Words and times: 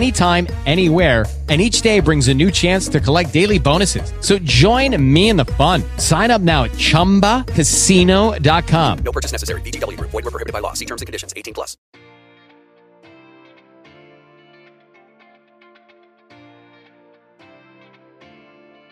anytime, 0.00 0.46
anywhere 0.66 1.24
and 1.50 1.60
each 1.60 1.82
day 1.82 2.00
brings 2.00 2.28
a 2.28 2.34
new 2.34 2.50
chance 2.50 2.88
to 2.88 2.98
collect 3.00 3.34
daily 3.34 3.58
bonuses. 3.58 4.14
So 4.20 4.38
join 4.38 4.96
me 5.02 5.28
in 5.28 5.36
the 5.36 5.44
fun. 5.44 5.82
Sign 5.98 6.30
up 6.30 6.40
now 6.40 6.64
at 6.64 6.70
ChumbaCasino.com. 6.72 8.98
No 9.00 9.12
purchase 9.12 9.32
necessary. 9.32 9.60
VGW 9.62 9.98
Group. 9.98 10.12
Void 10.12 10.24
were 10.24 10.30
prohibited 10.30 10.52
by 10.52 10.60
law. 10.60 10.74
See 10.74 10.84
terms 10.84 11.02
and 11.02 11.06
conditions. 11.06 11.34
18 11.36 11.54
plus. 11.54 11.76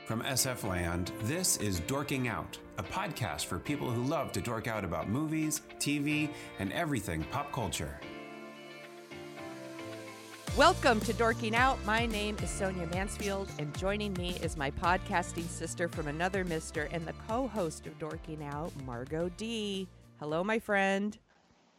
From 0.05 0.23
SF 0.23 0.67
Land, 0.67 1.13
this 1.25 1.59
is 1.59 1.81
Dorking 1.81 2.29
Out, 2.29 2.57
a 2.79 2.83
podcast 2.83 3.45
for 3.45 3.59
people 3.59 3.91
who 3.91 4.03
love 4.05 4.33
to 4.33 4.41
dork 4.41 4.67
out 4.67 4.83
about 4.83 5.07
movies, 5.09 5.61
TV, 5.79 6.31
and 6.59 6.73
everything 6.73 7.23
pop 7.25 7.53
culture. 7.53 8.01
Welcome 10.57 10.99
to 11.01 11.13
Dorking 11.13 11.55
Out. 11.55 11.79
My 11.85 12.07
name 12.07 12.37
is 12.43 12.51
Sonia 12.51 12.87
Mansfield, 12.89 13.49
and 13.59 13.77
joining 13.79 14.13
me 14.15 14.37
is 14.43 14.57
my 14.57 14.71
podcasting 14.73 15.47
sister 15.47 15.89
from 15.89 16.09
another 16.09 16.45
mister 16.45 16.89
and 16.93 17.07
the 17.07 17.13
co 17.29 17.47
host 17.47 17.87
of 17.87 17.97
Dorking 17.99 18.43
Out, 18.43 18.73
Margot 18.85 19.31
D. 19.37 19.87
Hello, 20.19 20.43
my 20.43 20.59
friend. 20.59 21.17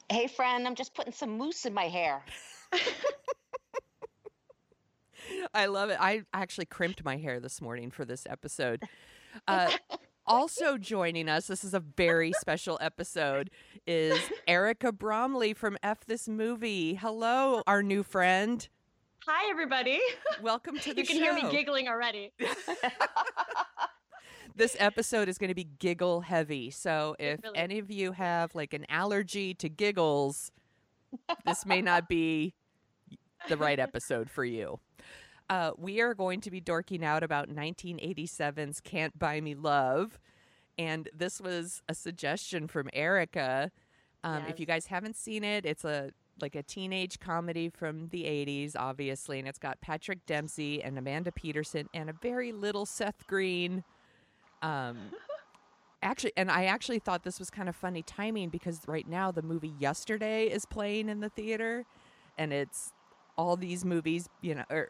Hey, 0.09 0.28
friend, 0.28 0.66
I'm 0.66 0.75
just 0.75 0.94
putting 0.94 1.14
some 1.14 1.38
mousse 1.38 1.66
in 1.66 1.73
my 1.73 1.90
hair. 1.90 2.23
I 5.53 5.66
love 5.66 5.90
it. 5.90 5.97
I 6.00 6.23
actually 6.34 6.66
crimped 6.66 7.03
my 7.03 7.17
hair 7.17 7.40
this 7.40 7.62
morning 7.62 7.92
for 7.92 8.06
this 8.06 8.25
episode. 8.30 8.84
Uh, 9.47 9.70
also 10.30 10.77
joining 10.77 11.27
us, 11.27 11.47
this 11.47 11.63
is 11.63 11.73
a 11.73 11.80
very 11.80 12.31
special 12.39 12.77
episode, 12.80 13.49
is 13.88 14.17
Erica 14.47 14.91
Bromley 14.91 15.53
from 15.53 15.75
F 15.81 16.05
This 16.05 16.30
Movie. 16.30 16.94
Hello, 16.94 17.63
our 17.66 17.81
new 17.81 18.03
friend. 18.03 18.69
Hi, 19.25 19.50
everybody. 19.50 20.00
Welcome 20.41 20.77
to 20.77 20.94
the 20.94 20.95
show. 20.95 21.00
you 21.02 21.05
can 21.07 21.17
show. 21.17 21.23
hear 21.23 21.33
me 21.33 21.52
giggling 21.52 21.88
already. 21.88 22.31
this 24.55 24.75
episode 24.80 25.27
is 25.27 25.39
going 25.39 25.50
to 25.50 25.55
be 25.55 25.67
giggle 25.80 26.22
heavy. 26.22 26.69
So 26.69 27.16
if 27.17 27.41
really 27.44 27.57
any 27.57 27.80
of 27.80 27.89
you 27.89 28.11
have 28.11 28.53
like 28.53 28.73
an 28.73 28.85
allergy 28.88 29.55
to 29.55 29.67
giggles, 29.67 30.52
this 31.44 31.66
may 31.66 31.81
not 31.81 32.07
be 32.07 32.53
the 33.50 33.57
right 33.57 33.80
episode 33.80 34.30
for 34.30 34.45
you. 34.45 34.80
Uh, 35.50 35.72
we 35.78 36.00
are 36.00 36.14
going 36.14 36.42
to 36.42 36.52
be 36.52 36.61
dorking 36.61 37.03
out 37.03 37.23
about 37.23 37.50
1987's 37.50 38.81
Can't 38.81 39.18
Buy 39.18 39.41
Me 39.41 39.56
Love. 39.56 40.19
And 40.78 41.09
this 41.16 41.41
was 41.41 41.81
a 41.90 41.96
suggestion 41.96 42.68
from 42.68 42.90
Erica. 42.94 43.72
Um, 44.23 44.44
If 44.47 44.59
you 44.59 44.66
guys 44.66 44.88
haven't 44.88 45.16
seen 45.16 45.44
it, 45.44 45.66
it's 45.66 45.84
a 45.84 46.12
like 46.41 46.56
a 46.56 46.63
teenage 46.63 47.19
comedy 47.19 47.68
from 47.68 48.07
the 48.09 48.23
80s, 48.23 48.73
obviously, 48.78 49.40
and 49.40 49.47
it's 49.47 49.59
got 49.59 49.81
Patrick 49.81 50.25
Dempsey 50.25 50.81
and 50.81 50.97
Amanda 50.97 51.34
Peterson 51.34 51.90
and 51.94 52.09
a 52.09 52.13
very 52.13 52.53
little 52.53 52.85
Seth 52.85 53.28
Green. 53.28 53.84
Um, 54.62 54.97
actually, 56.02 56.31
and 56.38 56.50
I 56.50 56.66
actually 56.66 57.00
thought 57.00 57.23
this 57.23 57.40
was 57.40 57.50
kind 57.50 57.68
of 57.68 57.75
funny 57.75 58.03
timing 58.03 58.50
because 58.50 58.79
right 58.88 59.07
now 59.07 59.31
the 59.31 59.41
movie 59.41 59.73
Yesterday 59.79 60.46
is 60.46 60.66
playing 60.66 61.09
in 61.09 61.19
the 61.19 61.29
theater, 61.29 61.85
and 62.38 62.53
it's 62.53 62.94
all 63.38 63.57
these 63.57 63.84
movies, 63.84 64.29
you 64.41 64.56
know, 64.56 64.63
are 64.69 64.90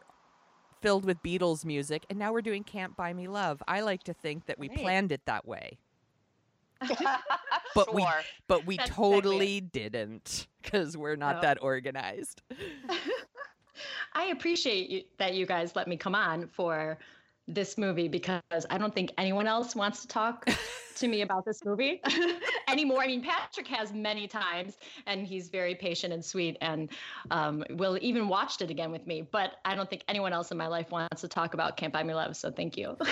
filled 0.80 1.04
with 1.04 1.22
Beatles 1.22 1.64
music, 1.64 2.04
and 2.10 2.18
now 2.18 2.32
we're 2.32 2.42
doing 2.42 2.64
Can't 2.64 2.96
Buy 2.96 3.12
Me 3.12 3.28
Love. 3.28 3.62
I 3.68 3.80
like 3.80 4.02
to 4.04 4.14
think 4.14 4.46
that 4.46 4.58
we 4.58 4.68
Great. 4.68 4.80
planned 4.82 5.12
it 5.12 5.22
that 5.26 5.46
way, 5.46 5.78
but 7.74 7.94
we 7.94 8.06
but 8.48 8.66
we 8.66 8.76
That's 8.76 8.90
totally 8.90 9.60
didn't 9.60 10.46
because 10.62 10.96
we're 10.96 11.16
not 11.16 11.36
No. 11.36 11.40
that 11.42 11.62
organized. 11.62 12.42
I 14.12 14.24
appreciate 14.26 14.90
you, 14.90 15.02
that 15.18 15.34
you 15.34 15.46
guys 15.46 15.74
let 15.76 15.88
me 15.88 15.96
come 15.96 16.14
on 16.14 16.48
for 16.48 16.98
this 17.54 17.76
movie 17.76 18.08
because 18.08 18.40
I 18.70 18.78
don't 18.78 18.94
think 18.94 19.12
anyone 19.18 19.46
else 19.46 19.74
wants 19.74 20.02
to 20.02 20.08
talk 20.08 20.48
to 20.96 21.08
me 21.08 21.22
about 21.22 21.44
this 21.44 21.64
movie 21.64 22.00
anymore. 22.68 23.00
I 23.00 23.06
mean, 23.06 23.22
Patrick 23.22 23.66
has 23.68 23.92
many 23.92 24.28
times, 24.28 24.76
and 25.06 25.26
he's 25.26 25.48
very 25.48 25.74
patient 25.74 26.12
and 26.12 26.24
sweet, 26.24 26.56
and 26.60 26.90
um, 27.30 27.64
will 27.70 27.98
even 28.00 28.28
watched 28.28 28.62
it 28.62 28.70
again 28.70 28.90
with 28.92 29.06
me. 29.06 29.22
But 29.22 29.52
I 29.64 29.74
don't 29.74 29.88
think 29.90 30.04
anyone 30.08 30.32
else 30.32 30.50
in 30.50 30.56
my 30.58 30.66
life 30.68 30.90
wants 30.90 31.20
to 31.22 31.28
talk 31.28 31.54
about 31.54 31.76
Can't 31.76 31.92
Buy 31.92 32.02
Me 32.02 32.14
Love. 32.14 32.36
So 32.36 32.50
thank 32.50 32.76
you. 32.76 32.96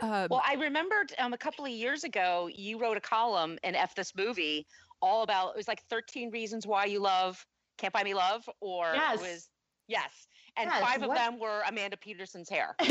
Um, 0.00 0.26
Well, 0.30 0.42
I 0.44 0.54
remembered 0.54 1.12
um, 1.18 1.32
a 1.32 1.38
couple 1.38 1.64
of 1.64 1.70
years 1.70 2.02
ago, 2.02 2.48
you 2.52 2.76
wrote 2.80 2.96
a 2.96 3.00
column 3.00 3.56
in 3.62 3.76
F 3.76 3.94
This 3.94 4.16
Movie 4.16 4.66
all 5.00 5.22
about 5.22 5.50
it 5.50 5.56
was 5.56 5.68
like 5.68 5.82
13 5.90 6.30
reasons 6.32 6.66
why 6.66 6.86
you 6.86 6.98
love 6.98 7.46
Can't 7.78 7.92
Buy 7.92 8.02
Me 8.02 8.12
Love, 8.12 8.48
or 8.60 8.90
Yes. 8.94 9.20
it 9.20 9.22
was, 9.22 9.48
yes. 9.86 10.26
And 10.56 10.70
Yes, 10.72 10.82
five 10.82 11.02
of 11.02 11.08
what- 11.08 11.18
them 11.18 11.38
were 11.38 11.62
Amanda 11.68 11.96
Peterson's 11.96 12.48
hair. 12.48 12.74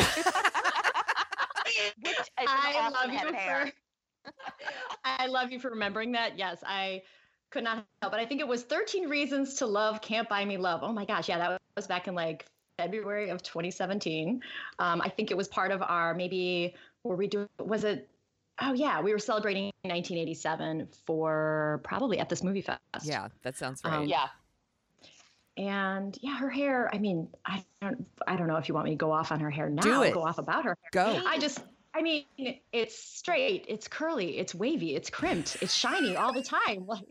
Which 2.01 2.17
is 2.19 2.27
I 2.37 2.73
awesome 2.77 3.11
love 3.11 3.23
you 3.23 3.33
hair. 3.33 3.71
for 4.25 4.31
I 5.05 5.27
love 5.27 5.51
you 5.51 5.59
for 5.59 5.69
remembering 5.69 6.11
that. 6.13 6.37
Yes, 6.37 6.63
I 6.65 7.01
could 7.49 7.63
not 7.63 7.85
help, 8.01 8.11
but 8.13 8.19
I 8.19 8.25
think 8.25 8.39
it 8.39 8.47
was 8.47 8.63
13 8.63 9.09
Reasons 9.09 9.55
to 9.55 9.65
Love 9.65 10.01
Can't 10.01 10.29
Buy 10.29 10.45
Me 10.45 10.57
Love. 10.57 10.81
Oh 10.83 10.93
my 10.93 11.05
gosh, 11.05 11.27
yeah, 11.29 11.37
that 11.37 11.61
was 11.75 11.87
back 11.87 12.07
in 12.07 12.15
like 12.15 12.45
February 12.77 13.29
of 13.29 13.41
2017. 13.43 14.41
Um, 14.79 15.01
I 15.01 15.09
think 15.09 15.31
it 15.31 15.37
was 15.37 15.47
part 15.47 15.71
of 15.71 15.81
our 15.81 16.13
maybe 16.13 16.75
were 17.03 17.15
we 17.15 17.27
doing 17.27 17.49
was 17.59 17.83
it 17.83 18.07
oh 18.61 18.73
yeah, 18.73 19.01
we 19.01 19.11
were 19.11 19.19
celebrating 19.19 19.71
1987 19.83 20.87
for 21.05 21.81
probably 21.83 22.19
at 22.19 22.29
this 22.29 22.43
movie 22.43 22.61
fest. 22.61 22.79
yeah, 23.03 23.27
that 23.43 23.57
sounds 23.57 23.81
Um, 23.83 23.91
right. 23.91 24.07
Yeah. 24.07 24.27
And 25.61 26.17
yeah, 26.21 26.37
her 26.37 26.49
hair, 26.49 26.89
I 26.91 26.97
mean, 26.97 27.27
I 27.45 27.63
don't 27.81 28.05
I 28.25 28.35
don't 28.35 28.47
know 28.47 28.55
if 28.57 28.67
you 28.67 28.73
want 28.73 28.85
me 28.85 28.91
to 28.91 28.97
go 28.97 29.11
off 29.11 29.31
on 29.31 29.39
her 29.41 29.51
hair 29.51 29.69
now, 29.69 29.81
Do 29.83 30.01
it. 30.01 30.11
go 30.13 30.23
off 30.25 30.39
about 30.39 30.65
her 30.65 30.75
hair. 30.81 30.89
Go. 30.91 31.21
I 31.27 31.37
just, 31.37 31.59
I 31.93 32.01
mean, 32.01 32.25
it's 32.73 32.97
straight, 32.97 33.65
it's 33.67 33.87
curly, 33.87 34.39
it's 34.39 34.55
wavy, 34.55 34.95
it's 34.95 35.11
crimped, 35.11 35.57
it's 35.61 35.73
shiny 35.73 36.15
all 36.15 36.33
the 36.33 36.43
time. 36.43 36.87
Like 36.97 37.05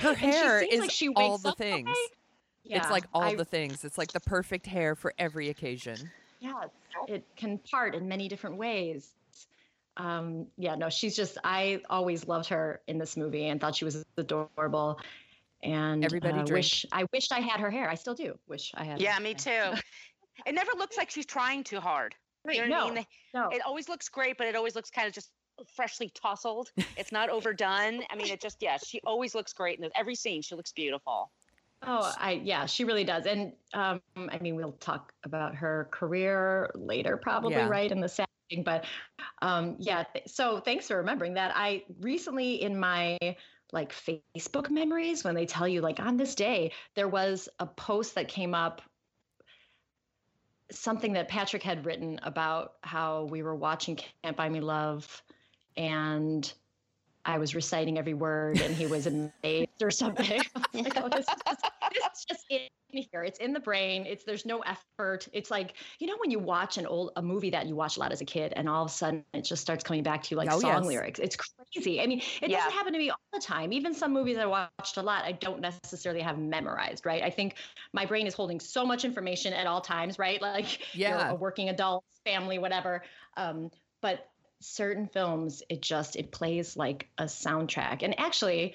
Her 0.00 0.14
hair 0.14 0.62
is 0.62 0.80
like 0.80 0.90
she 0.90 1.08
all 1.08 1.36
the 1.38 1.52
things. 1.52 1.88
way. 1.88 1.94
it's 2.76 2.90
like 2.90 3.04
all 3.14 3.22
I- 3.22 3.34
the 3.34 3.44
things. 3.44 3.82
It's 3.84 3.96
like 3.98 4.12
the 4.12 4.20
perfect 4.20 4.66
hair 4.66 4.94
for 4.94 5.12
every 5.18 5.48
occasion. 5.48 6.10
Yeah, 6.40 6.52
it 7.08 7.24
can 7.34 7.58
part 7.58 7.94
in 7.96 8.06
many 8.06 8.28
different 8.28 8.56
ways. 8.58 9.10
Um, 9.96 10.46
yeah, 10.58 10.76
no, 10.76 10.88
she's 10.90 11.16
just. 11.16 11.38
I 11.42 11.80
always 11.90 12.28
loved 12.28 12.50
her 12.50 12.80
in 12.86 12.98
this 12.98 13.16
movie 13.16 13.46
and 13.48 13.60
thought 13.60 13.74
she 13.74 13.84
was 13.84 14.04
adorable. 14.16 15.00
And 15.62 16.04
Everybody 16.04 16.40
uh, 16.40 16.46
wish 16.46 16.86
I 16.92 17.04
wished 17.12 17.32
I 17.32 17.40
had 17.40 17.60
her 17.60 17.70
hair. 17.70 17.90
I 17.90 17.94
still 17.94 18.14
do. 18.14 18.38
Wish 18.48 18.72
I 18.74 18.84
had. 18.84 19.00
Yeah, 19.00 19.14
her 19.14 19.20
me 19.20 19.34
hair. 19.44 19.72
too. 19.74 19.80
It 20.46 20.54
never 20.54 20.70
looks 20.76 20.96
like 20.96 21.10
she's 21.10 21.26
trying 21.26 21.64
too 21.64 21.80
hard. 21.80 22.14
You 22.48 22.66
know 22.68 22.84
what 22.84 22.86
I 22.86 22.88
no, 22.88 22.94
mean? 22.94 23.06
no. 23.34 23.48
It 23.48 23.60
always 23.66 23.88
looks 23.88 24.08
great, 24.08 24.38
but 24.38 24.46
it 24.46 24.54
always 24.54 24.74
looks 24.76 24.90
kind 24.90 25.08
of 25.08 25.12
just 25.12 25.30
freshly 25.74 26.10
tousled. 26.14 26.70
It's 26.96 27.10
not 27.10 27.28
overdone. 27.28 28.02
I 28.10 28.16
mean, 28.16 28.28
it 28.28 28.40
just, 28.40 28.58
yeah, 28.62 28.78
she 28.82 29.00
always 29.04 29.34
looks 29.34 29.52
great 29.52 29.80
in 29.80 29.90
every 29.96 30.14
scene. 30.14 30.40
She 30.40 30.54
looks 30.54 30.72
beautiful. 30.72 31.32
Oh, 31.82 32.12
I 32.18 32.40
yeah, 32.42 32.66
she 32.66 32.84
really 32.84 33.04
does. 33.04 33.26
And 33.26 33.52
um, 33.74 34.00
I 34.16 34.38
mean, 34.40 34.56
we'll 34.56 34.72
talk 34.72 35.12
about 35.24 35.54
her 35.56 35.88
career 35.90 36.70
later, 36.74 37.16
probably 37.16 37.52
Yeah. 37.54 37.68
right 37.68 37.90
in 37.90 38.00
the 38.00 38.08
setting. 38.08 38.64
But 38.64 38.84
um, 39.42 39.76
yeah, 39.78 40.04
th- 40.12 40.28
so 40.28 40.60
thanks 40.60 40.86
for 40.88 40.96
remembering 40.96 41.34
that. 41.34 41.52
I 41.54 41.84
recently 42.00 42.62
in 42.62 42.78
my 42.78 43.18
like 43.72 43.92
Facebook 43.92 44.70
memories, 44.70 45.24
when 45.24 45.34
they 45.34 45.46
tell 45.46 45.68
you 45.68 45.80
like 45.80 46.00
on 46.00 46.16
this 46.16 46.34
day, 46.34 46.72
there 46.94 47.08
was 47.08 47.48
a 47.58 47.66
post 47.66 48.14
that 48.14 48.28
came 48.28 48.54
up 48.54 48.82
something 50.70 51.14
that 51.14 51.28
Patrick 51.28 51.62
had 51.62 51.86
written 51.86 52.20
about 52.22 52.74
how 52.82 53.24
we 53.24 53.42
were 53.42 53.54
watching 53.54 53.98
Can't 54.22 54.36
Buy 54.36 54.48
Me 54.48 54.60
Love 54.60 55.22
and 55.76 56.52
I 57.24 57.38
was 57.38 57.54
reciting 57.54 57.98
every 57.98 58.14
word 58.14 58.60
and 58.60 58.74
he 58.74 58.86
was 58.86 59.06
amazed 59.06 59.82
or 59.82 59.90
something. 59.90 60.40
like, 60.74 60.96
oh, 60.96 61.08
this, 61.08 61.26
is, 61.28 61.56
this 61.92 62.04
is 62.16 62.24
just 62.24 62.44
in 62.50 62.60
here. 62.90 63.22
It's 63.22 63.38
in 63.38 63.52
the 63.52 63.60
brain. 63.60 64.06
It's 64.06 64.24
there's 64.24 64.46
no 64.46 64.60
effort. 64.60 65.28
It's 65.32 65.50
like 65.50 65.74
you 65.98 66.06
know 66.06 66.16
when 66.18 66.30
you 66.30 66.38
watch 66.38 66.78
an 66.78 66.86
old 66.86 67.12
a 67.16 67.22
movie 67.22 67.50
that 67.50 67.66
you 67.66 67.76
watch 67.76 67.96
a 67.96 68.00
lot 68.00 68.12
as 68.12 68.20
a 68.20 68.24
kid, 68.24 68.52
and 68.56 68.68
all 68.68 68.84
of 68.84 68.90
a 68.90 68.92
sudden 68.92 69.24
it 69.34 69.42
just 69.42 69.60
starts 69.62 69.84
coming 69.84 70.02
back 70.02 70.22
to 70.22 70.30
you 70.30 70.36
like 70.36 70.48
Oh, 70.50 70.60
song 70.60 70.82
yes. 70.82 70.86
lyrics. 70.86 71.18
It's 71.20 71.36
crazy. 71.36 72.00
I 72.00 72.06
mean, 72.06 72.22
it 72.40 72.50
Yeah. 72.50 72.58
doesn't 72.58 72.72
happen 72.72 72.92
to 72.92 72.98
me 72.98 73.10
all 73.10 73.18
the 73.32 73.40
time. 73.40 73.72
Even 73.72 73.94
some 73.94 74.12
movies 74.12 74.38
I 74.38 74.46
watched 74.46 74.96
a 74.96 75.02
lot, 75.02 75.24
I 75.24 75.32
don't 75.32 75.60
necessarily 75.60 76.22
have 76.22 76.38
memorized. 76.38 77.04
Right? 77.04 77.22
I 77.22 77.30
think 77.30 77.56
my 77.92 78.06
brain 78.06 78.26
is 78.26 78.34
holding 78.34 78.60
so 78.60 78.86
much 78.86 79.04
information 79.04 79.52
at 79.52 79.66
all 79.66 79.80
times. 79.80 80.18
Right? 80.18 80.40
Like 80.40 80.94
you're 80.94 81.14
a 81.14 81.34
working 81.34 81.68
adult, 81.68 82.04
family, 82.24 82.58
whatever. 82.58 83.02
Um, 83.36 83.70
but 84.00 84.30
certain 84.60 85.06
films 85.06 85.62
it 85.68 85.80
just 85.80 86.16
it 86.16 86.30
plays 86.32 86.76
like 86.76 87.06
a 87.18 87.24
soundtrack 87.24 88.02
and 88.02 88.18
actually 88.18 88.74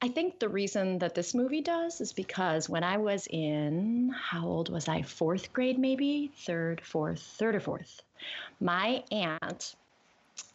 i 0.00 0.08
think 0.08 0.40
the 0.40 0.48
reason 0.48 0.98
that 0.98 1.14
this 1.14 1.32
movie 1.34 1.60
does 1.60 2.00
is 2.00 2.12
because 2.12 2.68
when 2.68 2.82
i 2.82 2.96
was 2.96 3.28
in 3.30 4.12
how 4.20 4.44
old 4.44 4.68
was 4.68 4.88
i 4.88 5.00
fourth 5.02 5.52
grade 5.52 5.78
maybe 5.78 6.32
third 6.44 6.80
fourth 6.80 7.20
third 7.38 7.54
or 7.54 7.60
fourth 7.60 8.00
my 8.60 9.04
aunt 9.12 9.76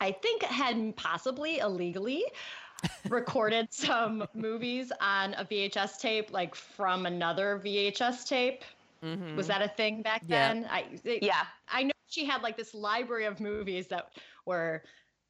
i 0.01 0.11
think 0.11 0.43
had 0.43 0.93
possibly 0.97 1.59
illegally 1.59 2.23
recorded 3.09 3.67
some 3.71 4.27
movies 4.33 4.91
on 4.99 5.33
a 5.35 5.45
vhs 5.45 5.97
tape 5.99 6.31
like 6.31 6.55
from 6.55 7.05
another 7.05 7.61
vhs 7.63 8.27
tape 8.27 8.63
Mhm. 9.03 9.35
was 9.35 9.45
that 9.45 9.61
a 9.61 9.67
thing 9.67 10.01
back 10.01 10.23
Yeah. 10.27 10.53
then 10.53 10.67
i 10.71 10.85
it- 11.03 11.21
Yeah. 11.21 11.43
I 11.71 11.83
know 11.83 11.91
she 12.07 12.25
had 12.25 12.41
like 12.41 12.57
this 12.57 12.73
library 12.73 13.25
of 13.25 13.39
movies 13.39 13.85
that 13.89 14.09
were 14.47 14.81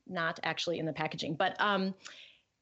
not 0.08 0.40
actually 0.44 0.80
in 0.80 0.86
the 0.86 0.94
packaging. 0.94 1.34
But 1.34 1.56
um 1.60 1.94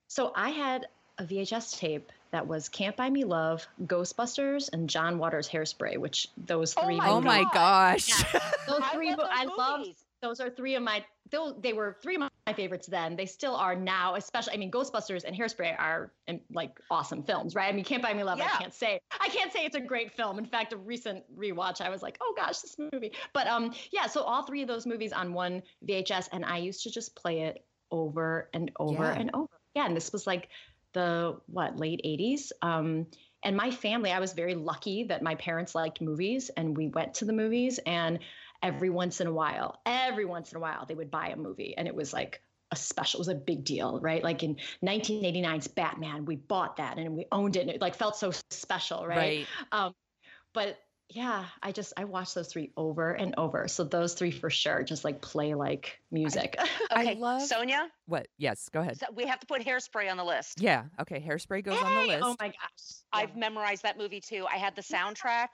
so 0.07 0.31
I 0.35 0.49
had 0.49 0.87
a 1.17 1.23
VHS 1.23 1.77
tape 1.77 2.11
that 2.31 2.47
was 2.47 2.67
Can't 2.67 2.95
Buy 2.97 3.09
Me 3.09 3.23
Love, 3.23 3.65
Ghostbusters, 3.85 4.69
and 4.73 4.89
John 4.89 5.17
Waters 5.17 5.47
Hairspray, 5.47 5.97
which 5.97 6.27
those 6.37 6.73
Oh 6.77 6.85
three 6.85 6.97
my 6.97 7.09
Oh 7.09 7.21
my 7.21 7.45
gosh. 7.53 8.09
Yeah, 8.09 8.41
those 8.67 8.81
I 8.81 8.93
three 8.93 9.09
those 9.11 9.27
I 9.29 9.45
love 9.45 9.87
those 10.21 10.39
are 10.39 10.49
three 10.49 10.75
of 10.75 10.83
my 10.83 11.05
those, 11.29 11.55
they 11.61 11.73
were 11.73 11.95
three 12.01 12.15
of 12.15 12.21
my 12.21 12.29
favorites 12.53 12.87
then. 12.87 13.15
They 13.15 13.25
still 13.25 13.55
are 13.55 13.75
now, 13.75 14.15
especially 14.15 14.53
I 14.53 14.57
mean 14.57 14.71
Ghostbusters 14.71 15.23
and 15.23 15.35
Hairspray 15.35 15.75
are 15.79 16.11
um, 16.27 16.39
like 16.51 16.79
awesome 16.91 17.23
films, 17.23 17.55
right? 17.55 17.67
I 17.67 17.71
mean 17.71 17.83
Can't 17.85 18.03
Buy 18.03 18.13
Me 18.13 18.23
Love, 18.23 18.37
Yeah. 18.37 18.49
I 18.53 18.57
can't 18.57 18.73
say. 18.73 18.99
I 19.19 19.29
can't 19.29 19.51
say 19.51 19.65
it's 19.65 19.75
a 19.75 19.81
great 19.81 20.15
film. 20.15 20.37
In 20.37 20.45
fact, 20.45 20.73
a 20.73 20.77
recent 20.77 21.23
rewatch 21.37 21.81
I 21.81 21.89
was 21.89 22.01
like, 22.03 22.17
"Oh 22.21 22.33
gosh, 22.37 22.59
this 22.59 22.75
movie." 22.77 23.13
But 23.33 23.47
um 23.47 23.73
yeah, 23.91 24.05
so 24.07 24.21
all 24.21 24.43
three 24.43 24.61
of 24.61 24.67
those 24.67 24.85
movies 24.85 25.11
on 25.11 25.33
one 25.33 25.63
VHS 25.87 26.29
and 26.31 26.45
I 26.45 26.57
used 26.59 26.83
to 26.83 26.91
just 26.91 27.15
play 27.15 27.41
it 27.41 27.65
over 27.91 28.49
and 28.53 28.71
over 28.79 29.03
Yeah. 29.03 29.19
and 29.19 29.31
over. 29.33 29.49
Yeah, 29.73 29.85
and 29.87 29.95
this 29.95 30.11
was 30.13 30.27
like 30.27 30.49
the 30.93 31.37
what, 31.47 31.77
late 31.77 32.01
80s. 32.05 32.51
Um 32.61 33.07
and 33.43 33.55
my 33.55 33.69
family, 33.69 34.11
I 34.11 34.19
was 34.19 34.33
very 34.33 34.55
lucky 34.55 35.03
that 35.05 35.21
my 35.21 35.35
parents 35.35 35.75
liked 35.75 36.01
movies 36.01 36.49
and 36.57 36.75
we 36.75 36.87
went 36.87 37.15
to 37.15 37.25
the 37.25 37.33
movies 37.33 37.79
and 37.85 38.17
every 38.63 38.89
once 38.89 39.21
in 39.21 39.27
a 39.27 39.31
while, 39.31 39.79
every 39.85 40.25
once 40.25 40.51
in 40.51 40.57
a 40.57 40.59
while, 40.59 40.85
they 40.85 40.95
would 40.95 41.11
buy 41.11 41.29
a 41.29 41.35
movie 41.35 41.75
and 41.77 41.87
it 41.87 41.95
was 41.95 42.13
like 42.13 42.41
a 42.71 42.75
special, 42.75 43.19
it 43.19 43.21
was 43.21 43.27
a 43.27 43.35
big 43.35 43.63
deal, 43.63 43.99
right? 43.99 44.23
Like 44.23 44.41
in 44.43 44.57
1989's 44.83 45.67
Batman, 45.67 46.25
we 46.25 46.35
bought 46.35 46.77
that 46.77 46.97
and 46.97 47.15
we 47.15 47.25
owned 47.31 47.55
it 47.55 47.61
and 47.61 47.69
it 47.69 47.81
like 47.81 47.95
felt 47.95 48.15
so 48.15 48.31
special, 48.49 49.05
right? 49.05 49.17
right. 49.17 49.47
Um, 49.71 49.93
but 50.53 50.77
yeah, 51.09 51.45
I 51.61 51.71
just, 51.71 51.93
I 51.97 52.05
watched 52.05 52.33
those 52.33 52.47
three 52.47 52.71
over 52.75 53.11
and 53.11 53.35
over. 53.37 53.67
So 53.67 53.83
those 53.83 54.15
three 54.15 54.31
for 54.31 54.49
sure 54.49 54.81
just 54.81 55.03
like 55.03 55.21
play 55.21 55.53
like 55.53 55.99
music. 56.11 56.55
I 56.57 56.67
Okay. 57.11 57.15
love- 57.15 57.43
Sonia, 57.43 57.87
What? 58.07 58.27
Yes, 58.39 58.67
go 58.69 58.79
ahead. 58.79 58.97
so 58.97 59.05
we 59.13 59.27
have 59.27 59.39
to 59.41 59.45
put 59.45 59.61
hairspray 59.61 60.09
on 60.09 60.17
the 60.17 60.23
list. 60.23 60.59
Yeah. 60.59 60.85
Okay. 60.99 61.19
Hairspray 61.25 61.63
goes 61.63 61.77
on 61.79 61.93
the 61.93 62.01
list. 62.07 62.23
Oh 62.23 62.35
my 62.39 62.47
gosh. 62.47 63.03
I've 63.13 63.35
memorized 63.37 63.83
that 63.83 63.99
movie 63.99 64.19
too. 64.21 64.47
I 64.51 64.57
had 64.57 64.75
the 64.75 64.81
soundtrack. 64.81 65.49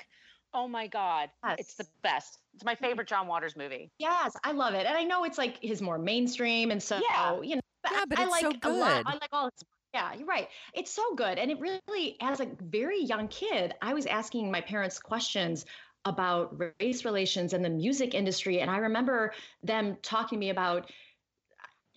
Oh 0.54 0.68
my 0.68 0.88
God. 0.88 1.30
It's 1.58 1.76
the 1.76 1.88
best. 2.04 2.38
It's 2.54 2.66
my 2.66 2.76
favorite 2.76 3.08
John 3.08 3.28
Waters 3.28 3.56
movie. 3.56 3.90
Yes, 4.00 4.34
I 4.44 4.52
love 4.52 4.74
it, 4.74 4.86
and 4.86 4.98
I 4.98 5.04
know 5.04 5.24
it's 5.24 5.38
like 5.38 5.58
his 5.62 5.82
more 5.82 5.98
mainstream, 5.98 6.72
and 6.72 6.82
so 6.84 7.00
Yeah. 7.10 7.42
you 7.42 7.56
know. 7.56 7.62
Yeah, 7.90 8.00
I- 8.02 8.06
but 8.06 8.20
I 8.20 8.24
it's 8.24 8.32
like 8.32 8.42
so 8.42 8.50
a 8.64 8.70
lot. 8.70 8.98
good. 9.06 9.08
I 9.08 9.14
like 9.14 9.30
all. 9.32 9.46
His, 9.46 9.64
yeah, 9.94 10.14
you're 10.14 10.28
right. 10.28 10.48
It's 10.74 10.92
so 10.92 11.16
good, 11.16 11.38
and 11.40 11.52
it 11.52 11.60
really, 11.60 12.18
as 12.22 12.40
a 12.40 12.48
very 12.62 13.02
young 13.02 13.28
kid, 13.28 13.74
I 13.82 13.94
was 13.94 14.06
asking 14.06 14.52
my 14.52 14.62
parents 14.62 15.00
questions 15.00 15.66
about 16.06 16.60
race 16.80 17.06
relations 17.06 17.54
and 17.54 17.64
the 17.64 17.70
music 17.70 18.14
industry, 18.14 18.60
and 18.60 18.70
I 18.72 18.78
remember 18.78 19.34
them 19.64 19.98
talking 20.02 20.38
to 20.38 20.40
me 20.40 20.50
about 20.50 20.90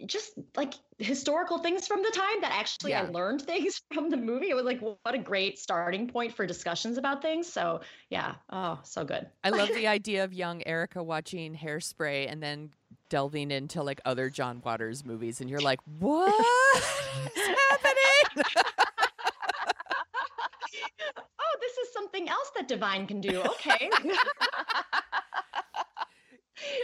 just 0.07 0.33
like 0.57 0.75
historical 0.99 1.59
things 1.59 1.87
from 1.87 2.03
the 2.03 2.11
time 2.11 2.41
that 2.41 2.53
actually 2.53 2.95
I 2.95 3.03
learned 3.03 3.43
things 3.47 3.81
from 3.93 4.11
the 4.11 4.17
movie. 4.17 4.51
It 4.51 4.55
was 4.55 4.65
like 4.65 4.81
what 4.81 5.15
a 5.15 5.19
great 5.19 5.59
starting 5.59 6.09
point 6.09 6.35
for 6.35 6.47
discussions 6.47 6.99
about 6.99 7.23
things. 7.23 7.51
So 7.53 7.81
yeah, 8.11 8.35
oh, 8.51 8.81
so 8.83 9.05
good. 9.05 9.29
I 9.43 9.51
love 9.51 9.69
the 9.75 9.87
idea 9.87 10.25
of 10.25 10.33
young 10.33 10.63
Erica 10.67 11.03
watching 11.03 11.55
Hairspray 11.57 12.31
and 12.31 12.43
then 12.43 12.71
delving 13.09 13.51
into 13.51 13.83
like 13.83 14.01
other 14.05 14.31
John 14.31 14.61
Waters 14.65 15.05
movies, 15.05 15.41
and 15.41 15.49
you're 15.49 15.61
like, 15.61 15.81
"What 15.99 16.35
is 17.37 17.57
happening?" 17.71 18.45
oh, 21.19 21.57
this 21.61 21.79
is 21.79 21.93
something 21.93 22.29
else 22.29 22.51
that 22.57 22.67
Divine 22.69 23.07
can 23.07 23.21
do. 23.21 23.41
Okay. 23.41 23.91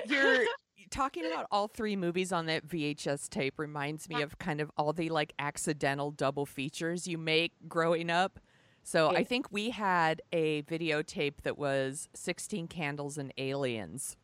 you're 0.06 0.44
talking 0.90 1.24
about 1.26 1.46
all 1.50 1.68
three 1.68 1.96
movies 1.96 2.32
on 2.32 2.46
that 2.46 2.66
VHS 2.66 3.28
tape 3.28 3.58
reminds 3.58 4.08
me 4.08 4.16
uh, 4.16 4.24
of 4.24 4.38
kind 4.38 4.60
of 4.60 4.70
all 4.76 4.92
the 4.92 5.08
like 5.08 5.32
accidental 5.38 6.10
double 6.10 6.46
features 6.46 7.06
you 7.06 7.16
make 7.18 7.52
growing 7.68 8.10
up. 8.10 8.38
So 8.82 9.10
I 9.10 9.24
think 9.24 9.46
we 9.52 9.70
had 9.70 10.22
a 10.32 10.62
videotape 10.62 11.42
that 11.42 11.58
was 11.58 12.08
16 12.14 12.66
Candles 12.68 13.18
and 13.18 13.32
Aliens. 13.38 14.16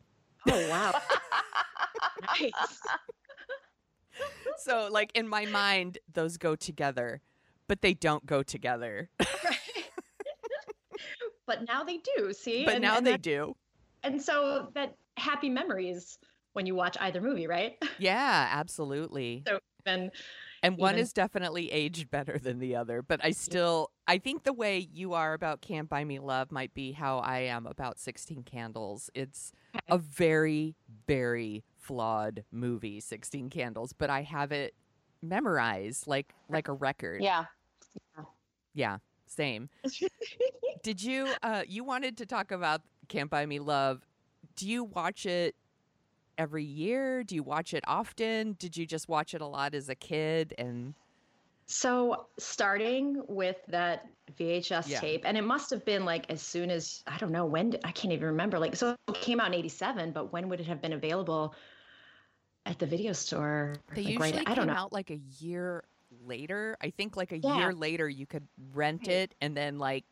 oh, 0.49 0.69
wow. 0.69 0.99
nice. 2.39 2.51
So 4.57 4.89
like 4.91 5.11
in 5.15 5.27
my 5.27 5.45
mind 5.45 5.99
those 6.11 6.37
go 6.37 6.55
together, 6.55 7.21
but 7.67 7.81
they 7.81 7.93
don't 7.93 8.25
go 8.25 8.43
together. 8.43 9.09
But 11.45 11.65
now 11.65 11.85
they 11.85 11.99
do, 12.17 12.33
see? 12.33 12.65
but 12.65 12.73
And- 12.75 12.81
now 12.81 12.97
and 12.97 13.07
they 13.07 13.11
that- 13.13 13.21
do. 13.21 13.55
And 14.03 14.21
so 14.21 14.67
that 14.75 14.95
happy 15.15 15.49
memories 15.49 16.19
when 16.57 16.65
you 16.65 16.73
watch 16.75 16.97
either 16.99 17.21
movie, 17.21 17.45
right? 17.47 17.77
Yeah, 17.99 18.49
absolutely. 18.51 19.43
So 19.47 19.59
then 19.85 20.09
And 20.63 20.75
one 20.77 20.95
even- 20.95 21.03
is 21.03 21.13
definitely 21.13 21.71
aged 21.71 22.09
better 22.11 22.37
than 22.39 22.57
the 22.59 22.75
other, 22.75 23.01
but 23.03 23.23
I 23.23 23.29
still 23.31 23.91
I 24.07 24.17
think 24.17 24.43
the 24.43 24.53
way 24.53 24.79
you 24.91 25.13
are 25.13 25.33
about 25.33 25.61
Can't 25.61 25.87
Buy 25.87 26.03
Me 26.03 26.17
Love 26.19 26.51
might 26.51 26.73
be 26.73 26.91
how 26.93 27.19
I 27.19 27.39
am 27.41 27.65
about 27.67 27.99
16 27.99 28.43
Candles. 28.43 29.09
It's 29.13 29.51
a 29.87 29.97
very 29.99 30.75
very 31.07 31.63
flawed 31.77 32.43
movie, 32.51 32.99
16 32.99 33.49
Candles, 33.51 33.93
but 33.93 34.09
I 34.09 34.23
have 34.23 34.51
it 34.51 34.73
memorized 35.21 36.07
like 36.07 36.33
like 36.49 36.67
a 36.67 36.73
record. 36.73 37.21
Yeah. 37.21 37.45
Yeah, 38.73 38.97
same. 39.27 39.69
Did 40.83 41.01
you 41.03 41.27
uh 41.43 41.63
you 41.67 41.83
wanted 41.83 42.17
to 42.17 42.25
talk 42.25 42.51
about 42.51 42.81
Can't 43.07 43.29
Buy 43.29 43.45
Me 43.45 43.59
Love. 43.59 44.05
Do 44.55 44.67
you 44.67 44.83
watch 44.83 45.25
it 45.25 45.55
every 46.37 46.63
year? 46.63 47.23
Do 47.23 47.35
you 47.35 47.43
watch 47.43 47.73
it 47.73 47.83
often? 47.87 48.53
Did 48.53 48.77
you 48.77 48.85
just 48.85 49.07
watch 49.09 49.33
it 49.33 49.41
a 49.41 49.45
lot 49.47 49.73
as 49.73 49.89
a 49.89 49.95
kid 49.95 50.53
and 50.57 50.93
So 51.69 52.27
starting 52.39 53.23
with 53.27 53.57
that 53.67 54.07
VHS 54.37 54.87
Yeah. 54.89 55.01
tape, 55.01 55.21
and 55.25 55.37
it 55.37 55.43
must 55.43 55.69
have 55.69 55.83
been 55.83 56.05
like 56.05 56.29
as 56.31 56.41
soon 56.41 56.69
as 56.71 57.03
I 57.07 57.17
don't 57.17 57.31
know 57.31 57.45
when 57.45 57.71
did, 57.71 57.81
I 57.83 57.91
can't 57.91 58.13
even 58.13 58.27
remember. 58.27 58.57
Like 58.57 58.75
so 58.75 58.95
it 59.09 59.15
came 59.15 59.39
out 59.39 59.47
in 59.47 59.53
'87, 59.55 60.11
but 60.13 60.31
when 60.31 60.47
would 60.49 60.61
it 60.61 60.67
have 60.67 60.81
been 60.81 60.93
available 60.93 61.53
at 62.65 62.79
the 62.79 62.85
video 62.85 63.11
store? 63.13 63.75
They 63.93 64.03
Like, 64.03 64.13
usually 64.13 64.39
right, 64.39 64.47
I 64.47 64.55
don't 64.55 64.67
came 64.67 64.73
know. 64.73 64.79
out 64.79 64.93
like 64.93 65.09
a 65.09 65.17
year 65.39 65.83
later. 66.25 66.77
I 66.81 66.89
think 66.89 67.17
like 67.17 67.31
a 67.33 67.37
Yeah. 67.37 67.57
year 67.57 67.73
later 67.73 68.07
you 68.07 68.25
could 68.25 68.47
rent 68.73 69.07
Right. 69.07 69.09
it 69.09 69.35
and 69.41 69.57
then 69.57 69.77
like 69.77 70.05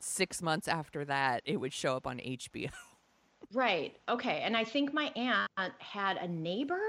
6 0.00 0.42
months 0.42 0.68
after 0.68 1.04
that 1.06 1.42
it 1.46 1.56
would 1.58 1.72
show 1.72 1.96
up 1.96 2.06
on 2.06 2.18
HBO. 2.18 2.70
Right. 3.54 3.96
Okay. 4.08 4.40
And 4.44 4.56
I 4.56 4.64
think 4.64 4.92
my 4.92 5.06
aunt 5.16 5.72
had 5.78 6.16
a 6.16 6.28
neighbor 6.28 6.80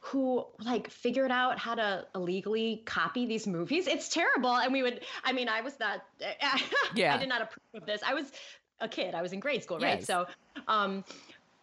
who 0.00 0.44
like 0.60 0.90
figured 0.90 1.30
out 1.30 1.58
how 1.58 1.74
to 1.74 2.06
illegally 2.14 2.82
copy 2.84 3.26
these 3.26 3.46
movies. 3.46 3.86
It's 3.86 4.08
terrible. 4.08 4.56
And 4.56 4.72
we 4.72 4.82
would, 4.82 5.00
I 5.24 5.32
mean, 5.32 5.48
I 5.48 5.60
was 5.60 5.78
not, 5.78 6.04
Yeah. 6.94 7.14
I 7.14 7.18
did 7.18 7.28
not 7.28 7.42
approve 7.42 7.82
of 7.82 7.86
this. 7.86 8.00
I 8.06 8.14
was 8.14 8.32
a 8.80 8.88
kid. 8.88 9.14
I 9.14 9.22
was 9.22 9.32
in 9.32 9.40
grade 9.40 9.62
school, 9.62 9.78
right? 9.78 9.98
Yes. 9.98 10.06
So, 10.06 10.26
um, 10.66 11.04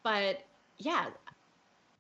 but 0.04 0.46
yeah, 0.78 1.08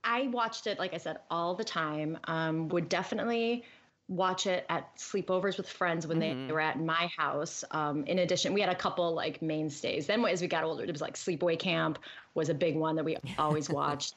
I 0.03 0.27
watched 0.27 0.67
it, 0.67 0.77
like 0.77 0.93
I 0.93 0.97
said, 0.97 1.17
all 1.31 1.55
the 1.55 1.63
time. 1.63 2.17
Um, 2.25 2.69
would 2.69 2.89
definitely 2.89 3.63
watch 4.07 4.45
it 4.45 4.65
at 4.69 4.95
sleepovers 4.97 5.57
with 5.57 5.67
friends 5.67 6.05
when 6.05 6.19
Mhm. 6.19 6.47
they 6.47 6.53
were 6.53 6.59
at 6.61 6.79
my 6.79 7.09
house. 7.17 7.63
Um, 7.71 8.03
in 8.05 8.19
addition, 8.19 8.53
we 8.53 8.61
had 8.61 8.69
a 8.69 8.75
couple 8.75 9.11
like 9.13 9.41
mainstays. 9.41 10.05
Then 10.05 10.23
as 10.25 10.41
we 10.41 10.47
got 10.47 10.63
older, 10.63 10.83
it 10.83 10.91
was 10.91 11.01
like 11.01 11.15
Sleepaway 11.15 11.57
Camp 11.57 11.97
was 12.35 12.49
a 12.49 12.53
big 12.53 12.75
one 12.75 12.95
that 12.97 13.03
we 13.03 13.17
always 13.39 13.67
watched. 13.69 14.15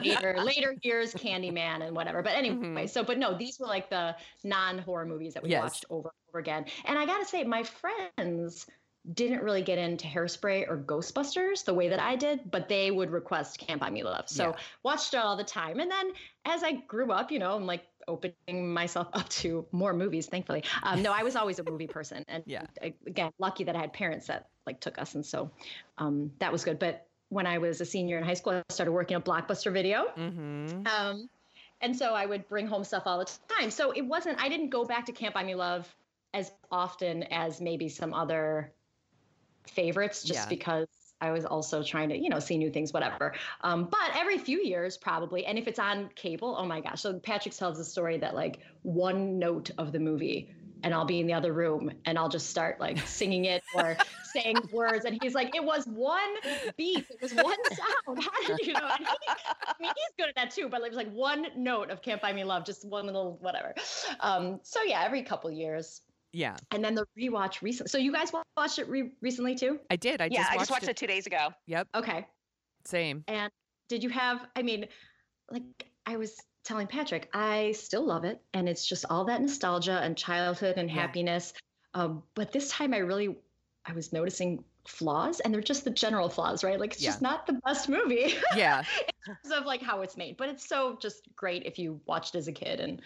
later, 0.00 0.38
later 0.40 0.76
years, 0.82 1.12
Candyman 1.14 1.84
and 1.84 1.96
whatever. 1.96 2.22
But 2.22 2.34
anyway, 2.34 2.84
Mhm. 2.84 2.88
so 2.90 3.02
but 3.02 3.18
no, 3.18 3.36
these 3.36 3.58
were 3.58 3.66
like 3.66 3.90
the 3.90 4.16
non-horror 4.44 5.06
movies 5.06 5.34
that 5.34 5.42
we 5.42 5.50
Yes. 5.50 5.62
watched 5.62 5.84
over 5.90 6.08
and 6.10 6.28
over 6.30 6.38
again. 6.38 6.66
And 6.84 6.96
I 6.96 7.04
gotta 7.04 7.24
say, 7.24 7.42
my 7.42 7.64
friends 7.64 8.66
didn't 9.12 9.42
really 9.42 9.62
get 9.62 9.78
into 9.78 10.06
Hairspray 10.06 10.68
or 10.68 10.78
Ghostbusters 10.78 11.64
the 11.64 11.74
way 11.74 11.88
that 11.90 12.00
I 12.00 12.16
did, 12.16 12.50
but 12.50 12.68
they 12.68 12.90
would 12.90 13.10
request 13.10 13.58
Can't 13.58 13.78
Buy 13.80 13.90
Me 13.90 14.02
Love. 14.02 14.28
So 14.28 14.50
Yeah. 14.50 14.56
watched 14.82 15.12
it 15.12 15.18
all 15.18 15.36
the 15.36 15.44
time. 15.44 15.78
And 15.78 15.90
then 15.90 16.12
as 16.46 16.62
I 16.62 16.72
grew 16.72 17.12
up, 17.12 17.30
you 17.30 17.38
know, 17.38 17.54
I'm 17.54 17.66
like 17.66 17.84
opening 18.08 18.72
myself 18.72 19.08
up 19.12 19.28
to 19.28 19.66
more 19.72 19.92
movies, 19.92 20.26
thankfully. 20.26 20.64
Um, 20.82 21.02
no, 21.02 21.12
I 21.12 21.22
was 21.22 21.36
always 21.36 21.58
a 21.58 21.64
movie 21.64 21.86
person. 21.86 22.24
And 22.28 22.44
Yeah. 22.46 22.62
again, 22.80 23.30
lucky 23.38 23.64
that 23.64 23.76
I 23.76 23.80
had 23.80 23.92
parents 23.92 24.28
that 24.28 24.48
like 24.66 24.80
took 24.80 24.98
us. 24.98 25.14
And 25.14 25.24
so 25.24 25.50
um, 25.98 26.32
that 26.38 26.50
was 26.50 26.64
good. 26.64 26.78
But 26.78 27.06
when 27.28 27.46
I 27.46 27.58
was 27.58 27.80
a 27.82 27.84
senior 27.84 28.16
in 28.16 28.24
high 28.24 28.34
school, 28.34 28.54
I 28.54 28.62
started 28.72 28.92
working 28.92 29.16
at 29.16 29.24
Blockbuster 29.24 29.72
Video. 29.72 30.06
Mm-hmm. 30.16 30.86
Um, 30.86 31.28
and 31.82 31.94
so 31.94 32.14
I 32.14 32.24
would 32.24 32.48
bring 32.48 32.66
home 32.66 32.84
stuff 32.84 33.02
all 33.04 33.18
the 33.18 33.30
time. 33.48 33.70
So 33.70 33.90
it 33.90 34.02
wasn't, 34.02 34.40
I 34.40 34.48
didn't 34.48 34.70
go 34.70 34.86
back 34.86 35.06
to 35.06 35.12
Can't 35.12 35.34
Buy 35.34 35.44
Me 35.44 35.54
Love 35.54 35.94
as 36.32 36.50
often 36.70 37.24
as 37.24 37.60
maybe 37.60 37.88
some 37.90 38.14
other 38.14 38.72
favorites, 39.66 40.22
just 40.22 40.40
Yeah. 40.40 40.48
because 40.48 40.88
I 41.20 41.30
was 41.30 41.44
also 41.44 41.82
trying 41.82 42.10
to, 42.10 42.18
you 42.18 42.28
know, 42.28 42.38
see 42.38 42.58
new 42.58 42.70
things, 42.70 42.92
whatever. 42.92 43.34
Um, 43.62 43.88
but 43.90 44.16
every 44.16 44.36
few 44.36 44.60
years, 44.60 44.98
probably. 44.98 45.46
And 45.46 45.58
if 45.58 45.66
it's 45.66 45.78
on 45.78 46.10
cable, 46.14 46.54
oh 46.58 46.66
my 46.66 46.80
gosh. 46.80 47.00
So 47.00 47.18
Patrick 47.18 47.54
tells 47.54 47.78
the 47.78 47.84
story 47.84 48.18
that 48.18 48.34
like 48.34 48.58
one 48.82 49.38
note 49.38 49.70
of 49.78 49.92
the 49.92 50.00
movie, 50.00 50.54
and 50.82 50.92
I'll 50.92 51.06
be 51.06 51.20
in 51.20 51.26
the 51.26 51.32
other 51.32 51.54
room 51.54 51.90
and 52.04 52.18
I'll 52.18 52.28
just 52.28 52.50
start 52.50 52.78
like 52.78 52.98
singing 53.06 53.46
it 53.46 53.62
or 53.74 53.96
saying 54.34 54.56
words. 54.70 55.06
And 55.06 55.18
he's 55.22 55.34
like, 55.34 55.56
it 55.56 55.64
was 55.64 55.86
one 55.86 56.28
beat, 56.76 57.06
it 57.08 57.22
was 57.22 57.32
one 57.32 57.56
sound. 57.70 58.22
How 58.22 58.46
did 58.56 58.66
you 58.66 58.74
know? 58.74 58.86
And 58.98 59.06
he, 59.06 59.14
I 59.66 59.72
mean, 59.80 59.92
he's 59.96 60.14
good 60.18 60.28
at 60.28 60.34
that 60.34 60.50
too, 60.50 60.68
but 60.68 60.82
it 60.82 60.88
was 60.88 60.96
like 60.98 61.10
one 61.10 61.46
note 61.56 61.90
of 61.90 62.02
Can't 62.02 62.20
Buy 62.20 62.34
Me 62.34 62.44
Love, 62.44 62.66
just 62.66 62.86
one 62.86 63.06
little 63.06 63.38
whatever. 63.40 63.74
Um, 64.20 64.60
so 64.62 64.82
yeah, 64.82 65.04
every 65.06 65.22
couple 65.22 65.50
years. 65.50 66.02
Yeah, 66.34 66.56
And 66.72 66.84
then 66.84 66.96
the 66.96 67.06
rewatch 67.16 67.62
recently. 67.62 67.88
So 67.88 67.96
you 67.96 68.12
guys 68.12 68.32
watched 68.56 68.80
it 68.80 68.88
re- 68.88 69.12
recently 69.22 69.54
too? 69.54 69.78
I 69.88 69.94
did. 69.96 70.20
I 70.20 70.28
yeah, 70.30 70.40
just 70.40 70.50
I 70.50 70.56
watched, 70.56 70.60
just 70.68 70.70
watched 70.82 70.88
it. 70.88 70.96
two 70.96 71.06
days 71.06 71.26
ago. 71.26 71.50
Yep, 71.66 71.88
Okay. 71.94 72.26
same. 72.84 73.22
And 73.28 73.52
did 73.88 74.02
you 74.02 74.10
have, 74.10 74.44
I 74.56 74.62
mean, 74.62 74.86
like 75.50 75.62
I 76.06 76.16
was 76.16 76.36
telling 76.64 76.88
Patrick, 76.88 77.30
I 77.32 77.70
still 77.72 78.04
love 78.04 78.24
it. 78.24 78.40
And 78.52 78.68
it's 78.68 78.84
just 78.84 79.04
all 79.10 79.24
that 79.26 79.40
nostalgia 79.40 80.00
and 80.02 80.16
childhood 80.16 80.74
and 80.76 80.88
Yeah. 80.90 80.96
happiness. 80.96 81.52
Um, 81.94 82.24
but 82.34 82.50
this 82.50 82.68
time 82.68 82.92
I 82.94 82.98
really, 82.98 83.36
I 83.86 83.92
was 83.92 84.12
noticing 84.12 84.64
flaws 84.88 85.38
and 85.38 85.54
they're 85.54 85.60
just 85.62 85.84
the 85.84 85.90
general 85.90 86.28
flaws, 86.28 86.64
right? 86.64 86.80
Like 86.80 86.94
it's 86.94 87.02
just 87.02 87.22
not 87.22 87.46
the 87.46 87.60
best 87.64 87.88
movie 87.88 88.34
Yeah, 88.56 88.80
in 88.80 89.34
terms 89.34 89.50
of 89.56 89.66
like 89.66 89.82
how 89.82 90.02
it's 90.02 90.16
made, 90.16 90.36
but 90.36 90.48
it's 90.48 90.66
so 90.68 90.98
just 91.00 91.28
great 91.36 91.62
if 91.64 91.78
you 91.78 92.00
watched 92.06 92.34
as 92.34 92.48
a 92.48 92.52
kid. 92.52 92.80
And 92.80 93.00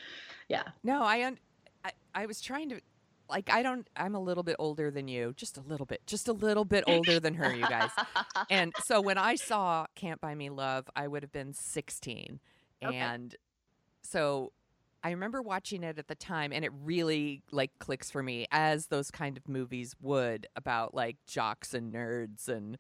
yeah. 0.48 0.62
no, 0.82 1.02
I, 1.02 1.24
un- 1.26 1.38
I 1.84 1.90
I 2.14 2.26
was 2.26 2.40
trying 2.40 2.70
to 2.70 2.80
like 3.28 3.50
I 3.50 3.62
don't 3.62 3.88
I'm 3.96 4.14
a 4.14 4.20
little 4.20 4.42
bit 4.42 4.56
older 4.58 4.90
than 4.90 5.08
you, 5.08 5.34
just 5.36 5.56
a 5.56 5.60
little 5.60 5.86
bit, 5.86 6.06
just 6.06 6.28
a 6.28 6.32
little 6.32 6.64
bit 6.64 6.84
older 6.86 7.20
than 7.20 7.34
her, 7.34 7.54
you 7.54 7.66
guys. 7.68 7.90
And 8.50 8.72
so 8.84 9.00
when 9.00 9.18
I 9.18 9.34
saw 9.34 9.86
Can't 9.94 10.20
Buy 10.20 10.34
Me 10.34 10.48
Love, 10.50 10.88
I 10.96 11.06
would 11.08 11.22
have 11.22 11.32
been 11.32 11.52
16. 11.52 12.40
Okay. 12.84 12.96
And 12.96 13.34
so 14.02 14.52
I 15.02 15.10
remember 15.10 15.42
watching 15.42 15.82
it 15.82 15.98
at 15.98 16.08
the 16.08 16.14
time 16.14 16.52
and 16.52 16.64
it 16.64 16.72
really 16.82 17.42
like 17.52 17.70
clicks 17.78 18.10
for 18.10 18.22
me 18.22 18.46
as 18.50 18.86
those 18.86 19.10
kind 19.10 19.36
of 19.36 19.48
movies 19.48 19.94
would 20.00 20.46
about 20.56 20.94
like 20.94 21.16
jocks 21.26 21.74
and 21.74 21.92
nerds 21.92 22.48
and 22.48 22.78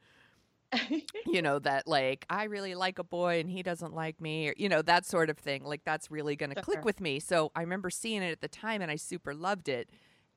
you 1.26 1.40
know 1.40 1.58
that 1.58 1.86
like 1.88 2.26
I 2.28 2.44
really 2.44 2.74
like 2.74 2.98
a 2.98 3.04
boy 3.04 3.40
and 3.40 3.48
he 3.50 3.62
doesn't 3.62 3.94
like 3.94 4.20
me 4.20 4.48
or 4.50 4.54
you 4.58 4.68
know 4.68 4.82
that 4.82 5.06
sort 5.06 5.30
of 5.30 5.38
thing 5.38 5.64
like 5.64 5.82
that's 5.84 6.10
really 6.10 6.36
going 6.36 6.50
to 6.50 6.56
Sure. 6.56 6.62
click 6.64 6.84
with 6.84 7.00
me. 7.00 7.20
So 7.20 7.50
I 7.56 7.60
remember 7.62 7.88
seeing 7.88 8.22
it 8.22 8.30
at 8.32 8.40
the 8.42 8.48
time 8.48 8.82
and 8.82 8.90
I 8.90 8.96
super 8.96 9.34
loved 9.34 9.68
it 9.68 9.88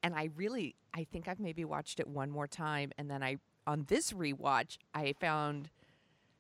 and 0.04 0.16
I 0.16 0.30
really 0.36 0.76
I 0.94 1.04
think 1.06 1.28
I've 1.28 1.40
maybe 1.40 1.64
watched 1.66 2.00
it 2.00 2.08
one 2.08 2.30
more 2.30 2.48
time 2.48 2.92
and 2.98 3.10
then 3.10 3.22
I 3.24 3.38
on 3.68 3.86
this 3.88 4.12
rewatch 4.12 4.78
I 4.94 5.14
found 5.14 5.70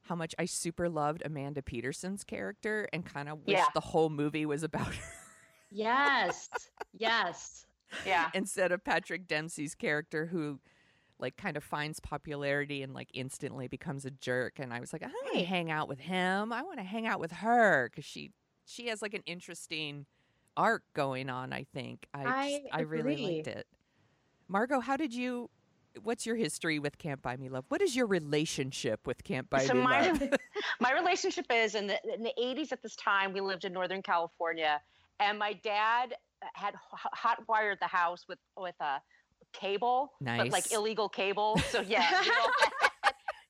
how 0.03 0.15
much 0.15 0.33
I 0.39 0.45
super 0.45 0.89
loved 0.89 1.21
Amanda 1.25 1.61
Peterson's 1.61 2.23
character 2.23 2.87
and 2.91 3.05
kind 3.05 3.29
of 3.29 3.45
wish 3.45 3.57
Yeah. 3.57 3.65
the 3.73 3.79
whole 3.81 4.09
movie 4.09 4.45
was 4.45 4.63
about 4.63 4.87
her 4.95 5.03
yes. 5.69 6.49
Yes. 6.97 7.65
Yeah. 8.05 8.29
instead 8.33 8.71
of 8.71 8.83
Patrick 8.83 9.27
Dempsey's 9.27 9.75
character 9.75 10.25
who 10.27 10.59
like 11.19 11.37
kind 11.37 11.55
of 11.55 11.63
finds 11.63 11.99
popularity 11.99 12.81
and 12.81 12.93
like 12.93 13.09
instantly 13.13 13.67
becomes 13.67 14.05
a 14.05 14.11
jerk 14.11 14.59
and 14.59 14.73
I 14.73 14.79
was 14.79 14.91
like 14.91 15.03
I 15.03 15.07
want 15.07 15.33
to 15.37 15.43
hang 15.45 15.69
out 15.69 15.87
with 15.87 15.99
him 15.99 16.51
I 16.51 16.63
want 16.63 16.79
to 16.79 16.83
hang 16.83 17.05
out 17.05 17.19
with 17.19 17.31
her 17.31 17.89
cuz 17.89 18.05
she 18.05 18.31
she 18.65 18.87
has 18.87 19.01
like 19.01 19.13
an 19.13 19.23
interesting 19.25 20.05
arc 20.57 20.83
going 20.93 21.29
on 21.29 21.53
I 21.53 21.65
think 21.73 22.07
I 22.13 22.23
I 22.25 22.79
I 22.79 22.81
really 22.81 23.35
liked 23.37 23.47
it 23.47 23.67
Margot 24.47 24.79
how 24.79 24.97
did 24.97 25.13
you 25.13 25.49
what's 26.03 26.25
your 26.25 26.35
history 26.35 26.79
with 26.79 26.97
Can't 26.97 27.21
Buy 27.21 27.37
Me 27.37 27.49
Love 27.49 27.65
what 27.69 27.81
is 27.81 27.95
your 27.95 28.07
relationship 28.07 29.05
with 29.05 29.23
Can't 29.23 29.49
Buy 29.49 29.65
So 29.65 29.73
Me 29.73 29.81
my 29.81 30.11
Love 30.11 30.23
my 30.79 30.93
relationship 30.93 31.45
is 31.51 31.75
in 31.75 31.87
the 31.87 31.99
in 32.13 32.23
the 32.23 32.33
80s 32.41 32.71
at 32.71 32.81
this 32.81 32.95
time 32.95 33.33
we 33.33 33.41
lived 33.41 33.65
in 33.65 33.73
Northern 33.73 34.01
California 34.01 34.81
and 35.19 35.37
my 35.39 35.53
dad 35.53 36.15
had 36.53 36.73
h- 36.73 36.99
hot 37.13 37.39
wired 37.47 37.77
the 37.81 37.87
house 37.87 38.25
with 38.27 38.39
with 38.57 38.75
a 38.81 39.01
cable 39.53 40.13
but 40.21 40.49
like 40.49 40.71
illegal 40.71 41.09
cable. 41.09 41.59
So 41.69 41.81
yeah. 41.87 42.09
we 42.21 42.31
all 42.31 42.51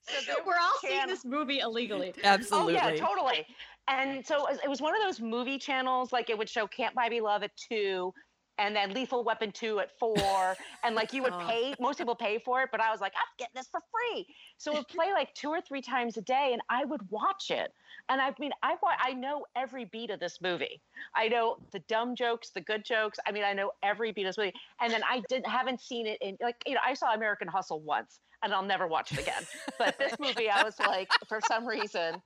so 0.04 0.34
We're 0.46 0.54
all 0.54 0.70
was 0.82 0.90
seeing 0.90 1.06
this 1.06 1.24
movie 1.24 1.60
illegally. 1.60 2.12
Absolutely 2.22 2.74
Oh 2.74 2.76
yeah, 2.76 2.96
totally. 2.96 3.46
And 3.88 4.24
so 4.26 4.46
it 4.48 4.68
was- 4.68 4.80
one 4.80 4.94
of 4.96 5.02
those 5.02 5.20
movie 5.20 5.58
channels 5.58 6.12
like 6.12 6.30
it 6.30 6.38
would 6.38 6.48
show 6.48 6.66
Can't 6.66 6.94
Buy 6.94 7.08
Me 7.08 7.20
Love 7.20 7.42
at 7.42 7.56
2 7.56 8.12
and 8.58 8.76
then 8.76 8.92
Lethal 8.92 9.24
Weapon 9.24 9.50
2 9.50 9.80
at 9.80 9.98
4 9.98 10.56
and 10.84 10.94
like 10.94 11.12
you 11.12 11.22
would 11.22 11.32
Oh. 11.32 11.46
pay 11.46 11.74
most 11.80 11.98
people 11.98 12.14
pay 12.14 12.38
for 12.38 12.62
it 12.62 12.68
but 12.70 12.80
I 12.82 12.90
was 12.90 13.00
like 13.00 13.12
I'm 13.16 13.26
getting 13.38 13.54
this 13.54 13.66
for 13.68 13.80
free. 13.90 14.26
So 14.58 14.72
it 14.72 14.76
would 14.76 14.88
play 14.88 15.10
like 15.12 15.34
two 15.34 15.48
or 15.48 15.60
three 15.62 15.80
times 15.80 16.16
a 16.18 16.22
day 16.22 16.50
and 16.52 16.60
I 16.68 16.84
would 16.84 17.00
watch 17.10 17.50
it. 17.50 17.72
And 18.08 18.20
I 18.20 18.32
mean 18.38 18.52
I 18.62 18.76
I 19.00 19.14
know 19.14 19.46
every 19.56 19.86
beat 19.86 20.10
of 20.10 20.20
this 20.20 20.40
movie. 20.42 20.80
I 21.16 21.28
know 21.28 21.56
the 21.72 21.78
dumb 21.80 22.14
jokes, 22.14 22.50
the 22.50 22.60
good 22.60 22.84
jokes. 22.84 23.18
I 23.26 23.32
mean 23.32 23.42
I 23.44 23.52
know 23.54 23.72
every 23.82 24.12
beat 24.12 24.24
of 24.26 24.28
this 24.28 24.38
movie. 24.38 24.52
And 24.80 24.92
then 24.92 25.02
I 25.08 25.22
didn't 25.28 25.46
haven't 25.48 25.80
seen 25.80 26.06
it 26.06 26.18
in 26.20 26.36
like 26.40 26.56
you 26.66 26.74
know 26.74 26.80
I 26.84 26.94
saw 26.94 27.14
American 27.14 27.48
Hustle 27.48 27.80
once 27.80 28.20
and 28.42 28.52
I'll 28.52 28.62
never 28.62 28.86
watch 28.86 29.12
it 29.12 29.18
again. 29.18 29.44
But 29.78 29.98
this 29.98 30.14
movie 30.20 30.50
I 30.50 30.62
was 30.62 30.78
like 30.78 31.08
for 31.26 31.40
some 31.48 31.66
reason 31.66 32.22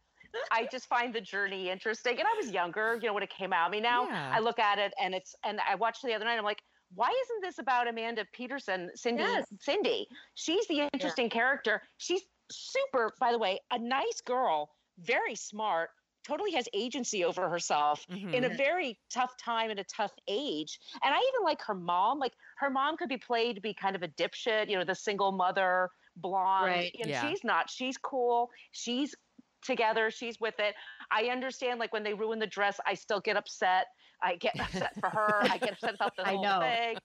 I 0.50 0.69
just 0.71 0.87
find 0.88 1.14
the 1.14 1.21
journey 1.21 1.71
interesting. 1.71 2.19
And 2.19 2.26
I 2.26 2.35
was 2.37 2.50
younger, 2.50 2.99
you 3.00 3.09
know, 3.09 3.14
when 3.14 3.23
it 3.23 3.31
came 3.31 3.52
out. 3.52 3.69
I 3.69 3.71
mean, 3.71 3.83
now 3.83 4.05
Yeah. 4.09 4.33
I 4.35 4.40
look 4.40 4.59
at 4.59 4.78
it 4.78 4.93
and 5.00 5.14
it's, 5.14 5.35
and 5.45 5.61
I 5.69 5.75
watched 5.75 6.02
the 6.02 6.14
other 6.14 6.25
night. 6.25 6.38
I'm 6.38 6.45
like, 6.45 6.62
why 6.95 7.09
isn't 7.25 7.40
this 7.43 7.59
about 7.59 7.88
Amanda 7.88 8.25
Peterson, 8.33 8.90
Cindy? 8.95 9.23
Yes. 9.23 9.47
Cindy, 9.61 10.09
she's 10.35 10.66
the 10.69 10.88
interesting 10.93 11.28
character. 11.31 11.83
She's 11.99 12.23
super, 12.50 13.12
by 13.19 13.33
the 13.33 13.38
way, 13.38 13.59
a 13.73 13.78
nice 13.78 14.21
girl, 14.25 14.71
very 14.99 15.35
smart, 15.35 15.90
totally 16.25 16.52
has 16.52 16.69
agency 16.73 17.25
over 17.25 17.49
herself 17.49 18.05
in 18.09 18.45
a 18.45 18.50
Mhm. 18.50 18.57
very 18.57 19.00
tough 19.11 19.37
time 19.37 19.71
and 19.71 19.78
a 19.78 19.85
tough 19.85 20.12
age. 20.26 20.81
And 21.05 21.14
I 21.14 21.19
even 21.19 21.45
like 21.45 21.62
her 21.62 21.75
mom. 21.75 22.19
Like 22.19 22.35
her 22.59 22.71
mom 22.71 22.97
could 22.97 23.09
be 23.09 23.16
played 23.19 23.55
to 23.57 23.61
be 23.61 23.75
kind 23.75 23.95
of 23.95 24.02
a 24.02 24.09
dipshit, 24.09 24.69
you 24.69 24.76
know, 24.76 24.85
the 24.85 24.95
single 24.95 25.31
mother, 25.33 25.90
blonde. 26.16 26.66
Right. 26.66 26.97
And 27.00 27.11
Yeah. 27.11 27.28
she's 27.28 27.45
not. 27.45 27.69
She's 27.71 27.97
cool. 27.99 28.50
She's 28.73 29.14
together. 29.63 30.11
She's 30.11 30.41
with 30.41 30.59
it. 30.59 30.75
I 31.11 31.25
understand 31.25 31.79
like 31.81 31.93
when 31.93 32.03
they 32.03 32.15
ruin 32.15 32.39
the 32.39 32.47
dress, 32.47 32.79
I 32.87 32.95
still 32.95 33.21
get 33.21 33.37
upset. 33.37 33.87
I 34.23 34.37
get 34.37 34.59
upset 34.59 34.93
for 35.01 35.11
her. 35.11 35.43
I 35.43 35.59
get 35.59 35.73
upset 35.73 35.95
about 35.95 36.17
the 36.17 36.25
whole 36.27 36.45
I 36.45 36.49
know. 36.49 36.61
thing. 36.61 36.97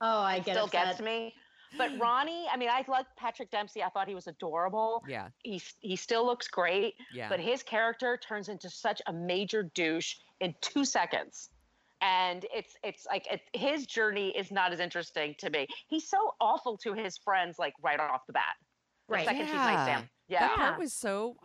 Oh, 0.00 0.18
I 0.20 0.40
get 0.40 0.54
still 0.54 0.64
upset. 0.66 0.86
gets 0.86 1.00
me. 1.00 1.34
But 1.78 1.90
Ronnie, 1.98 2.46
I 2.50 2.56
mean, 2.56 2.68
I 2.70 2.84
like 2.88 3.06
Patrick 3.18 3.50
Dempsey. 3.50 3.82
I 3.82 3.88
thought 3.90 4.08
he 4.08 4.14
was 4.14 4.26
adorable. 4.28 5.02
yeah 5.08 5.28
He 5.42 5.60
he 5.80 5.96
still 5.96 6.24
looks 6.24 6.48
great, 6.48 6.94
yeah 7.12 7.28
but 7.28 7.38
his 7.40 7.62
character 7.62 8.16
turns 8.26 8.48
into 8.48 8.70
such 8.70 9.02
a 9.06 9.12
major 9.12 9.64
douche 9.74 10.14
in 10.40 10.54
two 10.60 10.84
seconds. 10.84 11.50
And 12.02 12.44
it's 12.54 12.74
it's 12.84 13.06
like 13.06 13.26
it, 13.30 13.40
his 13.52 13.86
journey 13.86 14.28
is 14.36 14.50
not 14.50 14.72
as 14.72 14.80
interesting 14.80 15.34
to 15.38 15.50
me. 15.50 15.66
He's 15.88 16.08
so 16.08 16.32
awful 16.40 16.76
to 16.78 16.92
his 16.94 17.16
friends, 17.18 17.58
like 17.58 17.74
right 17.82 17.98
off 17.98 18.22
the 18.26 18.32
bat. 18.32 18.54
The 19.08 19.14
Right. 19.14 19.26
second 19.26 19.46
she's 19.46 19.54
nice 19.54 19.86
to 19.86 19.92
him. 19.94 20.08
Yeah. 20.28 20.40
that 20.48 20.56
part 20.56 20.78
was 20.78 20.94
so 20.94 21.36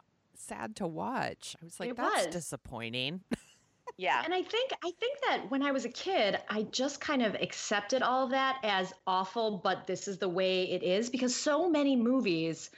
sad 0.41 0.75
to 0.77 0.87
watch 0.87 1.55
I 1.61 1.65
was 1.65 1.79
like 1.79 1.89
It 1.89 1.95
that's 1.95 2.25
was. 2.25 2.27
disappointing 2.27 3.23
Yeah. 3.97 4.23
And 4.23 4.33
I 4.33 4.41
think 4.41 4.71
I 4.83 4.91
think 4.99 5.19
that 5.21 5.49
when 5.51 5.61
I 5.61 5.71
was 5.71 5.85
a 5.85 5.89
kid, 5.89 6.41
I 6.49 6.63
just 6.63 7.01
kind 7.01 7.21
of 7.21 7.35
accepted 7.35 8.01
all 8.01 8.23
of 8.23 8.31
that 8.31 8.59
as 8.63 8.93
awful, 9.05 9.57
but 9.59 9.85
this 9.87 10.07
is 10.07 10.17
the 10.17 10.29
way 10.29 10.63
it 10.71 10.81
is 10.83 11.09
because 11.09 11.35
so 11.35 11.69
many 11.69 11.95
movies 11.95 12.71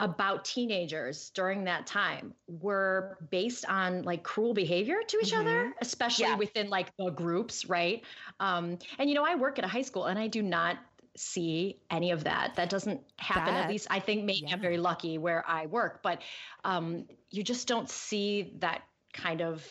about 0.00 0.44
teenagers 0.44 1.30
during 1.30 1.64
that 1.64 1.86
time 1.86 2.34
were 2.48 3.18
based 3.30 3.64
on 3.68 4.02
like 4.02 4.24
cruel 4.24 4.54
behavior 4.54 5.02
to 5.06 5.18
each 5.20 5.32
other, 5.32 5.74
especially 5.80 6.34
Yes. 6.34 6.36
within 6.36 6.68
like 6.70 6.92
the 6.96 7.10
groups, 7.10 7.66
right? 7.66 8.04
Um, 8.40 8.78
and 8.98 9.08
you 9.08 9.14
know, 9.14 9.24
I 9.24 9.36
work 9.36 9.58
at 9.58 9.64
a 9.64 9.68
high 9.68 9.82
school 9.82 10.06
and 10.06 10.18
I 10.18 10.26
do 10.28 10.42
not 10.42 10.78
see 11.16 11.78
any 11.90 12.10
of 12.10 12.24
that. 12.24 12.54
That 12.56 12.70
doesn't 12.70 13.00
happen. 13.16 13.54
That- 13.54 13.64
at 13.64 13.70
least 13.70 13.86
I 13.90 14.00
think 14.00 14.24
maybe 14.24 14.44
yeah. 14.46 14.54
I'm 14.54 14.60
very 14.60 14.78
lucky 14.78 15.18
where 15.18 15.44
I 15.48 15.66
work, 15.66 16.02
but 16.02 16.22
um, 16.64 17.06
you 17.30 17.42
just 17.42 17.68
don't 17.68 17.88
see 17.88 18.54
that 18.60 18.82
kind 19.12 19.40
of 19.40 19.66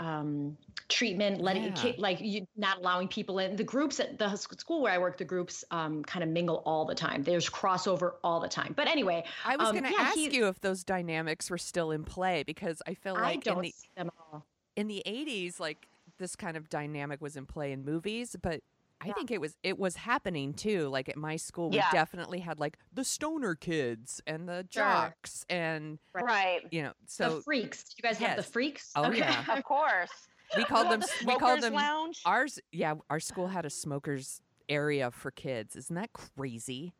um 0.00 0.56
treatment 0.88 1.40
letting 1.40 1.66
Yeah. 1.66 1.92
like 1.98 2.20
you 2.20 2.46
not 2.56 2.78
allowing 2.78 3.06
people 3.06 3.38
in 3.38 3.54
the 3.54 3.62
groups 3.62 4.00
at 4.00 4.18
the 4.18 4.34
school 4.34 4.82
where 4.82 4.92
i 4.92 4.98
work 4.98 5.16
the 5.18 5.24
groups 5.24 5.64
um 5.70 6.02
kind 6.02 6.24
of 6.24 6.28
mingle 6.28 6.64
all 6.66 6.84
the 6.84 6.96
time 6.96 7.22
there's 7.22 7.48
crossover 7.48 8.14
all 8.24 8.40
the 8.40 8.48
time 8.48 8.72
but 8.76 8.88
anyway 8.88 9.22
I 9.44 9.56
was 9.56 9.68
um, 9.68 9.74
going 9.76 9.84
to 9.84 9.92
yeah, 9.92 10.00
ask 10.00 10.16
he- 10.16 10.34
you 10.34 10.48
if 10.48 10.60
those 10.60 10.82
dynamics 10.82 11.48
were 11.48 11.58
still 11.58 11.92
in 11.92 12.02
play 12.02 12.42
because 12.42 12.82
I 12.88 12.94
feel 12.94 13.14
i 13.14 13.22
like 13.22 13.46
in 13.46 13.54
don't 13.54 13.62
the 13.62 13.70
see 13.70 13.88
them 13.96 14.10
all 14.18 14.44
in 14.76 14.88
the 14.88 15.00
80s 15.06 15.60
like 15.60 15.86
this 16.18 16.34
kind 16.34 16.56
of 16.56 16.68
dynamic 16.68 17.20
was 17.20 17.36
in 17.36 17.46
play 17.46 17.72
in 17.72 17.84
movies, 17.84 18.36
but 18.40 18.62
I 19.04 19.12
think 19.12 19.30
it 19.30 19.40
was 19.40 19.56
it 19.62 19.78
was 19.78 19.96
happening 19.96 20.54
too. 20.54 20.88
Like 20.88 21.08
at 21.08 21.16
my 21.16 21.36
school, 21.36 21.70
we 21.70 21.76
Yeah. 21.76 21.90
definitely 21.90 22.40
had 22.40 22.58
like 22.58 22.78
the 22.92 23.04
stoner 23.04 23.54
kids 23.54 24.20
and 24.26 24.48
the 24.48 24.66
Sure. 24.70 24.82
jocks, 24.82 25.44
and 25.48 25.98
Right. 26.14 26.62
you 26.70 26.82
know, 26.82 26.92
so 27.06 27.24
the 27.24 27.30
so 27.36 27.40
freaks 27.42 27.84
you 27.96 28.02
guys 28.02 28.18
have 28.18 28.36
the 28.36 28.42
freaks 28.42 28.90
Oh, 28.96 29.10
yeah. 29.10 29.44
Of 29.56 29.64
course. 29.64 30.10
we 30.56 30.64
called 30.64 30.90
them 30.90 31.00
the 31.00 31.06
s- 31.06 31.20
we 31.20 31.26
called 31.26 31.40
smokers 31.40 31.60
them 31.62 31.74
lounge. 31.74 32.22
ours. 32.24 32.58
Yeah, 32.72 32.94
our 33.10 33.20
school 33.20 33.48
had 33.48 33.64
a 33.66 33.70
smokers 33.70 34.40
area 34.68 35.10
for 35.10 35.30
kids. 35.30 35.76
Isn't 35.76 35.96
that 35.96 36.12
crazy? 36.12 36.94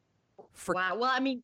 For 0.52 0.74
wow 0.74 0.96
well 0.96 1.10
i 1.10 1.20
mean 1.20 1.42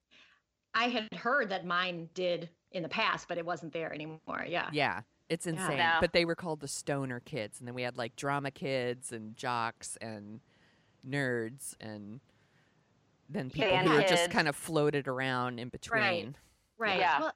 i 0.75 0.88
had 0.88 1.09
heard 1.14 1.49
that 1.50 1.64
mine 1.64 2.09
did 2.14 2.50
in 2.73 2.83
the 2.83 2.88
past 2.88 3.26
but 3.29 3.38
it 3.38 3.47
wasn't 3.47 3.73
there 3.73 3.93
anymore 3.93 4.45
yeah 4.47 4.69
Yeah, 4.73 5.02
it's 5.29 5.47
insane. 5.47 5.79
No. 5.79 5.99
But 6.00 6.12
they 6.12 6.25
were 6.25 6.35
called 6.35 6.61
the 6.61 6.69
stoner 6.69 7.21
kids, 7.21 7.59
and 7.61 7.67
then 7.69 7.75
we 7.75 7.83
had 7.83 7.97
like 7.97 8.17
drama 8.17 8.50
kids 8.50 9.12
and 9.12 9.37
jocks 9.37 9.97
and 10.00 10.40
nerds, 11.09 11.75
and 11.80 12.21
then 13.28 13.50
people 13.50 13.71
Band 13.71 13.88
who 13.88 13.95
were 13.95 14.02
just 14.02 14.30
kind 14.30 14.49
of 14.49 14.57
floated 14.57 15.09
around 15.09 15.59
in 15.59 15.69
between. 15.69 16.37
right 16.78 16.99
Yeah. 16.99 17.21
well, 17.21 17.35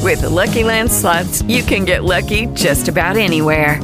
With 0.00 0.20
the 0.20 0.30
Lucky 0.30 0.64
Land 0.64 0.90
slots, 0.90 1.42
you 1.42 1.62
can 1.62 1.84
get 1.84 2.04
lucky 2.04 2.46
just 2.46 2.88
about 2.88 3.16
anywhere. 3.16 3.80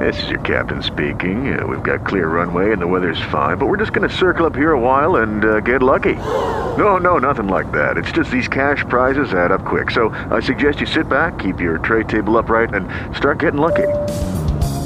This 0.00 0.20
is 0.24 0.28
your 0.28 0.40
captain 0.40 0.82
speaking. 0.82 1.56
Uh, 1.56 1.66
we've 1.66 1.82
got 1.82 2.04
clear 2.04 2.26
runway 2.28 2.72
and 2.72 2.82
the 2.82 2.86
weather's 2.86 3.20
fine, 3.30 3.58
but 3.58 3.66
we're 3.66 3.76
just 3.76 3.92
going 3.92 4.08
to 4.08 4.14
circle 4.14 4.44
up 4.44 4.56
here 4.56 4.72
a 4.72 4.80
while 4.80 5.16
and 5.16 5.44
uh, 5.44 5.60
get 5.60 5.82
lucky. 5.82 6.14
No, 6.14 6.98
no, 6.98 7.18
nothing 7.18 7.46
like 7.46 7.70
that. 7.72 7.96
It's 7.96 8.10
just 8.10 8.30
these 8.30 8.48
cash 8.48 8.84
prizes 8.88 9.32
add 9.32 9.52
up 9.52 9.64
quick. 9.64 9.92
So 9.92 10.08
I 10.08 10.40
suggest 10.40 10.80
you 10.80 10.86
sit 10.86 11.08
back, 11.08 11.38
keep 11.38 11.60
your 11.60 11.78
tray 11.78 12.02
table 12.02 12.36
upright, 12.36 12.74
and 12.74 12.88
start 13.16 13.38
getting 13.38 13.60
lucky. 13.60 13.86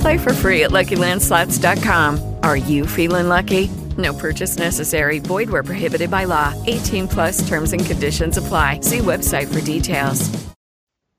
Play 0.00 0.18
for 0.18 0.32
free 0.32 0.64
at 0.64 0.70
LuckyLandSlots.com. 0.70 2.36
Are 2.42 2.56
you 2.56 2.86
feeling 2.86 3.28
lucky? 3.28 3.68
No 3.96 4.12
purchase 4.14 4.56
necessary. 4.58 5.18
Void 5.18 5.50
where 5.50 5.62
prohibited 5.64 6.10
by 6.10 6.24
law. 6.24 6.54
18 6.66 7.08
plus 7.08 7.48
terms 7.48 7.72
and 7.72 7.84
conditions 7.84 8.36
apply. 8.36 8.80
See 8.80 8.98
website 8.98 9.52
for 9.52 9.60
details. 9.64 10.28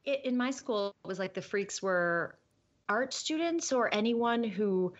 it, 0.06 0.22
in 0.26 0.38
my 0.38 0.52
school 0.52 0.96
it 1.04 1.08
was 1.08 1.20
like 1.20 1.34
the 1.34 1.42
freaks 1.42 1.82
were 1.82 2.38
art 2.88 3.14
students 3.14 3.72
or 3.72 3.94
anyone 3.94 4.44
who 4.44 4.94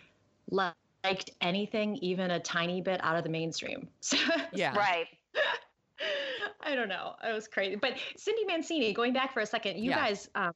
liked 0.52 1.32
anything 1.42 1.96
even 1.98 2.30
a 2.32 2.40
tiny 2.40 2.82
bit 2.82 3.00
out 3.04 3.16
of 3.16 3.24
the 3.24 3.30
mainstream 3.30 3.88
so 4.02 4.18
Yeah. 4.54 4.76
Right. 4.76 5.08
i 6.62 6.76
don't 6.76 6.90
know 6.90 7.14
it 7.28 7.34
was 7.34 7.48
crazy 7.48 7.76
but 7.76 7.94
cindy 8.18 8.46
mancini 8.46 8.94
going 8.94 9.14
back 9.14 9.34
for 9.34 9.40
a 9.40 9.46
second 9.46 9.78
you 9.80 9.90
Yeah. 9.90 9.96
guys 9.98 10.30
um, 10.36 10.54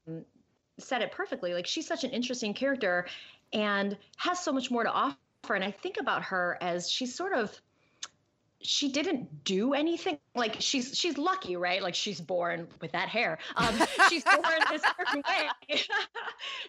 said 0.79 1.01
it 1.01 1.11
perfectly 1.11 1.53
like 1.53 1.67
she's 1.67 1.87
such 1.87 2.03
an 2.03 2.09
interesting 2.11 2.53
character 2.53 3.05
and 3.53 3.97
has 4.17 4.39
so 4.43 4.51
much 4.51 4.71
more 4.71 4.83
to 4.83 4.91
offer. 4.91 5.17
And 5.53 5.63
i 5.63 5.71
think 5.71 5.97
about 5.99 6.23
her 6.23 6.57
as 6.61 6.89
she's 6.89 7.13
sort 7.15 7.33
of 7.33 7.59
she 8.65 8.87
didn't 8.93 9.43
do 9.43 9.73
anything. 9.73 10.17
Like 10.35 10.55
she's 10.59 10.97
she's 10.97 11.17
lucky 11.17 11.57
right? 11.57 11.83
Like 11.83 11.95
she's 11.95 12.21
born 12.21 12.69
with 12.81 12.93
that 12.93 13.09
hair. 13.09 13.37
Um 13.57 13.75
she's 14.09 14.23
born 14.23 14.43
this 14.71 14.81
certain 14.97 15.21
way. 15.27 15.77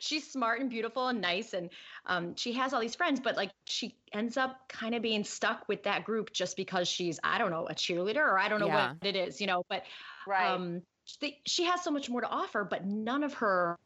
She's 0.00 0.30
smart 0.30 0.60
and 0.60 0.68
beautiful 0.68 1.06
and 1.08 1.20
nice 1.20 1.52
and 1.52 1.70
um 2.06 2.34
she 2.34 2.52
has 2.54 2.72
all 2.72 2.80
these 2.80 2.96
friends 2.96 3.20
but 3.20 3.36
like 3.36 3.50
she 3.66 3.94
ends 4.12 4.36
up 4.36 4.68
kind 4.68 4.94
of 4.94 5.02
being 5.02 5.22
stuck 5.24 5.68
with 5.68 5.84
that 5.84 6.04
group 6.04 6.32
just 6.32 6.56
because 6.56 6.88
she's 6.88 7.18
i 7.24 7.38
don't 7.38 7.50
know 7.50 7.66
a 7.68 7.74
cheerleader 7.74 8.16
or 8.16 8.38
i 8.38 8.48
don't 8.48 8.60
know 8.60 8.66
Yeah. 8.66 8.92
what 8.94 9.06
it 9.06 9.16
is 9.16 9.40
you 9.40 9.46
know 9.46 9.64
but 9.68 9.82
Right. 10.26 10.52
um 10.54 10.82
she, 11.04 11.38
she 11.46 11.64
has 11.64 11.82
so 11.82 11.90
much 11.90 12.08
more 12.08 12.20
to 12.20 12.28
offer 12.28 12.64
but 12.64 12.84
none 12.84 13.22
of 13.22 13.34
her 13.34 13.78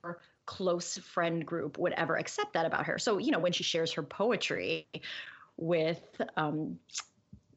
close 0.46 0.98
friend 0.98 1.44
group 1.44 1.78
would 1.78 1.92
ever 1.92 2.16
accept 2.16 2.54
that 2.54 2.64
about 2.66 2.86
her 2.86 2.98
so 2.98 3.18
you 3.18 3.30
know 3.30 3.38
when 3.38 3.52
she 3.52 3.62
shares 3.62 3.92
her 3.92 4.02
poetry 4.02 4.86
with 5.56 6.00
um 6.36 6.78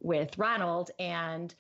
with 0.02 0.38
Ronald 0.38 0.91
and 1.00 1.54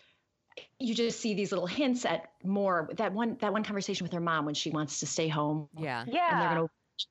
you 0.79 0.93
just 0.93 1.19
see 1.19 1.33
these 1.33 1.51
little 1.51 1.67
hints 1.67 2.03
at 2.05 2.31
more 2.43 2.89
that 2.97 3.13
one 3.13 3.37
that 3.39 3.53
one 3.53 3.63
conversation 3.63 4.03
with 4.03 4.11
her 4.13 4.19
mom 4.19 4.45
when 4.45 4.55
she 4.55 4.69
wants 4.71 4.99
to 4.99 5.05
stay 5.05 5.27
home 5.27 5.69
Yeah. 5.77 6.03
yeah. 6.07 6.31
and 6.31 6.41
they're 6.41 6.49
gonna, 6.49 6.67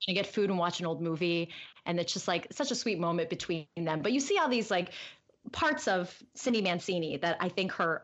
gonna 0.06 0.14
get 0.14 0.26
food 0.26 0.50
and 0.50 0.58
watch 0.58 0.80
an 0.80 0.86
old 0.86 1.00
movie 1.00 1.50
and 1.86 1.98
it's 1.98 2.12
just 2.12 2.28
like 2.28 2.48
such 2.52 2.70
a 2.70 2.74
sweet 2.74 2.98
moment 2.98 3.30
between 3.30 3.66
them 3.76 4.02
but 4.02 4.12
you 4.12 4.20
see 4.20 4.38
all 4.38 4.48
these 4.48 4.70
like 4.70 4.92
parts 5.52 5.88
of 5.88 6.14
cindy 6.34 6.60
mancini 6.60 7.16
that 7.16 7.36
i 7.40 7.48
think 7.48 7.72
her 7.72 8.02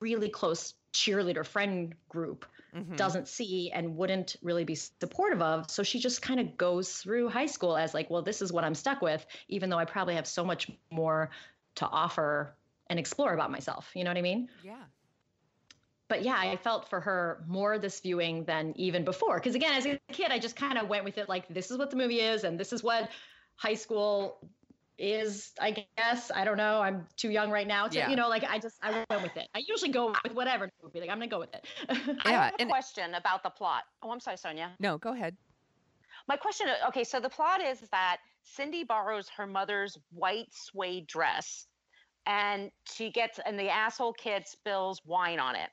really 0.00 0.28
close 0.28 0.74
cheerleader 0.92 1.44
friend 1.44 1.94
group 2.08 2.46
Mhm. 2.74 2.96
doesn't 2.96 3.28
see 3.28 3.70
and 3.72 3.96
wouldn't 3.96 4.36
really 4.42 4.64
be 4.64 4.74
supportive 4.74 5.40
of 5.40 5.70
so 5.70 5.82
she 5.82 5.98
just 5.98 6.20
kind 6.20 6.38
of 6.38 6.56
goes 6.56 6.92
through 6.98 7.28
high 7.28 7.46
school 7.46 7.76
as 7.76 7.94
like 7.94 8.10
well 8.10 8.22
this 8.22 8.42
is 8.42 8.52
what 8.52 8.62
i'm 8.64 8.74
stuck 8.74 9.00
with 9.00 9.24
even 9.48 9.70
though 9.70 9.78
i 9.78 9.84
probably 9.84 10.14
have 10.16 10.26
so 10.26 10.44
much 10.44 10.70
more 10.90 11.30
to 11.76 11.86
offer 11.86 12.54
and 12.88 12.98
explore 12.98 13.32
about 13.32 13.50
myself 13.50 13.90
you 13.94 14.04
know 14.04 14.10
what 14.10 14.18
i 14.18 14.22
mean 14.22 14.48
Yeah. 14.62 14.76
but 16.08 16.22
yeah, 16.22 16.36
I 16.38 16.56
felt 16.56 16.88
for 16.88 17.00
her 17.00 17.44
more 17.46 17.78
this 17.78 18.00
viewing 18.00 18.44
than 18.44 18.72
even 18.76 19.04
before. 19.04 19.36
Because 19.36 19.54
again, 19.54 19.74
as 19.74 19.84
a 19.84 20.00
kid, 20.10 20.30
I 20.30 20.38
just 20.38 20.56
kind 20.56 20.78
of 20.78 20.88
went 20.88 21.04
with 21.04 21.18
it 21.18 21.28
like, 21.28 21.46
this 21.48 21.70
is 21.70 21.76
what 21.76 21.90
the 21.90 21.96
movie 21.96 22.20
is, 22.20 22.44
and 22.44 22.58
this 22.58 22.72
is 22.72 22.82
what 22.82 23.10
high 23.56 23.74
school 23.74 24.38
is. 24.98 25.52
I 25.60 25.86
guess 25.96 26.30
I 26.34 26.44
don't 26.44 26.56
know. 26.56 26.80
I'm 26.80 27.06
too 27.16 27.30
young 27.30 27.50
right 27.50 27.66
now 27.66 27.86
to, 27.88 27.96
Yeah. 27.96 28.08
you 28.10 28.16
know, 28.16 28.28
like 28.28 28.44
I 28.44 28.58
just 28.58 28.76
I 28.82 29.04
went 29.08 29.22
with 29.22 29.36
it. 29.36 29.48
I 29.54 29.62
usually 29.66 29.90
go 29.90 30.14
with 30.24 30.34
whatever 30.34 30.70
movie. 30.82 31.00
Like 31.00 31.10
I'm 31.10 31.18
gonna 31.18 31.28
go 31.28 31.38
with 31.38 31.54
it. 31.54 31.64
I 32.24 32.32
have 32.32 32.54
a 32.54 32.60
and- 32.60 32.70
question 32.70 33.14
about 33.14 33.42
the 33.42 33.50
plot. 33.50 33.84
Oh, 34.02 34.10
I'm 34.10 34.20
sorry, 34.20 34.36
Sonia. 34.36 34.72
No, 34.80 34.98
go 34.98 35.12
ahead. 35.14 35.36
My 36.26 36.36
question 36.36 36.66
okay, 36.88 37.04
so 37.04 37.20
the 37.20 37.30
plot 37.30 37.62
is 37.62 37.80
that 37.90 38.18
Cindy 38.42 38.84
borrows 38.84 39.28
her 39.36 39.46
mother's 39.46 39.96
white 40.10 40.48
suede 40.52 41.06
dress 41.06 41.66
and 42.26 42.70
she 42.84 43.10
gets 43.10 43.38
and 43.44 43.58
the 43.58 43.70
asshole 43.70 44.12
kid 44.12 44.46
spills 44.46 45.00
wine 45.06 45.38
on 45.38 45.56
it. 45.56 45.70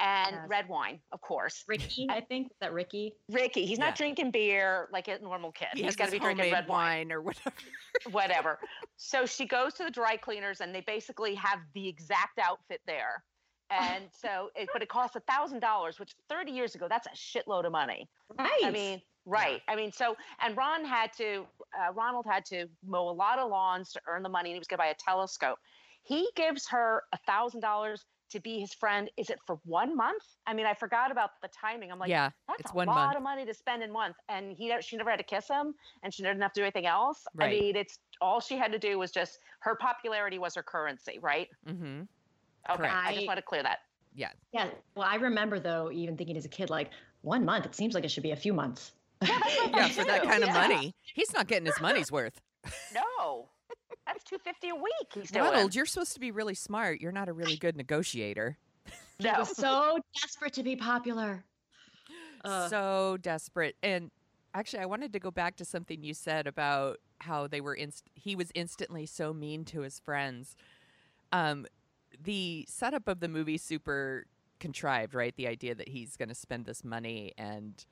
And 0.00 0.36
Yes. 0.36 0.48
red 0.48 0.68
wine, 0.68 1.00
of 1.12 1.20
course. 1.20 1.64
Ricky, 1.66 2.06
I 2.10 2.20
think 2.20 2.52
is 2.52 2.56
that 2.60 2.72
Ricky. 2.72 3.14
Ricky, 3.30 3.66
he's 3.66 3.78
Yeah. 3.78 3.86
not 3.86 3.96
drinking 3.96 4.30
beer 4.30 4.88
like 4.92 5.08
a 5.08 5.18
normal 5.18 5.50
kid. 5.52 5.68
He 5.72 5.80
he's 5.80 5.86
has 5.88 5.96
got 5.96 6.04
to 6.06 6.10
be 6.12 6.18
drinking 6.20 6.44
homemade 6.46 6.52
red 6.52 6.68
wine. 6.68 7.10
or 7.12 7.20
whatever. 7.20 7.52
whatever. 8.10 8.58
so 8.96 9.26
she 9.26 9.44
goes 9.46 9.74
to 9.74 9.84
the 9.84 9.90
dry 9.90 10.16
cleaners 10.16 10.60
and 10.60 10.74
they 10.74 10.82
basically 10.82 11.34
have 11.34 11.58
the 11.74 11.88
exact 11.88 12.38
outfit 12.38 12.80
there. 12.86 13.24
And 13.70 14.04
so, 14.12 14.50
it, 14.54 14.68
but 14.72 14.82
it 14.82 14.88
costs 14.88 15.16
a 15.16 15.20
thousand 15.20 15.60
dollars, 15.60 15.98
which 15.98 16.14
30 16.28 16.52
years 16.52 16.74
ago, 16.74 16.86
that's 16.88 17.06
a 17.06 17.10
shitload 17.10 17.64
of 17.66 17.72
money. 17.72 18.08
Right. 18.38 18.50
I 18.64 18.70
mean, 18.70 19.02
right. 19.26 19.62
I 19.68 19.74
mean, 19.74 19.90
so, 19.90 20.16
and 20.40 20.56
Ron 20.56 20.84
had 20.84 21.12
to, 21.14 21.44
uh, 21.76 21.92
Ronald 21.92 22.24
had 22.24 22.44
to 22.46 22.66
mow 22.86 23.08
a 23.08 23.12
lot 23.12 23.38
of 23.40 23.50
lawns 23.50 23.92
to 23.94 24.00
earn 24.06 24.22
the 24.22 24.28
money 24.28 24.50
and 24.50 24.54
he 24.54 24.58
was 24.60 24.68
going 24.68 24.78
to 24.78 24.82
buy 24.84 24.88
a 24.90 24.94
telescope. 24.94 25.58
He 26.02 26.28
gives 26.36 26.68
her 26.68 27.02
a 27.12 27.18
thousand 27.26 27.60
dollars 27.60 28.04
to 28.30 28.40
be 28.40 28.60
his 28.60 28.72
friend. 28.74 29.10
Is 29.16 29.30
it 29.30 29.38
for 29.46 29.58
one 29.64 29.96
month? 29.96 30.22
I 30.46 30.54
mean, 30.54 30.66
I 30.66 30.74
forgot 30.74 31.10
about 31.10 31.30
the 31.42 31.48
timing. 31.48 31.90
I'm 31.90 31.98
like, 31.98 32.10
yeah. 32.10 32.30
that's 32.46 32.60
it's 32.60 32.70
a 32.72 32.74
one 32.74 32.86
lot 32.86 33.06
month. 33.06 33.16
of 33.16 33.22
money 33.22 33.46
to 33.46 33.54
spend 33.54 33.82
in 33.82 33.92
month. 33.92 34.16
And 34.28 34.52
he, 34.52 34.72
she 34.80 34.96
never 34.96 35.10
had 35.10 35.18
to 35.18 35.22
kiss 35.24 35.48
him 35.48 35.74
and 36.02 36.12
she 36.12 36.22
didn't 36.22 36.40
have 36.40 36.52
to 36.52 36.60
do 36.60 36.64
anything 36.64 36.86
else. 36.86 37.26
I 37.40 37.48
mean, 37.48 37.76
it's 37.76 37.98
all 38.20 38.40
she 38.40 38.56
had 38.56 38.72
to 38.72 38.78
do 38.78 38.98
was 38.98 39.10
just 39.10 39.38
her 39.60 39.76
popularity 39.76 40.38
was 40.38 40.54
her 40.54 40.62
currency, 40.62 41.18
right? 41.20 41.48
Mm-hmm. 41.68 42.02
Okay. 42.70 42.76
Correct. 42.76 42.94
I 42.94 43.14
just 43.14 43.26
want 43.26 43.38
to 43.38 43.42
clear 43.42 43.62
that. 43.62 43.78
Yeah. 44.14 44.30
yeah. 44.52 44.70
Well, 44.94 45.06
I 45.08 45.16
remember 45.16 45.58
though, 45.60 45.90
even 45.92 46.16
thinking 46.16 46.36
as 46.36 46.44
a 46.44 46.48
kid, 46.48 46.70
like 46.70 46.90
one 47.22 47.44
month. 47.44 47.66
It 47.66 47.74
seems 47.74 47.94
like 47.94 48.04
it 48.04 48.10
should 48.10 48.22
be 48.22 48.32
a 48.32 48.36
few 48.36 48.52
months. 48.52 48.92
Yeah, 49.22 49.88
for 49.88 50.04
that 50.04 50.22
kind 50.22 50.42
of 50.42 50.48
Yeah. 50.48 50.68
money. 50.68 50.94
He's 51.14 51.32
not 51.32 51.46
getting 51.48 51.66
his 51.66 51.80
money's 51.80 52.10
worth. 52.12 52.40
No, 52.94 53.48
that's 54.08 54.24
250 54.24 54.68
a 54.70 54.74
week. 54.74 54.84
He's 55.14 55.30
doing. 55.30 55.44
Ronald, 55.44 55.74
you're 55.74 55.86
supposed 55.86 56.14
to 56.14 56.20
be 56.20 56.30
really 56.30 56.54
smart. 56.54 57.00
You're 57.00 57.12
not 57.12 57.28
a 57.28 57.32
really 57.32 57.56
good 57.56 57.76
negotiator. 57.76 58.58
He 59.20 59.26
was 59.26 59.56
so 59.56 59.98
desperate 60.22 60.52
to 60.54 60.62
be 60.62 60.76
popular. 60.76 61.44
Uh, 62.44 62.68
so 62.68 63.18
desperate. 63.20 63.74
And 63.82 64.12
actually, 64.54 64.78
I 64.78 64.86
wanted 64.86 65.12
to 65.12 65.18
go 65.18 65.32
back 65.32 65.56
to 65.56 65.64
something 65.64 66.04
you 66.04 66.14
said 66.14 66.46
about 66.46 66.98
how 67.20 67.48
they 67.48 67.60
were 67.60 67.74
inst- 67.74 68.08
he 68.14 68.36
was 68.36 68.52
instantly 68.54 69.06
so 69.06 69.32
mean 69.32 69.64
to 69.66 69.80
his 69.80 69.98
friends. 69.98 70.54
Um, 71.32 71.66
the 72.22 72.64
setup 72.68 73.08
of 73.08 73.18
the 73.18 73.28
movie 73.28 73.58
super 73.58 74.26
contrived, 74.60 75.14
right? 75.14 75.34
The 75.36 75.48
idea 75.48 75.74
that 75.74 75.88
he's 75.88 76.16
going 76.16 76.28
to 76.28 76.34
spend 76.34 76.64
this 76.64 76.84
money 76.84 77.32
and, 77.36 77.84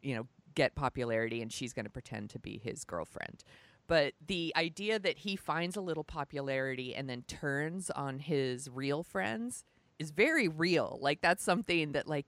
you 0.00 0.14
know, 0.14 0.26
get 0.54 0.74
popularity 0.74 1.42
and 1.42 1.52
she's 1.52 1.72
going 1.72 1.86
to 1.86 1.90
pretend 1.90 2.30
to 2.30 2.38
be 2.38 2.60
his 2.62 2.84
girlfriend. 2.84 3.44
But 3.88 4.14
the 4.24 4.52
idea 4.56 4.98
that 4.98 5.18
he 5.18 5.36
finds 5.36 5.76
a 5.76 5.80
little 5.80 6.04
popularity 6.04 6.94
and 6.94 7.08
then 7.08 7.22
turns 7.22 7.90
on 7.90 8.18
his 8.18 8.68
real 8.68 9.02
friends 9.02 9.64
is 9.98 10.10
very 10.10 10.48
real. 10.48 10.98
Like, 11.00 11.20
that's 11.20 11.42
something 11.44 11.92
that, 11.92 12.06
like, 12.08 12.26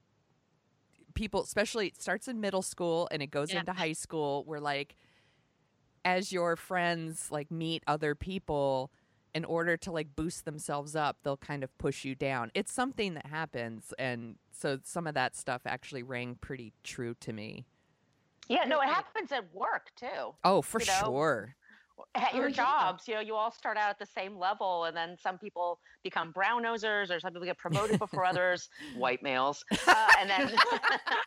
people, 1.15 1.43
especially 1.43 1.89
it 1.89 2.01
starts 2.01 2.29
in 2.29 2.41
middle 2.41 2.63
school 2.63 3.09
and 3.11 3.23
it 3.23 3.31
goes 3.31 3.53
Yeah. 3.53 3.61
into 3.61 3.73
high 3.73 3.93
school, 3.93 4.45
where, 4.45 4.61
like, 4.61 4.97
as 6.05 6.33
your 6.33 6.55
friends, 6.57 7.31
like, 7.31 7.51
meet 7.51 7.83
other 7.87 8.15
people, 8.15 8.91
in 9.35 9.45
order 9.45 9.77
to 9.77 9.93
like 9.93 10.17
boost 10.17 10.47
themselves 10.47 10.97
up, 10.97 11.19
they'll 11.23 11.37
kind 11.37 11.63
of 11.63 11.77
push 11.77 12.03
you 12.05 12.15
down. 12.15 12.51
It's 12.55 12.73
something 12.73 13.13
that 13.15 13.27
happens, 13.27 13.93
and 13.99 14.37
so 14.51 14.79
some 14.83 15.07
of 15.07 15.15
that 15.15 15.37
stuff 15.37 15.63
actually 15.67 16.03
rang 16.03 16.37
pretty 16.37 16.73
true 16.83 17.15
to 17.21 17.33
me. 17.33 17.67
Yeah, 18.49 18.65
no, 18.65 18.81
it 18.81 18.87
happens 18.87 19.33
at 19.33 19.53
work 19.55 19.91
too. 19.97 20.35
Oh, 20.45 20.63
for 20.63 20.81
You 20.81 20.87
know? 20.87 21.01
sure. 21.05 21.55
At 22.15 22.33
your 22.35 22.45
Oh, 22.45 22.49
yeah. 22.49 22.55
jobs, 22.55 23.09
you 23.09 23.15
know, 23.15 23.21
you 23.21 23.35
all 23.35 23.51
start 23.51 23.77
out 23.77 23.91
at 23.91 23.99
the 23.99 24.07
same 24.07 24.37
level, 24.37 24.85
and 24.85 24.97
then 24.97 25.17
some 25.19 25.37
people 25.37 25.81
become 26.05 26.31
brown 26.31 26.63
nosers, 26.63 27.11
or 27.11 27.19
some 27.19 27.33
people 27.33 27.45
get 27.45 27.59
promoted 27.59 27.99
before 27.99 28.25
others, 28.25 28.69
white 28.97 29.21
males, 29.23 29.65
uh, 29.89 30.09
and 30.21 30.31
then 30.31 30.53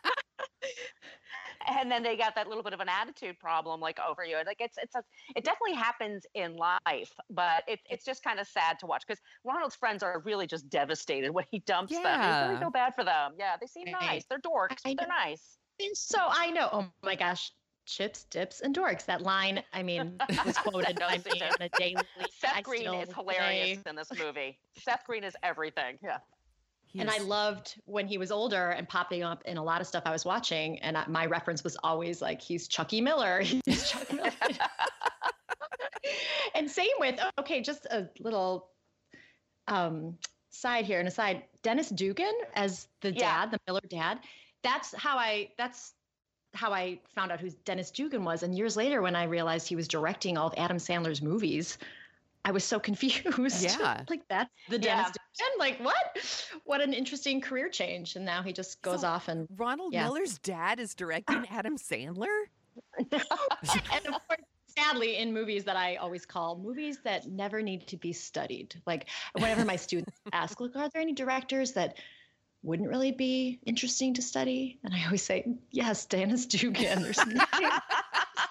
and 1.68 1.90
then 1.90 2.02
they 2.02 2.16
got 2.16 2.34
that 2.34 2.48
little 2.48 2.62
bit 2.62 2.72
of 2.72 2.80
an 2.80 2.88
attitude 2.88 3.38
problem, 3.38 3.80
like 3.80 3.98
over 4.00 4.24
you. 4.24 4.36
Like 4.46 4.60
it's 4.60 4.78
it's 4.78 4.94
a 4.94 5.02
it 5.36 5.44
definitely 5.44 5.74
happens 5.74 6.24
in 6.34 6.56
life, 6.56 7.12
but 7.30 7.64
it, 7.68 7.80
it's 7.90 8.04
just 8.04 8.22
kind 8.22 8.40
of 8.40 8.46
sad 8.46 8.78
to 8.80 8.86
watch 8.86 9.04
because 9.06 9.20
Ronald's 9.44 9.76
friends 9.76 10.02
are 10.02 10.20
really 10.24 10.46
just 10.46 10.68
devastated 10.68 11.30
when 11.32 11.44
he 11.50 11.60
dumps 11.60 11.92
them. 11.92 12.04
I 12.06 12.40
really 12.40 12.54
Yeah. 12.54 12.58
feel 12.58 12.70
bad 12.70 12.94
for 12.94 13.04
them. 13.04 13.32
Yeah, 13.38 13.56
they 13.60 13.66
seem 13.66 13.90
nice. 13.90 14.24
They're 14.28 14.40
dorks, 14.40 14.80
I 14.84 14.94
they're 14.98 15.06
nice. 15.06 15.58
And 15.80 15.96
so 15.96 16.18
I 16.20 16.50
know. 16.50 16.68
Oh 16.72 16.86
my 17.02 17.14
gosh. 17.14 17.50
Chips, 17.84 18.24
dips, 18.30 18.60
and 18.60 18.74
dorks. 18.76 19.06
That 19.06 19.22
line, 19.22 19.60
I 19.72 19.82
mean, 19.82 20.16
was 20.46 20.56
quoted 20.56 20.96
by 21.00 21.16
knows 21.16 21.26
it 21.26 21.32
me 21.32 21.38
too. 21.40 21.44
on 21.46 21.52
a 21.60 21.68
daily. 21.70 21.96
Seth 22.38 22.56
I 22.58 22.60
Green 22.62 22.94
is 22.94 23.12
hilarious 23.12 23.78
today- 23.78 23.90
in 23.90 23.96
this 23.96 24.08
movie. 24.16 24.58
Seth 24.78 25.02
Green 25.04 25.24
is 25.24 25.34
everything. 25.42 25.98
Yeah. 26.02 26.18
And 26.96 27.10
I 27.10 27.18
loved 27.18 27.74
when 27.86 28.06
he 28.06 28.18
was 28.18 28.30
older 28.30 28.70
and 28.70 28.86
popping 28.88 29.22
up 29.24 29.42
in 29.46 29.56
a 29.56 29.64
lot 29.64 29.80
of 29.80 29.86
stuff 29.86 30.02
I 30.06 30.10
was 30.12 30.24
watching. 30.26 30.78
And 30.80 30.96
I, 30.96 31.06
my 31.08 31.24
reference 31.26 31.64
was 31.64 31.76
always 31.82 32.20
like, 32.22 32.40
he's 32.42 32.68
Chucky 32.68 33.00
Miller. 33.00 33.40
He's 33.66 33.88
Chucky 33.90 34.14
Miller. 34.16 34.30
and 36.54 36.70
same 36.70 36.90
with, 37.00 37.18
okay, 37.40 37.62
just 37.62 37.86
a 37.86 38.08
little 38.20 38.68
um, 39.68 40.18
side 40.50 40.84
here 40.84 40.98
and 40.98 41.08
aside. 41.08 41.44
Dennis 41.62 41.88
Dugan 41.88 42.32
as 42.54 42.88
the 43.00 43.12
Yeah. 43.12 43.46
dad, 43.46 43.50
the 43.52 43.58
Miller 43.66 43.80
dad. 43.88 44.18
That's 44.62 44.94
how 44.96 45.16
I, 45.16 45.50
that's 45.58 45.94
how 46.54 46.72
I 46.72 47.00
found 47.14 47.32
out 47.32 47.40
who 47.40 47.50
Dennis 47.64 47.90
Dugan 47.90 48.24
was. 48.24 48.42
And 48.42 48.56
years 48.56 48.76
later, 48.76 49.02
when 49.02 49.16
I 49.16 49.24
realized 49.24 49.66
he 49.68 49.76
was 49.76 49.88
directing 49.88 50.36
all 50.36 50.48
of 50.48 50.54
Adam 50.56 50.76
Sandler's 50.76 51.22
movies, 51.22 51.78
I 52.44 52.50
was 52.52 52.64
so 52.64 52.78
confused. 52.88 53.62
Yeah. 53.62 54.02
like 54.10 54.22
that's 54.28 54.50
the 54.68 54.76
Yeah. 54.78 54.96
Dennis 54.96 55.12
Dugan. 55.38 55.58
Like 55.58 55.78
what? 55.80 56.54
What 56.64 56.80
an 56.80 56.92
interesting 56.92 57.40
career 57.40 57.68
change. 57.68 58.16
And 58.16 58.24
now 58.24 58.42
he 58.42 58.52
just 58.52 58.82
goes 58.82 59.00
So- 59.00 59.08
off 59.08 59.28
and 59.28 59.46
Ronald 59.56 59.92
Yeah. 59.94 60.04
Miller's 60.04 60.38
dad 60.38 60.78
is 60.78 60.94
directing 60.94 61.46
Adam 61.50 61.76
Sandler. 61.78 62.44
and 62.98 63.12
of 63.14 63.28
course, 64.28 64.40
sadly, 64.66 65.16
in 65.18 65.32
movies 65.32 65.64
that 65.64 65.76
I 65.76 65.96
always 65.96 66.24
call 66.24 66.56
movies 66.58 66.98
that 67.04 67.26
never 67.28 67.62
need 67.62 67.86
to 67.88 67.96
be 67.96 68.12
studied. 68.12 68.74
Like 68.86 69.08
whenever 69.34 69.64
my 69.64 69.76
students 69.76 70.16
ask, 70.32 70.60
"Look, 70.60 70.76
are 70.76 70.88
there 70.88 71.02
any 71.02 71.12
directors 71.12 71.72
that 71.72 71.98
wouldn't 72.62 72.88
really 72.88 73.12
be 73.12 73.60
interesting 73.66 74.14
to 74.14 74.22
study?" 74.22 74.78
And 74.84 74.94
I 74.94 75.04
always 75.04 75.22
say, 75.22 75.46
"Yes, 75.70 76.04
Dennis 76.06 76.46
Dugan." 76.46 77.02
There's 77.02 77.18
nothing 77.26 77.68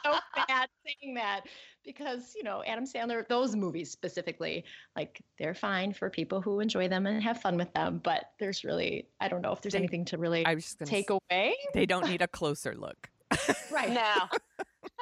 so 0.03 0.15
bad 0.47 0.69
saying 0.85 1.13
that 1.15 1.41
because 1.83 2.33
you 2.35 2.43
know 2.43 2.63
Adam 2.65 2.85
Sandler, 2.85 3.27
those 3.27 3.55
movies 3.55 3.89
specifically, 3.91 4.65
like 4.95 5.21
they're 5.39 5.53
fine 5.55 5.93
for 5.93 6.09
people 6.09 6.41
who 6.41 6.59
enjoy 6.59 6.87
them 6.87 7.05
and 7.07 7.21
have 7.23 7.41
fun 7.41 7.57
with 7.57 7.73
them. 7.73 7.99
But 8.03 8.25
there's 8.39 8.63
really, 8.63 9.07
I 9.19 9.27
don't 9.27 9.41
know 9.41 9.51
if 9.53 9.61
there's 9.61 9.73
They- 9.73 9.79
anything 9.79 10.05
to 10.05 10.17
really 10.17 10.45
I 10.45 10.53
was 10.55 10.63
just 10.63 10.79
take 10.85 11.09
s- 11.09 11.17
away. 11.29 11.55
They 11.73 11.85
don't 11.85 12.07
need 12.07 12.21
a 12.21 12.27
closer 12.27 12.75
look. 12.75 13.09
Right. 13.71 13.89
Now, 13.91 14.29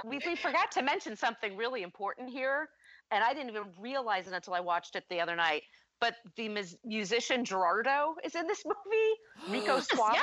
we, 0.05 0.19
we 0.25 0.35
forgot 0.35 0.69
to 0.73 0.83
mention 0.83 1.15
something 1.15 1.57
really 1.57 1.81
important 1.81 2.29
here, 2.29 2.69
and 3.09 3.23
I 3.23 3.33
didn't 3.33 3.49
even 3.49 3.63
realize 3.79 4.27
it 4.27 4.33
until 4.33 4.53
I 4.53 4.59
watched 4.59 4.95
it 4.95 5.05
the 5.09 5.19
other 5.19 5.35
night. 5.35 5.63
But 6.01 6.15
the 6.35 6.47
mus- 6.49 6.77
musician 6.83 7.43
Gerardo 7.43 8.15
is 8.23 8.35
in 8.35 8.47
this 8.47 8.63
movie. 8.65 9.13
Rico 9.61 9.79
Suave. 9.79 10.15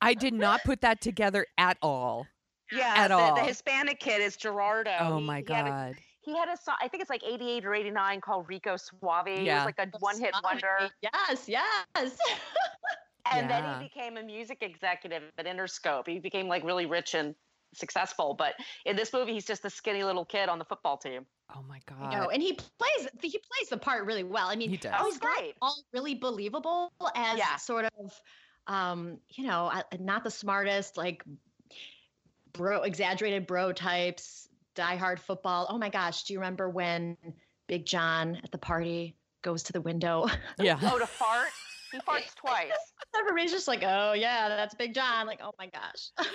I 0.00 0.14
did 0.14 0.34
not 0.34 0.62
put 0.64 0.80
that 0.82 1.00
together 1.00 1.46
at 1.58 1.76
all. 1.82 2.26
Yeah, 2.72 2.94
At 2.96 3.08
the, 3.08 3.14
all. 3.14 3.34
the 3.36 3.42
Hispanic 3.42 4.00
kid 4.00 4.20
is 4.20 4.36
Gerardo. 4.36 4.90
Oh 5.00 5.18
He- 5.18 5.24
my 5.24 5.44
he 5.46 5.52
had 5.52 5.66
a- 5.66 5.70
god. 5.70 5.94
He 6.20 6.36
had 6.36 6.48
a 6.48 6.56
song, 6.56 6.74
I 6.82 6.88
think 6.88 7.02
it's 7.02 7.10
like 7.10 7.22
88 7.24 7.64
or 7.64 7.72
89 7.72 8.20
called 8.20 8.48
Rico 8.48 8.76
Suave. 8.76 9.28
It 9.28 9.42
Yeah. 9.42 9.58
was 9.64 9.66
like 9.66 9.78
a 9.78 9.88
one 10.00 10.18
hit 10.18 10.34
wonder. 10.42 10.90
Yes, 11.00 11.48
yes. 11.48 11.62
And 13.32 13.50
then 13.50 13.64
he 13.80 13.88
became 13.88 14.16
a 14.16 14.22
music 14.22 14.58
executive 14.60 15.22
at 15.36 15.46
Interscope. 15.46 16.06
He 16.06 16.20
became 16.20 16.46
like 16.46 16.62
really 16.64 16.86
rich 16.86 17.14
and 17.14 17.34
successful. 17.78 18.34
But 18.34 18.54
in 18.84 18.96
this 18.96 19.12
movie, 19.12 19.32
he's 19.32 19.44
just 19.46 19.64
a 19.64 19.70
skinny 19.70 20.02
little 20.04 20.24
kid 20.24 20.48
on 20.48 20.58
the 20.58 20.64
football 20.64 20.96
team. 20.96 21.26
Oh 21.54 21.62
my 21.68 21.76
I 21.76 21.92
god. 22.10 22.12
know, 22.12 22.28
and 22.30 22.42
he 22.42 22.52
plays 22.54 23.08
he 23.22 23.30
plays 23.38 23.68
the 23.70 23.76
part 23.76 24.04
really 24.06 24.24
well. 24.24 24.48
I 24.48 24.56
mean, 24.56 24.70
He 24.70 24.76
does. 24.76 24.92
Oh, 24.98 25.04
he's 25.04 25.14
he's 25.14 25.20
great. 25.20 25.54
all 25.62 25.76
really 25.92 26.14
believable 26.14 26.92
as 27.14 27.38
Yeah. 27.38 27.56
sort 27.56 27.84
of, 27.98 28.12
um, 28.66 29.18
you 29.30 29.46
know, 29.46 29.66
uh, 29.72 29.82
not 30.00 30.24
the 30.24 30.30
smartest, 30.30 30.96
like 30.96 31.22
bro, 32.52 32.82
exaggerated 32.82 33.46
bro 33.46 33.72
types, 33.72 34.48
diehard 34.74 35.18
football. 35.20 35.66
Oh 35.70 35.78
my 35.78 35.88
gosh, 35.88 36.24
do 36.24 36.32
you 36.32 36.40
remember 36.40 36.68
when 36.68 37.16
Big 37.68 37.86
John 37.86 38.40
at 38.42 38.50
the 38.50 38.58
party 38.58 39.14
goes 39.42 39.62
to 39.64 39.72
the 39.72 39.80
window? 39.80 40.26
yeah. 40.58 40.78
Oh, 40.82 40.98
to 40.98 41.06
fart? 41.06 41.48
He 41.92 41.98
farts 42.00 42.34
twice. 42.36 42.72
Everybody's 43.16 43.52
just 43.52 43.68
like, 43.68 43.82
oh 43.84 44.14
yeah, 44.14 44.48
that's 44.48 44.74
Big 44.74 44.94
John. 44.94 45.26
Like, 45.28 45.40
oh 45.42 45.52
my 45.58 45.68
gosh. 45.68 46.10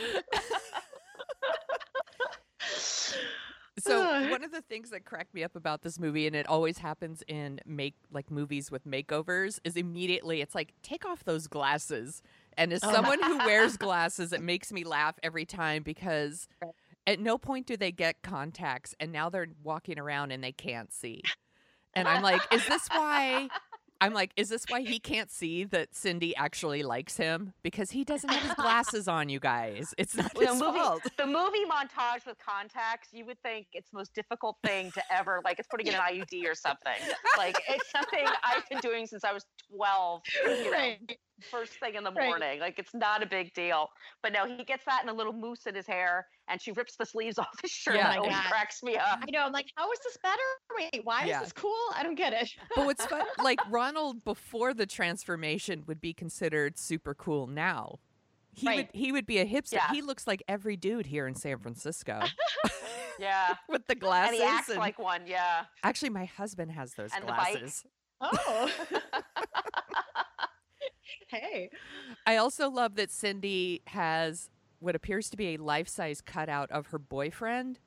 So 3.79 4.29
one 4.29 4.43
of 4.43 4.51
the 4.51 4.61
things 4.61 4.89
that 4.91 5.05
cracked 5.05 5.33
me 5.33 5.43
up 5.43 5.55
about 5.55 5.81
this 5.81 5.97
movie, 5.99 6.27
and 6.27 6.35
it 6.35 6.47
always 6.47 6.77
happens 6.77 7.23
in 7.27 7.59
make 7.65 7.95
like 8.11 8.29
movies 8.29 8.69
with 8.69 8.85
makeovers, 8.85 9.59
is 9.63 9.75
immediately 9.75 10.41
it's 10.41 10.53
like 10.53 10.73
take 10.83 11.05
off 11.05 11.23
those 11.23 11.47
glasses. 11.47 12.21
And 12.57 12.73
as 12.73 12.83
Oh. 12.83 12.91
someone 12.91 13.23
who 13.23 13.39
wears 13.39 13.77
glasses, 13.77 14.33
it 14.33 14.41
makes 14.41 14.71
me 14.71 14.83
laugh 14.83 15.15
every 15.23 15.45
time 15.45 15.83
because 15.83 16.47
at 17.07 17.19
no 17.19 17.37
point 17.37 17.65
do 17.65 17.77
they 17.77 17.91
get 17.91 18.21
contacts, 18.21 18.93
and 18.99 19.11
now 19.11 19.29
they're 19.29 19.47
walking 19.63 19.97
around 19.97 20.31
and 20.31 20.43
they 20.43 20.51
can't 20.51 20.91
see. 20.93 21.31
And 21.95 22.07
I'm 22.07 22.21
like, 22.21 22.47
is 22.51 22.67
this 22.67 22.87
why? 22.89 23.51
I'm 24.01 24.13
like, 24.13 24.31
is 24.35 24.49
this 24.49 24.65
why 24.67 24.81
he 24.81 24.97
can't 24.99 25.29
see 25.29 25.63
that 25.65 25.93
Cindy 25.93 26.35
actually 26.35 26.81
likes 26.81 27.17
him? 27.17 27.53
Because 27.61 27.91
he 27.91 28.03
doesn't 28.03 28.29
have 28.29 28.41
his 28.41 28.53
glasses 28.55 29.07
on, 29.07 29.29
you 29.29 29.39
guys. 29.39 29.93
It's 29.97 30.15
not 30.15 30.33
the 30.35 30.47
his 30.47 30.59
movie, 30.59 30.79
fault. 30.79 31.03
the 31.17 31.27
movie 31.27 31.65
montage 31.69 32.25
with 32.25 32.37
contacts, 32.43 33.09
you 33.11 33.25
would 33.25 33.39
think 33.43 33.67
it's 33.73 33.91
the 33.91 33.97
most 33.97 34.13
difficult 34.15 34.57
thing 34.65 34.91
to 34.93 35.03
ever 35.13 35.39
like. 35.45 35.59
It's 35.59 35.67
putting 35.67 35.85
in 35.87 35.93
an 35.93 36.01
IUD 36.01 36.45
or 36.49 36.55
something. 36.55 36.91
Like 37.37 37.55
it's 37.69 37.91
something 37.91 38.25
I've 38.43 38.67
been 38.69 38.79
doing 38.79 39.05
since 39.05 39.23
I 39.23 39.33
was 39.33 39.45
twelve. 39.71 40.23
You 40.43 40.65
know, 40.65 40.71
right. 40.71 41.17
First 41.41 41.73
thing 41.73 41.95
in 41.95 42.03
the 42.03 42.11
Right. 42.11 42.27
morning. 42.27 42.59
Like 42.59 42.77
it's 42.79 42.93
not 42.93 43.23
a 43.23 43.25
big 43.25 43.53
deal. 43.53 43.89
But 44.23 44.33
no, 44.33 44.45
he 44.45 44.63
gets 44.63 44.85
that 44.85 45.01
and 45.01 45.09
a 45.09 45.13
little 45.13 45.33
mousse 45.33 45.65
in 45.65 45.75
his 45.75 45.87
hair, 45.87 46.27
and 46.47 46.61
she 46.61 46.71
rips 46.71 46.95
the 46.95 47.05
sleeves 47.05 47.37
off 47.39 47.47
his 47.61 47.71
shirt. 47.71 47.95
Yeah. 47.95 48.07
and 48.07 48.15
it 48.15 48.17
my 48.19 48.23
always 48.23 48.35
God. 48.35 48.45
cracks 48.51 48.83
me 48.83 48.95
up. 48.97 49.19
I 49.21 49.31
know. 49.31 49.45
I'm 49.45 49.51
like, 49.51 49.67
how 49.75 49.91
is 49.91 49.99
this 50.03 50.17
better? 50.21 50.37
Wait, 50.77 51.01
why 51.05 51.25
Yeah. 51.25 51.37
is 51.37 51.43
this 51.45 51.53
cool? 51.53 51.73
I 51.95 52.03
don't 52.03 52.15
get 52.15 52.33
it. 52.33 52.49
But 52.75 52.85
what's 52.85 53.05
fun, 53.05 53.25
like 53.43 53.59
Ronald 53.69 54.23
before 54.23 54.73
the 54.73 54.85
transformation 54.85 55.83
would 55.87 55.99
be 56.01 56.13
considered 56.13 56.77
super 56.77 57.13
cool 57.13 57.47
now. 57.47 57.99
He 58.53 58.67
would 58.67 58.89
he 58.93 59.11
would 59.13 59.25
be 59.25 59.37
a 59.39 59.45
hipster. 59.45 59.73
Yeah. 59.73 59.89
He 59.91 60.01
looks 60.01 60.27
like 60.27 60.43
every 60.47 60.75
dude 60.75 61.05
here 61.05 61.25
in 61.25 61.35
San 61.35 61.57
Francisco 61.59 62.21
Yeah. 63.19 63.55
with 63.69 63.87
the 63.87 63.95
glasses. 63.95 64.31
And 64.31 64.39
glasses. 64.39 64.39
he 64.39 64.57
acts 64.59 64.69
and- 64.69 64.79
like 64.79 64.99
one. 64.99 65.21
Yeah. 65.25 65.63
actually, 65.83 66.09
my 66.09 66.25
husband 66.25 66.71
has 66.71 66.93
those 66.95 67.11
And 67.15 67.23
the 67.23 67.27
bike. 67.31 67.59
glasses. 67.59 67.85
Oh. 68.19 68.69
Hey. 71.31 71.69
I 72.25 72.37
also 72.37 72.69
love 72.69 72.95
that 72.95 73.11
Cindy 73.11 73.81
has 73.87 74.49
what 74.79 74.95
appears 74.95 75.29
to 75.29 75.37
be 75.37 75.53
a 75.53 75.57
life 75.57 75.87
size 75.87 76.21
cutout 76.21 76.71
of 76.71 76.87
her 76.87 76.99
boyfriend 76.99 77.79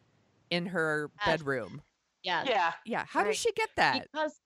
in 0.50 0.66
her 0.66 1.10
Yes. 1.20 1.26
bedroom. 1.40 1.82
Yeah. 2.22 2.44
Yeah. 2.46 2.72
Yeah, 2.86 3.04
how 3.06 3.20
Right. 3.20 3.26
does 3.28 3.36
she 3.36 3.52
get 3.52 3.70
that? 3.76 4.08
Because 4.12 4.40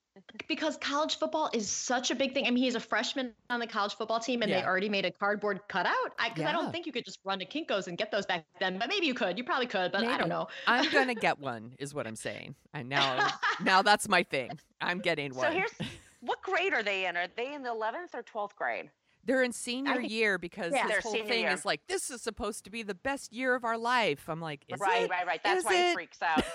because 0.49 0.77
college 0.79 1.17
football 1.17 1.49
is 1.53 1.69
such 1.71 2.11
a 2.11 2.15
big 2.15 2.35
thing. 2.35 2.45
I 2.45 2.51
mean, 2.51 2.65
he's 2.65 2.75
a 2.75 2.81
freshman 2.81 3.35
on 3.51 3.61
the 3.61 3.69
college 3.69 3.95
football 3.95 4.19
team, 4.19 4.43
and 4.43 4.51
they 4.53 4.65
already 4.65 4.89
made 4.89 5.05
a 5.05 5.13
cardboard 5.13 5.61
cutout. 5.69 5.95
I 6.19 6.31
because 6.31 6.45
I 6.45 6.51
don't 6.53 6.73
think 6.73 6.87
you 6.87 6.93
could 6.93 7.05
just 7.05 7.21
run 7.25 7.39
to 7.39 7.47
Kinkos 7.47 7.87
and 7.87 7.97
get 7.97 8.11
those 8.11 8.27
back 8.27 8.45
then, 8.59 8.79
but 8.79 8.89
maybe 8.89 9.07
you 9.07 9.15
could. 9.15 9.39
You 9.39 9.45
probably 9.45 9.67
could, 9.67 9.93
but 9.93 10.03
I 10.03 10.19
don't 10.19 10.29
know. 10.29 10.49
I'm 10.67 10.91
gonna 10.91 11.15
get 11.15 11.39
one, 11.39 11.75
is 11.79 11.95
what 11.95 12.07
I'm 12.09 12.17
saying. 12.17 12.57
I 12.75 12.83
now 12.83 13.29
now 13.63 13.83
that's 13.83 14.09
my 14.09 14.25
thing. 14.25 14.59
I'm 14.81 14.99
getting 14.99 15.35
one. 15.35 15.47
So 15.47 15.53
here's 15.53 15.71
What 16.21 16.43
grade 16.43 16.73
are 16.73 16.83
they 16.83 17.07
in? 17.07 17.17
Are 17.17 17.29
they 17.37 17.55
in 17.55 17.63
the 17.63 17.71
11th 17.71 18.15
or 18.15 18.23
12th 18.23 18.55
grade? 18.57 18.91
They're 19.25 19.43
in 19.43 19.53
senior 19.53 19.97
think- 19.97 20.11
year 20.11 20.39
because 20.39 20.73
yeah. 20.73 20.87
this 20.87 21.05
whole 21.05 21.13
thing 21.13 21.43
year. 21.43 21.51
is 21.51 21.65
like 21.65 21.83
this 21.87 22.11
is 22.11 22.23
supposed 22.23 22.65
to 22.65 22.71
be 22.71 22.83
the 22.83 22.95
best 22.95 23.33
year 23.33 23.55
of 23.55 23.65
our 23.65 23.77
life. 23.77 24.29
I'm 24.29 24.41
like, 24.41 24.65
is 24.69 24.81
right, 24.81 25.03
it? 25.03 25.11
right, 25.11 25.27
right. 25.27 25.41
That's 25.45 25.61
Is 25.61 25.65
why 25.65 25.75
it? 25.75 25.91
it 25.91 25.95
freaks 25.95 26.23
out. 26.23 26.45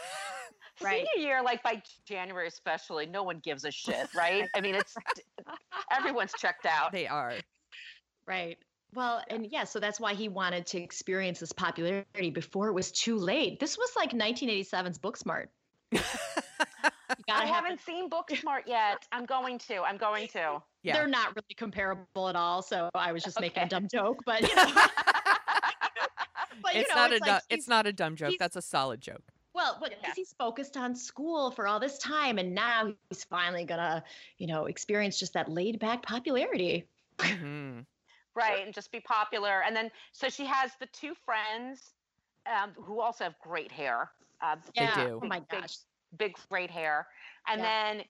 Right. 0.81 1.05
Senior 1.13 1.27
year, 1.27 1.43
like 1.43 1.61
by 1.61 1.83
January 2.03 2.47
especially, 2.47 3.05
no 3.05 3.21
one 3.21 3.37
gives 3.37 3.63
a 3.63 3.69
shit, 3.69 4.07
right? 4.15 4.49
I 4.55 4.59
mean, 4.61 4.73
it's 4.73 4.95
everyone's 5.91 6.33
checked 6.33 6.65
out. 6.65 6.91
They 6.91 7.05
are. 7.05 7.33
Right. 8.25 8.57
Well, 8.95 9.23
and 9.29 9.47
yeah, 9.51 9.65
so 9.65 9.79
that's 9.79 9.99
why 9.99 10.13
he 10.13 10.29
wanted 10.29 10.65
to 10.67 10.81
experience 10.81 11.39
this 11.39 11.51
popularity 11.51 12.31
before 12.31 12.69
it 12.69 12.73
was 12.73 12.91
too 12.91 13.17
late. 13.17 13.59
This 13.59 13.77
was 13.77 13.91
like 13.95 14.11
1987's 14.11 14.97
Booksmart. 14.99 15.47
You 17.09 17.33
I 17.33 17.45
have 17.45 17.63
haven't 17.63 17.81
seen 17.81 18.09
Booksmart 18.09 18.61
yet. 18.67 19.07
I'm 19.11 19.25
going 19.25 19.59
to. 19.59 19.81
I'm 19.81 19.97
going 19.97 20.27
to. 20.29 20.61
Yeah. 20.83 20.93
They're 20.93 21.07
not 21.07 21.35
really 21.35 21.55
comparable 21.55 22.29
at 22.29 22.35
all, 22.35 22.61
so 22.61 22.89
I 22.95 23.11
was 23.11 23.23
just 23.23 23.39
making 23.39 23.63
a 23.63 23.69
dumb 23.69 23.87
joke, 23.91 24.19
but 24.25 24.41
you 24.41 24.55
know, 24.55 24.65
but 26.61 26.73
you 26.75 26.81
it's 26.81 26.89
know, 26.89 26.95
not 26.95 27.11
it's 27.11 27.25
a 27.25 27.29
like 27.29 27.41
du- 27.41 27.55
it's 27.55 27.67
not 27.67 27.87
a 27.87 27.93
dumb 27.93 28.15
joke. 28.15 28.35
That's 28.39 28.55
a 28.55 28.61
solid 28.61 29.01
joke. 29.01 29.23
Well, 29.53 29.77
but 29.79 29.93
because 30.01 30.15
he's 30.15 30.33
focused 30.39 30.77
on 30.77 30.95
school 30.95 31.51
for 31.51 31.67
all 31.67 31.79
this 31.79 31.97
time, 31.99 32.39
and 32.39 32.55
now 32.55 32.91
he's 33.09 33.23
finally 33.25 33.65
gonna, 33.65 34.03
you 34.37 34.47
know, 34.47 34.65
experience 34.65 35.19
just 35.19 35.33
that 35.33 35.49
laid 35.49 35.79
back 35.79 36.01
popularity. 36.03 36.85
hmm 37.21 37.79
right 38.35 38.65
and 38.65 38.73
just 38.73 38.91
be 38.91 38.99
popular 38.99 39.61
and 39.61 39.75
then 39.75 39.91
so 40.11 40.27
she 40.27 40.43
has 40.43 40.71
the 40.79 40.87
two 40.87 41.13
friends 41.23 41.93
um, 42.51 42.71
who 42.83 42.99
also 42.99 43.23
have 43.25 43.35
great 43.43 43.71
hair 43.71 44.09
uh, 44.41 44.55
They 44.75 44.87
do. 44.95 45.19
Oh 45.23 45.27
my 45.27 45.39
Big- 45.39 45.61
gosh. 45.61 45.77
Big 46.17 46.35
great 46.49 46.71
hair. 46.71 47.07
And 47.47 47.61
Yeah. 47.61 47.93
then 47.95 48.05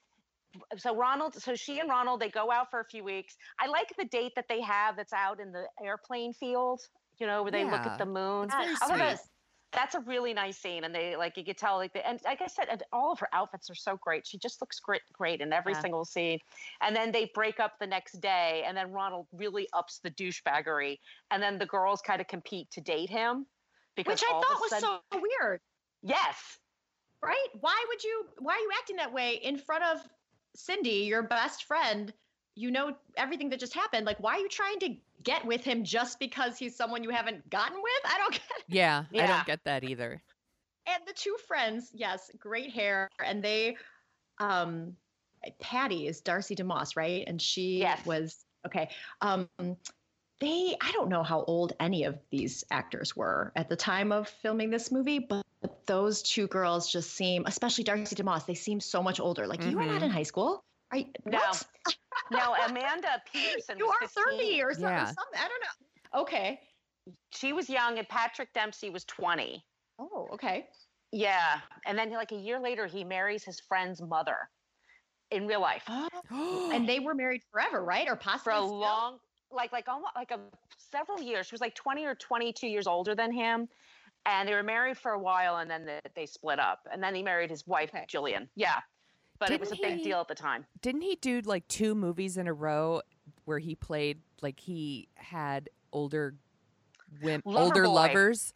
so 0.78 0.96
ronald 0.96 1.34
so 1.34 1.56
she 1.56 1.80
and 1.80 1.90
ronald 1.90 2.20
they 2.20 2.30
go 2.30 2.52
out 2.52 2.70
for 2.70 2.80
a 2.80 2.86
few 2.86 3.04
weeks. 3.04 3.36
I 3.60 3.66
like 3.68 3.92
the 3.98 4.06
date 4.06 4.34
that 4.36 4.48
they 4.48 4.62
have 4.62 4.96
that's 4.96 5.14
out 5.14 5.40
in 5.40 5.52
the 5.52 5.66
airplane 5.84 6.32
field 6.34 6.82
you 7.18 7.26
know 7.28 7.42
where 7.44 7.52
they 7.52 7.64
look 7.64 7.82
at 7.86 7.98
the 7.98 8.06
moon. 8.06 8.46
It's 8.46 8.54
very 8.56 8.72
I 8.72 8.76
thought 8.76 8.98
that- 8.98 9.18
sweet. 9.20 9.30
that's 9.72 9.96
a 9.96 10.00
really 10.02 10.34
nice 10.36 10.60
scene 10.60 10.84
and 10.84 10.94
they 10.94 11.16
like 11.16 11.36
you 11.38 11.44
could 11.44 11.58
tell 11.58 11.78
like 11.78 11.92
the, 11.94 12.08
and 12.08 12.20
like 12.24 12.44
i 12.44 12.46
said 12.46 12.68
and 12.70 12.84
all 12.92 13.12
of 13.12 13.20
her 13.20 13.30
outfits 13.34 13.68
are 13.72 13.76
so 13.76 13.98
great. 13.98 14.28
She 14.28 14.38
just 14.38 14.62
looks 14.62 14.80
great 14.80 15.02
great 15.12 15.42
in 15.42 15.52
every 15.52 15.74
Yeah. 15.74 15.82
single 15.82 16.06
scene. 16.06 16.38
And 16.82 16.96
then 16.96 17.12
they 17.12 17.32
break 17.34 17.60
up 17.60 17.80
the 17.80 17.88
next 17.88 18.22
day 18.22 18.64
and 18.68 18.78
then 18.78 18.92
ronald 18.92 19.26
really 19.32 19.68
ups 19.74 19.98
the 20.04 20.12
douchebaggery 20.12 21.00
and 21.32 21.42
then 21.42 21.58
the 21.58 21.66
girls 21.66 22.02
kind 22.04 22.22
of 22.22 22.28
compete 22.28 22.70
to 22.72 22.82
date 22.82 23.10
him 23.10 23.48
because 23.96 24.22
Which 24.22 24.30
I 24.30 24.34
thought 24.42 24.60
was 24.62 24.70
sudden- 24.70 25.00
so 25.12 25.20
weird, 25.20 25.62
yes 26.04 26.60
right? 27.24 27.48
Why 27.62 27.86
would 27.90 28.04
you? 28.04 28.26
Why 28.40 28.54
are 28.54 28.60
you 28.60 28.72
acting 28.80 28.98
that 28.98 29.14
way 29.14 29.36
in 29.44 29.58
front 29.58 29.84
of 29.84 30.08
Cindy, 30.56 31.06
your 31.06 31.24
best 31.24 31.66
friend? 31.66 32.14
You 32.56 32.72
know 32.72 32.96
everything 33.18 33.50
that 33.50 33.60
just 33.60 33.74
happened. 33.74 34.06
Like, 34.06 34.20
why 34.20 34.34
are 34.36 34.40
you 34.40 34.50
trying 34.50 34.80
to 34.80 34.96
get 35.24 35.46
with 35.46 35.64
him 35.64 35.84
just 35.84 36.20
because 36.20 36.58
he's 36.58 36.76
someone 36.76 37.04
you 37.04 37.10
haven't 37.10 37.50
gotten 37.50 37.78
with? 37.82 38.04
I 38.06 38.18
don't 38.18 38.34
get 38.34 38.42
it. 38.60 38.66
Yeah, 38.68 39.06
I 39.18 39.28
don't 39.28 39.46
get 39.46 39.64
that 39.66 39.84
either. 39.84 40.22
and 40.88 41.04
the 41.08 41.14
two 41.14 41.36
friends, 41.48 41.92
yes, 41.94 42.30
great 42.40 42.72
hair, 42.72 43.10
and 43.24 43.44
they, 43.44 43.78
um, 44.40 44.96
Patty 45.60 46.08
is 46.08 46.22
Darcy 46.22 46.56
DeMoss, 46.56 46.96
right? 46.96 47.24
And 47.28 47.42
she 47.42 47.80
Yes. 47.80 48.06
was 48.06 48.46
okay. 48.66 48.90
Um, 49.22 49.50
they, 50.44 50.76
I 50.82 50.92
don't 50.92 51.08
know 51.10 51.24
how 51.24 51.44
old 51.46 51.74
any 51.80 52.04
of 52.04 52.20
these 52.30 52.66
actors 52.70 53.16
were 53.16 53.54
at 53.56 53.70
the 53.70 53.78
time 53.78 54.12
of 54.12 54.28
filming 54.28 54.70
this 54.70 54.92
movie, 54.92 55.20
but 55.20 55.46
those 55.86 56.22
two 56.22 56.48
girls 56.48 56.92
just 56.92 57.12
seem, 57.12 57.46
especially 57.46 57.86
Darcy 57.86 58.16
DeMoss, 58.16 58.46
they 58.46 58.54
seem 58.54 58.82
so 58.82 59.02
much 59.02 59.22
older. 59.22 59.48
Like 59.48 59.64
you 59.64 59.80
are 59.80 59.86
not 59.86 60.02
in 60.02 60.10
mm-hmm. 60.10 60.18
high 60.18 60.24
school. 60.24 60.64
Are 60.92 60.98
you, 60.98 61.06
No. 61.26 61.40
what? 61.40 61.66
no 62.32 62.56
amanda 62.68 63.22
peterson 63.32 63.78
you 63.80 63.88
was 63.88 63.96
are 64.02 64.08
30 64.08 64.38
15. 64.38 64.64
or 64.64 64.74
something, 64.74 64.90
Yeah. 64.90 65.06
something. 65.06 65.40
I 65.40 65.48
don't 65.48 65.62
know. 65.62 66.22
Okay. 66.22 66.60
she 67.32 67.52
was 67.52 67.70
young 67.70 67.98
and 67.98 68.08
patrick 68.08 68.54
dempsey 68.54 68.90
was 68.90 69.04
20 69.06 69.64
Oh, 70.00 70.30
okay. 70.34 70.68
yeah 71.12 71.60
and 71.86 71.98
then 71.98 72.12
like 72.12 72.32
a 72.32 72.38
year 72.38 72.60
later 72.60 72.86
he 72.86 73.04
marries 73.04 73.44
his 73.44 73.60
friend's 73.60 74.02
mother 74.02 74.38
in 75.32 75.48
real 75.48 75.60
life 75.62 75.84
oh. 75.88 76.70
and 76.74 76.88
they 76.88 77.00
were 77.00 77.16
married 77.16 77.42
forever, 77.52 77.84
right? 77.84 78.08
Or 78.08 78.16
possibly 78.16 78.54
for 78.54 78.58
a 78.58 78.62
still? 78.62 78.80
long 78.80 79.18
like 79.54 79.72
like 79.72 79.88
almost 79.88 80.12
like 80.16 80.32
a 80.32 80.40
several 80.78 81.22
years 81.22 81.48
she 81.48 81.54
was 81.54 81.62
like 81.62 81.76
20 81.76 82.06
or 82.06 82.16
22 82.16 82.68
years 82.68 82.88
older 82.88 83.16
than 83.16 83.32
him 83.32 83.68
and 84.26 84.48
they 84.48 84.54
were 84.54 84.64
married 84.64 84.98
for 84.98 85.12
a 85.12 85.20
while 85.20 85.58
and 85.58 85.70
then 85.70 85.86
they, 85.86 86.00
they 86.16 86.26
split 86.26 86.60
up 86.60 86.88
and 86.92 87.02
then 87.02 87.14
he 87.16 87.24
married 87.24 87.50
his 87.50 87.66
wife 87.68 87.90
Okay. 87.94 88.06
jillian 88.12 88.48
yeah 88.56 88.80
but 89.40 89.50
it 89.52 89.60
was 89.60 89.72
a 89.72 89.76
Didn't 89.76 89.90
big 89.90 89.98
he- 90.00 90.04
deal 90.06 90.20
at 90.20 90.28
the 90.28 90.36
time 90.36 90.66
Didn't 90.82 91.02
he 91.02 91.16
do 91.22 91.42
like 91.42 91.68
two 91.68 91.96
movies 91.96 92.38
in 92.38 92.48
a 92.48 92.54
row 92.54 93.02
where 93.46 93.60
he 93.60 93.76
played 93.76 94.20
like 94.42 94.60
he 94.60 95.08
had 95.16 95.70
older 95.92 96.36
women, 97.22 97.42
Lover 97.46 97.66
older 97.66 97.84
Boy. 97.84 97.90
lovers? 97.92 98.54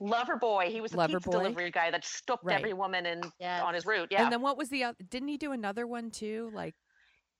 lover 0.00 0.36
boy 0.36 0.66
he 0.70 0.80
was 0.80 0.92
a 0.92 0.96
Lover 0.96 1.18
pizza 1.18 1.30
Boy? 1.30 1.38
delivery 1.38 1.70
guy 1.70 1.90
that 1.90 2.04
stopped 2.04 2.44
Right. 2.44 2.58
every 2.58 2.72
woman 2.72 3.06
in 3.06 3.20
Yes. 3.38 3.62
on 3.62 3.74
his 3.74 3.86
route 3.86 4.08
yeah 4.10 4.24
And 4.24 4.32
then 4.32 4.42
what 4.42 4.58
was 4.58 4.68
the 4.68 4.84
other? 4.84 4.96
Didn't 5.08 5.28
he 5.28 5.36
do 5.36 5.52
another 5.52 5.86
one 5.86 6.10
too? 6.10 6.50
Like 6.52 6.74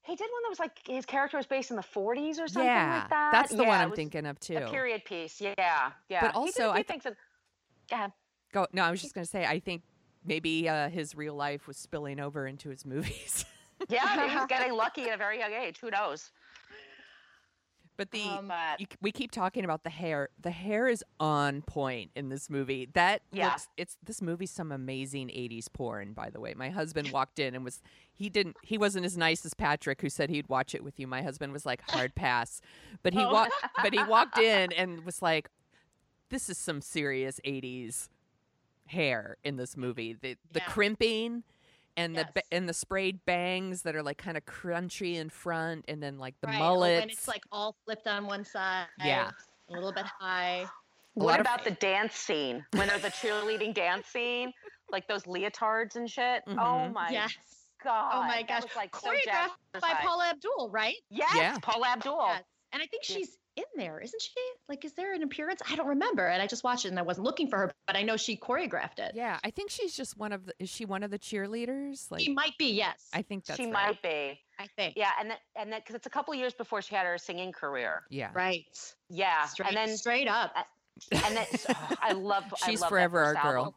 he 0.04 0.14
did 0.14 0.24
one 0.30 0.42
that 0.44 0.50
was 0.50 0.58
like 0.58 0.78
his 0.86 1.04
character 1.06 1.36
was 1.36 1.46
based 1.46 1.70
in 1.70 1.76
the 1.76 1.82
40s 1.82 2.38
or 2.38 2.46
something 2.46 2.66
yeah, 2.66 3.00
like 3.00 3.10
that 3.10 3.32
that's 3.32 3.50
the 3.54 3.62
Yeah, 3.62 3.68
one 3.68 3.80
I'm 3.80 3.92
thinking 3.92 4.26
of 4.26 4.38
too. 4.38 4.56
a 4.56 4.68
period 4.70 5.04
piece 5.04 5.40
yeah 5.40 5.92
yeah 6.08 6.20
did 6.20 6.30
also, 6.32 6.70
I 6.70 6.74
few 6.76 6.84
th- 6.84 6.86
things 6.86 7.04
that, 7.04 7.16
go 7.90 7.96
ahead 7.96 8.12
Go. 8.52 8.66
No, 8.72 8.84
I 8.84 8.90
was 8.92 9.02
just 9.02 9.14
gonna 9.14 9.24
say 9.26 9.44
I 9.44 9.58
think 9.58 9.82
maybe 10.24 10.68
uh, 10.68 10.88
his 10.88 11.16
real 11.16 11.34
life 11.34 11.66
was 11.66 11.76
spilling 11.76 12.20
over 12.20 12.46
into 12.46 12.68
his 12.70 12.84
movies. 12.94 13.44
yeah 13.88 14.28
he 14.28 14.36
was 14.36 14.46
getting 14.48 14.72
lucky 14.72 15.02
at 15.08 15.14
a 15.14 15.16
very 15.16 15.38
young 15.38 15.52
age 15.52 15.78
who 15.80 15.90
knows 15.90 16.30
But 17.96 18.11
the 18.11 18.22
Um, 18.22 18.48
but 18.48 18.80
you, 18.80 18.87
we 19.00 19.12
keep 19.12 19.30
talking 19.30 19.64
about 19.64 19.85
the 19.85 19.90
hair. 19.90 20.28
The 20.40 20.50
hair 20.50 20.88
is 20.88 21.04
on 21.20 21.62
point 21.62 22.11
in 22.16 22.28
this 22.28 22.50
movie. 22.50 22.88
That 22.94 23.22
Yeah. 23.30 23.46
looks 23.50 23.68
it's 23.76 23.96
this 24.02 24.20
movie's 24.20 24.50
some 24.50 24.72
amazing 24.72 25.28
80s 25.28 25.68
porn 25.72 26.12
by 26.12 26.28
the 26.30 26.40
way. 26.40 26.54
My 26.54 26.70
husband 26.70 27.12
walked 27.12 27.38
in 27.38 27.54
and 27.54 27.64
was 27.64 27.83
he 28.12 28.28
didn't 28.28 28.57
he 28.62 28.76
wasn't 28.78 29.04
as 29.07 29.16
nice 29.16 29.44
as 29.46 29.54
Patrick 29.54 30.00
who 30.00 30.09
said 30.11 30.28
he'd 30.30 30.48
watch 30.48 30.74
it 30.74 30.83
with 30.83 30.98
you. 30.98 31.07
My 31.07 31.22
husband 31.22 31.52
was 31.52 31.64
like 31.64 31.83
hard 31.90 32.14
pass. 32.16 32.61
But 33.02 33.12
he 33.14 33.20
Oh. 33.24 33.33
walked 33.33 33.52
but 33.83 33.92
he 33.94 34.02
walked 34.02 34.38
in 34.52 34.72
and 34.72 35.04
was 35.04 35.22
like 35.22 35.48
this 36.30 36.50
is 36.50 36.59
some 36.59 36.80
serious 36.80 37.38
80s 37.44 38.09
hair 38.87 39.37
in 39.44 39.57
this 39.57 39.76
movie. 39.76 40.14
The 40.14 40.37
the 40.52 40.61
Yeah. 40.61 40.66
crimping 40.66 41.44
and 41.96 42.16
the 42.16 42.26
and 42.50 42.68
the 42.68 42.74
sprayed 42.74 43.24
bangs 43.24 43.83
that 43.83 43.94
are 43.94 44.02
like 44.02 44.18
kind 44.18 44.37
of 44.37 44.44
crunchy 44.44 45.14
in 45.14 45.28
front 45.30 45.85
and 45.88 46.02
then 46.02 46.18
like 46.18 46.35
the 46.40 46.48
Right, 46.48 46.57
oh, 46.57 46.74
mullets. 46.74 47.00
When 47.00 47.11
it's 47.11 47.28
like 47.28 47.42
all 47.52 47.76
flipped 47.85 48.07
on 48.07 48.26
one 48.26 48.44
side. 48.44 48.87
Yeah. 48.98 49.30
A 49.68 49.72
little 49.72 49.92
bit 49.92 50.04
high. 50.20 50.66
What 51.14 51.26
lot 51.26 51.40
of- 51.40 51.46
about 51.46 51.64
the 51.64 51.70
dance 51.72 52.14
scene? 52.14 52.64
When 52.72 52.88
there's 52.88 53.02
the 53.02 53.09
cheerleading 53.11 53.72
dance 53.74 54.07
scene, 54.09 54.52
like 54.90 55.07
those 55.09 55.22
leotards 55.24 55.94
and 55.96 56.11
shit. 56.11 56.42
Oh 56.48 56.52
Mhm. 56.52 56.92
my 56.92 57.11
yes. 57.11 57.33
god! 57.83 58.11
Oh 58.14 58.20
my 58.22 58.38
that 58.42 58.48
gosh. 58.48 58.62
was, 58.64 58.76
like 58.76 58.94
so 58.96 59.11
Choreographed 59.11 59.50
by 59.74 59.80
jazzercise. 59.80 60.00
Paula 60.00 60.24
Abdul, 60.30 60.70
right? 60.70 60.96
Yes, 61.11 61.35
Yeah. 61.37 61.59
Paula 61.62 61.88
Abdul. 61.88 62.18
Yes. 62.28 62.42
And 62.72 62.83
I 62.83 62.87
think 62.87 63.09
Yeah. 63.09 63.16
she's 63.16 63.38
in 63.56 63.64
there, 63.76 64.00
isn't 64.00 64.20
she? 64.22 64.30
Like, 64.68 64.84
is 64.84 64.92
there 64.94 65.14
an 65.14 65.22
appearance? 65.22 65.60
I 65.70 65.76
don't 65.76 65.86
remember. 65.88 66.26
And 66.26 66.42
I 66.42 66.46
just 66.46 66.64
watched 66.64 66.84
it 66.84 66.88
and 66.88 66.98
I 66.98 67.02
wasn't 67.02 67.24
looking 67.24 67.48
for 67.48 67.58
her, 67.58 67.72
but 67.86 67.96
I 67.96 68.02
know 68.02 68.16
she 68.16 68.36
choreographed 68.36 68.98
it. 68.98 69.12
Yeah, 69.14 69.38
I 69.44 69.50
think 69.50 69.70
she's 69.70 69.96
just 69.96 70.16
one 70.16 70.32
of 70.32 70.46
the. 70.46 70.54
Is 70.58 70.68
she 70.68 70.84
one 70.84 71.02
of 71.02 71.10
the 71.10 71.18
cheerleaders? 71.18 72.10
Like, 72.10 72.20
She 72.22 72.32
might 72.32 72.56
be, 72.58 72.72
yes. 72.72 73.08
I 73.12 73.22
think 73.22 73.44
that's 73.44 73.58
she 73.58 73.64
right. 73.66 73.72
might 73.72 74.02
be. 74.02 74.38
I 74.58 74.66
think. 74.76 74.94
Yeah, 74.96 75.10
and 75.20 75.30
then 75.30 75.38
and 75.56 75.72
then 75.72 75.80
because 75.80 75.94
it's 75.96 76.06
a 76.06 76.10
couple 76.10 76.34
years 76.34 76.54
before 76.54 76.80
she 76.82 76.94
had 76.94 77.06
her 77.06 77.18
singing 77.18 77.52
career. 77.52 78.02
Yeah, 78.10 78.30
Right. 78.34 78.64
Yeah, 79.10 79.46
Straight, 79.46 79.68
and 79.68 79.76
then 79.76 79.96
straight 79.96 80.28
up. 80.28 80.52
uh, 80.56 80.62
and 81.24 81.36
then 81.36 81.46
oh, 81.70 81.88
I 82.00 82.12
love. 82.12 82.44
I 82.62 82.70
She's 82.70 82.80
love 82.80 82.88
forever 82.90 83.18
our 83.24 83.34
first 83.34 83.42
girl. 83.42 83.62
album. 83.64 83.74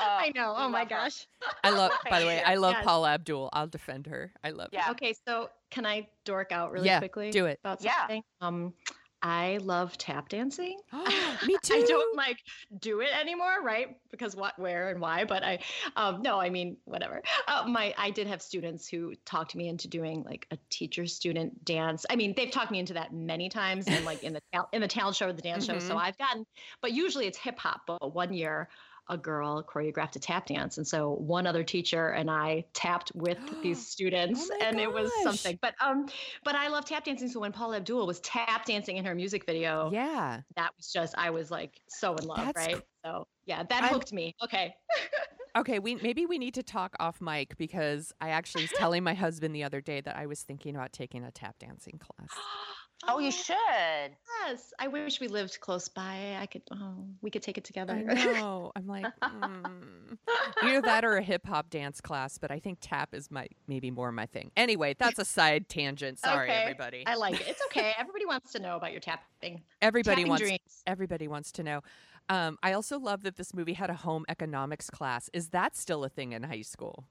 I 0.00 0.32
know. 0.34 0.54
Oh 0.56 0.68
my 0.68 0.80
love 0.80 0.90
her. 0.90 0.96
gosh. 0.96 1.26
I 1.64 1.70
love. 1.70 1.92
By 2.10 2.20
the 2.20 2.26
way, 2.26 2.42
I 2.42 2.56
love 2.56 2.74
Yes. 2.74 2.84
Paula 2.84 3.10
Abdul. 3.14 3.48
I'll 3.54 3.66
defend 3.66 4.06
her. 4.06 4.32
I 4.44 4.50
love. 4.50 4.68
Yeah. 4.72 4.90
Okay, 4.90 5.14
so 5.26 5.48
can 5.70 5.86
I 5.86 6.08
dork 6.26 6.52
out 6.52 6.72
really 6.72 6.86
Yeah, 6.86 6.98
quickly? 6.98 7.30
do 7.30 7.46
it. 7.46 7.58
About 7.64 7.82
Yeah. 7.82 8.20
Um, 8.42 8.74
I 9.22 9.58
love 9.62 9.98
tap 9.98 10.28
dancing. 10.28 10.78
Me 10.92 11.56
too. 11.62 11.74
I 11.74 11.82
don't 11.86 12.16
like 12.16 12.38
do 12.78 13.00
it 13.00 13.10
anymore, 13.18 13.62
right? 13.62 13.96
Because 14.10 14.36
what, 14.36 14.58
where, 14.58 14.90
and 14.90 15.00
why. 15.00 15.24
But 15.24 15.42
I, 15.44 15.58
um, 15.96 16.22
no, 16.22 16.40
I 16.40 16.50
mean, 16.50 16.76
whatever. 16.84 17.22
Uh, 17.46 17.64
my, 17.66 17.94
I 17.98 18.10
did 18.10 18.26
have 18.26 18.40
students 18.42 18.88
who 18.88 19.14
talked 19.24 19.54
me 19.54 19.68
into 19.68 19.88
doing 19.88 20.22
like 20.22 20.46
a 20.50 20.58
teacher-student 20.70 21.64
dance. 21.64 22.06
I 22.10 22.16
mean, 22.16 22.34
they've 22.36 22.50
talked 22.50 22.70
me 22.70 22.78
into 22.78 22.94
that 22.94 23.12
many 23.12 23.48
times, 23.48 23.86
and 23.88 24.04
like 24.04 24.22
in 24.22 24.32
the 24.34 24.40
in 24.72 24.80
the 24.80 24.88
talent 24.88 25.16
show 25.16 25.26
or 25.28 25.32
the 25.32 25.42
dance 25.42 25.64
show. 25.64 25.78
So 25.78 25.94
Mhm. 25.94 26.00
I've 26.00 26.18
gotten, 26.18 26.46
but 26.80 26.92
usually 26.92 27.26
it's 27.26 27.38
hip 27.38 27.58
hop. 27.58 27.82
But 27.86 28.14
one 28.14 28.32
year, 28.32 28.68
a 29.08 29.16
girl 29.16 29.62
choreographed 29.62 30.16
a 30.16 30.18
tap 30.18 30.46
dance, 30.46 30.78
and 30.78 30.86
so 30.86 31.14
one 31.14 31.46
other 31.46 31.64
teacher 31.64 32.08
and 32.10 32.30
I 32.30 32.64
tapped 32.74 33.12
with 33.14 33.38
these 33.62 33.84
students, 33.86 34.48
my 34.48 34.66
and 34.66 34.80
it 34.80 34.92
was 34.92 35.10
something. 35.22 35.58
But 35.60 35.74
um, 35.80 36.06
but 36.44 36.54
I 36.54 36.68
love 36.68 36.84
tap 36.84 37.04
dancing. 37.04 37.28
So 37.28 37.40
when 37.40 37.52
Paula 37.52 37.76
Abdul 37.76 38.06
was 38.06 38.20
tap 38.20 38.64
dancing 38.64 38.96
in 38.96 39.04
her 39.04 39.14
music 39.14 39.46
video, 39.46 39.90
Yeah, 39.92 40.40
that 40.56 40.70
was 40.76 40.92
just 40.92 41.14
I 41.16 41.30
was 41.30 41.50
like 41.50 41.80
so 41.88 42.14
in 42.16 42.26
love, 42.26 42.38
That's 42.38 42.56
right? 42.56 42.82
So 43.04 43.26
yeah, 43.46 43.62
that 43.62 43.82
I'm- 43.84 43.92
hooked 43.92 44.12
me. 44.12 44.34
Okay. 44.42 44.74
Okay, 45.56 45.80
we 45.80 45.96
maybe 45.96 46.24
we 46.26 46.38
need 46.38 46.54
to 46.54 46.62
talk 46.62 46.94
off 47.00 47.20
mic 47.20 47.56
because 47.56 48.12
I 48.20 48.28
actually 48.28 48.64
was 48.64 48.70
telling 48.72 49.02
my 49.02 49.14
husband 49.14 49.56
the 49.56 49.64
other 49.64 49.80
day 49.80 50.00
that 50.02 50.14
I 50.14 50.26
was 50.26 50.42
thinking 50.42 50.76
about 50.76 50.92
taking 50.92 51.24
a 51.24 51.32
tap 51.32 51.58
dancing 51.58 51.98
class. 51.98 52.28
Oh, 53.06 53.20
you 53.20 53.30
should. 53.30 53.54
Yes, 53.56 54.72
I 54.80 54.88
wish 54.88 55.20
we 55.20 55.28
lived 55.28 55.60
close 55.60 55.88
by. 55.88 56.36
I 56.40 56.46
could. 56.46 56.62
Oh, 56.72 57.04
we 57.22 57.30
could 57.30 57.42
take 57.42 57.56
it 57.56 57.62
together. 57.64 57.92
I 58.08 58.14
know. 58.24 58.72
I'm 58.74 58.88
like, 58.88 59.06
mm. 59.22 60.18
either 60.64 60.82
that 60.82 61.04
or 61.04 61.16
a 61.16 61.22
hip 61.22 61.46
hop 61.46 61.70
dance 61.70 62.00
class, 62.00 62.38
but 62.38 62.50
I 62.50 62.58
think 62.58 62.78
tap 62.80 63.14
is 63.14 63.30
my 63.30 63.46
maybe 63.68 63.90
more 63.90 64.10
my 64.10 64.26
thing. 64.26 64.50
Anyway, 64.56 64.96
that's 64.98 65.18
a 65.18 65.24
side 65.24 65.68
tangent. 65.68 66.18
Sorry, 66.18 66.50
Okay, 66.50 66.58
everybody. 66.58 67.04
I 67.06 67.14
like 67.14 67.40
it. 67.40 67.46
It's 67.46 67.62
okay. 67.66 67.92
Everybody 67.98 68.26
wants 68.26 68.52
to 68.52 68.58
know 68.58 68.76
about 68.76 68.92
your 68.92 69.00
tapping. 69.00 69.62
Everybody 69.80 70.22
tapping 70.22 70.28
wants 70.28 70.42
dreams. 70.42 70.82
everybody 70.86 71.28
wants 71.28 71.52
to 71.52 71.62
know. 71.62 71.82
Um, 72.28 72.58
I 72.62 72.72
also 72.72 72.98
love 72.98 73.22
that 73.22 73.36
this 73.36 73.54
movie 73.54 73.74
had 73.74 73.90
a 73.90 73.94
home 73.94 74.24
economics 74.28 74.90
class. 74.90 75.30
Is 75.32 75.48
that 75.48 75.76
still 75.76 76.04
a 76.04 76.08
thing 76.08 76.32
in 76.32 76.42
high 76.42 76.62
school? 76.62 77.04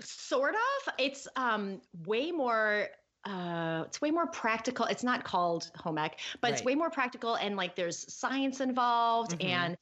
Sort 0.00 0.54
of. 0.54 0.94
It's 0.98 1.26
um 1.36 1.80
way 2.04 2.32
more. 2.32 2.88
Uh, 3.26 3.82
it's 3.86 4.00
way 4.00 4.10
more 4.12 4.28
practical. 4.28 4.86
It's 4.86 5.02
not 5.02 5.24
called 5.24 5.70
home 5.76 5.98
ec, 5.98 6.20
but 6.40 6.52
it's 6.52 6.62
way 6.64 6.76
more 6.76 6.90
practical 6.90 7.34
and 7.36 7.56
like 7.56 7.74
there's 7.74 8.12
science 8.12 8.60
involved 8.60 9.32
Mhm. 9.32 9.44
and 9.44 9.78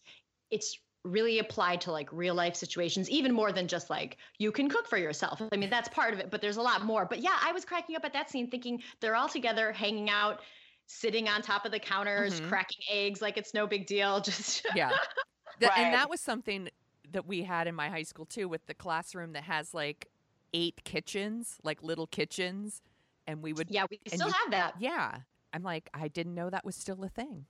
it's 0.50 0.78
really 1.04 1.38
applied 1.38 1.82
to 1.82 1.92
like 1.92 2.10
real 2.12 2.34
life 2.34 2.56
situations, 2.56 3.10
even 3.10 3.32
more 3.32 3.52
than 3.52 3.68
just 3.68 3.90
like 3.90 4.16
you 4.38 4.50
can 4.50 4.70
cook 4.70 4.86
for 4.88 4.96
yourself. 4.96 5.42
I 5.52 5.56
mean, 5.56 5.68
that's 5.68 5.88
part 5.90 6.14
of 6.14 6.20
it, 6.20 6.30
but 6.30 6.40
there's 6.40 6.56
a 6.56 6.62
lot 6.62 6.84
more. 6.84 7.04
But 7.04 7.20
yeah, 7.20 7.38
I 7.42 7.52
was 7.52 7.66
cracking 7.66 7.96
up 7.96 8.04
at 8.06 8.14
that 8.14 8.30
scene 8.30 8.50
thinking 8.50 8.82
they're 9.00 9.14
all 9.16 9.28
together 9.28 9.72
hanging 9.72 10.08
out, 10.08 10.40
sitting 10.86 11.28
on 11.28 11.42
top 11.42 11.66
of 11.66 11.72
the 11.72 11.80
counters, 11.80 12.40
Mhm. 12.40 12.48
cracking 12.48 12.82
eggs 12.90 13.20
like 13.20 13.36
it's 13.36 13.52
no 13.52 13.66
big 13.66 13.86
deal. 13.86 14.20
Just 14.22 14.66
Yeah. 14.74 14.92
Right. 15.60 15.78
And 15.78 15.94
that 15.94 16.08
was 16.10 16.20
something 16.20 16.68
that 17.12 17.26
we 17.26 17.42
had 17.44 17.68
in 17.68 17.74
my 17.76 17.88
high 17.90 18.02
school 18.02 18.26
too, 18.26 18.48
with 18.48 18.66
the 18.66 18.74
classroom 18.74 19.32
that 19.34 19.44
has 19.44 19.72
like 19.74 20.08
eight 20.54 20.82
kitchens, 20.84 21.58
like 21.62 21.82
little 21.82 22.06
kitchens, 22.06 22.82
and 23.26 23.42
we 23.42 23.52
would. 23.52 23.70
yeah, 23.70 23.86
we 23.90 24.00
and 24.06 24.14
still 24.14 24.28
you- 24.28 24.34
have 24.34 24.50
that. 24.52 24.74
Yeah. 24.78 25.18
I'm 25.52 25.62
like, 25.62 25.88
I 25.94 26.08
didn't 26.08 26.34
know 26.34 26.50
that 26.50 26.64
was 26.64 26.74
still 26.76 27.02
a 27.04 27.08
thing. 27.08 27.46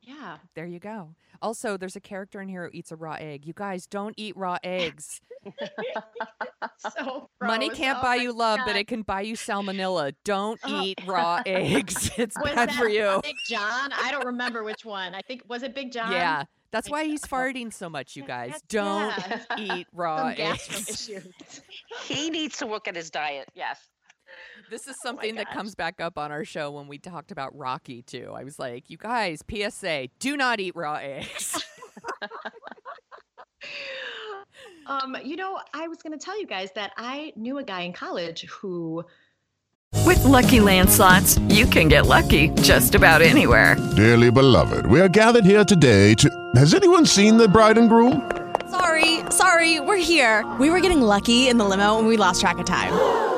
Yeah. 0.00 0.38
There 0.54 0.66
you 0.66 0.78
go. 0.78 1.14
Also, 1.42 1.76
there's 1.76 1.96
a 1.96 2.00
character 2.00 2.40
in 2.40 2.48
here 2.48 2.64
who 2.64 2.70
eats 2.72 2.92
a 2.92 2.96
raw 2.96 3.16
egg. 3.18 3.44
You 3.44 3.52
guys 3.54 3.86
don't 3.86 4.14
eat 4.16 4.36
raw 4.36 4.56
eggs. 4.62 5.20
So 6.78 7.28
Money 7.40 7.70
can't 7.70 7.98
Oh 7.98 8.02
buy 8.02 8.16
you 8.16 8.32
love, 8.32 8.60
but 8.64 8.76
it 8.76 8.86
can 8.86 9.02
buy 9.02 9.22
you 9.22 9.34
salmonella. 9.34 10.12
Don't 10.24 10.60
Oh. 10.64 10.82
eat 10.82 11.00
raw 11.06 11.42
eggs. 11.44 12.10
It's 12.16 12.36
Was 12.40 12.52
bad 12.54 12.68
that 12.70 12.76
for 12.76 12.88
you. 12.88 13.20
Big 13.22 13.34
John? 13.48 13.90
I 13.92 14.10
don't 14.12 14.26
remember 14.26 14.62
which 14.62 14.84
one. 14.84 15.14
I 15.14 15.20
think 15.22 15.42
was 15.48 15.62
it 15.62 15.74
Big 15.74 15.92
John? 15.92 16.12
Yeah. 16.12 16.44
That's 16.70 16.88
why 16.90 17.04
he's 17.04 17.22
farting 17.22 17.72
so 17.72 17.88
much, 17.88 18.14
you 18.16 18.22
guys. 18.24 18.50
Yes, 18.52 18.62
Don't 18.68 19.14
yeah. 19.18 19.56
eat 19.76 19.86
raw 19.92 20.32
eggs. 20.36 21.10
He 22.04 22.30
needs 22.30 22.58
to 22.58 22.66
look 22.66 22.86
at 22.86 22.94
his 22.94 23.10
diet. 23.10 23.48
Yes. 23.54 23.80
This 24.70 24.86
is 24.86 24.96
something 25.00 25.36
that 25.36 25.50
comes 25.50 25.74
back 25.74 26.00
up 26.00 26.18
on 26.18 26.30
our 26.30 26.44
show 26.44 26.70
when 26.70 26.88
we 26.88 26.98
talked 26.98 27.32
about 27.32 27.56
Rocky 27.56 28.02
too. 28.02 28.32
I 28.34 28.44
was 28.44 28.58
like, 28.58 28.90
you 28.90 28.98
guys, 28.98 29.42
PSA, 29.50 30.08
do 30.18 30.36
not 30.36 30.60
eat 30.60 30.76
raw 30.76 30.94
eggs. 30.94 31.62
Um, 34.86 35.18
you 35.22 35.36
know, 35.36 35.58
I 35.74 35.86
was 35.86 35.98
going 35.98 36.18
to 36.18 36.24
tell 36.24 36.40
you 36.40 36.46
guys 36.46 36.70
that 36.74 36.92
I 36.96 37.34
knew 37.36 37.58
a 37.58 37.62
guy 37.62 37.82
in 37.82 37.92
college 37.92 38.46
who 38.46 39.04
With 40.06 40.24
Lucky 40.24 40.60
Land 40.60 40.88
slots, 40.88 41.38
you 41.50 41.66
can 41.66 41.88
get 41.88 42.06
lucky 42.06 42.48
just 42.62 42.94
about 42.94 43.20
anywhere. 43.20 43.76
Dearly 43.96 44.30
beloved, 44.30 44.86
we 44.86 44.98
are 45.02 45.08
gathered 45.08 45.44
here 45.44 45.62
today 45.64 46.14
to. 46.14 46.50
Has 46.56 46.72
anyone 46.72 47.04
seen 47.04 47.36
the 47.36 47.46
bride 47.46 47.76
and 47.76 47.90
groom? 47.90 48.30
Sorry, 48.70 49.20
sorry, 49.30 49.78
we're 49.80 49.96
here. 49.98 50.50
We 50.58 50.70
were 50.70 50.80
getting 50.80 51.02
lucky 51.02 51.48
in 51.48 51.58
the 51.58 51.66
limo 51.66 51.98
and 51.98 52.08
we 52.08 52.16
lost 52.16 52.40
track 52.40 52.56
of 52.58 52.64
time. 52.64 53.37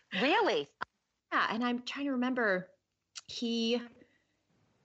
Really? 0.19 0.67
Yeah, 1.31 1.47
and 1.49 1.63
I'm 1.63 1.83
trying 1.83 2.05
to 2.05 2.11
remember 2.11 2.67
he 3.27 3.81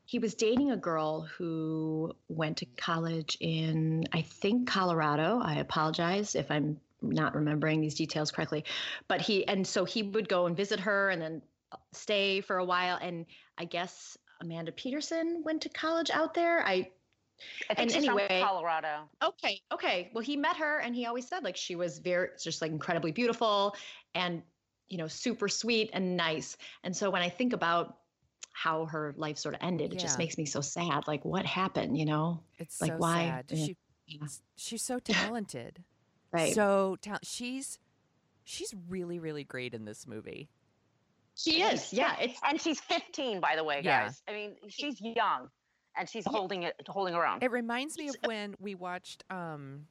he 0.05 0.21
was 0.21 0.35
dating 0.35 0.71
a 0.71 0.77
girl 0.77 1.23
who 1.23 2.13
went 2.29 2.59
to 2.59 2.67
college 2.77 3.37
in 3.41 4.05
I 4.13 4.23
think 4.23 4.69
Colorado. 4.69 5.41
I 5.43 5.55
apologize 5.57 6.35
if 6.37 6.51
I'm 6.51 6.81
not 7.03 7.35
remembering 7.35 7.81
these 7.81 7.95
details 7.97 8.31
correctly. 8.31 8.65
But 9.09 9.21
he 9.21 9.47
and 9.49 9.67
so 9.67 9.85
he 9.85 10.03
would 10.05 10.29
go 10.29 10.47
and 10.47 10.57
visit 10.57 10.79
her 10.81 11.11
and 11.11 11.21
then 11.21 11.43
stay 11.93 12.41
for 12.41 12.59
a 12.59 12.65
while 12.65 12.99
and 13.03 13.27
I 13.59 13.65
guess 13.65 14.17
Amanda 14.41 14.71
Peterson 14.71 15.43
went 15.45 15.63
to 15.63 15.69
college 15.69 16.11
out 16.11 16.35
there. 16.35 16.65
I 16.65 16.91
I 17.69 17.75
think 17.75 17.79
And 17.79 17.91
she's 17.91 18.05
anyway- 18.05 18.29
from 18.29 18.49
Colorado. 18.49 19.11
Okay, 19.23 19.61
okay. 19.73 20.11
Well, 20.15 20.23
he 20.25 20.37
met 20.37 20.57
her 20.57 20.79
and 20.79 20.95
he 20.95 21.07
always 21.07 21.27
said 21.27 21.43
like 21.43 21.57
she 21.57 21.75
was 21.75 21.99
very 21.99 22.29
just 22.41 22.63
like 22.63 22.71
incredibly 22.71 23.11
beautiful 23.13 23.75
and 24.15 24.43
you 24.89 24.99
know 24.99 25.09
super 25.09 25.49
sweet 25.49 25.91
and 25.93 26.17
nice. 26.17 26.57
And 26.85 26.97
so 26.97 27.11
when 27.11 27.23
I 27.23 27.29
think 27.29 27.53
about 27.53 27.97
how 28.53 28.87
her 28.87 29.15
life 29.19 29.37
sort 29.39 29.55
of 29.55 29.61
ended, 29.63 29.93
it 29.93 29.99
just 29.99 30.19
makes 30.19 30.39
me 30.39 30.47
so 30.47 30.61
sad. 30.63 31.07
Like 31.07 31.25
what 31.25 31.45
happened, 31.45 31.99
you 31.99 32.07
know? 32.07 32.41
It's 32.59 32.81
Like, 32.81 32.93
so 32.93 32.97
why- 32.99 33.27
sad. 33.27 33.45
She, 33.51 33.77
Yeah. 34.07 34.27
she's 34.57 34.83
so 34.83 34.99
talented. 34.99 35.83
Right. 36.33 36.55
So 36.55 36.97
ta- 37.01 37.19
she's 37.23 37.79
she's 38.45 38.75
really 38.89 39.19
really 39.19 39.45
great 39.45 39.73
in 39.75 39.85
this 39.85 40.07
movie. 40.07 40.49
she 41.37 41.63
And 41.63 41.75
is. 41.75 41.93
Yeah, 41.93 42.17
it's 42.21 42.39
and 42.47 42.61
she's 42.61 42.81
15, 42.81 43.41
by 43.41 43.57
the 43.57 43.65
way, 43.65 43.81
Yeah. 43.85 44.05
guys. 44.07 44.23
I 44.29 44.33
mean, 44.33 44.57
she's 44.69 45.01
young, 45.01 45.49
and 45.97 46.09
she's 46.09 46.25
holding 46.27 46.65
it, 46.65 46.75
holding 46.89 47.15
her 47.15 47.27
own. 47.27 47.39
It 47.43 47.51
reminds 47.51 47.97
me 47.97 48.09
of 48.09 48.17
when 48.25 48.55
we 48.59 48.75
watched 48.75 49.25
um 49.31 49.87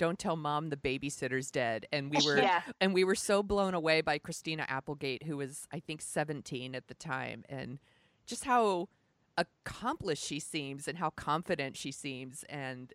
Don't 0.00 0.18
Tell 0.18 0.34
Mom 0.34 0.70
the 0.70 0.78
Babysitter's 0.78 1.50
Dead 1.50 1.84
and 1.92 2.10
we 2.10 2.24
were 2.24 2.38
Yeah. 2.38 2.62
and 2.80 2.94
we 2.94 3.04
were 3.04 3.14
so 3.14 3.42
blown 3.42 3.74
away 3.74 4.00
by 4.00 4.16
Christina 4.16 4.64
Applegate 4.66 5.24
who 5.24 5.36
was 5.36 5.68
I 5.70 5.78
think 5.78 6.00
17 6.00 6.74
at 6.74 6.88
the 6.88 6.94
time 6.94 7.44
and 7.50 7.78
just 8.24 8.44
how 8.44 8.88
accomplished 9.36 10.24
she 10.24 10.40
seems 10.40 10.88
and 10.88 10.96
how 10.96 11.10
confident 11.10 11.76
she 11.76 11.92
seems 11.92 12.44
and 12.48 12.94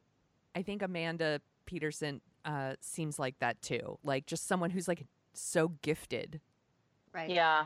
I 0.56 0.64
think 0.64 0.82
Amanda 0.82 1.42
Peterson 1.68 2.22
uh 2.44 2.74
seems 2.82 3.20
like 3.20 3.38
that 3.38 3.62
too. 3.62 4.00
Like 4.04 4.26
just 4.26 4.48
someone 4.48 4.72
who's 4.72 4.88
like 4.88 5.06
so 5.34 5.68
gifted. 5.84 6.42
right. 7.14 7.30
Yeah. 7.30 7.66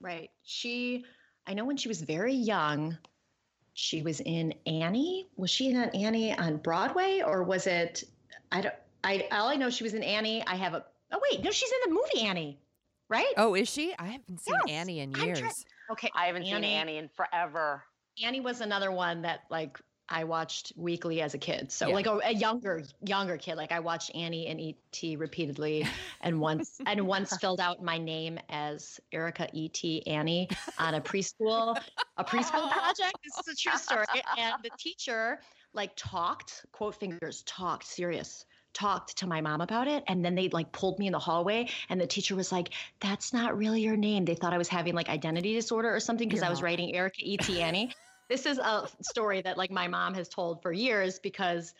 Right. 0.00 0.30
She, 0.42 1.04
I 1.46 1.52
know 1.52 1.64
when 1.66 1.76
she 1.76 1.88
was 1.88 2.00
very 2.02 2.32
young, 2.34 2.96
she 3.74 4.00
was 4.02 4.20
in 4.20 4.54
Annie. 4.66 5.26
Was 5.36 5.50
she 5.50 5.68
in 5.70 5.76
Annie 5.76 6.32
on 6.36 6.56
Broadway 6.58 7.20
or 7.24 7.42
was 7.42 7.66
it? 7.66 8.04
I 8.52 8.60
don't. 8.62 8.74
I 9.02 9.26
all 9.32 9.48
I 9.48 9.56
know 9.56 9.70
she 9.70 9.84
was 9.84 9.94
in 9.94 10.02
Annie. 10.02 10.42
I 10.46 10.54
have 10.56 10.74
a. 10.74 10.84
Oh 11.12 11.20
wait, 11.30 11.42
no, 11.44 11.50
she's 11.50 11.70
in 11.70 11.90
the 11.92 11.94
movie 11.94 12.26
Annie, 12.26 12.58
right? 13.08 13.32
Oh, 13.36 13.54
is 13.54 13.68
she? 13.68 13.94
I 13.98 14.06
haven't 14.06 14.40
seen 14.40 14.54
Yes, 14.66 14.74
Annie 14.76 15.00
in 15.00 15.12
years. 15.12 15.40
try- 15.40 15.50
Okay, 15.90 16.10
I 16.16 16.26
haven't 16.26 16.44
seen 16.44 16.64
Annie 16.64 16.96
in 16.96 17.08
forever. 17.08 17.84
Annie 18.24 18.40
was 18.40 18.60
another 18.62 18.90
one 18.90 19.22
that 19.22 19.40
like 19.50 19.78
I 20.08 20.24
watched 20.24 20.72
weekly 20.76 21.20
as 21.22 21.34
a 21.34 21.38
kid. 21.38 21.70
So 21.72 21.88
Yeah. 21.88 21.94
like 21.94 22.06
a, 22.06 22.18
a 22.24 22.32
younger 22.32 22.82
younger 23.06 23.36
kid. 23.36 23.56
Like 23.56 23.72
I 23.72 23.80
watched 23.80 24.14
Annie 24.14 24.46
and 24.46 24.60
E.T. 24.60 25.16
repeatedly, 25.16 25.86
and 26.22 26.40
once 26.40 26.78
and 26.86 27.06
once 27.06 27.36
filled 27.36 27.60
out 27.60 27.82
my 27.82 27.98
name 27.98 28.38
as 28.48 28.98
Erica 29.12 29.48
E.T. 29.52 30.06
Annie 30.06 30.48
on 30.78 30.94
a 30.94 31.00
preschool 31.00 31.78
a 32.16 32.24
preschool 32.24 32.70
project. 32.72 33.18
This 33.24 33.46
is 33.46 33.48
a 33.52 33.56
true 33.56 33.78
story. 33.78 34.04
And 34.38 34.54
the 34.62 34.70
teacher 34.78 35.40
like 35.74 35.92
talked 35.96 36.64
quote 36.72 36.94
fingers 36.94 37.42
talked 37.46 37.86
serious. 37.86 38.44
Talked 38.72 39.18
to 39.18 39.28
my 39.28 39.40
mom 39.40 39.60
about 39.60 39.86
it 39.86 40.02
and 40.08 40.24
then 40.24 40.34
they 40.34 40.48
like 40.48 40.72
pulled 40.72 40.98
me 40.98 41.06
in 41.06 41.12
the 41.12 41.18
hallway 41.20 41.68
and 41.88 42.00
the 42.00 42.08
teacher 42.08 42.34
was 42.34 42.50
like 42.50 42.70
that's 42.98 43.32
not 43.32 43.56
really 43.56 43.82
your 43.82 43.96
name. 43.96 44.24
They 44.24 44.34
thought 44.34 44.52
i 44.52 44.58
was 44.58 44.68
having 44.68 44.94
like 44.94 45.08
identity 45.08 45.54
disorder 45.54 45.94
or 45.94 46.00
something 46.00 46.28
because 46.28 46.42
i 46.42 46.50
was 46.50 46.60
writing 46.62 46.94
erica 46.94 47.18
e. 47.20 47.36
T. 47.36 47.60
Annie. 47.62 47.92
This 48.26 48.46
is 48.46 48.56
a 48.56 48.88
story 49.02 49.42
that 49.42 49.58
like 49.58 49.70
my 49.70 49.86
mom 49.86 50.14
has 50.14 50.30
told 50.30 50.62
for 50.62 50.72
years 50.72 51.18
because 51.18 51.74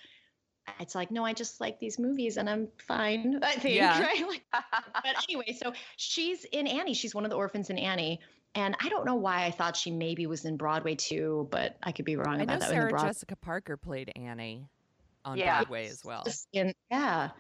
it's 0.78 0.94
like 0.94 1.10
no 1.10 1.24
i 1.24 1.32
just 1.32 1.58
like 1.58 1.80
these 1.80 1.98
movies 1.98 2.36
and 2.36 2.48
i'm 2.50 2.68
fine 2.86 3.40
i 3.42 3.52
think 3.52 3.76
Yeah. 3.76 3.98
right? 4.06 4.28
Like, 4.28 4.44
but 4.52 5.24
anyway 5.28 5.56
so 5.60 5.72
she's 5.96 6.44
in 6.44 6.66
annie. 6.66 6.94
She's 6.94 7.14
one 7.14 7.24
of 7.24 7.30
the 7.30 7.36
orphans 7.36 7.70
in 7.70 7.78
annie 7.78 8.20
and 8.54 8.76
i 8.80 8.88
don't 8.88 9.04
know 9.06 9.14
why 9.16 9.44
i 9.44 9.50
thought 9.50 9.76
she 9.76 9.90
maybe 9.90 10.26
was 10.26 10.44
in 10.44 10.56
broadway 10.56 10.94
too 10.94 11.48
but 11.50 11.76
i 11.82 11.92
could 11.92 12.04
be 12.04 12.16
wrong 12.16 12.40
I 12.40 12.42
about 12.44 12.54
know 12.54 12.58
that 12.60 12.68
Sarah 12.70 12.90
Broad- 12.90 13.06
Jessica 13.06 13.36
Parker 13.36 13.76
played 13.76 14.12
Annie 14.16 14.68
on 15.24 15.38
Yeah. 15.38 15.58
Broadway 15.60 15.88
as 15.88 16.04
well. 16.04 16.22
Just 16.24 16.48
in- 16.52 16.74
yeah 16.90 17.30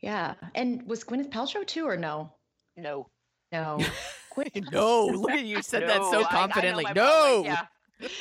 yeah 0.00 0.34
and 0.54 0.82
was 0.86 1.04
gwyneth 1.04 1.30
paltrow 1.30 1.66
too 1.66 1.84
or 1.86 1.96
no 1.96 2.32
No. 2.76 3.08
no 3.52 3.78
no, 4.72 5.06
look 5.06 5.32
at 5.32 5.44
you 5.44 5.60
said 5.62 5.82
that 5.88 5.98
No, 5.98 6.10
so 6.12 6.22
I- 6.22 6.26
I 6.26 6.30
confidently. 6.30 6.84
no. 6.84 6.92
Broadway, 7.42 7.48
Yeah. 7.48 7.66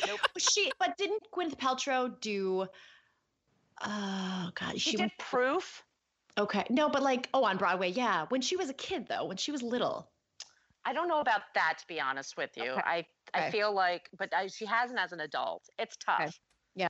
Nope. 0.07 0.19
she 0.37 0.71
but 0.79 0.97
didn't 0.97 1.23
gwyneth 1.31 1.57
paltrow 1.57 2.19
do 2.21 2.65
oh 3.85 4.49
god 4.55 4.73
She, 4.73 4.79
she, 4.79 4.91
did 4.91 4.99
went 5.01 5.17
proof. 5.19 5.83
okay 6.37 6.65
no 6.69 6.89
but 6.89 7.03
like 7.03 7.29
oh 7.33 7.43
on 7.45 7.57
broadway 7.57 7.91
yeah 7.91 8.25
when 8.29 8.41
she 8.41 8.55
was 8.55 8.69
a 8.69 8.73
kid 8.73 9.07
though 9.07 9.25
when 9.25 9.37
she 9.37 9.51
was 9.51 9.61
little 9.61 10.09
I 10.87 10.93
don't 10.93 11.07
know 11.09 11.19
about 11.19 11.41
that 11.53 11.77
to 11.79 11.87
be 11.87 11.99
honest 11.99 12.37
with 12.37 12.51
you. 12.55 12.71
Okay. 12.71 12.81
I 12.85 13.05
I 13.33 13.51
feel 13.51 13.73
like, 13.73 14.09
but 14.17 14.33
I, 14.33 14.47
she 14.47 14.65
hasn't 14.65 14.97
as 14.99 15.11
an 15.11 15.19
adult. 15.19 15.63
It's 15.77 15.97
tough. 15.97 16.39
Yeah. 16.75 16.87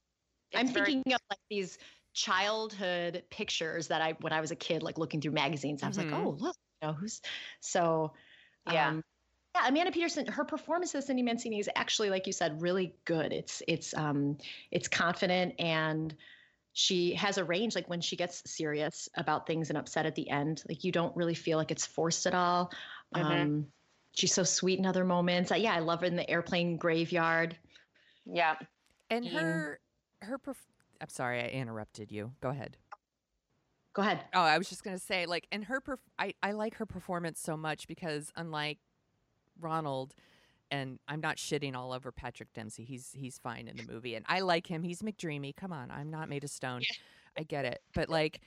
It's 0.51 0.59
i'm 0.61 0.67
very- 0.73 0.85
thinking 0.93 1.13
of 1.13 1.19
like 1.29 1.39
these 1.49 1.77
childhood 2.13 3.23
pictures 3.29 3.87
that 3.89 4.01
i 4.01 4.13
when 4.21 4.33
i 4.33 4.41
was 4.41 4.51
a 4.51 4.55
kid 4.55 4.81
like 4.83 4.97
looking 4.97 5.21
through 5.21 5.31
magazines 5.31 5.83
i 5.83 5.87
was 5.87 5.97
Mhm. 5.97 6.11
like 6.11 6.19
oh 6.21 6.29
look 6.39 6.55
you 6.81 6.87
know 6.87 6.93
who's 6.93 7.21
so 7.59 8.13
Yeah. 8.71 8.87
um, 8.89 9.03
yeah 9.55 9.67
amanda 9.67 9.91
peterson 9.91 10.25
her 10.27 10.43
performance 10.43 10.95
as 10.95 11.05
cindy 11.05 11.21
mancini 11.23 11.59
is 11.59 11.69
actually 11.75 12.09
like 12.09 12.25
you 12.27 12.33
said 12.33 12.61
really 12.61 12.95
good 13.05 13.33
it's 13.33 13.61
it's 13.67 13.93
um 13.95 14.37
it's 14.71 14.87
confident 14.87 15.55
and 15.59 16.15
she 16.73 17.13
has 17.15 17.37
a 17.37 17.43
range 17.43 17.75
like 17.75 17.89
when 17.89 18.01
she 18.01 18.15
gets 18.15 18.41
serious 18.49 19.09
about 19.15 19.45
things 19.47 19.69
and 19.69 19.77
upset 19.77 20.05
at 20.05 20.15
the 20.15 20.29
end 20.29 20.63
like 20.67 20.83
you 20.83 20.91
don't 20.91 21.15
really 21.15 21.35
feel 21.35 21.57
like 21.57 21.71
it's 21.71 21.85
forced 21.85 22.25
at 22.25 22.33
all 22.33 22.71
Mhm. 23.15 23.21
um 23.23 23.67
she's 24.17 24.33
so 24.33 24.43
sweet 24.43 24.79
in 24.79 24.85
other 24.85 25.05
moments 25.05 25.51
Uh, 25.51 25.55
yeah 25.55 25.73
i 25.73 25.79
love 25.79 25.99
her 26.01 26.05
in 26.07 26.15
the 26.15 26.29
airplane 26.29 26.75
graveyard 26.77 27.55
Yeah. 28.25 28.55
And 29.09 29.23
Ian. 29.25 29.35
her 29.35 29.79
her 30.21 30.37
perf- 30.39 30.55
I'm 30.99 31.09
sorry, 31.09 31.39
I 31.41 31.47
interrupted 31.49 32.11
you. 32.11 32.31
Go 32.41 32.49
ahead. 32.49 32.75
go 33.93 34.01
ahead 34.01 34.19
Oh, 34.33 34.41
I 34.41 34.57
was 34.57 34.67
just 34.67 34.83
gonna 34.83 34.97
say, 34.99 35.25
like, 35.27 35.45
and 35.51 35.63
her, 35.65 35.79
perf- 35.79 35.99
I, 36.17 36.33
I 36.41 36.51
like 36.53 36.75
her 36.75 36.85
performance 36.87 37.39
so 37.39 37.55
much 37.55 37.87
because 37.87 38.31
unlike 38.35 38.79
Ronald, 39.59 40.13
and 40.71 40.97
I'm 41.07 41.21
not 41.21 41.37
shitting 41.37 41.75
all 41.75 41.93
over 41.93 42.11
Patrick 42.11 42.51
Dempsey. 42.53 42.83
He's 42.83 43.11
he's 43.13 43.37
fine 43.37 43.67
in 43.67 43.77
the 43.77 43.83
movie, 43.91 44.15
and 44.15 44.25
I 44.27 44.39
like 44.41 44.67
him. 44.67 44.81
He's 44.83 45.01
McDreamy. 45.03 45.55
Come 45.55 45.71
on, 45.71 45.89
I'm 45.91 46.09
not 46.09 46.27
made 46.29 46.43
of 46.43 46.49
stone. 46.49 46.81
I 47.37 47.43
get 47.43 47.63
it, 47.65 47.79
but 47.93 48.09
like, 48.09 48.41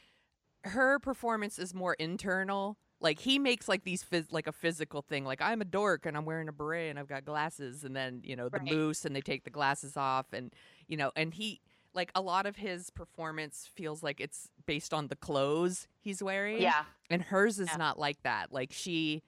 her 0.64 0.98
performance 0.98 1.58
is 1.58 1.72
more 1.72 1.94
internal. 1.94 2.76
Like 3.00 3.18
he 3.18 3.38
makes 3.38 3.66
like 3.68 3.84
these 3.84 4.04
phys- 4.04 4.30
like 4.30 4.46
a 4.46 4.52
physical 4.52 5.00
thing. 5.02 5.24
Like 5.24 5.40
I'm 5.40 5.60
a 5.60 5.64
dork 5.64 6.04
and 6.06 6.16
I'm 6.16 6.24
wearing 6.26 6.48
a 6.48 6.52
beret 6.52 6.90
and 6.90 6.98
I've 6.98 7.08
got 7.08 7.24
glasses, 7.24 7.82
and 7.84 7.96
then 7.96 8.20
you 8.24 8.36
know 8.36 8.48
the 8.48 8.58
Right. 8.58 8.70
moose 8.72 9.04
and 9.04 9.16
they 9.16 9.20
take 9.22 9.44
the 9.44 9.50
glasses 9.50 9.96
off, 9.96 10.26
and 10.32 10.52
you 10.86 10.96
know, 10.96 11.10
and 11.16 11.32
he 11.34 11.60
like 11.94 12.12
a 12.14 12.20
lot 12.20 12.46
of 12.46 12.56
his 12.56 12.90
performance 12.90 13.68
feels 13.74 14.02
like 14.02 14.20
it's 14.20 14.48
based 14.66 14.94
on 14.94 15.08
the 15.08 15.16
clothes 15.16 15.88
he's 16.00 16.22
wearing. 16.22 16.60
Yeah. 16.62 16.84
And 17.08 17.20
hers 17.22 17.58
is 17.58 17.68
Yeah. 17.72 17.76
not 17.78 17.98
like 17.98 18.22
that. 18.22 18.52
Like 18.52 18.70
she 18.72 19.22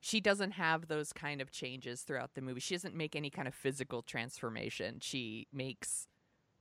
she 0.00 0.20
doesn't 0.20 0.50
have 0.52 0.88
those 0.88 1.12
kind 1.12 1.40
of 1.40 1.50
changes 1.50 2.02
throughout 2.02 2.34
the 2.34 2.42
movie. 2.42 2.60
She 2.60 2.74
doesn't 2.74 2.94
make 2.94 3.14
any 3.16 3.30
kind 3.30 3.46
of 3.48 3.54
physical 3.54 4.02
transformation. 4.02 4.98
She 5.00 5.46
makes 5.52 6.08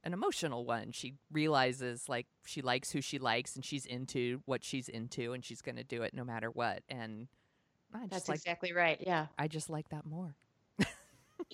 an 0.04 0.14
emotional 0.14 0.66
one. 0.66 0.92
She 0.92 1.16
realizes 1.32 2.10
like 2.10 2.28
she 2.46 2.62
likes 2.62 2.92
who 2.92 3.02
she 3.02 3.20
likes 3.20 3.56
and 3.56 3.64
she's 3.66 3.86
into 3.86 4.42
what 4.46 4.64
she's 4.64 4.90
into 4.90 5.34
and 5.34 5.44
she's 5.44 5.62
going 5.62 5.78
to 5.78 5.84
do 5.84 6.04
it 6.04 6.14
no 6.14 6.24
matter 6.24 6.50
what. 6.52 6.84
And 6.90 7.28
I 7.94 8.08
just 8.08 8.12
that's 8.12 8.30
like 8.30 8.38
exactly 8.38 8.74
right 8.74 9.00
yeah 9.02 9.28
I 9.38 9.48
just 9.48 9.70
like 9.70 9.90
that 9.90 10.06
more. 10.06 10.36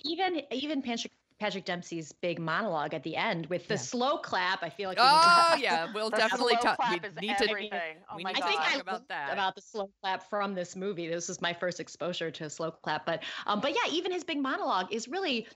even 0.04 0.42
even 0.50 0.82
Patrick 0.82 1.12
Patrick 1.38 1.64
Dempsey's 1.64 2.12
big 2.12 2.38
monologue 2.38 2.92
at 2.92 3.02
the 3.02 3.16
end 3.16 3.46
with 3.46 3.66
the 3.66 3.74
Yeah. 3.74 3.78
slow 3.78 4.18
clap. 4.18 4.62
I 4.62 4.68
feel 4.68 4.90
like 4.90 4.98
we 4.98 5.04
need 5.04 5.22
to 5.22 5.30
Oh 5.30 5.40
talk 5.40 5.60
yeah, 5.62 5.92
we'll 5.94 6.10
definitely 6.10 6.56
talk. 6.56 6.78
We 6.90 6.96
is 6.98 7.16
need 7.18 7.38
to 7.38 7.48
everything. 7.48 7.96
Oh 8.10 8.16
we 8.16 8.24
need 8.24 8.36
I 8.36 8.40
to 8.40 8.46
think 8.46 8.60
talk 8.60 8.72
I 8.74 8.76
about 8.76 9.08
that. 9.08 9.32
about 9.32 9.54
the 9.54 9.62
slow 9.62 9.90
clap 10.02 10.28
from 10.28 10.54
this 10.54 10.76
movie. 10.76 11.08
This 11.08 11.30
is 11.30 11.40
my 11.40 11.52
first 11.54 11.80
exposure 11.80 12.30
to 12.30 12.44
a 12.44 12.50
slow 12.50 12.70
clap, 12.70 13.06
but 13.06 13.24
um, 13.46 13.60
but 13.60 13.70
yeah, 13.72 13.90
even 13.90 14.12
his 14.12 14.24
big 14.24 14.38
monologue 14.38 14.92
is 14.92 15.08
really 15.08 15.48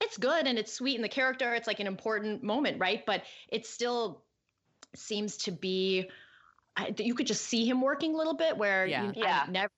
it's 0.00 0.16
good 0.18 0.46
and 0.46 0.58
it's 0.58 0.72
sweet 0.72 0.96
in 0.96 1.02
the 1.02 1.08
character. 1.08 1.54
It's 1.54 1.66
like 1.66 1.80
an 1.80 1.86
important 1.86 2.42
moment, 2.42 2.78
right? 2.80 3.04
But 3.06 3.22
it 3.48 3.66
still 3.66 4.22
seems 4.94 5.36
to 5.38 5.52
be 5.52 6.10
I, 6.78 6.94
you 6.98 7.14
could 7.14 7.26
just 7.26 7.44
see 7.46 7.66
him 7.68 7.80
working 7.80 8.14
a 8.14 8.18
little 8.18 8.34
bit 8.34 8.56
where 8.58 8.86
Yeah. 8.86 9.04
you 9.06 9.12
Yeah. 9.16 9.46
Never 9.48 9.70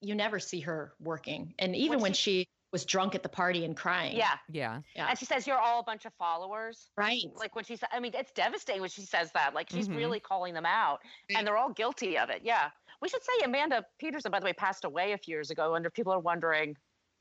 you 0.00 0.14
never 0.14 0.38
see 0.38 0.60
her 0.60 0.92
working, 1.00 1.54
and 1.58 1.74
even 1.74 1.96
When 1.98 2.02
when 2.02 2.12
she 2.12 2.48
was 2.72 2.84
drunk 2.84 3.14
at 3.14 3.22
the 3.22 3.28
party 3.28 3.64
and 3.64 3.76
crying, 3.76 4.16
Yeah. 4.16 4.34
yeah. 4.50 4.80
Yeah. 4.94 5.06
And 5.08 5.18
she 5.18 5.24
says, 5.24 5.46
You're 5.46 5.58
all 5.58 5.80
a 5.80 5.84
bunch 5.84 6.04
of 6.04 6.12
followers. 6.14 6.90
right, 6.96 7.22
Like 7.34 7.54
when 7.54 7.64
she 7.64 7.76
said, 7.76 7.88
I 7.92 8.00
mean, 8.00 8.12
it's 8.14 8.32
devastating 8.32 8.80
when 8.82 8.90
she 8.90 9.02
says 9.02 9.30
that. 9.32 9.54
Like 9.54 9.70
she's 9.70 9.88
Mhm. 9.88 9.96
really 9.96 10.20
calling 10.20 10.52
them 10.54 10.66
out, 10.66 11.00
and 11.34 11.46
they're 11.46 11.56
all 11.56 11.72
guilty 11.72 12.18
of 12.18 12.28
it. 12.30 12.42
Yeah. 12.44 12.70
We 13.00 13.08
should 13.08 13.22
say 13.22 13.32
Amanda 13.44 13.84
Peterson, 13.98 14.30
by 14.30 14.40
the 14.40 14.44
way, 14.46 14.52
passed 14.52 14.84
away 14.84 15.12
a 15.12 15.18
few 15.18 15.32
years 15.34 15.50
ago. 15.50 15.74
And 15.74 15.84
if 15.86 15.92
people 15.92 16.12
are 16.12 16.18
wondering 16.20 16.76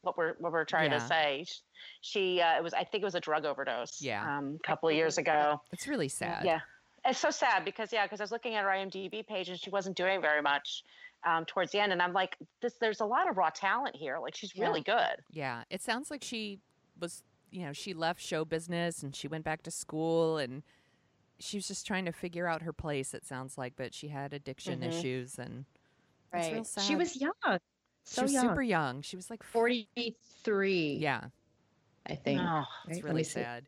what 0.05 0.17
we're 0.17 0.35
what 0.39 0.51
we're 0.51 0.63
trying 0.65 0.91
Yeah. 0.91 0.99
to 0.99 1.07
say, 1.07 1.45
sh- 1.47 1.59
she 2.01 2.41
uh, 2.41 2.57
it 2.57 2.63
was 2.63 2.73
I 2.73 2.83
think 2.83 3.01
it 3.01 3.05
was 3.05 3.15
a 3.15 3.19
drug 3.19 3.45
overdose. 3.45 4.01
Yeah. 4.01 4.37
Um, 4.37 4.57
a 4.63 4.67
couple 4.67 4.87
of 4.89 4.95
years 4.95 5.17
ago. 5.17 5.61
It's 5.71 5.87
really 5.87 6.07
sad. 6.09 6.45
Yeah. 6.45 6.59
It's 7.03 7.19
so 7.19 7.29
sad 7.31 7.65
because 7.65 7.91
yeah, 7.93 8.05
because 8.05 8.19
I 8.19 8.23
was 8.23 8.31
looking 8.31 8.55
at 8.55 8.63
her 8.63 8.69
IMDb 8.69 9.25
page 9.25 9.49
and 9.49 9.59
she 9.59 9.69
wasn't 9.69 9.95
doing 9.97 10.21
very 10.21 10.41
much 10.41 10.83
um, 11.23 11.43
towards 11.45 11.71
the 11.71 11.79
end, 11.79 11.91
and 11.91 12.01
I'm 12.01 12.13
like, 12.13 12.37
this. 12.61 12.73
There's 12.75 12.99
a 13.01 13.05
lot 13.05 13.27
of 13.29 13.35
raw 13.37 13.49
talent 13.49 13.95
here. 13.95 14.17
Like 14.19 14.35
she's 14.35 14.55
Yeah. 14.55 14.65
really 14.65 14.81
good. 14.81 15.17
Yeah, 15.31 15.63
it 15.69 15.81
sounds 15.81 16.09
like 16.11 16.23
she 16.23 16.59
was, 16.99 17.23
you 17.51 17.65
know, 17.65 17.73
she 17.73 17.93
left 17.93 18.21
show 18.21 18.45
business 18.45 19.01
and 19.03 19.15
she 19.15 19.27
went 19.27 19.43
back 19.43 19.61
to 19.63 19.71
school 19.71 20.37
and 20.37 20.61
she 21.39 21.57
was 21.57 21.67
just 21.67 21.85
trying 21.85 22.05
to 22.05 22.11
figure 22.11 22.47
out 22.47 22.61
her 22.61 22.71
place. 22.73 23.13
It 23.13 23.25
sounds 23.25 23.57
like, 23.57 23.73
but 23.75 23.93
she 23.93 24.07
had 24.07 24.33
addiction 24.33 24.79
Mhm. 24.81 24.87
issues 24.87 25.37
and 25.39 25.65
right. 26.31 26.65
She 26.81 26.95
was 26.95 27.15
young, 27.17 27.33
so 28.05 28.21
she 28.21 28.23
was 28.23 28.33
young, 28.33 28.47
super 28.49 28.61
young. 28.61 29.01
She 29.01 29.15
was 29.15 29.29
like 29.29 29.43
forty 29.43 29.87
three. 30.43 30.95
Yeah, 31.01 31.21
I 32.07 32.15
think. 32.15 32.41
Oh, 32.41 32.63
it's 32.87 32.97
Right, 32.97 33.03
really 33.03 33.23
sad. 33.23 33.65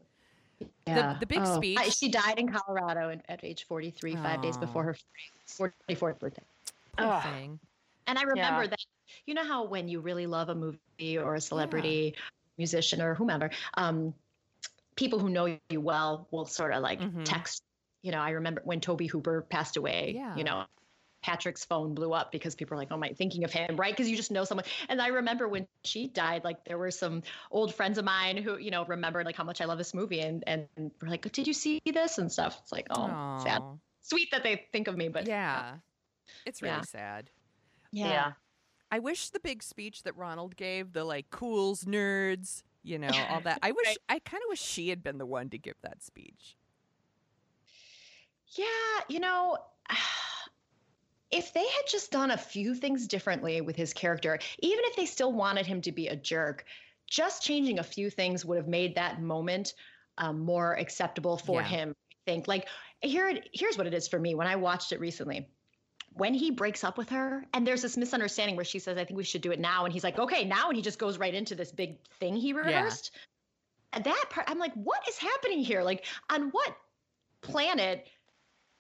Yeah. 0.87 1.17
the 1.19 1.25
big 1.25 1.39
Oh, 1.43 1.57
speech- 1.57 1.77
I- 1.79 1.89
she 1.89 2.09
died 2.09 2.39
in 2.39 2.51
Colorado 2.51 3.09
in, 3.09 3.21
at 3.29 3.43
age 3.43 3.65
43, 3.65 4.15
five 4.15 4.41
days 4.41 4.57
before 4.57 4.83
her 4.83 4.95
44th 5.47 6.17
birthday. 6.19 6.43
Poor 6.97 7.07
Ugh. 7.07 7.23
thing. 7.23 7.59
And 8.07 8.17
I 8.17 8.23
remember 8.23 8.63
Yeah. 8.63 8.69
that, 8.69 8.79
you 9.27 9.33
know 9.35 9.43
how 9.43 9.65
when 9.65 9.87
you 9.87 9.99
really 9.99 10.25
love 10.25 10.49
a 10.49 10.55
movie 10.55 11.17
or 11.19 11.35
a 11.35 11.41
celebrity, 11.41 12.15
musician, 12.57 13.01
or 13.01 13.13
whomever, 13.13 13.51
um, 13.75 14.13
people 14.95 15.19
who 15.19 15.29
know 15.29 15.59
you 15.69 15.79
well 15.81 16.27
will 16.31 16.45
sort 16.45 16.73
of 16.73 16.81
like 16.81 16.99
Mhm. 17.01 17.23
text. 17.23 17.61
You 18.01 18.11
know, 18.11 18.19
I 18.19 18.31
remember 18.31 18.61
when 18.63 18.79
Tobe 18.81 19.07
Hooper 19.09 19.43
passed 19.43 19.77
away, 19.77 20.13
Yeah. 20.15 20.35
you 20.35 20.43
know, 20.43 20.65
Patrick's 21.21 21.65
phone 21.65 21.93
blew 21.93 22.13
up 22.13 22.31
because 22.31 22.55
people 22.55 22.75
were 22.75 22.81
like, 22.81 22.89
oh, 22.91 22.97
my," 22.97 23.07
I 23.07 23.13
thinking 23.13 23.43
of 23.43 23.51
him? 23.51 23.75
Right. 23.75 23.91
Because 23.91 24.09
you 24.09 24.15
just 24.15 24.31
know 24.31 24.43
someone. 24.43 24.65
And 24.89 25.01
I 25.01 25.07
remember 25.07 25.47
when 25.47 25.67
she 25.83 26.07
died, 26.07 26.43
like 26.43 26.63
there 26.65 26.77
were 26.77 26.91
some 26.91 27.23
old 27.51 27.73
friends 27.73 27.97
of 27.97 28.05
mine 28.05 28.37
who, 28.37 28.57
you 28.57 28.71
know, 28.71 28.85
remembered 28.85 29.25
like 29.25 29.35
how 29.35 29.43
much 29.43 29.59
I 29.61 29.65
love 29.65 29.77
this 29.77 29.93
movie 29.93 30.19
and, 30.21 30.43
and 30.47 30.67
were 31.01 31.07
like, 31.09 31.29
did 31.31 31.47
you 31.47 31.53
see 31.53 31.81
this 31.85 32.17
and 32.17 32.31
stuff? 32.31 32.59
It's 32.61 32.71
like, 32.71 32.87
oh, 32.91 33.39
sad. 33.43 33.61
Sweet 34.01 34.29
that 34.31 34.43
they 34.43 34.65
think 34.71 34.87
of 34.87 34.95
me, 34.95 35.09
but 35.09 35.27
yeah, 35.27 35.75
it's 36.45 36.61
really 36.61 36.75
Yeah. 36.75 36.81
sad. 36.81 37.29
yeah. 37.91 38.07
yeah. 38.07 38.31
I 38.89 38.99
wish 38.99 39.31
the 39.31 39.41
big 39.41 39.63
speech 39.63 40.03
that 40.03 40.15
Ronald 40.15 40.55
gave, 40.55 40.93
the 40.93 41.03
like 41.03 41.29
cools, 41.29 41.83
nerds, 41.83 42.63
you 42.83 42.97
know, 42.97 43.09
all 43.29 43.41
that. 43.41 43.59
I 43.61 43.71
wish, 43.73 43.85
Right. 43.85 43.97
I 44.07 44.19
kind 44.19 44.41
of 44.43 44.47
wish 44.47 44.61
she 44.61 44.87
had 44.87 45.03
been 45.03 45.17
the 45.17 45.25
one 45.25 45.49
to 45.49 45.57
give 45.57 45.75
that 45.81 46.01
speech. 46.01 46.55
Yeah, 48.55 48.65
you 49.09 49.19
know, 49.19 49.57
if 51.31 51.53
they 51.53 51.65
had 51.65 51.83
just 51.89 52.11
done 52.11 52.31
a 52.31 52.37
few 52.37 52.73
things 52.73 53.07
differently 53.07 53.61
with 53.61 53.75
his 53.75 53.93
character, 53.93 54.39
even 54.59 54.79
if 54.85 54.95
they 54.95 55.05
still 55.05 55.33
wanted 55.33 55.65
him 55.65 55.81
to 55.81 55.91
be 55.91 56.07
a 56.07 56.15
jerk, 56.15 56.65
just 57.07 57.43
changing 57.43 57.79
a 57.79 57.83
few 57.83 58.09
things 58.09 58.45
would 58.45 58.57
have 58.57 58.67
made 58.67 58.95
that 58.95 59.21
moment 59.21 59.73
um, 60.17 60.39
more 60.39 60.73
acceptable 60.73 61.37
for 61.37 61.61
Yeah. 61.61 61.67
him. 61.67 61.95
I 62.11 62.31
think. 62.31 62.47
Like 62.47 62.67
here, 63.01 63.29
it- 63.29 63.49
here's 63.53 63.77
what 63.77 63.87
it 63.87 63.93
is 63.93 64.07
for 64.07 64.19
me. 64.19 64.35
When 64.35 64.47
I 64.47 64.55
watched 64.55 64.91
it 64.91 64.99
recently, 64.99 65.47
when 66.13 66.33
he 66.33 66.49
breaks 66.51 66.83
up 66.83 66.97
with 66.97 67.09
her, 67.09 67.45
and 67.53 67.65
there's 67.67 67.83
this 67.83 67.95
misunderstanding 67.97 68.55
where 68.55 68.65
she 68.65 68.79
says, 68.79 68.97
"I 68.97 69.05
think 69.05 69.17
we 69.17 69.23
should 69.23 69.41
do 69.41 69.51
it 69.51 69.59
now," 69.59 69.85
and 69.85 69.93
he's 69.93 70.03
like, 70.03 70.17
"Okay, 70.17 70.43
now," 70.43 70.67
and 70.69 70.75
he 70.75 70.81
just 70.81 70.97
goes 70.97 71.17
right 71.17 71.33
into 71.33 71.53
this 71.55 71.71
big 71.71 71.99
thing 72.19 72.35
he 72.35 72.53
rehearsed. 72.53 73.11
And 73.93 74.03
that 74.03 74.25
part, 74.29 74.49
I'm 74.49 74.59
like, 74.59 74.73
what 74.73 75.07
is 75.07 75.17
happening 75.17 75.59
here? 75.59 75.83
Like, 75.83 76.05
on 76.29 76.49
what 76.49 76.75
planet 77.41 78.07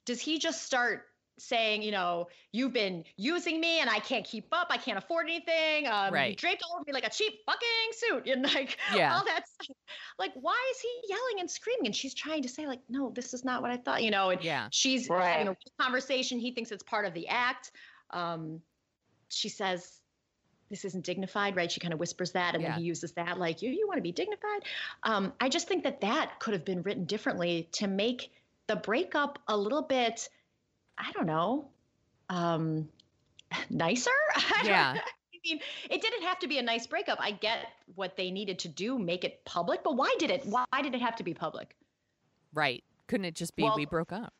does 0.05 0.19
he 0.19 0.39
just 0.39 0.63
start 0.63 1.05
saying, 1.39 1.83
you 1.83 1.91
know, 1.91 2.27
you've 2.51 2.73
been 2.73 3.03
using 3.15 3.59
me 3.59 3.79
and 3.79 3.89
I 3.89 3.99
can't 3.99 4.25
keep 4.25 4.47
up. 4.51 4.67
I 4.69 4.77
can't 4.77 4.97
afford 4.97 5.25
anything. 5.27 5.87
Um, 5.87 6.07
You 6.07 6.11
Right. 6.13 6.37
draped 6.37 6.63
all 6.63 6.75
over 6.75 6.83
me 6.87 6.93
like 6.93 7.05
a 7.05 7.09
cheap 7.09 7.39
fucking 7.45 7.91
suit. 7.91 8.27
And 8.37 8.43
like, 8.43 8.77
Yeah. 8.95 9.13
all 9.13 9.23
that 9.25 9.47
stuff. 9.47 9.75
Like, 10.19 10.33
why 10.35 10.71
is 10.71 10.79
he 10.79 10.89
yelling 11.09 11.39
and 11.39 11.49
screaming? 11.49 11.85
And 11.87 11.95
she's 11.95 12.13
trying 12.13 12.41
to 12.43 12.49
say, 12.49 12.65
like, 12.67 12.81
no, 12.89 13.11
this 13.11 13.33
is 13.33 13.45
not 13.45 13.61
what 13.61 13.71
I 13.71 13.77
thought, 13.77 14.03
you 14.03 14.11
know, 14.11 14.31
and 14.31 14.43
Yeah. 14.43 14.67
she's 14.71 15.09
Right. 15.09 15.29
having 15.29 15.47
a 15.47 15.55
conversation. 15.79 16.39
He 16.39 16.51
thinks 16.51 16.71
it's 16.71 16.83
part 16.83 17.05
of 17.05 17.13
the 17.13 17.27
act. 17.27 17.71
Um, 18.11 18.61
she 19.29 19.49
says, 19.49 20.01
this 20.69 20.83
isn't 20.83 21.05
dignified, 21.05 21.55
right? 21.55 21.71
She 21.71 21.79
kind 21.79 21.93
of 21.93 21.99
whispers 21.99 22.33
that, 22.33 22.53
and 22.53 22.61
Yeah. 22.63 22.71
then 22.71 22.79
he 22.79 22.85
uses 22.85 23.13
that, 23.13 23.37
like, 23.37 23.61
you, 23.61 23.69
you 23.71 23.87
want 23.87 23.99
to 23.99 24.01
be 24.01 24.11
dignified. 24.11 24.63
Um, 25.03 25.33
I 25.39 25.47
just 25.49 25.67
think 25.67 25.83
that 25.83 26.01
that 26.01 26.39
could 26.39 26.53
have 26.53 26.65
been 26.65 26.81
written 26.81 27.05
differently 27.05 27.69
to 27.73 27.87
make 27.87 28.31
the 28.67 28.75
breakup 28.75 29.39
a 29.47 29.55
little 29.55 29.81
bit, 29.81 30.27
I 30.97 31.11
don't 31.11 31.25
know, 31.27 31.69
um, 32.29 32.89
nicer. 33.69 34.11
Yeah. 34.63 34.97
I 35.33 35.39
mean, 35.45 35.59
it 35.89 36.01
didn't 36.01 36.23
have 36.23 36.39
to 36.39 36.47
be 36.47 36.57
a 36.57 36.63
nice 36.63 36.87
breakup. 36.87 37.19
I 37.21 37.31
get 37.31 37.67
what 37.95 38.17
they 38.17 38.31
needed 38.31 38.59
to 38.59 38.67
do, 38.67 38.97
make 38.99 39.23
it 39.23 39.45
public, 39.45 39.83
but 39.83 39.95
why 39.95 40.13
did 40.19 40.29
it? 40.31 40.45
Why 40.45 40.65
did 40.81 40.93
it 40.95 41.01
have 41.01 41.15
to 41.17 41.23
be 41.23 41.33
public? 41.33 41.75
Right. 42.53 42.83
Couldn't 43.07 43.25
it 43.25 43.35
just 43.35 43.55
be 43.55 43.63
Well- 43.63 43.75
we 43.75 43.85
broke 43.85 44.11
up? 44.11 44.33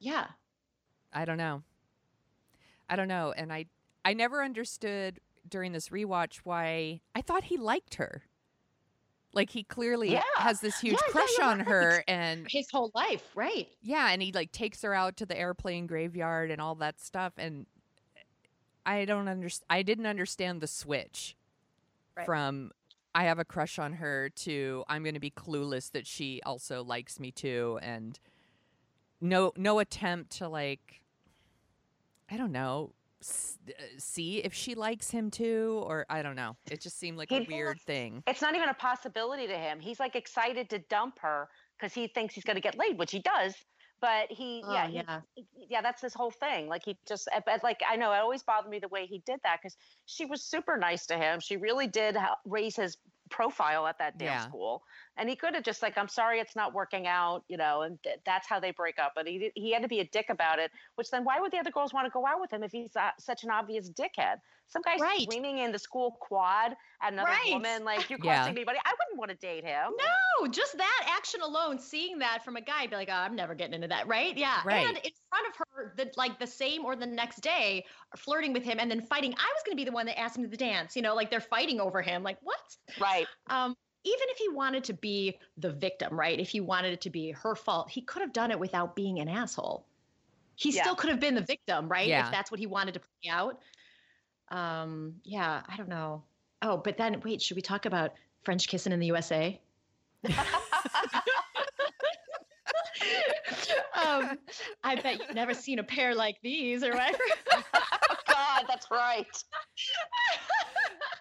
Yeah. 0.00 0.26
I 1.12 1.24
don't 1.24 1.38
know. 1.38 1.62
I 2.90 2.96
don't 2.96 3.08
know. 3.08 3.32
And 3.34 3.52
I 3.52 3.66
I 4.04 4.12
never 4.12 4.42
understood 4.42 5.20
during 5.48 5.72
this 5.72 5.88
rewatch 5.88 6.38
why 6.44 7.00
I 7.14 7.22
thought 7.22 7.44
he 7.44 7.56
liked 7.56 7.94
her. 7.94 8.24
Like 9.34 9.50
he 9.50 9.64
clearly 9.64 10.12
Yeah. 10.12 10.22
has 10.36 10.60
this 10.60 10.78
huge 10.80 10.94
Yeah, 10.94 11.00
yeah, 11.06 11.12
crush 11.12 11.38
you're 11.38 11.46
on 11.46 11.58
right. 11.58 11.66
her 11.68 12.04
and 12.08 12.46
His 12.50 12.66
whole 12.70 12.90
life, 12.94 13.24
right? 13.34 13.68
yeah, 13.82 14.08
and 14.10 14.22
he 14.22 14.32
like 14.32 14.52
takes 14.52 14.82
her 14.82 14.94
out 14.94 15.16
to 15.18 15.26
the 15.26 15.38
airplane 15.38 15.86
graveyard 15.86 16.50
and 16.50 16.60
all 16.60 16.74
that 16.76 17.00
stuff 17.00 17.32
and 17.38 17.66
I 18.86 19.04
don't 19.06 19.28
understand 19.28 19.66
I 19.70 19.82
didn't 19.82 20.06
understand 20.06 20.60
the 20.60 20.66
switch 20.66 21.36
Right. 22.16 22.26
from 22.26 22.70
I 23.14 23.24
have 23.24 23.38
a 23.38 23.44
crush 23.44 23.78
on 23.78 23.94
her 23.94 24.28
to 24.30 24.84
I'm 24.88 25.02
going 25.02 25.14
to 25.14 25.20
be 25.20 25.30
clueless 25.30 25.90
that 25.92 26.06
she 26.06 26.40
also 26.44 26.84
likes 26.84 27.18
me 27.18 27.30
too 27.32 27.78
and 27.82 28.18
no 29.20 29.52
no 29.56 29.78
attempt 29.80 30.30
to 30.38 30.48
like 30.48 31.00
I 32.30 32.36
don't 32.36 32.52
know 32.52 32.92
see 33.98 34.38
if 34.38 34.52
she 34.54 34.74
likes 34.74 35.10
him 35.10 35.30
too 35.30 35.82
or 35.86 36.06
I 36.08 36.22
don't 36.22 36.36
know. 36.36 36.56
It 36.70 36.80
just 36.80 36.98
seemed 36.98 37.16
like 37.18 37.30
a 37.30 37.40
He'd- 37.40 37.52
weird 37.52 37.80
thing. 37.80 38.22
It's 38.26 38.42
not 38.42 38.54
even 38.54 38.68
a 38.68 38.74
possibility 38.74 39.46
to 39.46 39.56
him. 39.56 39.80
He's 39.80 40.00
like 40.00 40.16
excited 40.16 40.68
to 40.70 40.78
dump 40.78 41.18
her 41.20 41.48
because 41.78 41.92
he 41.94 42.06
thinks 42.08 42.34
he's 42.34 42.44
going 42.44 42.56
to 42.56 42.60
get 42.62 42.76
laid, 42.78 42.98
which 42.98 43.10
he 43.12 43.20
does. 43.20 43.54
But 44.00 44.30
he, 44.30 44.62
Oh, 44.66 44.72
yeah, 44.72 44.86
he- 44.86 44.94
yeah. 44.96 45.20
yeah, 45.70 45.80
that's 45.80 46.02
his 46.02 46.12
whole 46.12 46.30
thing. 46.30 46.68
Like 46.68 46.82
he 46.84 46.98
just, 47.08 47.26
uh, 47.34 47.40
but 47.46 47.62
like 47.62 47.80
I 47.88 47.96
know 47.96 48.12
it 48.12 48.16
always 48.18 48.42
bothered 48.42 48.70
me 48.70 48.78
the 48.78 48.88
way 48.88 49.06
he 49.06 49.20
did 49.24 49.40
that 49.44 49.60
because 49.62 49.76
she 50.04 50.26
was 50.26 50.42
super 50.42 50.76
nice 50.76 51.06
to 51.06 51.16
him. 51.16 51.40
She 51.40 51.56
really 51.56 51.86
did 51.86 52.16
ha- 52.16 52.36
raise 52.44 52.76
his 52.76 52.98
profile 53.30 53.86
at 53.86 53.98
that 53.98 54.18
damn 54.18 54.28
Yeah. 54.28 54.40
school, 54.40 54.82
and 55.16 55.28
he 55.28 55.36
could 55.36 55.54
have 55.54 55.64
just 55.64 55.82
like, 55.82 55.96
I'm 55.98 56.08
sorry, 56.08 56.40
it's 56.40 56.54
not 56.56 56.72
working 56.74 57.06
out, 57.06 57.44
you 57.48 57.56
know, 57.56 57.82
and 57.82 58.02
th- 58.02 58.20
that's 58.24 58.46
how 58.48 58.60
they 58.60 58.70
break 58.70 58.98
up. 58.98 59.12
But 59.14 59.26
he 59.26 59.50
he 59.54 59.72
had 59.72 59.82
to 59.82 59.88
be 59.88 60.00
a 60.00 60.04
dick 60.04 60.26
about 60.30 60.58
it. 60.58 60.70
Which 60.96 61.10
then, 61.10 61.24
why 61.24 61.40
would 61.40 61.52
the 61.52 61.58
other 61.58 61.70
girls 61.70 61.92
want 61.92 62.06
to 62.06 62.10
go 62.10 62.26
out 62.26 62.40
with 62.40 62.52
him 62.52 62.62
if 62.62 62.72
he's 62.72 62.94
uh, 62.96 63.10
such 63.18 63.44
an 63.44 63.50
obvious 63.50 63.90
dickhead? 63.90 64.36
Some 64.68 64.82
guy 64.82 64.96
Right. 64.96 65.20
screaming 65.22 65.58
in 65.58 65.72
the 65.72 65.78
school 65.78 66.12
quad 66.20 66.76
at 67.02 67.12
another 67.12 67.30
Right. 67.30 67.52
woman, 67.52 67.84
like 67.84 68.08
you're 68.08 68.18
Yeah. 68.24 68.50
me 68.50 68.64
money. 68.64 68.78
I 68.84 68.92
wouldn't 68.92 69.18
want 69.18 69.30
to 69.30 69.36
date 69.36 69.64
him. 69.64 69.92
No, 69.96 70.46
just 70.48 70.76
that 70.78 71.14
action 71.16 71.42
alone, 71.42 71.78
seeing 71.78 72.18
that 72.20 72.44
from 72.44 72.56
a 72.56 72.60
guy, 72.60 72.86
be 72.86 72.96
like, 72.96 73.08
oh, 73.10 73.14
I'm 73.14 73.36
never 73.36 73.54
getting 73.54 73.74
into 73.74 73.88
that, 73.88 74.06
right? 74.06 74.36
Yeah. 74.36 74.62
Right. 74.64 74.86
And 74.86 74.96
in 74.98 75.10
front 75.28 75.46
of 75.48 75.56
her, 75.56 75.63
the, 75.96 76.10
like 76.16 76.38
the 76.38 76.46
same 76.46 76.84
or 76.84 76.96
the 76.96 77.06
next 77.06 77.40
day, 77.40 77.84
flirting 78.16 78.52
with 78.52 78.62
him 78.62 78.78
and 78.80 78.90
then 78.90 79.00
fighting. 79.00 79.32
I 79.32 79.52
was 79.54 79.62
going 79.64 79.76
to 79.76 79.80
be 79.80 79.84
the 79.84 79.92
one 79.92 80.06
that 80.06 80.18
asked 80.18 80.36
him 80.36 80.44
to 80.44 80.48
the 80.48 80.56
dance, 80.56 80.96
you 80.96 81.02
know, 81.02 81.14
like 81.14 81.30
they're 81.30 81.40
fighting 81.40 81.80
over 81.80 82.02
him. 82.02 82.22
Like, 82.22 82.38
what? 82.42 82.76
Right. 83.00 83.26
Um, 83.48 83.74
even 84.04 84.26
if 84.30 84.36
he 84.38 84.48
wanted 84.50 84.84
to 84.84 84.92
be 84.92 85.38
the 85.56 85.72
victim, 85.72 86.18
right? 86.18 86.38
If 86.38 86.50
he 86.50 86.60
wanted 86.60 86.92
it 86.92 87.00
to 87.02 87.10
be 87.10 87.30
her 87.32 87.54
fault, 87.54 87.90
he 87.90 88.02
could 88.02 88.22
have 88.22 88.32
done 88.32 88.50
it 88.50 88.58
without 88.58 88.94
being 88.94 89.18
an 89.20 89.28
asshole. 89.28 89.86
He 90.56 90.70
Yeah. 90.70 90.82
still 90.82 90.94
could 90.94 91.10
have 91.10 91.20
been 91.20 91.34
the 91.34 91.40
victim, 91.40 91.88
right? 91.88 92.06
Yeah. 92.06 92.26
If 92.26 92.30
that's 92.30 92.50
what 92.50 92.60
he 92.60 92.66
wanted 92.66 92.94
to 92.94 93.00
play 93.00 93.30
out. 93.30 93.60
Um, 94.48 95.14
yeah, 95.24 95.62
I 95.66 95.76
don't 95.76 95.88
know. 95.88 96.22
Oh, 96.62 96.76
but 96.76 96.96
then 96.96 97.20
wait, 97.24 97.42
should 97.42 97.56
we 97.56 97.62
talk 97.62 97.86
about 97.86 98.12
French 98.44 98.68
kissing 98.68 98.92
in 98.92 99.00
the 99.00 99.06
USA? 99.06 99.60
um, 104.04 104.38
I 104.84 104.96
bet 104.96 105.20
you've 105.20 105.34
never 105.34 105.54
seen 105.54 105.78
a 105.78 105.84
pair 105.84 106.14
like 106.14 106.36
these 106.42 106.82
or 106.82 106.90
whatever. 106.92 107.18
God, 108.28 108.64
that's 108.68 108.90
right. 108.90 109.26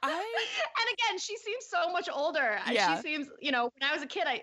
I 0.04 0.12
and 0.12 0.94
again, 0.94 1.20
she 1.20 1.38
seems 1.38 1.66
so 1.66 1.92
much 1.92 2.10
older. 2.12 2.60
Yeah. 2.70 2.98
She 2.98 3.02
seems, 3.02 3.28
you 3.42 3.52
know, 3.52 3.72
when 3.78 3.90
I 3.90 3.94
was 3.94 4.04
a 4.04 4.08
kid, 4.08 4.24
I 4.28 4.42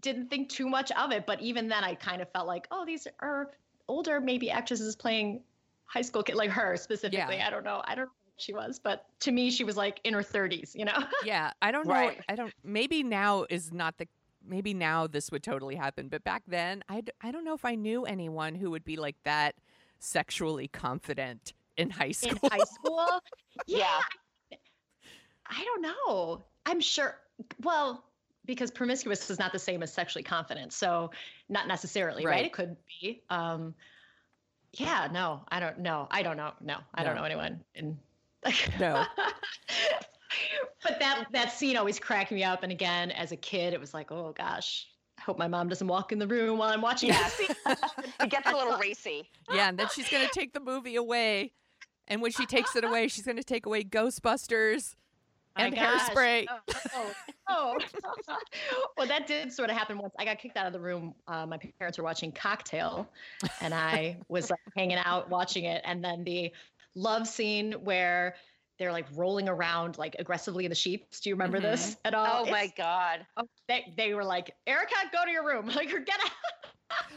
didn't 0.00 0.28
think 0.28 0.48
too 0.48 0.68
much 0.68 0.90
of 0.92 1.12
it. 1.12 1.24
But 1.26 1.40
even 1.40 1.68
then, 1.68 1.84
I 1.84 1.94
kind 1.94 2.20
of 2.20 2.30
felt 2.32 2.46
like, 2.46 2.66
oh, 2.70 2.84
these 2.84 3.06
are 3.20 3.50
older, 3.88 4.20
maybe 4.20 4.50
actresses 4.50 4.96
playing 4.96 5.42
high 5.86 6.02
school 6.02 6.22
kid, 6.22 6.36
like 6.36 6.50
her 6.50 6.76
specifically. 6.76 7.36
Yeah. 7.36 7.46
I 7.46 7.50
don't 7.50 7.64
know. 7.64 7.82
I 7.84 7.94
don't 7.94 8.06
know 8.06 8.12
what 8.24 8.42
she 8.42 8.52
was, 8.52 8.78
but 8.78 9.06
to 9.20 9.32
me, 9.32 9.50
she 9.50 9.64
was 9.64 9.76
like 9.76 10.00
in 10.04 10.14
her 10.14 10.22
30s, 10.22 10.74
you 10.74 10.84
know? 10.84 10.98
yeah, 11.24 11.52
I 11.62 11.70
don't 11.70 11.86
know. 11.86 11.94
Right. 11.94 12.20
I 12.28 12.34
don't 12.34 12.52
maybe 12.64 13.02
now 13.02 13.46
is 13.48 13.72
not 13.72 13.98
the 13.98 14.08
maybe 14.48 14.74
now 14.74 15.06
this 15.06 15.30
would 15.30 15.42
totally 15.42 15.74
happen, 15.76 16.08
but 16.08 16.24
back 16.24 16.42
then 16.46 16.82
I 16.88 17.02
I 17.20 17.30
don't 17.30 17.44
know 17.44 17.54
if 17.54 17.64
I 17.64 17.74
knew 17.74 18.04
anyone 18.04 18.54
who 18.54 18.70
would 18.70 18.84
be 18.84 18.96
like 18.96 19.16
that 19.24 19.54
sexually 19.98 20.68
confident 20.68 21.52
in 21.76 21.90
high 21.90 22.12
school. 22.12 22.38
in 22.42 22.50
high 22.50 22.64
school. 22.64 23.06
Yeah. 23.66 24.00
yeah. 24.50 24.58
I 25.50 25.64
don't 25.64 25.82
know. 25.82 26.44
I'm 26.64 26.80
sure. 26.80 27.18
Well, 27.60 28.04
because 28.44 28.70
promiscuous 28.70 29.28
is 29.30 29.38
not 29.38 29.52
the 29.52 29.58
same 29.58 29.82
as 29.82 29.92
sexually 29.92 30.22
confident. 30.22 30.72
So 30.72 31.10
not 31.48 31.66
necessarily, 31.66 32.24
right? 32.24 32.32
Right. 32.32 32.44
It 32.46 32.52
could 32.52 32.76
be. 33.00 33.22
Um, 33.30 33.74
yeah, 34.74 35.08
no, 35.12 35.42
I 35.48 35.60
don't 35.60 35.80
know. 35.80 36.06
I 36.10 36.22
don't 36.22 36.36
know. 36.36 36.52
No, 36.60 36.78
I 36.94 37.02
don't 37.02 37.16
know 37.16 37.24
anyone. 37.24 37.64
In 37.74 37.98
No. 38.78 39.04
but 40.82 40.98
that 41.00 41.26
that 41.32 41.52
scene 41.52 41.76
always 41.76 41.98
cracked 41.98 42.32
me 42.32 42.44
up. 42.44 42.62
And 42.62 42.72
again, 42.72 43.10
as 43.10 43.32
a 43.32 43.36
kid, 43.36 43.72
it 43.72 43.80
was 43.80 43.94
like, 43.94 44.10
oh 44.12 44.32
gosh, 44.36 44.86
I 45.18 45.22
hope 45.22 45.38
my 45.38 45.48
mom 45.48 45.68
doesn't 45.68 45.86
walk 45.86 46.12
in 46.12 46.18
the 46.18 46.26
room 46.26 46.58
while 46.58 46.70
I'm 46.70 46.80
watching 46.82 47.10
Yeah. 47.10 47.22
this 47.24 47.32
scene. 47.34 47.56
It 48.20 48.30
gets 48.30 48.48
a 48.50 48.54
little 48.54 48.76
racy. 48.78 49.28
yeah, 49.52 49.68
and 49.68 49.78
then 49.78 49.88
she's 49.94 50.08
going 50.08 50.26
to 50.26 50.32
take 50.32 50.52
the 50.52 50.60
movie 50.60 50.96
away. 50.96 51.52
And 52.08 52.22
when 52.22 52.30
she 52.32 52.46
takes 52.46 52.74
it 52.74 52.84
away, 52.84 53.08
she's 53.08 53.24
going 53.26 53.36
to 53.36 53.44
take 53.44 53.66
away 53.66 53.84
Ghostbusters 53.84 54.94
My 55.56 55.66
and 55.66 55.74
gosh. 55.74 56.08
Hairspray. 56.08 56.46
Oh, 56.94 57.12
oh. 57.48 57.78
well, 58.96 59.06
that 59.06 59.26
did 59.26 59.52
sort 59.52 59.68
of 59.70 59.76
happen 59.76 59.98
once. 59.98 60.14
I 60.18 60.24
got 60.24 60.38
kicked 60.38 60.56
out 60.56 60.66
of 60.66 60.72
the 60.72 60.80
room. 60.80 61.14
Uh, 61.26 61.44
my 61.46 61.58
parents 61.78 61.98
were 61.98 62.04
watching 62.04 62.32
Cocktail, 62.32 63.06
and 63.60 63.74
I 63.74 64.16
was 64.28 64.48
like 64.50 64.60
hanging 64.76 64.98
out 65.04 65.28
watching 65.28 65.64
it. 65.64 65.82
And 65.84 66.02
then 66.02 66.24
the 66.24 66.50
love 66.94 67.28
scene 67.28 67.72
where 67.72 68.34
they're 68.78 68.92
like 68.92 69.06
rolling 69.14 69.48
around 69.48 69.98
like 69.98 70.14
aggressively 70.18 70.64
in 70.64 70.68
the 70.70 70.74
sheets. 70.74 71.20
Do 71.20 71.30
you 71.30 71.34
remember 71.34 71.60
this 71.60 71.90
mm-hmm. 71.90 72.06
at 72.06 72.14
all? 72.14 72.44
Oh 72.46 72.50
my 72.50 72.72
God. 72.76 73.26
oh, 73.36 73.44
they, 73.66 73.92
they 73.96 74.14
were 74.14 74.24
like, 74.24 74.52
Erica, 74.66 74.94
go 75.12 75.24
to 75.24 75.30
your 75.30 75.44
room. 75.46 75.66
Like, 75.74 75.88
get 75.90 76.18
out. 76.24 76.30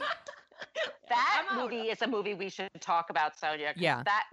That 1.10 1.46
I'm 1.50 1.58
out. 1.58 1.64
movie 1.64 1.90
is 1.90 2.02
a 2.02 2.08
movie 2.08 2.34
we 2.34 2.50
should 2.50 2.70
talk 2.80 3.10
about, 3.10 3.38
Sonia. 3.38 3.74
'cause 3.74 3.82
Yeah. 3.82 4.04
That 4.06 4.26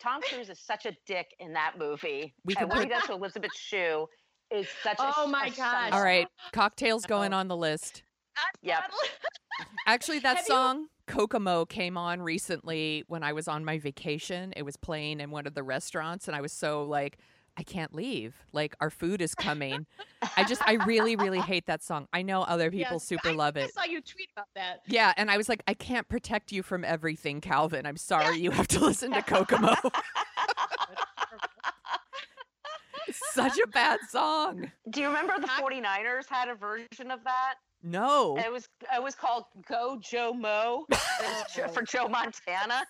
Tom 0.00 0.22
Cruise 0.22 0.48
is 0.48 0.58
such 0.58 0.86
a 0.86 0.96
dick 1.06 1.26
in 1.40 1.52
that 1.52 1.74
movie. 1.78 2.34
We 2.44 2.54
and 2.54 2.58
can 2.60 2.68
what 2.68 2.78
he 2.78 2.84
put- 2.86 2.92
does 2.94 3.02
to 3.08 3.12
Elizabeth 3.14 3.50
Shue 3.54 4.06
is 4.50 4.66
such 4.82 4.98
a 4.98 5.12
Oh 5.18 5.26
my 5.26 5.46
a 5.46 5.50
gosh. 5.50 5.92
All 5.92 6.02
right, 6.02 6.26
cocktails 6.52 7.04
uh-huh. 7.04 7.08
going 7.08 7.34
Oh. 7.34 7.38
on 7.38 7.48
the 7.48 7.56
list. 7.56 8.02
Yep. 8.62 8.78
Actually, 9.86 10.20
that 10.20 10.36
Have 10.38 10.46
you- 10.48 10.54
song 10.54 10.86
Kokomo 11.10 11.64
came 11.66 11.96
on 11.96 12.22
recently 12.22 13.02
when 13.08 13.24
I 13.24 13.32
was 13.32 13.48
on 13.48 13.64
my 13.64 13.78
vacation. 13.78 14.52
It 14.56 14.62
was 14.62 14.76
playing 14.76 15.18
in 15.20 15.30
one 15.32 15.46
of 15.46 15.54
the 15.54 15.62
restaurants, 15.64 16.28
and 16.28 16.36
I 16.36 16.40
was 16.40 16.52
so 16.52 16.84
like, 16.84 17.18
I 17.56 17.64
can't 17.64 17.92
leave. 17.92 18.36
Like 18.52 18.76
our 18.80 18.90
food 18.90 19.20
is 19.20 19.34
coming. 19.34 19.86
I 20.36 20.44
just, 20.44 20.62
I 20.66 20.74
really, 20.86 21.16
really 21.16 21.40
hate 21.52 21.66
that 21.66 21.82
song. 21.82 22.06
I 22.12 22.22
know 22.22 22.42
other 22.42 22.70
people 22.70 22.94
Yes, 22.94 23.04
super 23.04 23.30
I 23.30 23.32
love 23.32 23.56
it. 23.56 23.72
I 23.76 23.82
saw 23.82 23.90
you 23.90 24.00
tweet 24.00 24.28
about 24.36 24.46
that. 24.54 24.82
Yeah, 24.86 25.12
and 25.16 25.32
I 25.32 25.36
was 25.36 25.48
like, 25.48 25.64
I 25.66 25.74
can't 25.74 26.08
protect 26.08 26.52
you 26.52 26.62
from 26.62 26.84
everything, 26.84 27.40
Calvin. 27.40 27.86
I'm 27.86 27.96
sorry 27.96 28.38
you 28.38 28.52
have 28.52 28.68
to 28.68 28.78
listen 28.84 29.12
to 29.12 29.22
Kokomo. 29.22 29.74
such 33.32 33.58
a 33.58 33.66
bad 33.66 33.98
song. 34.08 34.70
Do 34.88 35.00
you 35.00 35.08
remember 35.08 35.34
the 35.40 35.48
Cock- 35.48 35.64
49ers 35.64 36.28
had 36.28 36.48
a 36.48 36.54
version 36.54 37.10
of 37.10 37.24
that? 37.24 37.54
No. 37.82 38.36
It 38.38 38.52
was 38.52 38.68
it 38.94 39.02
was 39.02 39.14
called 39.14 39.44
Go 39.68 39.98
Joe 40.02 40.32
Mo. 40.32 40.84
It 40.90 40.98
was 41.22 41.44
Jo- 41.54 41.68
for 41.68 41.82
Joe 41.90 42.08
Montana. 42.08 42.82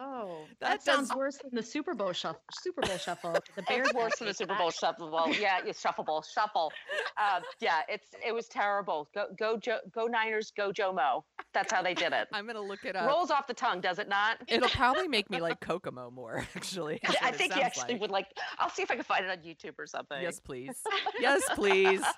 Oh, 0.00 0.44
That 0.60 0.70
that, 0.70 0.82
sounds 0.82 1.08
does- 1.08 1.16
worse 1.16 1.38
than 1.38 1.50
the 1.54 1.62
Super 1.62 1.94
Bowl 1.94 2.12
shuffle. 2.12 2.42
Super 2.62 2.82
Bowl 2.82 2.98
shuffle. 2.98 3.36
The 3.56 3.62
Bears 3.62 3.88
It's 3.88 3.94
worse 3.96 4.18
than 4.18 4.28
the 4.28 4.34
Super 4.34 4.54
Bowl 4.54 4.70
shuffle. 4.70 5.10
Yeah, 5.40 5.58
yeah, 5.64 5.72
shuffle, 5.72 6.04
bowl, 6.04 6.22
shuffle. 6.22 6.70
Uh, 7.16 7.40
yeah, 7.60 7.80
it's 7.88 8.08
it 8.24 8.32
was 8.32 8.46
terrible. 8.48 9.08
Go 9.14 9.26
go 9.38 9.56
Joe, 9.56 9.78
go 9.92 10.06
Niners, 10.06 10.52
go 10.56 10.72
Joe 10.72 10.92
Mo. 10.92 11.24
That's 11.54 11.72
how 11.72 11.82
they 11.82 11.94
did 11.94 12.12
it. 12.12 12.28
I'm 12.32 12.46
gonna 12.46 12.60
look 12.60 12.84
it 12.84 12.94
up. 12.96 13.08
Rolls 13.08 13.30
off 13.30 13.46
the 13.46 13.54
tongue, 13.54 13.80
does 13.80 13.98
it 13.98 14.08
not? 14.08 14.36
It'll 14.46 14.68
probably 14.68 15.08
make 15.08 15.30
me 15.30 15.40
like 15.40 15.58
Kokomo 15.62 16.10
more, 16.10 16.46
actually. 16.54 17.00
I 17.22 17.32
think 17.32 17.54
you 17.54 17.62
sounds 17.62 17.64
actually 17.78 17.94
like. 17.94 18.00
would 18.02 18.10
like. 18.10 18.26
I'll 18.58 18.70
see 18.70 18.82
if 18.82 18.90
I 18.90 18.94
can 18.94 19.04
find 19.04 19.24
it 19.24 19.30
on 19.30 19.38
YouTube 19.38 19.78
or 19.78 19.86
something. 19.86 20.20
Yes, 20.20 20.38
please. 20.38 20.76
Yes, 21.18 21.42
please. 21.54 22.02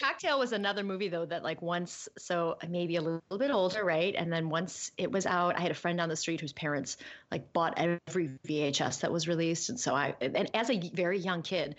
Cocktail 0.00 0.38
was 0.38 0.52
another 0.52 0.82
movie 0.82 1.08
though 1.08 1.26
that 1.26 1.42
like 1.42 1.60
once 1.60 2.08
so 2.16 2.56
maybe 2.68 2.96
a 2.96 3.02
little 3.02 3.38
bit 3.38 3.50
older, 3.50 3.84
right? 3.84 4.14
And 4.16 4.32
then 4.32 4.48
once 4.48 4.90
it 4.96 5.10
was 5.10 5.26
out, 5.26 5.56
I 5.56 5.60
had 5.60 5.70
a 5.70 5.74
friend 5.74 5.98
down 5.98 6.08
the 6.08 6.16
street 6.16 6.40
whose 6.40 6.52
parents 6.52 6.96
like 7.30 7.52
bought 7.52 7.74
every 7.78 8.30
VHS 8.46 9.00
that 9.00 9.12
was 9.12 9.28
released, 9.28 9.68
and 9.68 9.78
so 9.78 9.94
I 9.94 10.14
and 10.20 10.50
as 10.54 10.70
a 10.70 10.78
very 10.78 11.18
young 11.18 11.42
kid, 11.42 11.76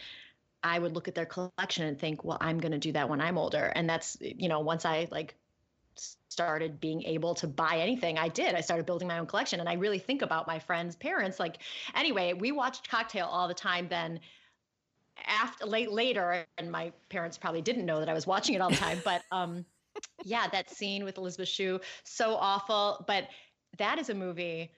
I 0.63 0.77
would 0.77 0.93
look 0.93 1.07
at 1.07 1.15
their 1.15 1.25
collection 1.25 1.85
and 1.85 1.99
think, 1.99 2.23
well, 2.23 2.37
I'm 2.39 2.59
going 2.59 2.71
to 2.71 2.77
do 2.77 2.91
that 2.91 3.09
when 3.09 3.21
I'm 3.21 3.37
older, 3.37 3.65
and 3.65 3.89
that's 3.89 4.17
you 4.19 4.49
know 4.49 4.59
once 4.59 4.85
I 4.85 5.07
like 5.09 5.35
started 6.29 6.79
being 6.79 7.03
able 7.03 7.33
to 7.33 7.47
buy 7.47 7.79
anything 7.79 8.19
i 8.19 8.27
did. 8.27 8.53
I 8.53 8.61
started 8.61 8.85
building 8.85 9.07
my 9.07 9.17
own 9.17 9.25
collection. 9.25 9.59
And 9.59 9.67
i 9.67 9.73
really 9.73 9.97
think 9.97 10.21
about 10.21 10.45
my 10.45 10.59
friends 10.59 10.95
parents. 10.95 11.39
Like 11.39 11.57
anyway 11.95 12.33
we 12.33 12.51
watched 12.51 12.89
cocktail 12.89 13.25
all 13.25 13.47
the 13.47 13.55
time 13.55 13.87
then 13.89 14.19
after 15.25 15.65
late 15.65 15.91
later 15.91 16.45
and 16.57 16.71
my 16.71 16.91
parents 17.09 17.37
probably 17.37 17.61
didn't 17.61 17.85
know 17.85 17.99
that 17.99 18.09
i 18.09 18.13
was 18.13 18.27
watching 18.27 18.55
it 18.55 18.61
all 18.61 18.69
the 18.69 18.75
time 18.75 19.01
but 19.03 19.21
um 19.31 19.65
yeah 20.23 20.47
that 20.51 20.69
scene 20.69 21.03
with 21.03 21.17
elizabeth 21.17 21.49
shue 21.49 21.79
so 22.03 22.35
awful 22.35 23.03
but 23.07 23.27
that 23.77 23.99
is 23.99 24.09
a 24.09 24.13
movie 24.13 24.71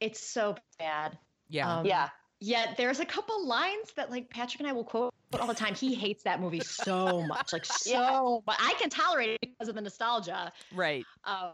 it's 0.00 0.20
so 0.20 0.56
bad 0.78 1.18
Yeah. 1.48 1.78
um, 1.78 1.86
Yeah. 1.86 2.08
Yet 2.42 2.78
there's 2.78 3.00
a 3.00 3.04
couple 3.04 3.46
lines 3.46 3.92
that 3.96 4.10
like 4.10 4.30
Patrick 4.30 4.60
and 4.60 4.68
I 4.68 4.72
will 4.72 4.84
quote 4.84 5.12
all 5.38 5.46
the 5.46 5.52
time. 5.52 5.74
He 5.74 5.94
hates 5.94 6.22
that 6.22 6.40
movie 6.40 6.60
so 6.60 7.22
much, 7.22 7.52
like 7.52 7.64
so. 7.66 8.42
But 8.46 8.56
I 8.58 8.72
can 8.80 8.88
tolerate 8.88 9.28
it 9.30 9.40
because 9.42 9.68
of 9.68 9.74
the 9.74 9.82
nostalgia. 9.82 10.50
Right. 10.74 11.04
Uh, 11.22 11.52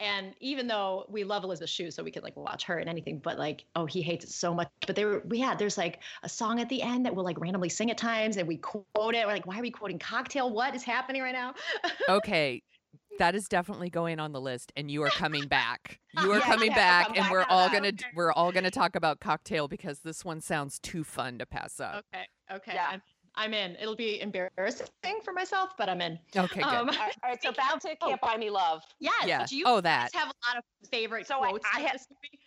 and 0.00 0.34
even 0.40 0.66
though 0.66 1.06
we 1.08 1.24
love 1.24 1.44
Elizabeth 1.44 1.70
Shue, 1.70 1.90
so 1.90 2.02
we 2.02 2.10
could 2.10 2.22
like 2.22 2.36
watch 2.36 2.64
her 2.64 2.78
and 2.78 2.88
anything, 2.88 3.18
but 3.18 3.38
like, 3.38 3.64
oh, 3.74 3.86
he 3.86 4.02
hates 4.02 4.24
it 4.24 4.30
so 4.30 4.54
much. 4.54 4.68
But 4.86 4.96
there, 4.96 5.20
we 5.26 5.40
had 5.40 5.58
there's 5.58 5.78
like 5.78 6.02
a 6.22 6.28
song 6.28 6.60
at 6.60 6.68
the 6.68 6.82
end 6.82 7.06
that 7.06 7.14
we'll 7.14 7.24
like 7.24 7.40
randomly 7.40 7.68
sing 7.68 7.90
at 7.90 7.98
times, 7.98 8.36
and 8.36 8.46
we 8.46 8.58
quote 8.58 8.84
it. 9.14 9.26
We're 9.26 9.32
like, 9.32 9.46
why 9.46 9.58
are 9.58 9.62
we 9.62 9.70
quoting 9.70 9.98
"Cocktail"? 9.98 10.52
What 10.52 10.74
is 10.74 10.82
happening 10.82 11.22
right 11.22 11.32
now? 11.32 11.54
Okay. 12.08 12.62
That 13.18 13.34
is 13.34 13.48
definitely 13.48 13.88
going 13.90 14.20
on 14.20 14.32
the 14.32 14.40
list, 14.40 14.72
and 14.76 14.90
you 14.90 15.02
are 15.02 15.08
coming 15.10 15.48
back. 15.48 16.00
You 16.22 16.32
are 16.32 16.38
Yeah, 16.38 16.46
coming 16.46 16.70
yeah, 16.70 16.76
back, 16.76 17.06
and 17.08 17.16
back 17.16 17.30
we're 17.30 17.44
all 17.50 17.68
gonna 17.68 17.92
we're 18.14 18.32
all 18.32 18.50
gonna 18.50 18.70
talk 18.70 18.96
about 18.96 19.20
cocktail 19.20 19.68
because 19.68 20.00
this 20.00 20.24
one 20.24 20.40
sounds 20.40 20.78
too 20.78 21.04
fun 21.04 21.38
to 21.38 21.44
pass 21.46 21.78
up. 21.78 22.06
Okay, 22.14 22.26
okay, 22.50 22.72
Yeah. 22.74 22.86
I'm, 22.90 23.02
I'm 23.36 23.52
in. 23.54 23.76
It'll 23.80 23.96
be 23.96 24.20
embarrassing 24.20 24.86
for 25.24 25.32
myself, 25.32 25.70
but 25.76 25.88
I'm 25.88 26.00
in. 26.00 26.18
Okay, 26.34 26.60
good. 26.62 26.64
Um, 26.64 26.88
All 26.88 26.94
right, 26.96 27.16
all 27.22 27.30
right, 27.30 27.42
so 27.42 27.52
back 27.56 27.78
to 27.80 27.94
Can't 27.96 28.20
Buy 28.20 28.36
Me 28.36 28.48
Love. 28.50 28.82
Yes. 28.98 29.12
Yeah. 29.26 29.44
Do 29.46 29.56
you 29.56 29.64
Oh, 29.66 29.74
guys 29.82 30.10
that. 30.12 30.14
have 30.14 30.28
a 30.28 30.34
lot 30.48 30.56
of 30.58 30.88
favorite 30.90 31.26
So 31.26 31.40
I- 31.42 31.48
quotes 31.50 31.66
I 31.66 31.76
from 31.78 31.82
had- 31.86 31.94
this 31.94 32.06
movie? 32.10 32.38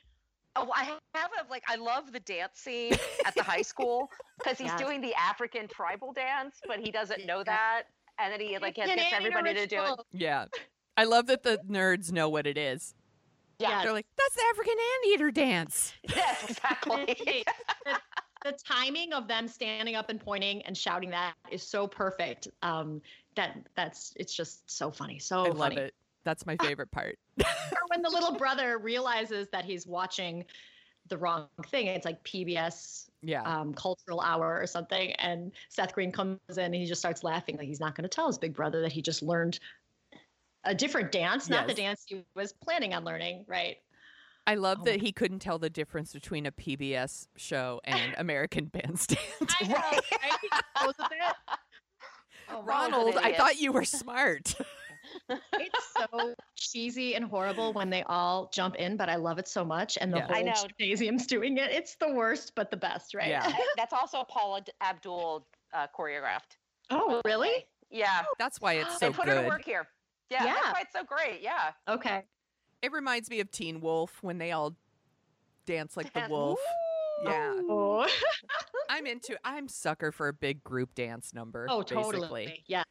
Oh, 0.56 0.68
I 0.76 0.84
have 1.14 1.30
a 1.40 1.50
like 1.50 1.64
I 1.70 1.76
love 1.76 2.12
the 2.12 2.20
dance 2.22 2.58
scene 2.60 2.94
at 3.26 3.36
the 3.36 3.44
high 3.44 3.62
school 3.62 4.10
because 4.40 4.58
he's 4.58 4.68
Yes. 4.72 4.80
doing 4.82 5.00
the 5.00 5.14
African 5.14 5.68
tribal 5.68 6.12
dance, 6.12 6.56
but 6.68 6.80
he 6.80 6.92
doesn't 6.92 7.26
know 7.26 7.44
that, 7.44 7.84
and 8.18 8.34
then 8.34 8.40
he 8.42 8.58
like 8.58 8.76
gets, 8.76 8.94
gets 8.94 9.14
everybody 9.14 9.54
to 9.54 9.68
do 9.68 9.82
it. 9.84 10.00
Yeah. 10.12 10.46
I 10.98 11.04
love 11.06 11.28
that 11.28 11.44
the 11.44 11.60
nerds 11.70 12.12
know 12.12 12.28
what 12.30 12.48
it 12.48 12.58
is. 12.58 12.96
Yeah. 13.60 13.84
They're 13.84 13.94
like, 13.94 14.08
that's 14.18 14.36
the 14.36 14.44
African 14.52 14.74
anteater 15.04 15.32
dance. 15.32 15.94
Yes, 16.16 16.50
exactly. 16.50 17.46
The, 18.44 18.54
timing 18.66 19.14
of 19.14 19.28
them 19.28 19.48
standing 19.48 19.96
up 19.96 20.10
and 20.10 20.20
pointing 20.20 20.62
and 20.64 20.78
shouting 20.78 21.10
that 21.10 21.34
is 21.52 21.64
so 21.64 21.88
perfect. 21.88 22.48
Um, 22.62 23.02
that 23.36 23.58
that's 23.76 24.14
it's 24.16 24.34
just 24.34 24.70
so 24.70 24.92
funny. 24.92 25.20
So 25.20 25.44
I 25.46 25.50
love 25.50 25.58
funny. 25.58 25.78
it. 25.78 25.94
That's 26.24 26.46
my 26.46 26.56
favorite 26.62 26.92
part. 26.92 27.18
Or 27.40 27.46
when 27.90 28.02
the 28.02 28.10
little 28.10 28.34
brother 28.36 28.78
realizes 28.78 29.48
that 29.52 29.66
he's 29.66 29.86
watching 29.88 30.46
the 31.10 31.18
wrong 31.18 31.48
thing. 31.68 31.88
It's 31.88 32.06
like 32.06 32.24
PBS 32.24 33.10
Yeah. 33.22 33.44
um, 33.44 33.74
cultural 33.74 34.22
hour 34.22 34.60
or 34.62 34.68
something. 34.68 35.12
And 35.14 35.52
Seth 35.70 35.94
Green 35.94 36.12
comes 36.12 36.40
in 36.50 36.60
and 36.60 36.76
he 36.76 36.86
just 36.86 37.02
starts 37.02 37.24
laughing. 37.24 37.58
Like 37.58 37.68
he's 37.68 37.80
not 37.80 37.96
going 37.96 38.04
to 38.04 38.10
tell 38.10 38.28
his 38.28 38.38
big 38.38 38.54
brother 38.54 38.82
that 38.82 38.92
he 38.92 39.02
just 39.02 39.22
learned 39.22 39.60
a 40.66 40.76
different 40.76 41.12
dance, 41.12 41.50
not 41.50 41.68
the 41.68 41.74
dance 41.74 42.04
he 42.08 42.24
was 42.36 42.54
planning 42.54 42.94
on 42.94 43.04
learning. 43.04 43.46
Right. 43.48 43.78
I 44.50 44.56
love 44.56 44.80
Oh 44.82 44.86
that 44.86 44.98
my- 45.00 45.06
he 45.06 45.12
couldn't 45.12 45.40
tell 45.40 45.60
the 45.60 45.70
difference 45.70 46.12
between 46.14 46.46
a 46.48 46.52
PBS 46.52 47.28
show 47.38 47.80
and 47.86 48.14
American 48.18 48.66
Bandstand. 48.66 49.20
I 49.62 49.68
know, 49.68 49.76
right? 49.76 50.02
He 50.42 50.50
knows. 50.86 50.94
Oh, 52.52 52.64
Ronald, 52.64 53.16
I 53.16 53.34
thought 53.36 53.62
you 53.62 53.72
were 53.72 53.86
smart. 53.86 54.56
it's 55.30 55.94
so 55.96 56.34
cheesy 56.56 57.14
and 57.14 57.24
horrible 57.26 57.74
when 57.74 57.92
they 57.92 58.02
all 58.08 58.50
jump 58.52 58.74
in, 58.78 58.98
but 58.98 59.08
I 59.08 59.18
love 59.18 59.38
it 59.38 59.48
so 59.48 59.64
much. 59.64 60.00
And 60.02 60.12
the 60.12 60.18
Yeah. 60.18 60.26
whole 60.26 60.36
I 60.36 60.42
know. 60.42 60.54
gymnasium's 60.80 61.28
doing 61.28 61.58
it. 61.58 61.70
It's 61.70 61.94
the 61.98 62.12
worst, 62.12 62.54
but 62.56 62.72
the 62.72 62.78
best, 62.78 63.14
right? 63.14 63.28
Yeah. 63.30 63.54
That's 63.78 63.94
also 63.94 64.24
Paula 64.24 64.62
Abdul 64.82 65.46
uh, 65.76 65.86
choreographed. 65.96 66.58
Oh, 66.90 67.22
really? 67.24 67.68
Yeah, 67.92 68.24
That's 68.40 68.60
why 68.60 68.74
it's 68.74 68.94
so 69.00 69.00
they 69.00 69.12
so 69.14 69.14
put 69.14 69.28
her 69.30 69.44
to 69.44 69.48
work 69.48 69.64
here. 69.64 69.88
Yeah, 70.32 70.46
Yeah. 70.46 70.54
that's 70.56 70.74
why 70.74 70.82
it's 70.82 70.94
so 70.94 71.04
great. 71.04 71.42
Yeah. 71.44 71.72
Okay. 71.88 72.24
It 72.82 72.92
reminds 72.92 73.30
me 73.30 73.40
of 73.40 73.52
Teen 73.52 73.82
Wolf 73.82 74.18
when 74.22 74.38
they 74.38 74.52
all 74.52 74.76
dance 75.66 75.96
like 75.98 76.14
the 76.14 76.22
Dance. 76.22 76.32
wolf. 76.32 76.60
Yeah. 77.24 77.54
Oh, 77.70 78.08
I'm 78.90 79.06
into 79.06 79.38
I'm 79.44 79.68
sucker 79.68 80.12
for 80.12 80.30
a 80.30 80.34
big 80.34 80.64
group 80.64 80.96
dance 80.96 81.34
number. 81.34 81.68
oh 81.70 81.82
basically. 81.82 82.04
totally. 82.04 82.64
Yeah. 82.68 82.84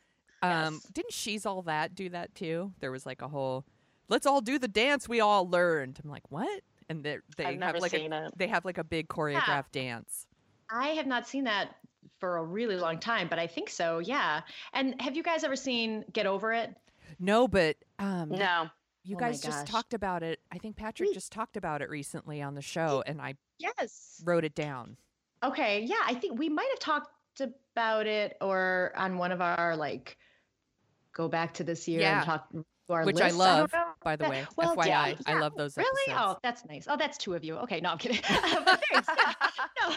Um 0.42 0.74
Yes. 0.74 0.82
didn't 0.92 1.12
She's 1.12 1.46
All 1.46 1.62
That 1.62 1.94
do 1.94 2.10
that 2.10 2.34
too? 2.34 2.72
There 2.80 2.92
was 2.92 3.06
like 3.06 3.22
a 3.22 3.28
whole 3.28 3.64
let's 4.08 4.26
all 4.26 4.40
do 4.40 4.58
the 4.58 4.68
dance 4.68 5.08
we 5.08 5.20
all 5.20 5.48
learned. 5.48 5.98
I'm 6.04 6.10
like, 6.10 6.30
what? 6.30 6.60
And 6.90 7.02
they 7.02 7.18
they 7.36 7.44
I've 7.44 7.50
have 7.52 7.58
never 7.60 7.78
like 7.80 7.90
seen 7.92 8.12
a, 8.12 8.26
it. 8.26 8.32
they 8.36 8.46
have 8.48 8.64
like 8.66 8.78
a 8.78 8.84
big 8.84 9.08
choreographed 9.08 9.72
dance. 9.72 10.26
I 10.70 10.88
have 10.88 11.06
not 11.06 11.26
seen 11.26 11.44
that 11.44 11.76
for 12.20 12.36
a 12.36 12.44
really 12.44 12.76
long 12.76 12.98
time, 12.98 13.28
but 13.28 13.38
I 13.38 13.46
think 13.46 13.70
so. 13.70 13.98
Yeah. 14.00 14.42
And 14.74 15.00
have 15.00 15.16
you 15.16 15.22
guys 15.22 15.42
ever 15.42 15.56
seen 15.56 16.04
Get 16.12 16.26
Over 16.26 16.52
It? 16.52 16.74
No, 17.18 17.48
but 17.48 17.76
um 17.98 18.28
No. 18.28 18.68
You 19.08 19.16
Oh 19.16 19.20
guys 19.20 19.40
just 19.40 19.66
talked 19.66 19.94
about 19.94 20.22
it. 20.22 20.38
I 20.52 20.58
think 20.58 20.76
Patrick 20.76 21.08
We- 21.08 21.14
just 21.14 21.32
talked 21.32 21.56
about 21.56 21.80
it 21.82 21.88
recently 21.88 22.42
on 22.42 22.54
the 22.54 22.62
show 22.62 23.02
and 23.06 23.20
I 23.22 23.34
Yes. 23.58 24.20
wrote 24.24 24.44
it 24.44 24.54
down. 24.54 24.96
Okay. 25.42 25.80
Yeah. 25.82 25.96
I 26.04 26.14
think 26.14 26.38
we 26.38 26.48
might 26.48 26.68
have 26.70 26.78
talked 26.78 27.10
about 27.40 28.06
it 28.06 28.36
or 28.40 28.92
on 28.96 29.16
one 29.18 29.32
of 29.32 29.40
our 29.40 29.76
like 29.76 30.18
go 31.12 31.28
back 31.28 31.54
to 31.54 31.64
this 31.64 31.88
year 31.88 32.00
Yeah. 32.00 32.16
and 32.18 32.26
talk 32.26 32.50
to 32.50 32.64
our 32.90 33.04
Which 33.04 33.20
I 33.20 33.30
love, 33.30 33.70
don't 33.70 34.00
by 34.00 34.16
the 34.16 34.28
way. 34.28 34.44
well, 34.56 34.74
FYI. 34.76 34.86
yeah, 34.86 35.14
I 35.26 35.38
love 35.38 35.54
those 35.56 35.76
Really? 35.76 36.12
episodes. 36.12 36.36
Oh, 36.36 36.38
that's 36.42 36.64
nice. 36.66 36.86
Oh, 36.88 36.96
that's 36.96 37.16
two 37.18 37.34
of 37.34 37.44
you. 37.44 37.56
Okay, 37.58 37.80
no, 37.80 37.90
I'm 37.90 37.98
kidding. 37.98 38.18
But 38.28 38.82
thanks. 38.92 39.08
no, 39.80 39.88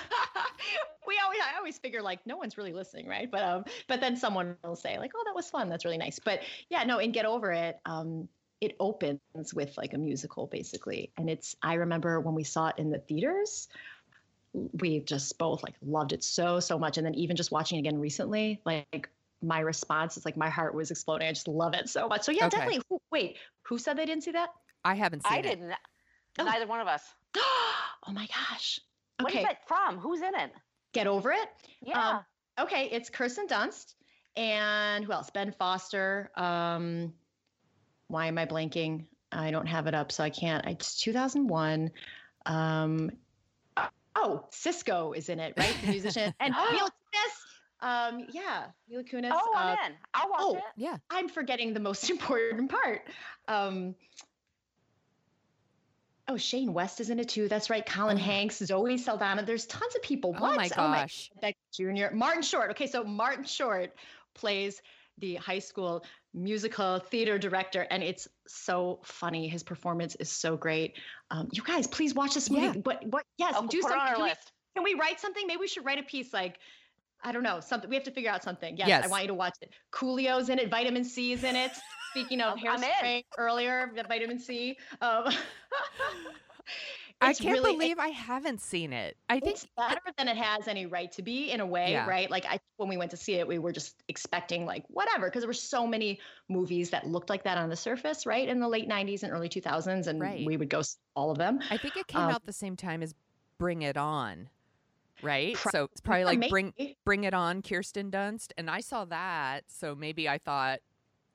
we 1.08 1.20
always, 1.24 1.40
I 1.54 1.58
always 1.58 1.78
figure 1.80 2.02
like 2.02 2.20
no 2.26 2.38
one's 2.38 2.58
really 2.58 2.74
listening, 2.74 3.08
right? 3.08 3.30
But 3.32 3.44
um, 3.44 3.66
but 3.88 4.00
then 4.02 4.16
someone 4.16 4.56
will 4.64 4.76
say 4.76 4.98
like, 5.00 5.12
oh, 5.16 5.24
that 5.26 5.36
was 5.36 5.50
fun. 5.50 5.70
That's 5.70 5.86
really 5.86 5.98
nice. 5.98 6.20
But 6.20 6.42
yeah, 6.70 6.84
no, 6.84 7.00
and 7.00 7.14
get 7.14 7.26
over 7.26 7.52
it. 7.52 7.78
Um, 7.86 8.28
it 8.62 8.76
opens 8.80 9.20
with 9.54 9.76
like 9.78 9.94
a 9.94 9.98
musical 9.98 10.48
basically, 10.48 11.12
and 11.18 11.30
it's. 11.30 11.56
I 11.62 11.76
remember 11.76 12.20
when 12.20 12.36
we 12.36 12.44
saw 12.44 12.68
it 12.68 12.76
in 12.78 12.92
the 12.92 13.00
theaters. 13.00 13.68
We 14.54 15.00
just 15.00 15.38
both 15.38 15.64
like 15.64 15.76
loved 15.82 16.12
it 16.14 16.24
so 16.24 16.60
so 16.60 16.78
much, 16.78 16.98
and 16.98 17.06
then 17.06 17.16
even 17.16 17.36
just 17.36 17.52
watching 17.52 17.78
it 17.78 17.82
again 17.82 18.00
recently, 18.00 18.62
like 18.66 19.10
my 19.42 19.60
response 19.60 20.18
is 20.18 20.26
like 20.26 20.38
my 20.38 20.50
heart 20.50 20.76
was 20.76 20.92
exploding. 20.92 21.28
I 21.28 21.32
just 21.32 21.48
love 21.48 21.74
it 21.74 21.90
so 21.90 22.08
much. 22.08 22.24
So 22.24 22.32
yeah, 22.32 22.46
Okay. 22.46 22.58
definitely. 22.58 22.82
Who, 22.90 23.02
wait, 23.12 23.38
who 23.64 23.78
said 23.78 23.98
they 23.98 24.06
didn't 24.06 24.24
see 24.24 24.32
that? 24.32 24.50
I 24.86 24.94
haven't 24.94 25.24
seen 25.26 25.34
it. 25.34 25.36
I 25.36 25.40
it. 25.40 25.44
didn't. 25.44 25.74
Oh. 26.40 26.44
Neither 26.44 26.68
one 26.68 26.80
of 26.80 26.88
us. 26.88 27.04
oh 27.38 28.12
my 28.12 28.28
gosh. 28.28 28.80
What 29.20 29.32
is 29.34 29.38
Okay, 29.38 29.48
it 29.50 29.58
from? 29.68 29.98
Who's 29.98 30.22
in 30.22 30.36
it? 30.36 30.52
get 30.94 31.08
over 31.08 31.32
it. 31.32 31.50
Yeah. 31.82 32.10
Um, 32.58 32.66
okay, 32.66 32.90
it's 32.92 33.10
Kirsten 33.10 33.48
Dunst 33.48 33.94
and 34.36 35.06
who 35.06 35.12
else? 35.12 35.30
Ben 35.30 35.54
Foster. 35.58 36.32
Um, 36.36 37.14
why 38.12 38.28
am 38.28 38.38
I 38.38 38.46
blanking? 38.46 39.06
I 39.32 39.52
don't 39.52 39.68
have 39.68 39.88
it 39.88 39.96
up, 39.96 40.12
so 40.12 40.24
I 40.24 40.30
can't. 40.30 40.66
It's 40.68 41.00
2001. 41.02 41.92
Um, 42.46 43.12
oh, 44.16 44.46
Sisqó 44.52 45.16
is 45.16 45.30
in 45.30 45.40
it, 45.40 45.54
right? 45.58 45.76
The 45.82 45.92
musician 45.92 46.34
and 46.40 46.54
Mila 46.54 46.90
Kunis. 47.14 47.84
Um, 47.84 48.28
yeah, 48.32 48.66
Mila 48.90 49.04
Kunis. 49.04 49.32
oh, 49.34 49.54
uh, 49.56 49.60
I'm 49.60 49.92
in. 49.92 49.98
I'll 50.14 50.30
watch 50.30 50.40
oh. 50.42 50.56
it. 50.56 50.64
Yeah. 50.76 50.98
I'm 51.10 51.30
forgetting 51.30 51.74
the 51.74 51.80
most 51.80 52.10
important 52.10 52.70
part. 52.70 53.08
Um, 53.48 53.96
oh, 56.28 56.38
Shane 56.38 56.74
West 56.74 57.00
is 57.00 57.10
in 57.10 57.20
it 57.20 57.30
too. 57.30 57.48
That's 57.48 57.70
right. 57.70 57.86
Colin 57.86 58.18
Hanks, 58.18 58.58
Zoe 58.58 58.98
Saldana. 58.98 59.44
There's 59.44 59.66
tons 59.66 59.96
of 59.96 60.02
people. 60.02 60.36
Oh 60.38 60.56
my 60.56 60.68
gosh. 60.68 61.32
Begley 61.42 61.56
Jr. 61.74 62.14
Martin 62.14 62.44
Short. 62.44 62.72
Okay, 62.72 62.88
so 62.88 63.04
Martin 63.04 63.46
Short 63.46 63.94
plays 64.34 64.82
the 65.18 65.36
high 65.36 65.60
school 65.60 66.04
musical 66.34 67.00
theater 67.00 67.38
director, 67.38 67.86
and 67.92 68.02
it's 68.04 68.28
so 68.48 69.00
funny. 69.04 69.48
His 69.48 69.64
performance 69.64 70.16
is 70.16 70.32
so 70.32 70.56
great. 70.58 70.98
Um, 71.30 71.50
you 71.52 71.62
guys, 71.64 71.88
please 71.88 72.14
watch 72.14 72.34
this 72.34 72.50
movie. 72.50 72.66
Yeah. 72.78 72.82
What? 72.84 73.06
What? 73.08 73.24
Yes, 73.38 73.54
Oh, 73.58 73.68
do 73.68 73.82
something. 73.82 74.00
Can 74.16 74.24
we- 74.24 74.32
can 74.76 74.84
we 74.84 74.94
write 74.94 75.20
something? 75.20 75.46
Maybe 75.48 75.60
we 75.60 75.68
should 75.68 75.84
write 75.86 76.00
a 76.00 76.04
piece 76.04 76.32
like, 76.34 76.58
I 77.24 77.34
don't 77.34 77.44
know, 77.44 77.60
something. 77.60 77.90
We 77.90 77.96
have 77.98 78.06
to 78.06 78.12
figure 78.12 78.32
out 78.32 78.42
something. 78.42 78.78
Yes, 78.78 79.04
I 79.06 79.08
want 79.10 79.24
you 79.24 79.28
to 79.28 79.34
watch 79.34 79.56
it. 79.62 79.70
Coolio's 79.92 80.48
in 80.50 80.60
it. 80.60 80.70
Vitamin 80.70 81.04
C 81.04 81.34
is 81.34 81.44
in 81.44 81.56
it. 81.58 81.72
Speaking 82.12 82.40
of 82.42 82.58
I'm- 82.66 82.68
I'm 82.68 82.84
in. 82.84 82.90
hairspray 82.90 83.24
earlier, 83.38 83.92
the 83.96 84.04
vitamin 84.04 84.40
C. 84.40 84.78
Um, 85.02 85.26
I 87.22 87.34
can't 87.34 87.54
really- 87.54 87.74
believe 87.74 88.00
I 88.00 88.08
haven't 88.10 88.62
seen 88.62 88.94
it. 88.94 89.16
I 89.30 89.40
think 89.40 89.56
it's 89.56 89.68
better 89.78 90.02
than 90.18 90.28
it 90.28 90.38
has 90.38 90.68
any 90.68 90.86
right 90.88 91.12
to 91.14 91.22
be 91.22 91.52
in 91.52 91.60
a 91.60 91.66
way, 91.66 91.92
Yeah. 91.92 92.08
right? 92.08 92.30
Like 92.30 92.46
I 92.46 92.60
when 92.78 92.90
we 92.90 92.98
went 92.98 93.12
to 93.12 93.18
see 93.18 93.36
it, 93.36 93.48
we 93.48 93.60
were 93.60 93.72
just 93.72 94.02
expecting 94.08 94.66
like 94.66 94.84
whatever 94.88 95.28
because 95.28 95.42
there 95.42 95.48
were 95.48 95.54
so 95.54 95.86
many 95.86 96.20
movies 96.50 96.90
that 96.90 97.06
looked 97.08 97.30
like 97.30 97.44
that 97.44 97.58
on 97.58 97.70
the 97.70 97.76
surface, 97.76 98.26
right? 98.26 98.48
In 98.50 98.60
the 98.60 98.68
late 98.68 98.90
90s 98.90 99.22
and 99.24 99.32
early 99.32 99.50
2000s 99.50 100.08
and 100.08 100.20
Right. 100.20 100.46
we 100.46 100.58
would 100.58 100.70
go 100.70 100.82
see 100.82 100.98
all 101.16 101.30
of 101.32 101.38
them. 101.38 101.60
I 101.70 101.78
think 101.78 101.96
it 101.96 102.08
came 102.08 102.22
Um, 102.22 102.32
out 102.32 102.46
the 102.46 102.54
same 102.54 102.76
time 102.76 103.04
as 103.04 103.14
Bring 103.60 103.84
It 103.84 103.98
On. 103.98 104.50
Right? 105.22 105.54
Pro- 105.54 105.72
so 105.72 105.84
it's 105.92 106.02
probably 106.02 106.26
like 106.26 106.50
Bring 106.50 106.74
maybe. 106.80 106.98
Bring 107.06 107.24
It 107.26 107.36
On, 107.36 107.62
Kirsten 107.62 108.10
Dunst. 108.10 108.54
And 108.58 108.68
I 108.72 108.80
saw 108.80 109.06
that, 109.06 109.66
so 109.68 109.94
maybe 109.94 110.28
I 110.28 110.40
thought, 110.40 110.80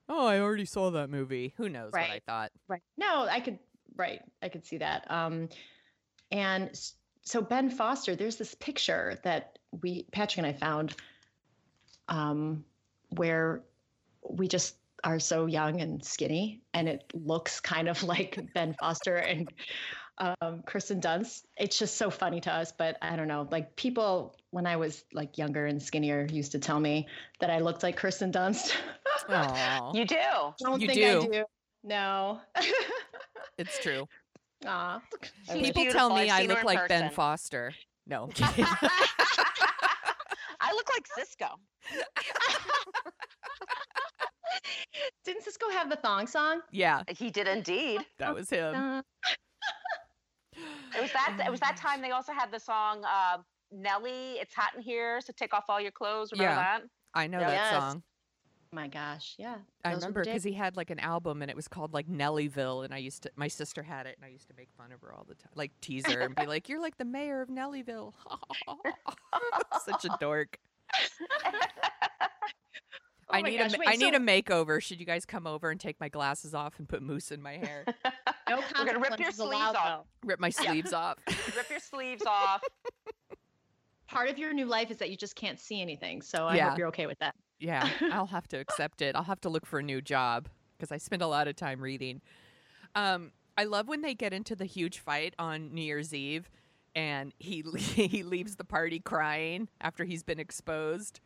Oh, 0.08 0.26
I 0.26 0.38
already 0.38 0.64
saw 0.64 0.90
that 0.90 1.10
movie. 1.10 1.52
Who 1.56 1.68
knows 1.68 1.92
what 1.92 2.00
I 2.02 2.20
thought. 2.26 2.52
Right. 2.68 2.82
No, 2.96 3.26
I 3.28 3.40
could 3.40 3.58
right. 3.96 4.20
I 4.42 4.48
could 4.48 4.64
see 4.66 4.78
that. 4.78 5.08
Um 5.10 5.48
and 6.30 6.70
so 7.22 7.42
Ben 7.42 7.70
Foster, 7.70 8.14
there's 8.14 8.36
this 8.36 8.54
picture 8.54 9.18
that 9.24 9.58
we 9.82 10.06
Patrick 10.12 10.38
and 10.38 10.46
I 10.46 10.52
found 10.52 10.94
um 12.08 12.64
where 13.10 13.62
we 14.28 14.48
just 14.48 14.76
are 15.04 15.18
so 15.18 15.46
young 15.46 15.80
and 15.80 16.04
skinny 16.04 16.60
and 16.74 16.88
it 16.88 17.04
looks 17.14 17.60
kind 17.60 17.88
of 17.88 18.02
like 18.14 18.38
Ben 18.54 18.74
Foster 18.80 19.16
and 19.16 19.52
um 20.18 20.62
Kirsten 20.66 21.00
Dunst. 21.00 21.44
It's 21.56 21.78
just 21.78 21.96
so 21.96 22.10
funny 22.10 22.40
to 22.42 22.52
us, 22.52 22.72
but 22.72 22.96
I 23.02 23.16
don't 23.16 23.28
know. 23.28 23.46
Like 23.50 23.76
people 23.76 24.36
when 24.50 24.66
I 24.66 24.76
was 24.76 25.04
like 25.12 25.36
younger 25.36 25.66
and 25.66 25.82
skinnier 25.82 26.26
used 26.30 26.52
to 26.52 26.58
tell 26.58 26.80
me 26.80 27.06
that 27.40 27.50
I 27.50 27.58
looked 27.58 27.82
like 27.82 27.96
Kirsten 27.96 28.32
Dunst. 28.32 28.72
You 29.94 30.04
do. 30.04 30.16
I 30.16 30.52
don't 30.60 30.80
You 30.80 30.86
think 30.86 31.04
I 31.04 31.20
do. 31.20 31.28
do. 31.32 31.44
No. 31.82 32.40
it's 33.58 33.78
true. 33.80 34.06
Aw. 34.64 35.00
People 35.52 35.86
tell 35.92 36.10
me 36.14 36.22
I've 36.22 36.30
I 36.30 36.40
seen 36.40 36.48
her 36.50 36.54
look 36.54 36.60
in 36.62 36.66
like 36.66 36.88
Ben. 36.88 37.10
Foster. 37.10 37.74
No. 38.06 38.24
I'm 38.24 38.30
kidding. 38.32 38.64
I 40.60 40.72
look 40.72 40.88
like 40.94 41.06
Sisqó. 41.18 41.48
Didn't 45.24 45.44
Sisqó 45.44 45.70
have 45.72 45.90
the 45.90 45.96
thong 45.96 46.26
song? 46.26 46.60
yeah, 46.72 47.02
He 47.08 47.30
did 47.30 47.46
indeed. 47.48 48.00
that 48.18 48.34
was 48.34 48.48
him. 48.50 48.74
Uh, 48.74 49.02
It 50.96 51.02
was 51.02 51.12
that. 51.12 51.38
It 51.46 51.50
was 51.50 51.60
that 51.60 51.76
time 51.76 52.00
they 52.00 52.12
also 52.12 52.32
had 52.32 52.50
the 52.50 52.58
song 52.58 53.04
uh, 53.04 53.38
"Nelly." 53.70 54.34
It's 54.40 54.54
hot 54.54 54.70
in 54.74 54.80
here, 54.82 55.20
so 55.20 55.32
take 55.36 55.52
off 55.52 55.64
all 55.68 55.80
your 55.80 55.90
clothes. 55.90 56.32
Remember 56.32 56.52
Yeah. 56.52 56.78
that? 56.78 56.82
I 57.12 57.26
know 57.26 57.40
Yeah. 57.40 57.50
that 57.50 57.72
Yes. 57.72 57.82
song. 57.82 58.02
My 58.72 58.88
gosh, 58.88 59.34
yeah. 59.38 59.56
I 59.84 59.92
remember 59.92 60.22
because 60.24 60.42
he 60.44 60.52
had 60.52 60.76
like 60.76 60.90
an 60.90 60.98
album 60.98 61.40
and 61.42 61.50
it 61.50 61.56
was 61.56 61.68
called 61.68 61.94
like 61.94 62.08
Nellyville, 62.08 62.84
and 62.84 62.92
I 62.92 62.98
used 62.98 63.22
to. 63.24 63.30
My 63.36 63.48
sister 63.48 63.82
had 63.82 64.06
it, 64.06 64.16
and 64.16 64.24
I 64.24 64.28
used 64.28 64.48
to 64.48 64.54
make 64.56 64.68
fun 64.76 64.92
of 64.92 65.00
her 65.02 65.12
all 65.12 65.24
the 65.28 65.34
time, 65.34 65.50
like 65.54 65.72
tease 65.80 66.06
her 66.10 66.20
and 66.20 66.34
be 66.34 66.46
like, 66.46 66.68
"You're 66.68 66.80
like 66.80 66.98
the 66.98 67.04
mayor 67.04 67.40
of 67.40 67.48
Nellyville." 67.48 68.12
Such 69.84 70.04
a 70.04 70.16
dork. 70.20 70.58
I 73.28 73.40
Oh 73.40 73.42
my 73.42 73.50
need 73.50 73.58
gosh, 73.58 73.74
a 73.74 73.78
ma- 73.78 73.84
wait, 73.86 73.88
I 73.88 73.96
need 73.96 74.14
a 74.14 74.18
makeover. 74.20 74.80
Should 74.80 75.00
you 75.00 75.06
guys 75.06 75.24
come 75.24 75.46
over 75.48 75.70
and 75.70 75.80
take 75.80 75.98
my 76.00 76.08
glasses 76.08 76.54
off 76.54 76.78
and 76.78 76.88
put 76.88 77.02
mousse 77.02 77.32
in 77.32 77.42
my 77.42 77.54
hair? 77.56 77.84
No 78.48 78.60
We're 78.78 78.84
gonna 78.86 79.00
rip 79.00 79.18
your 79.18 79.32
sleeves 79.32 79.38
allowed, 79.40 79.74
off. 79.74 80.04
though. 80.22 80.28
Rip 80.28 80.38
my 80.38 80.50
sleeves 80.50 80.92
off. 80.92 81.18
Rip 81.56 81.68
your 81.68 81.80
sleeves 81.80 82.22
off. 82.24 82.62
Part 84.06 84.30
of 84.30 84.38
your 84.38 84.52
new 84.52 84.66
life 84.66 84.92
is 84.92 84.98
that 84.98 85.10
you 85.10 85.16
just 85.16 85.34
can't 85.34 85.58
see 85.58 85.82
anything. 85.82 86.22
So 86.22 86.46
I 86.46 86.54
Yeah. 86.54 86.68
hope 86.70 86.78
you're 86.78 86.88
okay 86.88 87.06
with 87.08 87.18
that. 87.18 87.34
Yeah, 87.58 87.88
I'll 88.12 88.26
have 88.26 88.46
to 88.48 88.58
accept 88.58 89.02
it. 89.02 89.16
I'll 89.16 89.22
have 89.24 89.40
to 89.42 89.48
look 89.48 89.66
for 89.66 89.78
a 89.78 89.82
new 89.82 90.00
job 90.00 90.48
because 90.76 90.92
I 90.92 90.98
spend 90.98 91.22
a 91.22 91.26
lot 91.26 91.48
of 91.48 91.56
time 91.56 91.80
reading. 91.80 92.20
Um, 92.94 93.32
I 93.56 93.64
love 93.64 93.88
when 93.88 94.02
they 94.02 94.14
get 94.14 94.32
into 94.32 94.54
the 94.54 94.66
huge 94.66 94.98
fight 94.98 95.34
on 95.38 95.72
New 95.74 95.82
Year's 95.82 96.12
Eve, 96.12 96.50
and 96.94 97.32
he 97.38 97.62
he 97.78 98.22
leaves 98.22 98.56
the 98.56 98.64
party 98.64 99.00
crying 99.00 99.68
after 99.80 100.04
he's 100.04 100.22
been 100.22 100.38
exposed, 100.38 101.20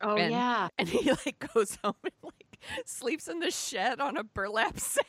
Oh 0.00 0.16
And- 0.16 0.32
yeah. 0.32 0.68
and 0.78 0.88
he 0.88 1.10
like 1.10 1.46
goes 1.54 1.76
home 1.84 1.94
and 2.04 2.12
like 2.22 2.58
sleeps 2.86 3.28
in 3.28 3.40
the 3.40 3.50
shed 3.50 4.00
on 4.00 4.16
a 4.16 4.24
burlap 4.24 4.78
sack. 4.78 5.04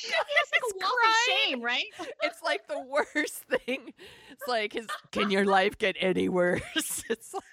He 0.00 0.08
has 0.12 0.48
like 0.52 0.62
a 0.62 0.74
He's 0.74 0.82
walk 0.82 0.92
crying. 0.92 1.12
of 1.12 1.44
shame, 1.48 1.62
right? 1.62 1.84
It's 2.22 2.42
like 2.42 2.66
the 2.68 2.80
worst 2.80 3.44
thing. 3.44 3.92
It's 4.30 4.46
like 4.48 4.72
his. 4.74 4.86
Can 5.12 5.30
your 5.30 5.44
life 5.44 5.78
get 5.78 5.96
any 6.00 6.28
worse? 6.28 7.02
It's 7.10 7.32
like 7.34 7.44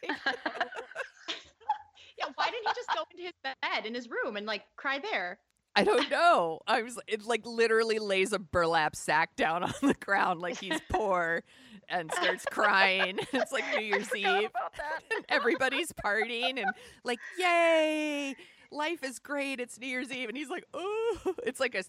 Yeah. 2.18 2.26
Why 2.36 2.46
didn't 2.46 2.68
he 2.68 2.74
just 2.76 2.90
go 2.96 3.04
into 3.12 3.24
his 3.24 3.34
bed 3.44 3.86
in 3.86 3.94
his 3.96 4.10
room 4.10 4.38
and 4.38 4.46
like 4.46 4.64
cry 4.76 5.00
there? 5.00 5.40
I 5.76 5.84
don't 5.84 6.10
know. 6.12 6.60
I 6.68 6.84
was 6.84 7.00
it 7.08 7.26
like 7.26 7.46
literally 7.46 7.98
lays 7.98 8.32
a 8.32 8.38
burlap 8.40 8.96
sack 8.96 9.36
down 9.36 9.64
on 9.64 9.74
the 9.82 9.96
ground 9.96 10.40
like 10.40 10.60
he's 10.60 10.80
poor 10.92 11.44
and 11.90 12.12
starts 12.12 12.46
crying. 12.46 13.20
It's 13.34 13.52
like 13.52 13.64
New 13.76 13.82
Year's 13.84 14.16
Eve. 14.16 14.50
And 15.16 15.26
everybody's 15.30 15.92
partying 15.92 16.60
and 16.62 16.72
like, 17.04 17.18
yay, 17.40 18.36
life 18.74 19.04
is 19.04 19.20
great. 19.20 19.60
It's 19.60 19.80
New 19.80 19.88
Year's 19.88 20.12
Eve. 20.12 20.30
And 20.30 20.38
he's 20.38 20.50
like, 20.50 20.66
oh, 20.74 21.18
it's 21.46 21.60
like 21.60 21.76
a, 21.76 21.84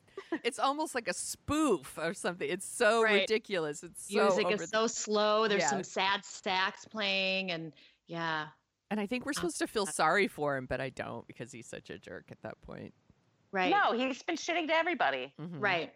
it's 0.45 0.59
almost 0.59 0.95
like 0.95 1.09
a 1.09 1.15
spoof 1.15 1.99
or 1.99 2.15
something. 2.15 2.49
It's 2.49 2.67
so 2.67 3.03
Right. 3.03 3.23
ridiculous. 3.23 3.83
It's 3.83 4.13
so 4.13 4.23
Music 4.25 4.45
over 4.47 4.55
is 4.55 4.61
the- 4.61 4.67
so 4.67 4.87
slow. 4.87 5.49
There's 5.49 5.63
Yeah. 5.63 5.71
some 5.71 5.85
sad 5.85 6.25
sax 6.25 6.85
playing, 6.87 7.51
and 7.51 7.73
yeah. 8.07 8.47
And 8.91 9.01
I 9.01 9.07
think 9.07 9.25
we're 9.27 9.33
supposed 9.33 9.59
to 9.59 9.67
feel 9.67 9.87
sorry 9.87 10.29
for 10.29 10.57
him, 10.57 10.67
but 10.67 10.81
I 10.81 10.91
don't 10.91 11.27
because 11.27 11.51
he's 11.51 11.67
such 11.67 11.91
a 11.91 11.99
jerk 11.99 12.27
at 12.31 12.41
that 12.43 12.61
point. 12.63 12.93
Right. 13.51 13.71
No, 13.71 13.97
he's 13.97 14.23
been 14.23 14.37
shitting 14.37 14.69
to 14.69 14.75
everybody. 14.75 15.33
Mhm. 15.41 15.61
Right. 15.61 15.93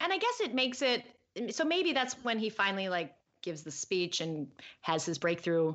And 0.00 0.12
I 0.12 0.18
guess 0.18 0.40
it 0.40 0.54
makes 0.54 0.82
it 0.82 1.04
so 1.50 1.64
maybe 1.64 1.92
that's 1.92 2.14
when 2.24 2.38
he 2.38 2.50
finally 2.50 2.88
like 2.88 3.14
gives 3.42 3.62
the 3.62 3.70
speech 3.70 4.20
and 4.20 4.48
has 4.82 5.04
his 5.04 5.18
breakthrough. 5.18 5.74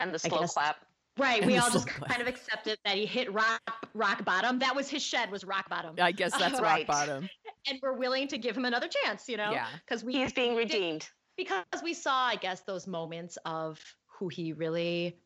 And 0.00 0.12
the 0.14 0.18
slow 0.18 0.46
clap. 0.46 0.76
Right. 1.18 1.42
And 1.42 1.50
We 1.50 1.58
all 1.58 1.70
just 1.70 1.88
slow 1.90 2.06
kind 2.06 2.22
of 2.22 2.28
accepted 2.34 2.78
that 2.84 2.96
he 2.96 3.04
hit 3.06 3.32
rock 3.32 3.60
rock 3.94 4.24
bottom. 4.24 4.58
That 4.60 4.74
was 4.74 4.88
his 4.88 5.02
shed 5.02 5.30
was 5.30 5.44
rock 5.44 5.68
bottom. 5.68 5.94
I 6.00 6.12
guess 6.12 6.32
that's 6.38 6.54
rock 6.54 6.62
Right. 6.62 6.86
bottom. 6.86 7.28
And 7.68 7.78
we're 7.82 7.92
willing 7.96 8.28
to 8.28 8.38
give 8.38 8.56
him 8.56 8.64
another 8.64 8.88
chance, 8.88 9.28
you 9.28 9.36
know? 9.36 9.50
Yeah. 9.52 9.66
Because 9.84 10.02
we 10.02 10.14
He's 10.14 10.32
being 10.32 10.56
redeemed. 10.56 11.08
because 11.36 11.64
we 11.82 11.92
saw, 11.94 12.14
I 12.26 12.36
guess, 12.36 12.60
those 12.60 12.86
moments 12.86 13.36
of 13.44 13.78
who 14.18 14.28
he 14.28 14.52
really 14.54 15.18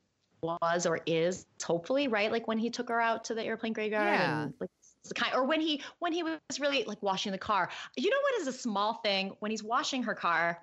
was 0.42 0.86
or 0.86 1.00
is, 1.06 1.46
hopefully, 1.64 2.08
right? 2.08 2.30
Like 2.32 2.46
when 2.48 2.58
he 2.58 2.68
took 2.70 2.88
her 2.88 3.00
out 3.00 3.24
to 3.24 3.34
the 3.34 3.42
airplane 3.44 3.72
graveyard 3.72 4.06
Yeah. 4.06 4.42
and 4.42 4.54
like 4.60 4.70
the 5.04 5.14
kind 5.14 5.34
or 5.34 5.44
when 5.44 5.60
he 5.60 5.82
when 6.00 6.12
he 6.12 6.24
was 6.24 6.38
really 6.58 6.82
like 6.84 7.00
washing 7.02 7.30
the 7.30 7.38
car. 7.38 7.70
You 7.96 8.10
know 8.10 8.16
what 8.22 8.40
is 8.40 8.48
a 8.48 8.52
small 8.52 8.94
thing? 9.04 9.36
When 9.38 9.52
he's 9.52 9.62
washing 9.62 10.02
her 10.02 10.14
car 10.16 10.60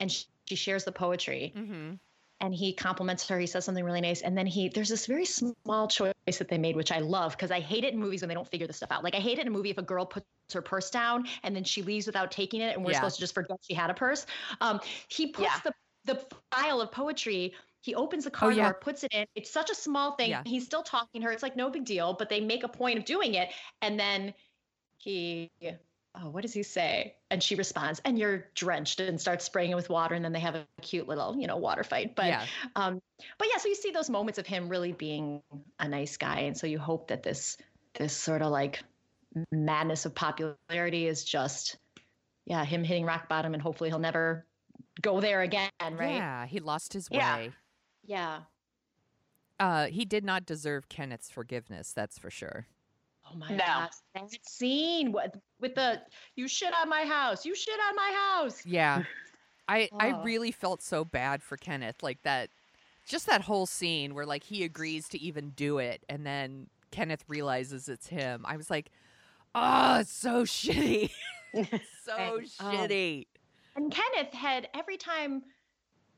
and 0.00 0.10
she, 0.10 0.24
she 0.48 0.56
shares 0.56 0.84
the 0.84 0.92
poetry 0.92 1.52
Mm-hmm. 1.54 1.94
And 2.42 2.52
he 2.54 2.74
compliments 2.74 3.26
her, 3.28 3.38
he 3.38 3.46
says 3.46 3.64
something 3.64 3.84
really 3.84 4.00
nice. 4.00 4.20
And 4.20 4.36
then 4.36 4.46
he 4.46 4.68
there's 4.68 4.88
this 4.88 5.06
very 5.06 5.24
small 5.24 5.88
choice 5.88 6.12
that 6.26 6.48
they 6.48 6.58
made, 6.58 6.76
which 6.76 6.92
I 6.92 6.98
love 6.98 7.32
because 7.32 7.50
I 7.50 7.60
hate 7.60 7.84
it 7.84 7.94
in 7.94 8.00
movies 8.00 8.20
when 8.20 8.28
they 8.28 8.34
don't 8.34 8.48
figure 8.48 8.66
this 8.66 8.76
stuff 8.76 8.90
out. 8.90 9.04
Like 9.04 9.14
I 9.14 9.20
hate 9.20 9.38
it 9.38 9.42
in 9.42 9.48
a 9.48 9.50
movie 9.50 9.70
if 9.70 9.78
a 9.78 9.82
girl 9.82 10.04
puts 10.04 10.26
her 10.52 10.60
purse 10.60 10.90
down 10.90 11.26
and 11.44 11.56
then 11.56 11.64
she 11.64 11.82
leaves 11.82 12.06
without 12.06 12.30
taking 12.30 12.60
it, 12.60 12.74
and 12.76 12.84
we're 12.84 12.90
Yeah. 12.90 12.98
supposed 12.98 13.16
to 13.16 13.20
just 13.20 13.32
forget 13.32 13.56
she 13.62 13.74
had 13.74 13.88
a 13.90 13.94
purse. 13.94 14.26
Um, 14.60 14.80
he 15.08 15.28
puts 15.28 15.48
Yeah. 15.48 15.60
the 15.64 15.72
the 16.04 16.26
file 16.50 16.80
of 16.80 16.90
poetry. 16.90 17.54
He 17.80 17.94
opens 17.94 18.24
the 18.24 18.30
car 18.30 18.50
Oh, 18.50 18.52
yeah. 18.52 18.64
door, 18.64 18.74
puts 18.80 19.04
it 19.04 19.12
in. 19.14 19.24
It's 19.36 19.50
such 19.50 19.70
a 19.70 19.74
small 19.74 20.16
thing. 20.16 20.30
Yeah. 20.30 20.42
He's 20.44 20.66
still 20.66 20.82
talking 20.82 21.20
to 21.20 21.26
her. 21.26 21.32
It's 21.32 21.44
like 21.44 21.54
no 21.56 21.70
big 21.70 21.84
deal, 21.84 22.14
but 22.14 22.28
they 22.28 22.40
make 22.40 22.64
a 22.64 22.68
point 22.68 22.98
of 22.98 23.04
doing 23.04 23.34
it. 23.34 23.50
And 23.80 23.98
then 23.98 24.34
he, 24.98 25.48
oh, 26.14 26.28
what 26.28 26.42
does 26.42 26.52
he 26.52 26.62
say? 26.62 27.14
And 27.30 27.42
she 27.42 27.54
responds, 27.54 28.00
and 28.04 28.18
you're 28.18 28.46
drenched 28.54 29.00
and 29.00 29.20
starts 29.20 29.44
spraying 29.44 29.70
it 29.70 29.74
with 29.74 29.88
water. 29.88 30.14
And 30.14 30.24
then 30.24 30.32
they 30.32 30.40
have 30.40 30.54
a 30.54 30.66
cute 30.82 31.08
little, 31.08 31.36
you 31.38 31.46
know, 31.46 31.56
water 31.56 31.84
fight. 31.84 32.14
But 32.14 32.26
yeah. 32.26 32.46
um, 32.76 33.00
but 33.38 33.48
yeah, 33.50 33.58
so 33.58 33.68
you 33.68 33.74
see 33.74 33.90
those 33.90 34.10
moments 34.10 34.38
of 34.38 34.46
him 34.46 34.68
really 34.68 34.92
being 34.92 35.42
a 35.78 35.88
nice 35.88 36.16
guy, 36.16 36.40
and 36.40 36.56
so 36.56 36.66
you 36.66 36.78
hope 36.78 37.08
that 37.08 37.22
this 37.22 37.56
this 37.94 38.12
sort 38.14 38.42
of 38.42 38.50
like 38.50 38.82
madness 39.50 40.04
of 40.04 40.14
popularity 40.14 41.06
is 41.06 41.24
just, 41.24 41.76
yeah, 42.44 42.64
him 42.64 42.84
hitting 42.84 43.04
rock 43.04 43.28
bottom, 43.28 43.54
and 43.54 43.62
hopefully 43.62 43.90
he'll 43.90 43.98
never 43.98 44.44
go 45.00 45.20
there 45.20 45.40
again, 45.40 45.70
right? 45.80 46.16
Yeah, 46.16 46.46
he 46.46 46.60
lost 46.60 46.92
his 46.92 47.08
Yeah. 47.10 47.36
way. 47.36 47.52
Yeah. 48.04 48.40
Uh, 49.58 49.86
he 49.86 50.04
did 50.04 50.24
not 50.24 50.44
deserve 50.44 50.88
Kenneth's 50.88 51.30
forgiveness, 51.30 51.92
that's 51.92 52.18
for 52.18 52.30
sure. 52.30 52.66
Oh 53.32 53.36
my 53.38 53.48
No. 53.50 53.56
gosh, 53.58 53.92
that 54.14 54.28
scene 54.46 55.12
with, 55.12 55.32
with 55.60 55.74
the 55.74 56.00
you 56.36 56.48
shit 56.48 56.72
on 56.74 56.88
my 56.88 57.04
house, 57.04 57.44
you 57.46 57.54
shit 57.54 57.78
on 57.88 57.96
my 57.96 58.12
house. 58.14 58.64
Yeah. 58.66 59.04
I 59.68 59.88
I 59.98 60.12
Oh. 60.12 60.22
really 60.22 60.50
felt 60.50 60.82
so 60.82 61.04
bad 61.04 61.42
for 61.42 61.56
Kenneth 61.56 62.02
like 62.02 62.22
that 62.22 62.50
just 63.08 63.26
that 63.26 63.42
whole 63.42 63.66
scene 63.66 64.14
where 64.14 64.26
like 64.26 64.42
he 64.44 64.64
agrees 64.64 65.08
to 65.08 65.20
even 65.20 65.50
do 65.50 65.78
it 65.78 66.04
and 66.08 66.26
then 66.26 66.68
Kenneth 66.90 67.24
realizes 67.28 67.88
it's 67.88 68.06
him. 68.08 68.44
I 68.46 68.56
was 68.56 68.68
like, 68.70 68.90
oh, 69.54 70.00
it's 70.00 70.12
so 70.12 70.42
shitty. 70.44 71.10
so 72.04 72.16
Right. 72.16 72.50
Oh. 72.60 72.66
Um, 72.68 72.76
shitty. 72.76 73.26
And 73.76 73.90
Kenneth 73.92 74.34
had 74.34 74.68
every 74.74 74.98
time 74.98 75.42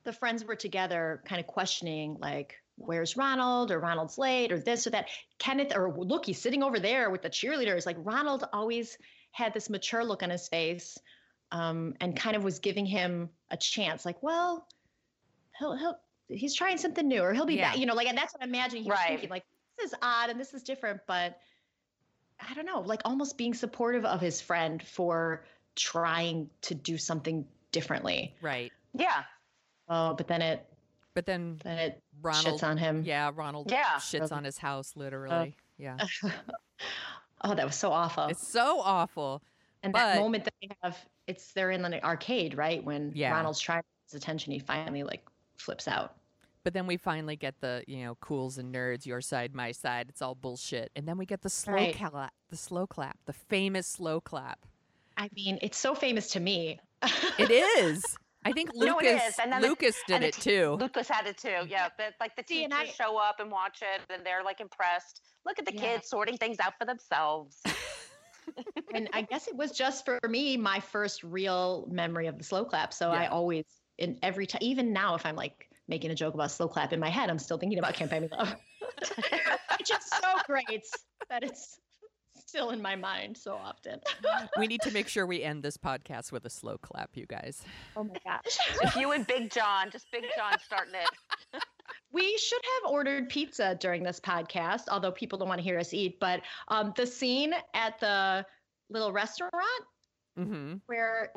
the 0.03 0.13
friends 0.13 0.45
were 0.45 0.57
together, 0.57 1.23
kind 1.25 1.41
of 1.41 1.47
questioning, 1.47 2.17
like, 2.21 2.57
where's 2.77 3.17
Ronald 3.17 3.71
or 3.71 3.79
Ronald's 3.79 4.19
late 4.19 4.53
or 4.53 4.59
this 4.59 4.87
or 4.87 4.91
that. 4.91 5.09
Kenneth, 5.39 5.73
or 5.77 5.93
look, 5.97 6.27
he's 6.27 6.41
sitting 6.41 6.63
over 6.63 6.79
there 6.81 7.11
with 7.11 7.23
the 7.23 7.31
cheerleaders. 7.31 7.87
Like, 7.87 7.97
Ronald 8.01 8.47
always 8.53 8.99
had 9.33 9.55
this 9.55 9.71
mature 9.71 10.05
look 10.05 10.23
on 10.23 10.31
his 10.31 10.49
face 10.49 10.99
um, 11.53 11.95
and 12.01 12.17
kind 12.17 12.37
of 12.37 12.45
was 12.45 12.59
giving 12.59 12.87
him 12.87 13.31
a 13.51 13.57
chance, 13.57 14.05
like, 14.05 14.23
well, 14.23 14.67
he'll, 15.59 15.77
he'll, 15.77 15.99
he's 16.29 16.55
trying 16.55 16.79
something 16.79 17.07
new 17.07 17.21
or 17.21 17.33
he'll 17.33 17.47
be 17.47 17.55
Yeah. 17.57 17.71
back, 17.71 17.79
you 17.79 17.87
know, 17.87 17.95
like, 17.95 18.09
and 18.09 18.17
that's 18.19 18.33
what 18.33 18.43
I'm 18.43 18.49
imagining 18.49 18.85
he 18.85 18.91
was 18.91 18.99
thinking, 19.07 19.31
like, 19.31 19.45
this 19.79 19.93
is 19.93 19.99
odd 20.03 20.31
and 20.31 20.39
this 20.39 20.55
is 20.55 20.63
different, 20.63 21.01
but 21.07 21.39
I 22.41 22.55
don't 22.55 22.67
know, 22.67 22.81
like 22.81 23.03
almost 23.05 23.37
being 23.37 23.55
supportive 23.55 24.05
of 24.05 24.21
his 24.21 24.41
friend 24.41 24.83
for 24.83 25.45
trying 25.77 26.51
to 26.63 26.75
do 26.75 26.99
something 26.99 27.47
differently. 27.73 28.35
Right. 28.41 28.73
Yeah. 28.93 29.23
Oh, 29.89 30.15
but 30.15 30.29
then 30.29 30.43
it 30.43 30.67
But 31.15 31.27
then 31.27 31.59
then 31.65 31.79
it 31.79 32.03
Ronald 32.25 32.61
shits 32.61 32.65
on 32.67 32.77
him. 32.79 33.03
Yeah, 33.07 33.31
Ronald 33.35 33.71
Yeah. 33.71 33.95
shits 33.99 34.33
on 34.33 34.45
his 34.45 34.59
house 34.59 34.93
literally. 34.97 35.57
yeah. 35.79 35.99
Oh, 37.47 37.55
that 37.55 37.67
was 37.67 37.77
so 37.77 37.93
awful. 37.93 38.25
It's 38.29 38.47
so 38.47 38.81
awful. 38.81 39.43
and 39.83 39.93
but- 39.93 39.99
that 39.99 40.19
moment 40.19 40.45
that 40.45 40.55
they 40.63 40.71
have, 40.83 40.97
it's 41.27 41.53
they're 41.53 41.71
in 41.71 41.83
the 41.83 42.03
arcade, 42.03 42.57
right? 42.57 42.83
When 42.83 43.13
Yeah. 43.15 43.33
Ronald's 43.33 43.61
trying 43.61 43.81
to 43.83 43.87
get 43.87 44.13
his 44.13 44.23
attention, 44.23 44.53
he 44.53 44.59
finally 44.59 45.03
like 45.03 45.27
flips 45.59 45.87
out. 45.87 46.17
But 46.63 46.73
then 46.73 46.87
we 46.87 46.97
finally 46.97 47.37
get 47.37 47.61
the, 47.61 47.85
you 47.87 48.03
know, 48.05 48.15
cools 48.17 48.57
and 48.57 48.75
nerds, 48.75 49.05
your 49.05 49.21
side, 49.21 49.55
my 49.55 49.73
side. 49.73 50.07
It's 50.09 50.23
all 50.23 50.35
bullshit. 50.35 50.91
And 50.97 51.07
then 51.07 51.19
we 51.19 51.27
get 51.27 51.43
the 51.43 51.51
slow 51.51 51.75
Right. 51.75 51.95
clap, 51.95 52.33
the 52.49 52.57
slow 52.57 52.87
clap, 52.87 53.19
the 53.27 53.35
famous 53.35 53.87
slow 53.87 54.23
clap. 54.23 54.65
I 55.19 55.29
mean, 55.35 55.59
it's 55.61 55.77
so 55.77 55.95
famous 55.95 56.31
to 56.31 56.41
me. 56.41 56.81
It 57.39 57.51
is. 57.51 58.17
I 58.45 58.53
think 58.53 58.71
No, 58.75 58.87
Lucas 58.97 59.07
it 59.23 59.23
is. 59.29 59.39
And 59.39 59.53
then 59.53 59.63
the- 59.63 59.69
Lucas 59.69 59.97
did 60.07 60.15
and 60.15 60.25
the 60.25 60.29
it 60.29 60.35
t- 60.35 60.51
too. 60.51 60.77
Lucas 60.81 61.09
had 61.09 61.27
it 61.27 61.39
too. 61.39 61.67
Yeah, 61.69 61.89
but 61.97 62.15
like 62.21 62.37
the 62.37 62.45
See, 62.47 62.65
teachers 62.65 62.79
I- 62.79 62.87
show 62.87 63.17
up 63.17 63.41
and 63.41 63.51
watch 63.51 63.81
it, 63.83 64.01
and 64.13 64.25
they're 64.25 64.43
like 64.45 64.61
impressed. 64.61 65.23
Look 65.47 65.59
at 65.59 65.65
the 65.67 65.75
Yeah. 65.75 65.81
kids 65.97 66.09
sorting 66.09 66.37
things 66.37 66.59
out 66.61 66.75
for 66.79 66.85
themselves. 66.85 67.61
and 68.95 69.09
I 69.13 69.23
guess 69.23 69.49
it 69.49 69.57
was 69.57 69.73
just 69.73 70.05
for 70.05 70.19
me 70.29 70.57
my 70.57 70.81
first 70.81 71.25
real 71.25 71.89
memory 71.91 72.27
of 72.27 72.39
the 72.39 72.45
slow 72.45 72.65
clap. 72.65 72.93
So 72.93 73.11
I 73.11 73.27
always, 73.27 73.65
in 73.99 74.19
every 74.23 74.47
time, 74.47 74.61
even 74.63 74.93
now, 74.93 75.15
if 75.15 75.25
I'm 75.25 75.37
like 75.37 75.69
making 75.89 76.11
a 76.11 76.15
joke 76.15 76.35
about 76.35 76.51
slow 76.51 76.69
clap 76.69 76.93
in 76.93 77.01
my 77.01 77.11
head, 77.11 77.31
I'm 77.31 77.39
still 77.39 77.59
thinking 77.59 77.79
about 77.79 77.95
Can't 77.95 78.11
Buy 78.11 78.21
Me 78.21 78.29
Love. 78.31 78.55
it's 79.01 79.89
just 79.89 80.11
so 80.11 80.29
great 80.47 80.85
that 81.31 81.43
it's 81.43 81.79
still 82.55 82.71
in 82.71 82.81
my 82.81 82.95
mind 82.95 83.37
so 83.37 83.55
often. 83.55 83.99
we 84.59 84.69
need 84.69 84.81
to 84.83 84.93
make 84.93 85.09
sure 85.09 85.27
we 85.27 85.43
end 85.43 85.65
this 85.65 85.77
podcast 85.77 86.31
with 86.31 86.45
a 86.45 86.51
slow 86.51 86.79
clap, 86.79 87.17
you 87.17 87.27
guys. 87.27 87.63
Oh 87.97 88.05
my 88.05 88.15
gosh. 88.25 88.57
if 88.83 88.95
you 88.95 89.11
and 89.11 89.27
Big 89.27 89.51
John, 89.51 89.91
just 89.91 90.07
Big 90.13 90.23
John 90.37 90.53
starting 90.65 90.95
it. 90.95 91.63
We 92.13 92.39
should 92.39 92.61
have 92.63 92.93
ordered 92.93 93.29
pizza 93.29 93.77
during 93.79 94.05
this 94.05 94.21
podcast, 94.21 94.83
although 94.89 95.11
people 95.11 95.37
don't 95.37 95.49
want 95.49 95.59
to 95.59 95.65
hear 95.65 95.81
us 95.81 95.93
eat. 95.93 96.21
But 96.21 96.43
um, 96.69 96.93
the 96.97 97.07
scene 97.09 97.53
at 97.75 97.99
the 97.99 98.47
little 98.89 99.13
restaurant 99.13 99.53
Mm-hmm. 100.39 100.77
where 100.87 101.31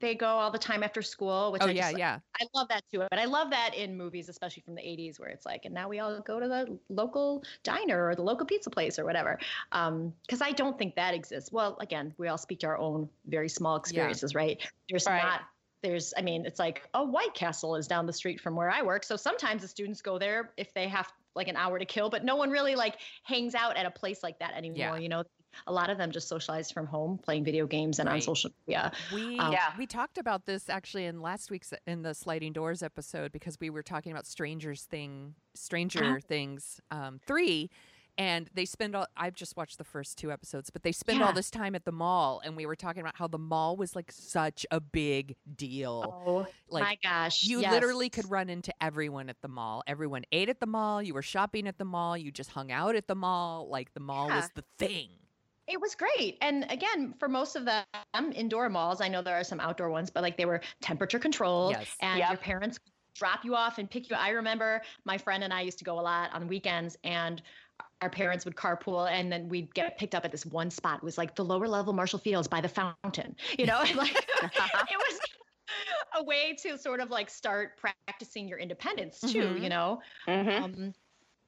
they 0.00 0.14
go 0.14 0.26
all 0.26 0.50
the 0.50 0.58
time 0.58 0.82
after 0.82 1.02
school, 1.02 1.52
which 1.52 1.62
Oh 1.62 1.66
I 1.66 1.70
yeah, 1.70 1.88
just, 1.88 1.98
yeah. 1.98 2.18
I 2.40 2.46
love 2.54 2.68
that 2.68 2.84
too. 2.92 2.98
But 2.98 3.18
I 3.18 3.24
love 3.24 3.50
that 3.50 3.74
in 3.74 3.96
movies, 3.96 4.28
especially 4.28 4.62
from 4.62 4.74
the 4.74 4.82
80s, 4.82 5.18
where 5.18 5.28
it's 5.28 5.44
like, 5.44 5.64
and 5.64 5.74
now 5.74 5.88
we 5.88 5.98
all 5.98 6.20
go 6.20 6.38
to 6.38 6.48
the 6.48 6.78
local 6.88 7.44
diner 7.62 8.06
or 8.08 8.14
the 8.14 8.22
local 8.22 8.46
pizza 8.46 8.70
place 8.70 8.98
or 8.98 9.04
whatever. 9.04 9.38
Um, 9.72 10.14
because 10.22 10.40
I 10.40 10.52
don't 10.52 10.78
think 10.78 10.94
that 10.96 11.14
exists. 11.14 11.50
Well, 11.52 11.76
again, 11.80 12.14
we 12.18 12.28
all 12.28 12.38
speak 12.38 12.60
to 12.60 12.66
our 12.68 12.78
own 12.78 13.08
very 13.26 13.48
small 13.48 13.76
experiences, 13.76 14.34
right? 14.34 14.60
There's 14.88 15.06
Right. 15.06 15.22
not, 15.22 15.42
there's, 15.82 16.12
I 16.16 16.22
mean, 16.22 16.44
it's 16.44 16.58
like 16.58 16.88
a 16.94 17.04
White 17.04 17.34
Castle 17.34 17.76
is 17.76 17.86
down 17.86 18.06
the 18.06 18.12
street 18.12 18.40
from 18.40 18.56
where 18.56 18.70
I 18.70 18.82
work. 18.82 19.04
So 19.04 19.16
sometimes 19.16 19.62
the 19.62 19.68
students 19.68 20.02
go 20.02 20.18
there 20.18 20.52
if 20.56 20.74
they 20.74 20.88
have 20.88 21.12
like 21.34 21.48
an 21.48 21.56
hour 21.56 21.78
to 21.78 21.84
kill, 21.84 22.10
but 22.10 22.24
no 22.24 22.36
one 22.36 22.50
really 22.50 22.74
like 22.74 22.96
hangs 23.22 23.54
out 23.54 23.76
at 23.76 23.86
a 23.86 23.90
place 23.90 24.22
like 24.22 24.40
that 24.40 24.54
anymore. 24.54 24.76
Yeah. 24.76 24.96
You 24.96 25.08
know, 25.08 25.24
a 25.66 25.72
lot 25.72 25.90
of 25.90 25.98
them 25.98 26.10
just 26.10 26.28
socialized 26.28 26.72
from 26.72 26.86
home, 26.86 27.18
playing 27.18 27.44
video 27.44 27.66
games 27.66 27.98
and 27.98 28.08
on 28.08 28.20
social 28.20 28.50
media. 28.66 28.92
We 29.12 29.38
Um, 29.38 29.52
Yeah. 29.52 29.72
we 29.76 29.86
talked 29.86 30.18
about 30.18 30.46
this 30.46 30.68
actually 30.68 31.04
in 31.06 31.20
last 31.20 31.50
week's 31.50 31.72
in 31.86 32.02
the 32.02 32.14
sliding 32.14 32.52
doors 32.52 32.82
episode 32.82 33.32
because 33.32 33.58
we 33.60 33.70
were 33.70 33.82
talking 33.82 34.12
about 34.12 34.26
strangers 34.26 34.84
thing 34.84 35.34
stranger 35.54 36.20
things 36.20 36.80
um, 36.90 37.18
three 37.26 37.68
and 38.16 38.48
they 38.54 38.64
spend 38.64 38.94
all 38.94 39.06
i've 39.16 39.34
just 39.34 39.56
watched 39.56 39.76
the 39.78 39.84
first 39.84 40.16
two 40.18 40.30
episodes 40.30 40.70
but 40.70 40.82
they 40.82 40.92
spend 40.92 41.20
all 41.22 41.32
this 41.32 41.50
time 41.50 41.74
at 41.74 41.84
the 41.84 41.92
mall 41.92 42.40
and 42.44 42.56
we 42.56 42.64
were 42.64 42.76
talking 42.76 43.00
about 43.00 43.16
how 43.16 43.26
the 43.26 43.38
mall 43.38 43.76
was 43.76 43.96
like 43.96 44.12
such 44.12 44.64
a 44.70 44.80
big 44.80 45.34
deal. 45.56 46.22
Oh 46.26 46.46
like 46.70 46.82
my 46.84 46.98
gosh. 47.02 47.44
you 47.44 47.60
yes. 47.60 47.72
literally 47.72 48.08
could 48.08 48.30
run 48.30 48.48
into 48.48 48.72
everyone 48.80 49.28
at 49.28 49.40
the 49.42 49.48
mall. 49.48 49.82
Everyone 49.86 50.22
ate 50.32 50.48
at 50.48 50.60
the 50.60 50.66
mall. 50.66 51.02
You 51.02 51.14
were 51.14 51.22
shopping 51.22 51.66
at 51.66 51.78
the 51.78 51.84
mall. 51.84 52.16
You 52.16 52.30
just 52.30 52.50
hung 52.50 52.70
out 52.70 52.94
at 52.94 53.08
the 53.08 53.14
mall. 53.14 53.68
Like 53.68 53.92
the 53.94 54.00
mall 54.00 54.28
was 54.28 54.48
the 54.54 54.64
thing 54.78 55.08
It 55.68 55.80
was 55.80 55.94
great. 55.94 56.38
And 56.40 56.70
again, 56.70 57.14
for 57.18 57.28
most 57.28 57.54
of 57.54 57.64
them 57.66 57.84
indoor 58.32 58.68
malls, 58.68 59.00
I 59.00 59.08
know 59.08 59.22
there 59.22 59.36
are 59.36 59.44
some 59.44 59.60
outdoor 59.60 59.90
ones, 59.90 60.10
but 60.10 60.22
like 60.22 60.36
they 60.36 60.46
were 60.46 60.60
temperature 60.80 61.18
controlled 61.18 61.72
Yes. 61.72 61.96
and 62.00 62.18
your 62.18 62.36
parents 62.38 62.78
drop 63.14 63.44
you 63.44 63.54
off 63.54 63.78
and 63.78 63.90
pick 63.90 64.08
you. 64.08 64.16
I 64.16 64.30
remember 64.30 64.80
my 65.04 65.18
friend 65.18 65.44
and 65.44 65.52
I 65.52 65.60
used 65.62 65.78
to 65.78 65.84
go 65.84 65.98
a 65.98 66.02
lot 66.02 66.32
on 66.32 66.46
weekends 66.48 66.96
and 67.04 67.42
our 68.00 68.08
parents 68.10 68.44
would 68.44 68.54
carpool 68.56 69.10
and 69.10 69.30
then 69.30 69.48
we'd 69.48 69.74
get 69.74 69.98
picked 69.98 70.14
up 70.14 70.24
at 70.24 70.30
this 70.32 70.46
one 70.46 70.70
spot. 70.70 70.98
It 70.98 71.02
was 71.04 71.18
like 71.18 71.34
the 71.34 71.44
lower 71.44 71.68
level 71.68 71.92
Marshall 71.92 72.18
Field's 72.20 72.48
by 72.48 72.60
the 72.60 72.68
fountain, 72.68 73.36
you 73.58 73.66
know, 73.66 73.80
and 73.86 73.96
like 73.96 74.14
it 74.42 74.98
was 74.98 75.20
a 76.14 76.22
way 76.24 76.54
to 76.62 76.78
sort 76.78 77.00
of 77.00 77.10
like 77.10 77.28
start 77.28 77.76
practicing 77.76 78.48
your 78.48 78.58
independence 78.58 79.20
too, 79.20 79.54
Mhm. 79.54 79.62
you 79.62 79.68
know? 79.68 80.00
Mhm. 80.26 80.62
Um, 80.62 80.94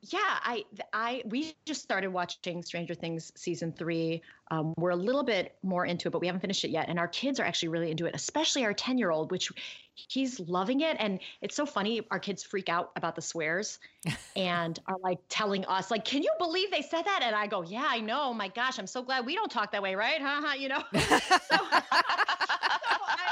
yeah, 0.03 0.19
I, 0.23 0.65
I, 0.93 1.23
we 1.27 1.55
just 1.67 1.83
started 1.83 2.09
watching 2.09 2.63
Stranger 2.63 2.95
Things 2.95 3.33
season 3.35 3.73
three. 3.73 4.23
Um, 4.51 4.73
we're 4.79 4.91
a 4.91 4.97
little 4.97 5.23
bit 5.23 5.57
more 5.63 5.85
into 5.85 6.09
it, 6.09 6.11
but 6.11 6.21
we 6.21 6.27
haven't 6.27 6.41
finished 6.41 6.65
it 6.65 6.71
yet. 6.71 6.89
And 6.89 6.99
our 6.99 7.07
kids 7.07 7.39
are 7.39 7.45
actually 7.45 7.69
really 7.69 7.91
into 7.91 8.07
it, 8.07 8.15
especially 8.15 8.65
our 8.65 8.73
ten-year-old, 8.73 9.31
which 9.31 9.53
he's 9.95 10.41
loving 10.41 10.81
it. 10.81 10.97
And 10.99 11.21
it's 11.43 11.55
so 11.55 11.67
funny. 11.67 12.01
Our 12.11 12.19
kids 12.19 12.43
freak 12.43 12.71
out 12.71 12.93
about 12.97 13.15
the 13.15 13.21
swears, 13.21 13.79
and 14.37 14.79
are 14.87 14.97
like 15.03 15.19
telling 15.29 15.67
us, 15.67 15.91
like, 15.91 16.07
"Can 16.07 16.23
you 16.23 16.31
believe 16.39 16.71
they 16.71 16.83
said 16.83 17.03
that?" 17.03 17.21
And 17.23 17.37
I 17.37 17.47
go, 17.47 17.63
"Yeah, 17.63 17.87
I 17.87 18.01
know. 18.01 18.33
My 18.33 18.49
gosh, 18.49 18.79
I'm 18.79 18.87
so 18.87 19.03
glad 19.03 19.27
we 19.27 19.35
don't 19.35 19.51
talk 19.51 19.73
that 19.73 19.83
way, 19.83 19.95
right? 19.95 20.21
Ha 20.21 20.41
ha. 20.43 20.55
You 20.55 20.69
know." 20.71 20.83
so, 20.95 20.99
so 21.51 21.61
I 21.91 23.30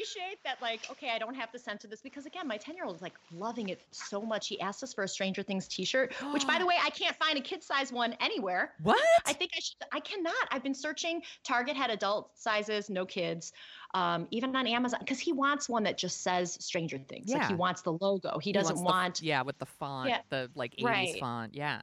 appreciate 0.00 0.38
that, 0.44 0.60
like, 0.62 0.80
okay, 0.90 1.10
I 1.14 1.18
don't 1.18 1.34
have 1.34 1.50
to 1.52 1.58
censor 1.58 1.88
this 1.88 2.00
because 2.00 2.26
again, 2.26 2.46
my 2.48 2.56
10 2.56 2.74
year 2.74 2.84
old 2.84 2.96
is 2.96 3.02
like 3.02 3.14
loving 3.32 3.68
it 3.68 3.80
so 3.90 4.22
much. 4.22 4.48
He 4.48 4.60
asked 4.60 4.82
us 4.82 4.94
for 4.94 5.04
a 5.04 5.08
Stranger 5.08 5.42
Things 5.42 5.68
t 5.68 5.84
shirt, 5.84 6.14
which 6.32 6.46
by 6.46 6.58
the 6.58 6.66
way, 6.70 6.76
I 6.82 6.90
can't 6.90 7.16
find 7.16 7.38
a 7.38 7.40
kid 7.40 7.62
size 7.62 7.92
one 7.92 8.14
anywhere. 8.20 8.72
what 8.82 9.00
I 9.26 9.32
think 9.32 9.52
I 9.56 9.60
should, 9.60 9.76
I 9.92 10.00
cannot. 10.00 10.34
I've 10.50 10.62
been 10.62 10.74
searching. 10.74 11.22
Target 11.44 11.76
had 11.76 11.90
adult 11.90 12.30
sizes, 12.38 12.88
no 12.90 13.04
kids. 13.04 13.52
Um, 13.94 14.28
even 14.30 14.54
on 14.54 14.66
Amazon, 14.66 15.00
because 15.00 15.18
he 15.18 15.32
wants 15.32 15.68
one 15.68 15.82
that 15.84 15.98
just 15.98 16.22
says 16.22 16.56
Stranger 16.60 16.98
Things. 16.98 17.30
Like 17.30 17.48
he 17.48 17.54
wants 17.54 17.82
the 17.82 17.92
logo. 17.92 18.38
He 18.38 18.52
doesn't 18.52 18.76
wants 18.76 18.80
the 18.80 18.86
want, 18.86 19.22
yeah 19.22 19.42
with 19.42 19.58
the 19.58 19.66
font 19.66 20.08
Yeah. 20.08 20.18
the 20.30 20.50
like 20.54 20.76
80s 20.76 20.84
Right. 20.84 21.16
font 21.20 21.54
yeah 21.54 21.82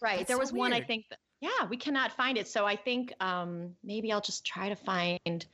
right. 0.00 0.18
That's 0.18 0.28
there 0.28 0.36
so 0.36 0.40
was 0.40 0.52
one, 0.52 0.72
I 0.72 0.80
think, 0.80 1.06
that, 1.10 1.18
yeah, 1.40 1.66
we 1.68 1.76
cannot 1.76 2.12
find 2.12 2.38
it. 2.38 2.48
So 2.48 2.64
I 2.66 2.76
think 2.76 3.12
um, 3.20 3.74
maybe 3.82 4.12
I'll 4.12 4.20
just 4.20 4.44
try 4.46 4.68
to 4.68 4.76
find 4.76 5.44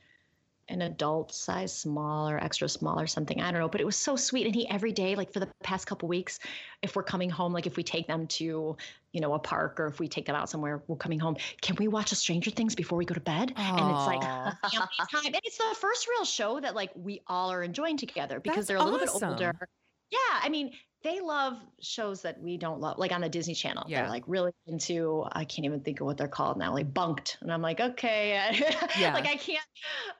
an 0.69 0.81
adult 0.81 1.33
size 1.33 1.73
small 1.73 2.29
or 2.29 2.37
extra 2.43 2.67
small 2.67 2.99
or 2.99 3.07
something. 3.07 3.41
I 3.41 3.51
don't 3.51 3.61
know. 3.61 3.69
But 3.69 3.81
it 3.81 3.85
was 3.85 3.95
so 3.95 4.15
sweet. 4.15 4.45
And 4.45 4.53
he 4.53 4.67
every 4.69 4.91
day, 4.91 5.15
like 5.15 5.31
for 5.31 5.39
the 5.39 5.49
past 5.63 5.87
couple 5.87 6.09
weeks, 6.09 6.39
if 6.81 6.95
we're 6.95 7.03
coming 7.03 7.29
home, 7.29 7.53
like 7.53 7.67
if 7.67 7.77
we 7.77 7.83
take 7.83 8.07
them 8.07 8.27
to, 8.27 8.75
you 9.13 9.21
know, 9.21 9.33
a 9.33 9.39
park 9.39 9.79
or 9.79 9.87
if 9.87 9.99
we 9.99 10.07
take 10.07 10.25
them 10.25 10.35
out 10.35 10.49
somewhere, 10.49 10.83
we're 10.87 10.97
coming 10.97 11.19
home. 11.19 11.37
Can 11.61 11.75
we 11.77 11.87
watch 11.87 12.11
a 12.11 12.15
Stranger 12.15 12.51
Things 12.51 12.75
before 12.75 12.97
we 12.97 13.05
go 13.05 13.13
to 13.13 13.19
bed? 13.21 13.53
And 13.55 13.91
it's 13.91 14.07
like 14.07 14.23
Aw. 14.23 14.57
a 14.63 14.69
family 14.69 14.87
time. 15.11 15.25
And 15.25 15.41
it's 15.43 15.57
the 15.57 15.75
first 15.79 16.07
real 16.07 16.25
show 16.25 16.59
that 16.59 16.75
like 16.75 16.91
we 16.95 17.21
all 17.27 17.51
are 17.51 17.63
enjoying 17.63 17.97
together 17.97 18.39
because 18.39 18.67
That's 18.67 18.67
they're 18.67 18.77
a 18.77 18.83
little 18.83 18.99
awesome. 18.99 19.29
bit 19.29 19.33
older. 19.33 19.69
Yeah, 20.09 20.17
I 20.41 20.49
mean, 20.49 20.71
they 21.09 21.21
love 21.21 21.53
shows 21.79 22.21
that 22.23 22.41
we 22.41 22.57
don't 22.57 22.81
love, 22.81 22.97
like 22.97 23.11
on 23.13 23.21
the 23.21 23.29
Disney 23.29 23.53
Channel. 23.53 23.85
Yeah. 23.87 24.01
They're 24.01 24.09
like 24.09 24.23
really 24.27 24.51
into. 24.65 25.23
I 25.31 25.45
can't 25.45 25.65
even 25.65 25.79
think 25.79 26.01
of 26.01 26.05
what 26.05 26.17
they're 26.17 26.27
called 26.27 26.57
now, 26.57 26.73
like 26.73 26.93
Bunked, 26.93 27.37
and 27.41 27.51
I'm 27.51 27.61
like, 27.61 27.79
okay, 27.79 28.31
Yeah. 28.99 29.13
like 29.13 29.25
I 29.27 29.35
can't. 29.37 29.63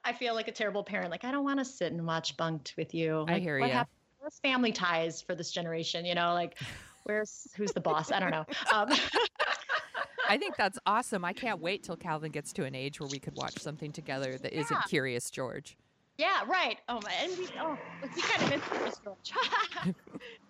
I 0.06 0.14
feel 0.14 0.34
like 0.34 0.48
a 0.48 0.52
terrible 0.54 0.84
parent. 0.84 1.12
Like 1.12 1.26
I 1.26 1.32
don't 1.32 1.44
want 1.44 1.60
to 1.60 1.66
sit 1.66 1.92
and 1.92 2.06
watch 2.06 2.38
Bunked 2.38 2.74
with 2.78 2.94
you. 2.94 3.26
I 3.28 3.34
Like, 3.34 3.42
hear 3.42 3.60
what 3.60 3.68
ya. 3.70 3.76
hap- 3.76 3.90
Where's 4.20 4.40
family 4.40 4.72
ties 4.72 5.22
for 5.22 5.36
this 5.36 5.52
generation? 5.52 6.06
You 6.06 6.16
know, 6.16 6.34
like 6.34 6.58
where's 7.04 7.48
who's 7.58 7.72
the 7.74 7.82
boss? 7.82 8.12
I 8.12 8.20
don't 8.20 8.32
know. 8.32 8.46
Um, 8.74 8.90
I 10.30 10.38
think 10.38 10.56
that's 10.58 10.78
awesome. 10.86 11.24
I 11.26 11.34
can't 11.34 11.60
wait 11.62 11.84
till 11.84 11.96
Calvin 11.98 12.32
gets 12.32 12.52
to 12.54 12.64
an 12.66 12.76
age 12.76 13.00
where 13.00 13.10
we 13.10 13.20
could 13.20 13.36
watch 13.36 13.60
something 13.60 13.92
together 13.92 14.38
that 14.38 14.54
not 14.72 14.88
Curious 14.90 15.30
George. 15.32 15.78
yeah, 16.18 16.44
right. 16.48 16.78
Oh 16.90 17.00
my, 17.04 17.12
and 17.24 17.38
we 17.38 17.48
oh 17.60 17.78
we 18.16 18.22
kind 18.22 18.44
of 18.44 18.50
missed 18.50 18.72
Curious 18.72 19.00
George. 19.04 19.96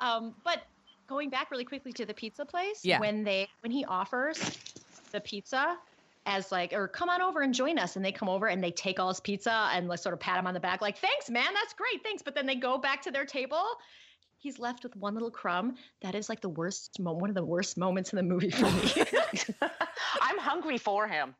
Um, 0.00 0.34
but 0.44 0.62
going 1.06 1.30
back 1.30 1.50
really 1.50 1.64
quickly 1.64 1.92
to 1.94 2.04
the 2.06 2.14
pizza 2.14 2.44
place, 2.44 2.84
Yeah. 2.84 3.00
when 3.00 3.24
they 3.24 3.48
when 3.60 3.70
he 3.72 3.84
offers 3.84 4.38
the 5.12 5.20
pizza 5.20 5.76
as 6.26 6.52
like, 6.52 6.72
or 6.74 6.86
come 6.88 7.08
on 7.08 7.22
over 7.22 7.40
and 7.40 7.54
join 7.54 7.78
us, 7.78 7.96
and 7.96 8.04
they 8.04 8.12
come 8.12 8.28
over 8.28 8.46
and 8.48 8.62
they 8.62 8.70
take 8.70 9.00
all 9.00 9.08
his 9.08 9.20
pizza 9.20 9.70
and 9.72 9.88
like 9.88 9.98
sort 9.98 10.12
of 10.12 10.20
pat 10.20 10.38
him 10.38 10.46
on 10.46 10.52
the 10.54 10.60
back, 10.60 10.82
like, 10.82 10.98
thanks, 10.98 11.30
man, 11.30 11.54
that's 11.54 11.72
great, 11.74 12.02
thanks. 12.02 12.22
But 12.22 12.34
then 12.34 12.44
they 12.46 12.54
go 12.56 12.76
back 12.76 13.00
to 13.02 13.10
their 13.10 13.24
table. 13.24 13.62
He's 14.40 14.58
left 14.60 14.84
with 14.84 14.94
one 14.94 15.14
little 15.14 15.30
crumb. 15.32 15.76
That 16.02 16.14
is 16.14 16.28
like 16.28 16.40
the 16.40 16.48
worst, 16.50 17.00
mo- 17.00 17.14
one 17.14 17.28
of 17.30 17.34
the 17.34 17.44
worst 17.44 17.76
moments 17.78 18.12
in 18.12 18.18
the 18.18 18.22
movie 18.22 18.50
for 18.50 18.70
me. 18.70 18.92
I'm 20.20 20.38
hungry 20.38 20.78
for 20.78 21.08
him. 21.08 21.34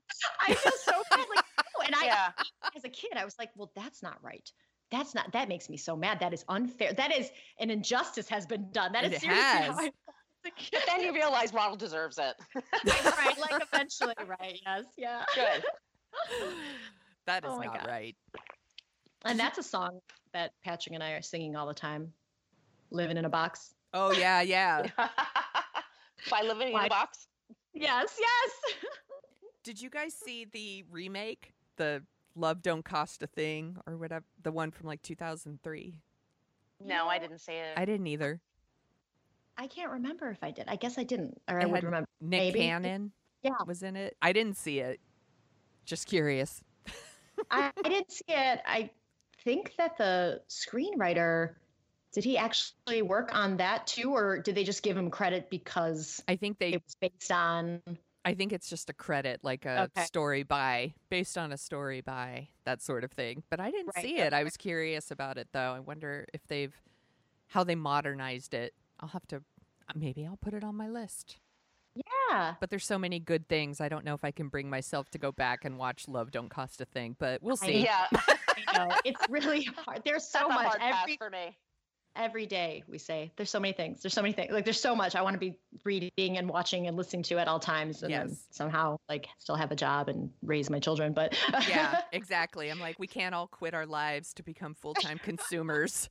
I 0.46 0.54
feel 0.54 0.72
so 0.82 0.92
bad. 1.10 1.18
Like, 1.34 1.44
no. 1.58 1.84
and 1.86 1.94
I, 1.94 2.06
Yeah. 2.06 2.30
as 2.76 2.82
a 2.84 2.88
kid, 2.88 3.12
I 3.16 3.24
was 3.24 3.38
like, 3.38 3.50
well, 3.56 3.70
that's 3.76 4.02
not 4.02 4.16
right. 4.22 4.50
That's 4.90 5.14
not, 5.14 5.30
that 5.32 5.48
makes 5.48 5.68
me 5.68 5.76
so 5.76 5.96
mad. 5.96 6.18
That 6.20 6.32
is 6.32 6.44
unfair. 6.48 6.92
That 6.94 7.14
is 7.16 7.30
an 7.60 7.70
injustice 7.70 8.28
has 8.28 8.46
been 8.46 8.70
done. 8.72 8.92
That 8.92 9.04
is 9.04 9.12
It 9.14 9.20
seriously 9.20 9.44
has. 9.44 9.66
how 9.66 9.72
I 9.72 9.82
felt 9.82 9.94
as 10.44 10.46
a 10.46 10.50
kid. 10.56 10.70
But 10.72 10.82
then 10.86 11.00
you 11.02 11.12
realize 11.12 11.52
Ronald 11.52 11.78
deserves 11.78 12.18
it. 12.18 12.34
right, 12.86 13.38
like 13.38 13.62
eventually, 13.72 14.14
right? 14.26 14.58
Yes, 14.64 14.84
yeah. 14.96 15.24
Good. 15.34 15.64
That 17.26 17.44
is 17.44 17.50
Oh 17.52 17.58
not 17.58 17.80
God. 17.80 17.86
right. 17.86 18.16
And 19.26 19.38
that's 19.38 19.58
a 19.58 19.62
song 19.62 20.00
that 20.32 20.52
Patrick 20.64 20.94
and 20.94 21.02
I 21.02 21.10
are 21.10 21.20
singing 21.20 21.56
all 21.56 21.66
the 21.66 21.74
time. 21.74 22.10
Living 22.90 23.18
in 23.18 23.26
a 23.26 23.28
box. 23.28 23.74
Oh 23.92 24.12
yeah, 24.12 24.40
yeah. 24.40 24.86
By 26.30 26.40
living 26.42 26.68
in 26.68 26.74
a 26.74 26.88
box. 26.88 27.26
Yes, 27.74 28.16
yes. 28.18 28.50
Did 29.62 29.78
you 29.78 29.90
guys 29.90 30.14
see 30.14 30.46
the 30.50 30.84
remake, 30.90 31.52
the 31.76 32.02
Love 32.38 32.62
Don't 32.62 32.84
Cost 32.84 33.22
a 33.22 33.26
Thing 33.26 33.76
or 33.86 33.96
whatever, 33.96 34.24
the 34.42 34.52
one 34.52 34.70
from 34.70 34.86
like 34.86 35.02
2003? 35.02 36.00
No, 36.84 37.08
I 37.08 37.18
didn't 37.18 37.40
say 37.40 37.58
it. 37.58 37.74
I 37.76 37.84
didn't 37.84 38.06
either. 38.06 38.40
I 39.56 39.66
can't 39.66 39.90
remember 39.90 40.30
if 40.30 40.38
I 40.42 40.52
did. 40.52 40.66
I 40.68 40.76
guess 40.76 40.98
I 40.98 41.02
didn't, 41.04 41.40
or 41.48 41.60
I 41.60 41.66
would 41.66 41.82
remember. 41.82 42.08
Nick 42.20 42.54
Maybe. 42.54 42.60
Cannon 42.60 43.12
Yeah, 43.42 43.50
was 43.66 43.82
in 43.82 43.96
it. 43.96 44.16
I 44.22 44.32
didn't 44.32 44.56
see 44.56 44.78
it. 44.78 45.00
Just 45.84 46.06
curious. 46.06 46.62
I, 47.50 47.72
I 47.84 47.88
didn't 47.88 48.12
see 48.12 48.24
it. 48.28 48.60
I 48.64 48.90
think 49.42 49.74
that 49.78 49.96
the 49.98 50.42
screenwriter 50.48 51.54
did 52.12 52.24
he 52.24 52.38
actually 52.38 53.02
work 53.02 53.30
on 53.34 53.56
that 53.56 53.86
too, 53.88 54.14
or 54.14 54.38
did 54.38 54.54
they 54.54 54.64
just 54.64 54.82
give 54.82 54.96
him 54.96 55.10
credit 55.10 55.50
because 55.50 56.22
I 56.28 56.36
think 56.36 56.58
they 56.58 56.74
it 56.74 56.82
was 56.84 56.94
based 57.00 57.32
on? 57.32 57.82
I 58.24 58.34
think 58.34 58.52
it's 58.52 58.68
just 58.68 58.90
a 58.90 58.92
credit, 58.92 59.40
like 59.42 59.64
a 59.64 59.82
Okay. 59.96 60.04
story 60.04 60.42
by, 60.42 60.94
based 61.08 61.38
on 61.38 61.52
a 61.52 61.56
story 61.56 62.00
by, 62.00 62.48
that 62.64 62.82
sort 62.82 63.04
of 63.04 63.12
thing. 63.12 63.42
But 63.48 63.60
I 63.60 63.70
didn't 63.70 63.92
Right, 63.96 64.04
see 64.04 64.18
it. 64.18 64.32
I 64.32 64.44
was 64.44 64.56
curious 64.56 65.10
about 65.10 65.38
it, 65.38 65.48
though. 65.52 65.72
I 65.72 65.80
wonder 65.80 66.26
if 66.34 66.46
they've, 66.46 66.74
how 67.48 67.64
they 67.64 67.74
modernized 67.74 68.52
it. 68.54 68.74
I'll 69.00 69.08
have 69.10 69.26
to, 69.28 69.36
uh, 69.36 69.92
maybe 69.94 70.26
I'll 70.26 70.36
put 70.36 70.52
it 70.54 70.64
on 70.64 70.74
my 70.74 70.88
list. 70.88 71.38
Yeah, 71.94 72.54
But 72.60 72.70
there's 72.70 72.86
so 72.86 72.98
many 72.98 73.18
good 73.18 73.48
things. 73.48 73.80
I 73.80 73.88
don't 73.88 74.04
know 74.04 74.14
if 74.14 74.22
I 74.24 74.30
can 74.30 74.48
bring 74.48 74.68
myself 74.68 75.08
to 75.10 75.18
go 75.18 75.32
back 75.32 75.64
and 75.64 75.78
watch 75.78 76.06
Love 76.06 76.30
Don't 76.30 76.48
Cost 76.50 76.80
a 76.80 76.84
Thing, 76.84 77.16
but 77.18 77.42
we'll 77.42 77.58
I 77.62 77.66
see. 77.66 77.84
Yeah. 77.84 78.06
I 78.12 78.76
know 78.76 78.94
it's 79.04 79.24
really 79.28 79.62
hard. 79.86 80.02
There's 80.04 80.24
so 80.28 80.40
That's 80.40 80.50
a 80.50 80.54
much 80.54 80.66
hard 80.66 80.80
pass 80.80 81.02
every 81.04 81.16
for 81.16 81.30
me. 81.30 81.56
Every 82.16 82.46
day. 82.46 82.82
We 82.88 82.98
say 82.98 83.32
there's 83.36 83.50
so 83.50 83.60
many 83.60 83.72
things. 83.72 84.02
There's 84.02 84.14
so 84.14 84.22
many 84.22 84.32
things. 84.32 84.52
Like 84.52 84.64
there's 84.64 84.80
so 84.80 84.94
much 84.94 85.14
I 85.14 85.22
want 85.22 85.34
to 85.34 85.40
be 85.40 85.58
reading 85.84 86.38
and 86.38 86.48
watching 86.48 86.86
and 86.86 86.96
listening 86.96 87.22
to 87.24 87.38
at 87.38 87.48
all 87.48 87.60
times, 87.60 88.02
and 88.02 88.10
Yes. 88.10 88.46
somehow 88.50 88.96
like 89.08 89.28
still 89.38 89.56
have 89.56 89.70
a 89.72 89.76
job 89.76 90.08
and 90.08 90.30
raise 90.42 90.68
my 90.70 90.78
children. 90.78 91.12
But 91.12 91.36
yeah, 91.68 92.00
exactly. 92.12 92.70
I'm 92.70 92.80
like, 92.80 92.98
we 92.98 93.06
can't 93.06 93.34
all 93.34 93.46
quit 93.46 93.74
our 93.74 93.86
lives 93.86 94.34
to 94.34 94.42
become 94.42 94.74
full 94.74 94.94
time 94.94 95.18
consumers. 95.18 96.08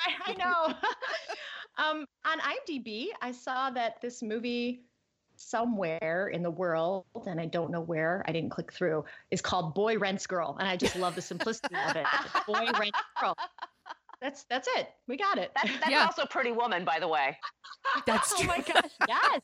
I, 0.00 0.32
I 0.32 0.34
know. 0.34 0.74
um, 1.84 2.06
on 2.24 2.38
IMDb, 2.40 3.06
I 3.20 3.32
saw 3.32 3.70
that 3.70 4.00
this 4.00 4.22
movie 4.22 4.82
somewhere 5.36 6.30
in 6.32 6.42
the 6.42 6.50
world, 6.50 7.04
and 7.26 7.40
I 7.40 7.46
don't 7.46 7.70
know 7.70 7.80
where, 7.80 8.24
I 8.26 8.32
didn't 8.32 8.50
click 8.50 8.72
through, 8.72 9.04
is 9.30 9.40
called 9.40 9.74
Boy 9.74 9.98
Rents 9.98 10.26
Girl. 10.26 10.56
And 10.58 10.68
I 10.68 10.76
just 10.76 10.96
love 10.96 11.14
the 11.14 11.22
simplicity 11.22 11.74
of 11.88 11.96
it. 11.96 12.06
Boy 12.46 12.66
Rents 12.78 12.98
Girl. 13.20 13.36
That's 14.24 14.44
that's 14.44 14.66
it. 14.76 14.88
We 15.06 15.18
got 15.18 15.36
it. 15.36 15.52
That, 15.54 15.66
that's 15.80 15.90
Yeah. 15.90 16.06
also 16.06 16.24
Pretty 16.24 16.50
Woman, 16.50 16.82
by 16.86 16.98
the 16.98 17.06
way. 17.08 17.36
That's 18.06 18.32
oh 18.32 18.38
true. 18.38 18.46
my 18.48 18.58
gosh, 18.60 18.90
yes. 19.08 19.40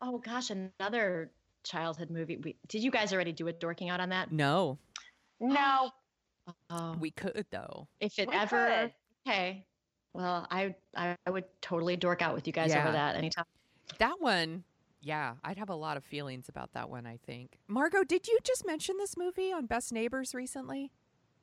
oh 0.00 0.18
gosh, 0.18 0.50
another 0.50 1.32
childhood 1.64 2.08
movie. 2.10 2.36
We, 2.36 2.54
did 2.68 2.84
you 2.84 2.92
guys 2.92 3.12
already 3.12 3.32
do 3.32 3.48
a 3.48 3.52
dorking 3.52 3.88
out 3.88 3.98
on 3.98 4.10
that? 4.10 4.30
No, 4.30 4.78
No. 5.40 5.90
Oh, 6.70 6.94
we 7.00 7.10
could, 7.10 7.44
though. 7.50 7.88
if 7.98 8.20
it 8.20 8.28
we 8.28 8.34
ever 8.36 8.66
could. 8.68 8.92
okay. 9.28 9.66
Well, 10.14 10.46
I 10.48 10.76
I 10.96 11.16
would 11.28 11.44
totally 11.60 11.96
dork 11.96 12.22
out 12.22 12.36
with 12.36 12.46
you 12.46 12.52
guys 12.52 12.70
Yeah. 12.70 12.84
over 12.84 12.92
that 12.92 13.16
anytime. 13.16 13.46
That 13.98 14.20
one, 14.20 14.62
yeah, 15.00 15.34
I'd 15.42 15.58
have 15.58 15.70
a 15.70 15.74
lot 15.74 15.96
of 15.96 16.04
feelings 16.04 16.48
about 16.48 16.72
that 16.74 16.88
one, 16.88 17.04
I 17.04 17.18
think. 17.26 17.58
Margot, 17.66 18.04
did 18.04 18.28
you 18.28 18.38
just 18.44 18.64
mention 18.64 18.96
this 18.96 19.16
movie 19.16 19.52
on 19.52 19.66
Best 19.66 19.92
Neighbors 19.92 20.34
recently? 20.36 20.92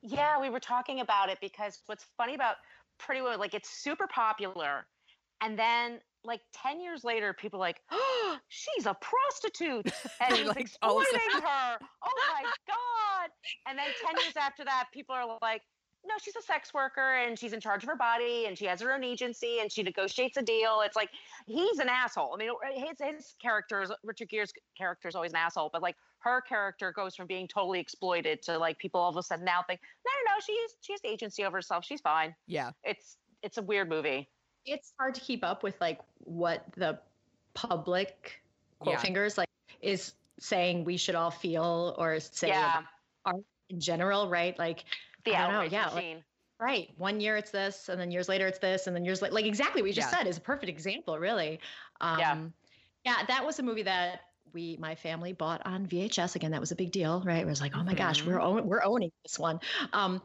Yeah, 0.04 0.38
we 0.38 0.50
were 0.50 0.60
talking 0.60 1.00
about 1.00 1.30
it 1.30 1.38
because 1.40 1.80
what's 1.86 2.04
funny 2.18 2.34
about 2.34 2.56
Pretty 2.98 3.22
Woman, 3.22 3.40
like 3.40 3.54
it's 3.54 3.70
super 3.70 4.06
popular. 4.06 4.86
And 5.40 5.58
then 5.58 6.00
like 6.24 6.42
10 6.52 6.80
years 6.80 7.04
later, 7.04 7.32
people 7.32 7.58
are 7.58 7.60
like, 7.60 7.80
oh, 7.90 8.36
she's 8.48 8.86
a 8.86 8.94
prostitute. 9.00 9.90
And 10.20 10.36
he's 10.36 10.46
Like, 10.46 10.68
all 10.82 11.00
of 11.00 11.06
a 11.06 11.14
exploiting 11.14 11.42
her. 11.48 11.78
Oh 12.04 12.12
my 12.32 12.42
God. 12.68 13.30
And 13.66 13.78
then 13.78 13.86
10 14.04 14.16
years 14.22 14.34
after 14.36 14.64
that, 14.64 14.88
people 14.92 15.14
are 15.14 15.38
like, 15.40 15.62
no, 16.06 16.14
she's 16.22 16.36
a 16.36 16.42
sex 16.42 16.72
worker 16.74 17.14
and 17.14 17.38
she's 17.38 17.52
in 17.52 17.60
charge 17.60 17.82
of 17.82 17.88
her 17.88 17.96
body 17.96 18.44
and 18.46 18.56
she 18.58 18.66
has 18.66 18.80
her 18.80 18.92
own 18.92 19.02
agency 19.02 19.58
and 19.60 19.72
she 19.72 19.82
negotiates 19.82 20.36
a 20.36 20.42
deal. 20.42 20.80
It's 20.84 20.96
like 20.96 21.10
he's 21.46 21.78
an 21.78 21.88
asshole. 21.88 22.32
I 22.34 22.36
mean, 22.38 22.50
uh, 22.50 22.54
his 22.86 22.98
his 23.00 23.34
character 23.40 23.82
is 23.82 23.90
Richard 24.02 24.28
Gere's 24.28 24.52
character 24.76 25.08
is 25.08 25.14
always 25.14 25.32
an 25.32 25.36
asshole, 25.36 25.70
but 25.72 25.82
like 25.82 25.96
her 26.18 26.40
character 26.40 26.92
goes 26.92 27.14
from 27.16 27.26
being 27.26 27.48
totally 27.48 27.80
exploited 27.80 28.42
to 28.42 28.58
like 28.58 28.78
people 28.78 29.00
all 29.00 29.10
of 29.10 29.16
a 29.16 29.22
sudden 29.22 29.44
now 29.44 29.62
think, 29.66 29.80
no, 30.04 30.10
no, 30.26 30.34
no, 30.36 30.40
she's 30.44 30.76
she 30.80 30.92
has 30.92 31.00
agency 31.04 31.44
over 31.44 31.56
herself. 31.58 31.84
She's 31.84 32.00
fine. 32.00 32.34
Yeah. 32.46 32.70
It's 32.84 33.16
it's 33.42 33.58
a 33.58 33.62
weird 33.62 33.88
movie. 33.88 34.28
it's 34.66 34.92
hard 34.98 35.14
to 35.14 35.20
keep 35.20 35.44
up 35.44 35.62
with 35.62 35.78
like 35.80 36.00
what 36.18 36.64
the 36.76 36.98
public 37.54 38.42
quote 38.78 38.94
Yeah. 38.94 39.00
fingers 39.00 39.38
like 39.38 39.48
is 39.80 40.12
saying 40.40 40.84
we 40.84 40.96
should 40.96 41.14
all 41.14 41.30
feel 41.30 41.94
or 41.98 42.18
say 42.20 42.48
yeah, 42.48 42.78
about 42.78 42.84
art 43.24 43.44
in 43.70 43.80
general, 43.80 44.28
right? 44.28 44.58
Like 44.58 44.84
the 45.24 45.32
don't 45.32 45.40
know, 45.50 45.56
outrage 45.58 45.72
yeah, 45.72 45.88
like- 45.90 46.22
right, 46.60 46.90
one 46.98 47.20
year 47.20 47.36
it's 47.36 47.50
this, 47.50 47.88
and 47.88 48.00
then 48.00 48.10
years 48.10 48.28
later 48.28 48.46
it's 48.46 48.58
this, 48.58 48.86
and 48.86 48.94
then 48.94 49.04
years 49.04 49.20
like 49.22 49.32
like 49.32 49.44
exactly 49.46 49.82
what 49.82 49.88
you 49.88 49.94
just 49.94 50.10
Yeah. 50.12 50.18
said 50.18 50.26
is 50.26 50.38
a 50.38 50.40
perfect 50.40 50.68
example, 50.70 51.18
really. 51.18 51.60
Um, 52.00 52.18
Yeah. 52.18 52.46
yeah, 53.04 53.26
that 53.26 53.44
was 53.44 53.58
a 53.58 53.62
movie 53.62 53.82
that 53.82 54.20
we 54.52 54.76
my 54.78 54.94
family 54.94 55.32
bought 55.32 55.62
on 55.66 55.86
VHS 55.86 56.36
again. 56.36 56.52
That 56.52 56.60
was 56.60 56.70
a 56.70 56.76
big 56.76 56.92
deal, 56.92 57.22
right? 57.24 57.40
It 57.42 57.46
was 57.46 57.60
like, 57.60 57.74
oh 57.74 57.82
my 57.82 57.94
gosh, 57.94 58.24
we're 58.24 58.40
own, 58.40 58.68
we're 58.68 58.84
owning 58.84 59.10
this 59.24 59.38
one. 59.38 59.58
Um, 59.92 60.22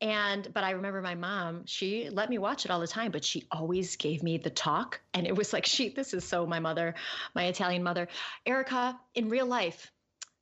and 0.00 0.46
but 0.54 0.62
I 0.62 0.72
remember 0.72 1.02
my 1.02 1.16
mom, 1.16 1.66
she 1.66 2.08
let 2.08 2.30
me 2.30 2.38
watch 2.38 2.64
it 2.64 2.70
all 2.70 2.78
the 2.78 2.86
time, 2.86 3.10
but 3.10 3.24
she 3.24 3.44
always 3.50 3.96
gave 3.96 4.22
me 4.22 4.38
the 4.38 4.50
talk. 4.50 5.00
And 5.12 5.26
it 5.26 5.34
was 5.34 5.52
like, 5.52 5.66
she, 5.66 5.88
this 5.88 6.14
is 6.14 6.22
so 6.22 6.46
my 6.46 6.60
mother, 6.60 6.94
my 7.34 7.46
Italian 7.46 7.82
mother. 7.82 8.06
Erica, 8.46 8.98
in 9.16 9.28
real 9.28 9.46
life, 9.46 9.90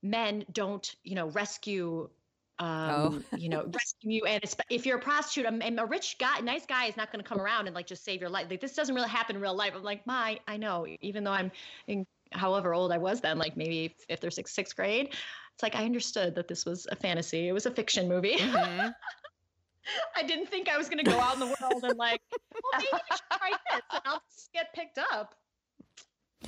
men 0.02 0.44
don't, 0.52 0.94
you 1.04 1.14
know, 1.14 1.28
rescue 1.30 2.10
um, 2.58 3.24
you 3.36 3.48
know, 3.48 3.64
rescue 3.64 4.10
you. 4.12 4.24
And 4.26 4.42
if 4.70 4.86
you're 4.86 4.98
a 4.98 5.00
prostitute, 5.00 5.46
a, 5.46 5.82
a 5.82 5.86
rich 5.86 6.16
guy, 6.18 6.40
nice 6.40 6.64
guy 6.66 6.86
is 6.86 6.96
not 6.96 7.12
going 7.12 7.22
to 7.22 7.28
come 7.28 7.40
around 7.40 7.66
and 7.66 7.74
like 7.74 7.86
just 7.86 8.04
save 8.04 8.20
your 8.20 8.30
life. 8.30 8.46
Like 8.48 8.60
this 8.60 8.74
doesn't 8.74 8.94
really 8.94 9.08
happen 9.08 9.36
in 9.36 9.42
real 9.42 9.54
life. 9.54 9.72
I'm 9.74 9.82
like, 9.82 10.06
my, 10.06 10.38
I 10.48 10.56
know, 10.56 10.86
even 11.00 11.24
though 11.24 11.32
I'm 11.32 11.50
in 11.86 12.06
however 12.32 12.74
old 12.74 12.92
I 12.92 12.98
was 12.98 13.20
then, 13.20 13.38
like 13.38 13.56
maybe 13.56 13.94
fifth 14.08 14.24
or 14.24 14.30
sixth, 14.30 14.54
sixth 14.54 14.76
grade, 14.76 15.08
it's 15.08 15.62
like 15.62 15.74
I 15.74 15.84
understood 15.84 16.34
that 16.34 16.48
this 16.48 16.64
was 16.64 16.86
a 16.90 16.96
fantasy. 16.96 17.48
It 17.48 17.52
was 17.52 17.66
a 17.66 17.70
fiction 17.70 18.08
movie. 18.08 18.36
Mhm. 18.36 18.94
I 20.16 20.22
didn't 20.22 20.46
think 20.48 20.68
I 20.68 20.76
was 20.76 20.88
going 20.88 21.04
to 21.04 21.08
go 21.08 21.18
out 21.20 21.34
in 21.34 21.40
the 21.40 21.46
world 21.46 21.84
and 21.84 21.96
like, 21.96 22.20
well, 22.30 22.72
maybe 22.74 22.88
I 22.92 23.14
should 23.14 23.38
try 23.38 23.50
this 23.70 23.82
and 23.92 24.02
I'll 24.04 24.22
just 24.34 24.52
get 24.52 24.72
picked 24.74 24.98
up. 24.98 25.34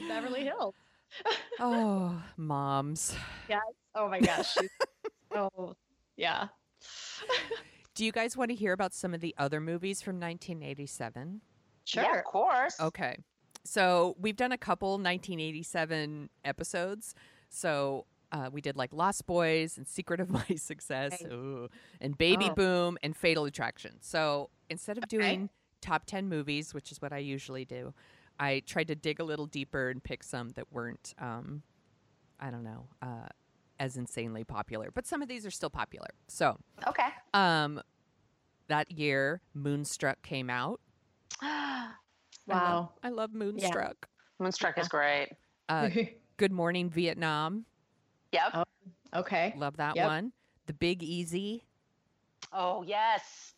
Beverly 0.08 0.44
Hills. 0.44 0.74
oh, 1.60 2.20
moms. 2.36 3.14
Yes. 3.48 3.62
Oh 3.94 4.08
my 4.08 4.20
gosh. 4.20 4.56
oh, 5.34 5.74
yeah. 6.18 6.48
Do 7.94 8.04
you 8.04 8.12
guys 8.12 8.36
want 8.36 8.50
to 8.50 8.54
hear 8.54 8.72
about 8.72 8.92
some 8.94 9.14
of 9.14 9.20
the 9.20 9.34
other 9.38 9.60
movies 9.60 10.02
from 10.02 10.16
1987? 10.20 11.40
Sure. 11.84 12.02
Yeah, 12.02 12.18
of 12.18 12.24
course. 12.24 12.78
Okay. 12.78 13.16
So 13.64 14.14
we've 14.20 14.36
done 14.36 14.52
a 14.52 14.58
couple 14.58 14.90
1987 14.98 16.28
episodes. 16.44 17.14
So 17.48 18.04
uh, 18.30 18.50
we 18.52 18.60
did 18.60 18.76
like 18.76 18.92
Lost 18.92 19.26
Boys 19.26 19.78
and 19.78 19.88
Secret 19.88 20.20
of 20.20 20.30
My 20.30 20.44
Success 20.56 21.22
Right. 21.22 21.32
ooh, 21.32 21.68
and 22.00 22.16
Baby 22.16 22.48
Oh. 22.50 22.54
Boom 22.54 22.98
and 23.02 23.16
Fatal 23.16 23.46
Attraction. 23.46 23.96
So 24.00 24.50
instead 24.70 24.98
of 24.98 25.04
Okay. 25.04 25.16
doing 25.16 25.50
top 25.80 26.04
10 26.06 26.28
movies, 26.28 26.74
which 26.74 26.92
is 26.92 27.00
what 27.02 27.12
I 27.12 27.18
usually 27.18 27.64
do, 27.64 27.94
I 28.38 28.60
tried 28.66 28.88
to 28.88 28.94
dig 28.94 29.18
a 29.18 29.24
little 29.24 29.46
deeper 29.46 29.88
and 29.90 30.02
pick 30.04 30.22
some 30.22 30.50
that 30.50 30.72
weren't, 30.72 31.14
um, 31.18 31.62
I 32.38 32.50
don't 32.50 32.62
know, 32.64 32.86
uh, 33.02 33.26
as 33.78 33.96
insanely 33.96 34.44
popular. 34.44 34.90
But 34.92 35.06
some 35.06 35.22
of 35.22 35.28
these 35.28 35.46
are 35.46 35.50
still 35.50 35.70
popular. 35.70 36.08
So 36.28 36.58
Okay. 36.86 37.08
um, 37.34 37.80
that 38.68 38.90
year, 38.90 39.40
Moonstruck 39.54 40.20
came 40.22 40.50
out. 40.50 40.80
I 41.40 41.90
love- 42.46 42.62
Wow. 42.62 42.92
I 43.02 43.08
love 43.10 43.32
Moonstruck. 43.34 44.08
Moonstruck 44.38 44.78
is 44.78 44.88
great. 44.88 45.28
Uh, 45.68 45.90
Good 46.36 46.52
Morning 46.52 46.88
Vietnam. 46.90 47.66
Yep. 48.32 48.42
Oh, 48.54 48.64
okay. 49.14 49.54
Love 49.56 49.76
that 49.78 49.96
Yep. 49.96 50.06
one. 50.06 50.32
The 50.66 50.72
Big 50.74 51.02
Easy. 51.02 51.64
Oh 52.52 52.82
yes. 52.82 53.54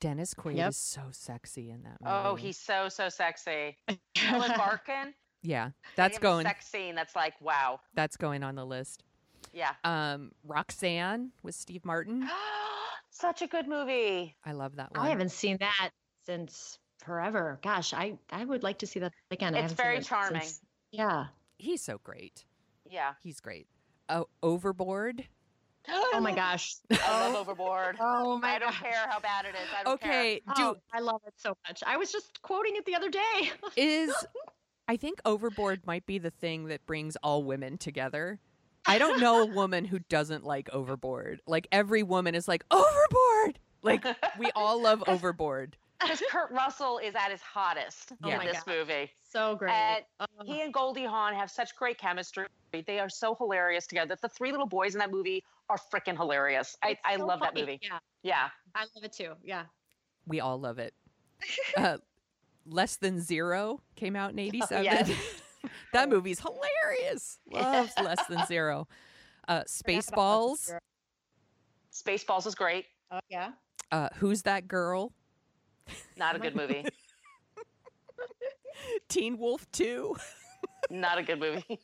Dennis 0.00 0.34
Quaid 0.34 0.56
Yep. 0.56 0.68
is 0.70 0.76
so 0.76 1.02
sexy 1.12 1.70
in 1.70 1.82
that 1.84 1.98
movie. 2.00 2.12
Oh, 2.26 2.34
he's 2.34 2.58
so 2.58 2.88
so 2.88 3.08
sexy. 3.08 3.76
Ellen 4.28 4.52
Barkin. 4.56 5.14
yeah. 5.42 5.70
That's 5.96 6.18
going. 6.18 6.44
Sex 6.46 6.66
scene 6.66 6.94
that's 6.94 7.14
like 7.16 7.34
wow. 7.40 7.80
That's 7.94 8.16
going 8.16 8.42
on 8.42 8.54
the 8.56 8.66
list. 8.66 9.02
Yeah. 9.54 9.72
Um, 9.84 10.32
Roxanne 10.44 11.30
with 11.42 11.54
Steve 11.54 11.84
Martin. 11.84 12.28
Such 13.10 13.42
a 13.42 13.46
good 13.46 13.68
movie. 13.68 14.34
I 14.44 14.52
love 14.52 14.76
that 14.76 14.90
one. 14.96 15.06
I 15.06 15.10
haven't 15.10 15.30
seen 15.30 15.56
that 15.60 15.90
since 16.26 16.78
forever. 17.04 17.60
Gosh, 17.62 17.94
I 17.94 18.18
I 18.30 18.44
would 18.44 18.62
like 18.64 18.78
to 18.80 18.86
see 18.86 18.98
that 19.00 19.12
again. 19.30 19.54
It's 19.54 19.72
very 19.72 19.98
it 19.98 20.04
charming. 20.04 20.40
since- 20.42 20.60
yeah. 20.90 21.26
He's 21.58 21.82
so 21.82 21.98
great. 22.02 22.44
Yeah. 22.90 23.12
He's 23.22 23.38
great. 23.40 23.68
Oh, 24.08 24.26
Overboard. 24.42 25.24
Oh 25.88 26.18
my 26.20 26.32
gosh. 26.34 26.74
I 26.90 27.28
love 27.28 27.36
Overboard. 27.48 27.96
Oh 28.00 28.38
my 28.38 28.54
I 28.56 28.58
don't 28.58 28.70
gosh. 28.70 28.80
care 28.82 29.06
how 29.08 29.20
bad 29.20 29.44
it 29.44 29.54
is. 29.54 29.68
I 29.78 29.84
don't 29.84 29.94
Okay, 29.94 30.40
care. 30.46 30.54
do 30.56 30.62
Oh, 30.64 30.76
I 30.92 31.00
love 31.00 31.20
it 31.26 31.34
so 31.36 31.54
much. 31.68 31.82
I 31.86 31.96
was 31.96 32.10
just 32.10 32.42
quoting 32.42 32.74
it 32.76 32.84
the 32.84 32.96
other 32.96 33.10
day. 33.10 33.52
is 33.76 34.12
I 34.88 34.96
think 34.96 35.20
Overboard 35.24 35.86
might 35.86 36.04
be 36.06 36.18
the 36.18 36.30
thing 36.30 36.66
that 36.66 36.84
brings 36.86 37.16
all 37.22 37.44
women 37.44 37.78
together. 37.78 38.40
I 38.86 38.98
don't 38.98 39.20
know 39.20 39.42
a 39.42 39.46
woman 39.54 39.84
who 39.84 39.98
doesn't 40.08 40.44
like 40.44 40.68
Overboard. 40.72 41.40
Like 41.46 41.66
every 41.72 42.02
woman 42.02 42.34
is 42.34 42.46
like 42.48 42.64
Overboard. 42.70 43.58
Like 43.82 44.04
we 44.38 44.50
all 44.54 44.80
love 44.82 45.02
Overboard. 45.08 45.76
Because 46.00 46.22
Kurt 46.30 46.50
Russell 46.50 46.98
is 46.98 47.14
at 47.14 47.30
his 47.30 47.40
hottest 47.40 48.12
Oh 48.22 48.28
in 48.28 48.36
my 48.38 48.44
this 48.46 48.62
gosh. 48.64 48.74
movie. 48.76 49.10
so 49.22 49.56
great. 49.56 49.70
And 49.72 50.04
Oh. 50.20 50.26
he 50.44 50.60
and 50.60 50.72
Goldie 50.72 51.04
Hawn 51.04 51.32
have 51.34 51.50
such 51.50 51.74
great 51.76 51.98
chemistry. 51.98 52.46
They 52.86 52.98
are 52.98 53.08
so 53.08 53.34
hilarious 53.34 53.86
together. 53.86 54.16
The 54.20 54.28
three 54.28 54.50
little 54.50 54.66
boys 54.66 54.94
in 54.94 54.98
that 54.98 55.10
movie 55.10 55.44
are 55.70 55.78
freaking 55.92 56.16
hilarious. 56.16 56.76
I, 56.82 56.90
It's 56.90 57.00
I 57.04 57.16
so 57.16 57.26
love 57.26 57.40
that 57.40 57.54
movie. 57.54 57.78
Yeah, 57.82 57.98
Yeah. 58.22 58.48
I 58.74 58.80
love 58.94 59.04
it 59.04 59.12
too. 59.12 59.32
Yeah. 59.42 59.64
We 60.26 60.40
all 60.40 60.58
love 60.60 60.78
it. 60.78 60.92
Uh, 61.76 61.98
Less 62.66 62.96
Than 62.96 63.20
Zero 63.20 63.80
came 63.96 64.16
out 64.16 64.30
in 64.32 64.38
87. 64.38 64.84
yes. 64.84 65.10
that 65.92 66.08
movie's 66.08 66.40
hilarious. 66.40 67.38
Loves 67.50 67.92
Less 68.02 68.24
Than 68.26 68.44
Zero. 68.46 68.86
Uh, 69.48 69.62
Spaceballs. 69.62 70.72
Spaceballs 71.92 72.46
is 72.46 72.54
great. 72.54 72.86
Oh 73.10 73.20
yeah. 73.28 73.50
Uh, 73.92 74.08
Who's 74.16 74.42
That 74.42 74.66
Girl? 74.68 75.12
Not 76.16 76.36
a 76.36 76.38
good 76.38 76.56
movie. 76.56 76.84
Teen 79.08 79.38
Wolf 79.38 79.70
2. 79.72 80.16
Not 80.90 81.18
a 81.18 81.22
good 81.22 81.40
movie. 81.40 81.80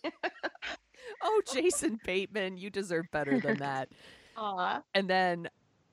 Oh, 1.23 1.43
Jason 1.53 1.99
Bateman, 2.05 2.57
you 2.57 2.71
deserve 2.71 3.07
better 3.11 3.41
than 3.41 3.59
that. 3.59 3.89
Aw. 4.37 4.83
And 4.95 5.09
then 5.09 5.49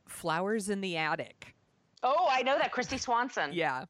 Flowers 0.08 0.70
in 0.70 0.82
the 0.82 0.98
Attic. 0.98 1.56
oh, 2.04 2.28
I 2.30 2.42
know 2.44 2.58
that. 2.58 2.72
Kristy 2.74 3.00
Swanson. 3.00 3.52
Yeah. 3.54 3.86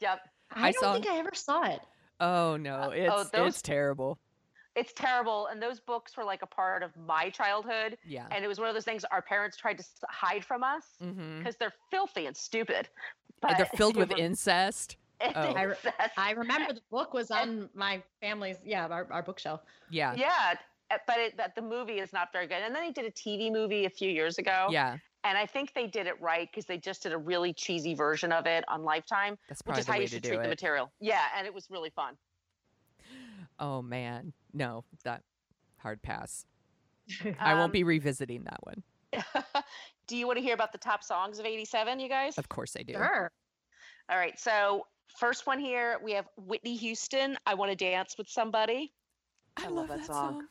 Yep. 0.00 0.20
I, 0.52 0.68
I 0.68 0.72
don't 0.72 0.80
saw- 0.82 0.92
think 0.94 1.06
I 1.08 1.18
ever 1.18 1.34
saw 1.34 1.62
it. 1.64 1.80
Oh 2.20 2.56
no, 2.56 2.90
it's 2.90 3.12
oh, 3.14 3.24
those- 3.32 3.48
it's 3.54 3.62
terrible. 3.62 4.18
It's 4.74 4.92
terrible. 4.92 5.46
And 5.46 5.62
those 5.62 5.80
books 5.80 6.18
were 6.18 6.24
like 6.24 6.42
a 6.42 6.46
part 6.46 6.82
of 6.82 6.90
my 6.98 7.30
childhood. 7.30 7.96
Yeah. 8.04 8.26
And 8.30 8.44
it 8.44 8.48
was 8.48 8.58
one 8.58 8.68
of 8.68 8.74
those 8.74 8.84
things 8.84 9.06
our 9.10 9.22
parents 9.22 9.56
tried 9.56 9.78
to 9.78 9.84
hide 10.10 10.44
from 10.44 10.62
us 10.62 10.84
Mm-hmm. 11.02 11.38
because 11.38 11.56
they're 11.56 11.72
filthy 11.90 12.26
and 12.26 12.36
stupid. 12.36 12.86
But 13.40 13.56
They're 13.56 13.70
filled 13.74 13.96
with 14.02 14.12
incest. 14.12 14.96
Oh. 15.22 15.30
I 15.40 15.62
re- 15.62 15.74
I 16.18 16.32
remember 16.32 16.74
the 16.74 16.82
book 16.90 17.14
was 17.14 17.30
on 17.30 17.70
my 17.74 18.02
family's 18.20 18.58
yeah 18.66 18.86
our, 18.86 19.06
our 19.10 19.22
bookshelf. 19.22 19.62
Yeah. 19.88 20.12
Yeah, 20.14 20.56
uh, 20.90 20.98
but 21.06 21.16
it, 21.18 21.38
but 21.38 21.54
the 21.54 21.62
movie 21.62 22.00
is 22.00 22.12
not 22.12 22.32
very 22.34 22.46
good. 22.46 22.58
And 22.62 22.74
then 22.74 22.82
he 22.84 22.92
did 22.92 23.06
a 23.06 23.10
TV 23.10 23.50
movie 23.50 23.86
a 23.86 23.90
few 23.90 24.10
years 24.10 24.36
ago. 24.36 24.66
Yeah. 24.70 24.98
And 25.26 25.36
I 25.36 25.44
think 25.44 25.74
they 25.74 25.88
did 25.88 26.06
it 26.06 26.20
right 26.20 26.48
because 26.48 26.66
they 26.66 26.78
just 26.78 27.02
did 27.02 27.12
a 27.12 27.18
really 27.18 27.52
cheesy 27.52 27.94
version 27.94 28.30
of 28.30 28.46
it 28.46 28.64
on 28.68 28.84
Lifetime, 28.84 29.36
That's 29.48 29.60
which 29.62 29.74
probably 29.74 29.80
is 29.80 29.86
the 29.86 29.92
how 29.92 29.98
you 29.98 30.06
should 30.06 30.22
do 30.22 30.28
treat 30.30 30.42
the 30.42 30.48
material. 30.48 30.92
Yeah, 31.00 31.22
and 31.36 31.46
it 31.46 31.52
was 31.52 31.66
really 31.68 31.90
fun. 31.90 32.14
Oh 33.58 33.82
man. 33.82 34.32
No, 34.52 34.84
that 35.04 35.22
hard 35.78 36.00
pass. 36.02 36.46
I 37.40 37.52
Um, 37.52 37.58
won't 37.58 37.72
be 37.72 37.82
revisiting 37.82 38.44
that 38.44 38.60
one. 38.62 38.82
do 40.06 40.16
you 40.16 40.26
want 40.28 40.36
to 40.38 40.42
hear 40.42 40.54
about 40.54 40.70
the 40.70 40.78
top 40.78 41.02
songs 41.02 41.38
of 41.40 41.46
87, 41.46 41.98
you 41.98 42.08
guys? 42.08 42.38
Of 42.38 42.48
course 42.48 42.76
I 42.78 42.82
do. 42.82 42.92
Sure. 42.94 43.32
All 44.08 44.18
right. 44.18 44.38
So, 44.38 44.86
first 45.18 45.46
one 45.46 45.58
here, 45.58 45.98
we 46.04 46.12
have 46.12 46.26
Whitney 46.36 46.76
Houston, 46.76 47.36
I 47.46 47.54
Want 47.54 47.70
to 47.70 47.76
Dance 47.76 48.14
with 48.16 48.28
Somebody. 48.28 48.92
I, 49.56 49.64
love 49.64 49.72
love 49.72 49.88
that 49.88 49.98
that 49.98 50.06
song. 50.06 50.32
song. 50.32 50.46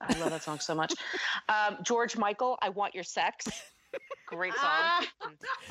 I 0.00 0.18
love 0.18 0.30
that 0.30 0.42
song 0.42 0.58
so 0.60 0.74
much. 0.74 0.92
Um, 1.48 1.78
George 1.82 2.16
Michael, 2.16 2.58
I 2.62 2.68
Want 2.68 2.94
Your 2.94 3.02
Sex. 3.02 3.48
Great 4.26 4.52
song. 4.54 4.62
Ah. 4.62 5.06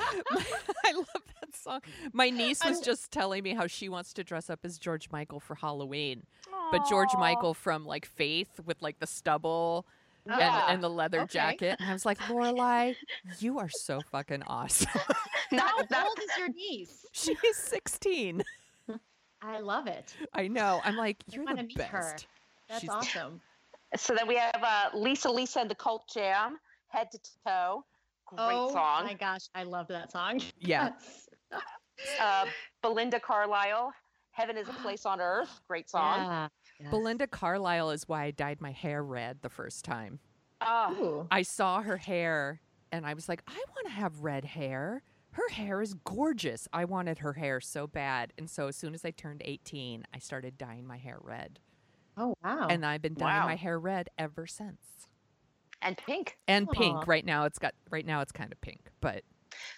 I 0.86 0.92
love 0.92 1.06
that 1.40 1.54
song. 1.56 1.80
My 2.12 2.28
niece 2.30 2.62
was 2.64 2.76
I'm- 2.78 2.84
just 2.84 3.10
telling 3.10 3.42
me 3.42 3.54
how 3.54 3.66
she 3.66 3.88
wants 3.88 4.12
to 4.14 4.24
dress 4.24 4.50
up 4.50 4.60
as 4.64 4.78
George 4.78 5.08
Michael 5.10 5.40
for 5.40 5.54
Halloween. 5.54 6.24
But 6.70 6.86
George 6.88 7.08
Michael 7.18 7.54
from 7.54 7.84
like 7.86 8.06
Faith 8.06 8.60
with 8.64 8.80
like 8.82 8.98
the 9.00 9.06
stubble 9.06 9.86
Yeah. 10.26 10.64
and, 10.66 10.74
and 10.74 10.82
the 10.82 10.90
leather 10.90 11.20
Okay. 11.22 11.32
jacket. 11.32 11.76
And 11.80 11.90
I 11.90 11.92
was 11.92 12.04
like, 12.06 12.18
Lorelai, 12.20 12.94
you 13.40 13.58
are 13.58 13.68
so 13.70 14.00
fucking 14.12 14.42
awesome. 14.46 14.88
How 14.94 15.56
Not- 15.56 15.90
not- 15.90 16.06
old 16.06 16.18
is 16.18 16.38
your 16.38 16.48
niece? 16.48 17.06
she 17.12 17.32
is 17.44 17.56
16. 17.56 18.42
I 19.42 19.58
love 19.60 19.86
it. 19.86 20.14
I 20.34 20.48
know. 20.48 20.80
I'm 20.84 20.96
like, 20.96 21.16
you're 21.30 21.44
wanna 21.44 21.62
the 21.62 21.68
meet 21.68 21.78
best. 21.78 21.90
her. 21.92 22.16
That's 22.68 22.80
She's- 22.82 22.92
awesome. 22.94 23.40
So 23.96 24.14
then 24.14 24.28
we 24.28 24.36
have 24.36 24.60
uh, 24.62 24.90
Lisa 24.96 25.30
Lisa 25.30 25.60
and 25.60 25.68
the 25.70 25.74
Cult 25.74 26.04
Jam, 26.14 26.58
Head 26.88 27.10
to 27.10 27.18
Toe. 27.44 27.84
Great 28.36 28.40
oh 28.56 28.70
song. 28.72 29.04
my 29.04 29.14
gosh, 29.14 29.48
I 29.54 29.62
love 29.64 29.88
that 29.88 30.10
song. 30.12 30.40
Yeah. 30.58 30.90
Uh, 32.20 32.46
Belinda 32.82 33.20
Carlisle, 33.20 33.92
Heaven 34.32 34.56
is 34.56 34.68
a 34.68 34.72
Place 34.82 35.04
on 35.06 35.20
Earth. 35.20 35.60
Great 35.68 35.90
song. 35.90 36.18
Yeah. 36.18 36.48
Yes. 36.80 36.90
Belinda 36.90 37.26
Carlisle 37.26 37.90
is 37.90 38.08
why 38.08 38.24
I 38.24 38.30
dyed 38.30 38.60
my 38.60 38.70
hair 38.72 39.02
red 39.02 39.38
the 39.42 39.50
first 39.50 39.84
time. 39.84 40.18
Oh, 40.60 40.94
Ooh. 41.00 41.26
I 41.30 41.42
saw 41.42 41.82
her 41.82 41.96
hair 41.96 42.60
and 42.92 43.04
I 43.06 43.14
was 43.14 43.28
like, 43.28 43.42
I 43.46 43.52
want 43.74 43.86
to 43.86 43.92
have 43.92 44.20
red 44.20 44.44
hair. 44.44 45.02
Her 45.32 45.48
hair 45.50 45.80
is 45.82 45.94
gorgeous. 45.94 46.66
I 46.72 46.84
wanted 46.86 47.18
her 47.18 47.34
hair 47.34 47.60
so 47.60 47.86
bad. 47.86 48.32
And 48.38 48.48
so 48.50 48.66
as 48.68 48.76
soon 48.76 48.94
as 48.94 49.04
I 49.04 49.10
turned 49.10 49.42
18, 49.44 50.04
I 50.14 50.18
started 50.18 50.56
dyeing 50.58 50.86
my 50.86 50.96
hair 50.96 51.18
red. 51.20 51.58
Oh 52.16 52.34
wow. 52.42 52.66
And 52.68 52.84
I've 52.84 53.02
been 53.02 53.14
dyeing 53.14 53.40
Wow. 53.42 53.46
my 53.46 53.56
hair 53.56 53.78
red 53.78 54.08
ever 54.18 54.46
since. 54.46 54.80
And 55.82 55.96
Pink. 55.96 56.36
And 56.48 56.68
Aw. 56.68 56.72
pink. 56.72 57.06
Right 57.06 57.24
now 57.24 57.44
it's 57.44 57.58
got 57.58 57.74
right 57.90 58.04
now 58.06 58.20
it's 58.20 58.32
kind 58.32 58.52
of 58.52 58.60
pink, 58.60 58.90
but 59.00 59.22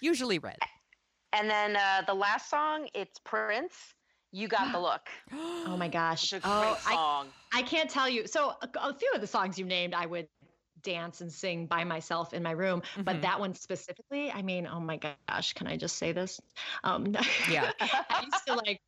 usually 0.01 0.39
red. 0.39 0.59
And 1.33 1.49
then 1.51 1.77
uh, 1.77 2.03
the 2.07 2.15
last 2.15 2.51
song, 2.51 2.89
it's 2.95 3.19
Prince. 3.21 3.95
You 4.33 4.49
got 4.49 4.73
the 4.73 4.79
look. 4.81 5.09
oh 5.33 5.77
my 5.77 5.89
gosh. 5.89 6.33
A 6.33 6.41
great 6.41 6.45
Oh, 6.45 6.77
I, 6.87 6.95
song. 6.95 7.33
I 7.55 7.63
can't 7.63 7.89
tell 7.91 8.09
you. 8.09 8.27
So 8.27 8.51
a, 8.63 8.69
a 8.81 8.95
few 8.95 9.11
of 9.15 9.21
the 9.21 9.27
songs 9.27 9.59
you 9.59 9.65
named, 9.65 9.95
I 9.95 10.07
would 10.07 10.29
dance 10.83 11.21
and 11.21 11.33
sing 11.33 11.67
by 11.67 11.85
myself 11.85 12.33
in 12.35 12.43
my 12.43 12.51
room. 12.53 12.83
But 13.05 13.17
Mhm. 13.17 13.23
that 13.23 13.41
one 13.41 13.55
specifically, 13.55 14.31
I 14.31 14.43
mean, 14.43 14.67
oh 14.67 14.81
my 14.81 14.99
gosh, 14.99 15.53
can 15.55 15.67
I 15.67 15.77
just 15.77 15.97
say 15.97 16.13
this? 16.13 16.41
Um, 16.85 17.15
Yeah. 17.47 17.71
I 17.81 18.23
used 18.25 18.47
to 18.47 18.55
like 18.55 18.81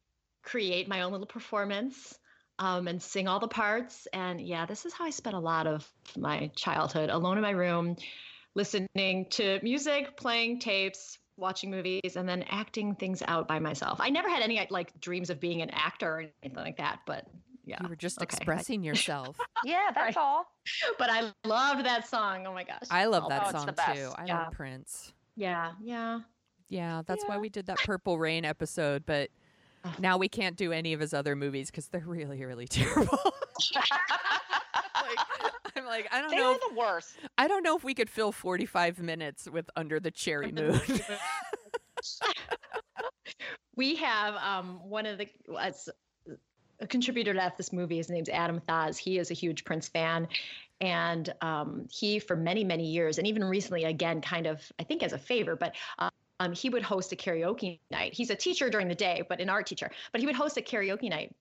create 0.43 0.89
my 0.89 1.03
own 1.03 1.12
little 1.12 1.27
performance 1.27 2.19
um, 2.59 2.88
and 2.88 3.02
sing 3.02 3.28
all 3.28 3.40
the 3.40 3.48
parts. 3.48 4.07
And 4.12 4.40
yeah, 4.40 4.66
this 4.66 4.84
is 4.86 4.92
how 4.92 5.05
I 5.05 5.11
spent 5.11 5.36
a 5.36 5.40
lot 5.40 5.66
of 5.66 5.90
my 6.16 6.50
childhood 6.57 7.11
alone 7.11 7.36
in 7.36 7.42
my 7.42 7.50
room, 7.50 7.96
listening 8.55 9.26
to 9.30 9.59
music, 9.62 10.16
playing 10.16 10.61
tapes, 10.61 11.18
watching 11.36 11.70
movies, 11.70 12.16
and 12.16 12.28
then 12.28 12.44
acting 12.48 12.94
things 12.94 13.22
out 13.26 13.48
by 13.48 13.59
myself. 13.59 14.00
I 14.00 14.11
never 14.11 14.28
had 14.28 14.42
any 14.42 14.66
like 14.70 14.98
dreams 15.00 15.30
of 15.30 15.40
being 15.40 15.62
an 15.62 15.70
actor 15.70 16.09
or 16.09 16.24
anything 16.42 16.62
like 16.64 16.76
that, 16.78 17.00
but 17.07 17.26
yeah. 17.66 17.78
You 17.82 17.88
were 17.88 17.96
just 17.96 18.18
okay. 18.18 18.24
expressing 18.26 18.84
yourself. 18.84 19.38
Yeah, 19.64 19.90
that's 19.94 20.16
all. 20.18 20.46
But 20.98 21.09
I 21.11 21.32
loved 21.46 21.86
that 21.86 22.07
song. 22.07 22.47
Oh 22.47 22.52
my 22.52 22.64
gosh. 22.64 22.82
I 22.90 23.06
love 23.06 23.24
Oh, 23.24 23.28
that 23.31 23.43
it's 23.43 23.52
the 23.52 23.59
song 23.59 23.94
too. 23.94 24.10
I 24.16 24.26
Yeah. 24.26 24.44
love 24.44 24.52
Prince. 24.52 25.12
Yeah, 25.36 25.72
yeah. 25.82 26.20
Yeah, 26.68 27.02
that's 27.06 27.24
why 27.24 27.39
we 27.39 27.48
did 27.48 27.66
that 27.66 27.78
Purple 27.78 28.18
Rain 28.18 28.44
episode, 28.44 29.05
but 29.06 29.31
Now 29.98 30.19
we 30.19 30.28
can't 30.28 30.56
do 30.56 30.73
any 30.73 30.93
of 30.93 31.01
his 31.01 31.15
other 31.15 31.35
movies 31.36 31.70
because 31.70 31.89
they're 31.89 32.01
really, 32.06 32.44
really 32.44 32.66
terrible. 32.69 33.19
like, 33.74 35.19
I'm 35.77 35.85
like, 35.86 36.09
I 36.12 36.20
don't 36.20 36.31
They 36.31 36.36
know. 36.36 36.52
are 36.52 36.55
If, 36.55 36.61
the 36.70 36.74
worst. 36.74 37.16
I 37.39 37.48
don't 37.48 37.62
know 37.62 37.77
if 37.77 37.85
we 37.85 37.94
could 37.94 38.11
fill 38.11 38.32
45 38.32 38.98
minutes 39.01 39.48
with 39.51 39.69
Under 39.77 40.01
the 40.01 40.11
Cherry 40.11 40.52
Moon. 40.52 40.81
we 43.77 43.97
have 43.97 44.35
um, 44.36 44.81
one 44.89 45.06
of 45.06 45.19
the 45.19 45.28
as 45.61 45.89
a 46.81 46.86
contributor 46.86 47.32
to 47.35 47.52
this 47.56 47.73
movie. 47.73 47.97
His 47.97 48.11
name's 48.11 48.28
Adam 48.28 48.61
Thaz. 48.61 48.97
He 48.97 49.19
is 49.19 49.31
a 49.31 49.35
huge 49.35 49.65
Prince 49.65 49.89
fan, 49.89 50.28
and 50.81 51.32
um, 51.40 51.86
he 51.90 52.19
for 52.19 52.36
many 52.36 52.65
many 52.65 52.86
years, 52.86 53.19
and 53.19 53.27
even 53.27 53.44
recently, 53.44 53.85
again, 53.85 54.20
kind 54.20 54.47
of 54.47 54.61
I 54.78 54.85
think 54.85 55.02
as 55.02 55.12
a 55.12 55.19
favor, 55.19 55.56
but 55.56 55.74
uh, 55.98 56.11
um, 56.45 56.53
he 56.53 56.69
would 56.69 56.83
host 56.83 57.12
a 57.12 57.16
karaoke 57.16 57.81
night. 57.91 58.12
He's 58.15 58.31
a 58.31 58.37
teacher 58.37 58.69
during 58.69 58.89
the 58.89 58.95
day, 58.95 59.23
but 59.29 59.41
an 59.41 59.49
art 59.49 59.66
teacher. 59.66 59.91
But 60.12 60.21
he 60.21 60.27
would 60.27 60.37
host 60.37 60.57
a 60.57 60.61
karaoke 60.61 61.09
night 61.09 61.35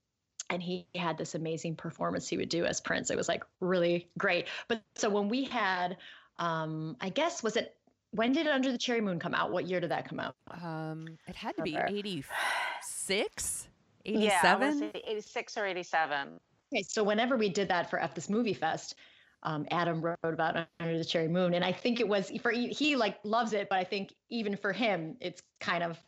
and 0.50 0.62
he 0.62 0.88
had 0.96 1.18
this 1.18 1.36
amazing 1.36 1.76
performance 1.76 2.28
he 2.28 2.38
would 2.38 2.50
do 2.50 2.66
as 2.66 2.82
Prince. 2.82 3.10
It 3.10 3.18
was 3.18 3.28
like 3.28 3.44
really 3.60 4.08
great. 4.18 4.48
But 4.68 4.82
so 4.96 5.10
when 5.10 5.30
we 5.30 5.44
had, 5.46 5.98
um, 6.40 6.96
I 7.02 7.10
guess, 7.10 7.44
was 7.44 7.56
it 7.58 7.76
when 8.12 8.32
did 8.32 8.48
Under 8.48 8.72
the 8.72 8.78
Cherry 8.78 9.02
Moon 9.02 9.20
come 9.20 9.34
out? 9.34 9.52
What 9.52 9.68
year 9.68 9.80
did 9.80 9.90
that 9.92 10.08
come 10.08 10.20
out? 10.20 10.36
Um, 10.62 11.08
it 11.28 11.36
had 11.36 11.56
to 11.58 11.64
be 11.64 11.72
Remember. 11.72 11.98
86, 11.98 13.68
Yeah, 14.06 14.40
I 14.44 14.56
87. 14.56 14.80
say 14.80 15.02
86 15.08 15.58
or 15.58 15.66
87. 15.66 16.40
Okay, 16.72 16.84
so 16.84 17.04
whenever 17.04 17.38
we 17.38 17.50
did 17.50 17.70
that 17.70 17.90
for 17.90 18.00
F 18.00 18.14
this 18.14 18.30
Movie 18.30 18.54
Fest, 18.54 18.96
um, 19.44 19.66
Adam 19.72 20.02
wrote 20.02 20.18
about 20.24 20.68
Under 20.80 20.98
the 20.98 21.06
Cherry 21.06 21.28
Moon, 21.28 21.54
and 21.54 21.64
I 21.64 21.72
think 21.72 22.00
it 22.00 22.08
was 22.08 22.32
for 22.42 22.52
he, 22.52 22.68
he 22.70 22.96
like 22.96 23.18
loves 23.24 23.54
it, 23.54 23.70
but 23.70 23.78
I 23.78 23.84
think 23.84 24.14
even 24.30 24.56
for 24.56 24.72
him, 24.74 25.16
it's 25.20 25.42
kind 25.60 25.84
of 25.84 26.00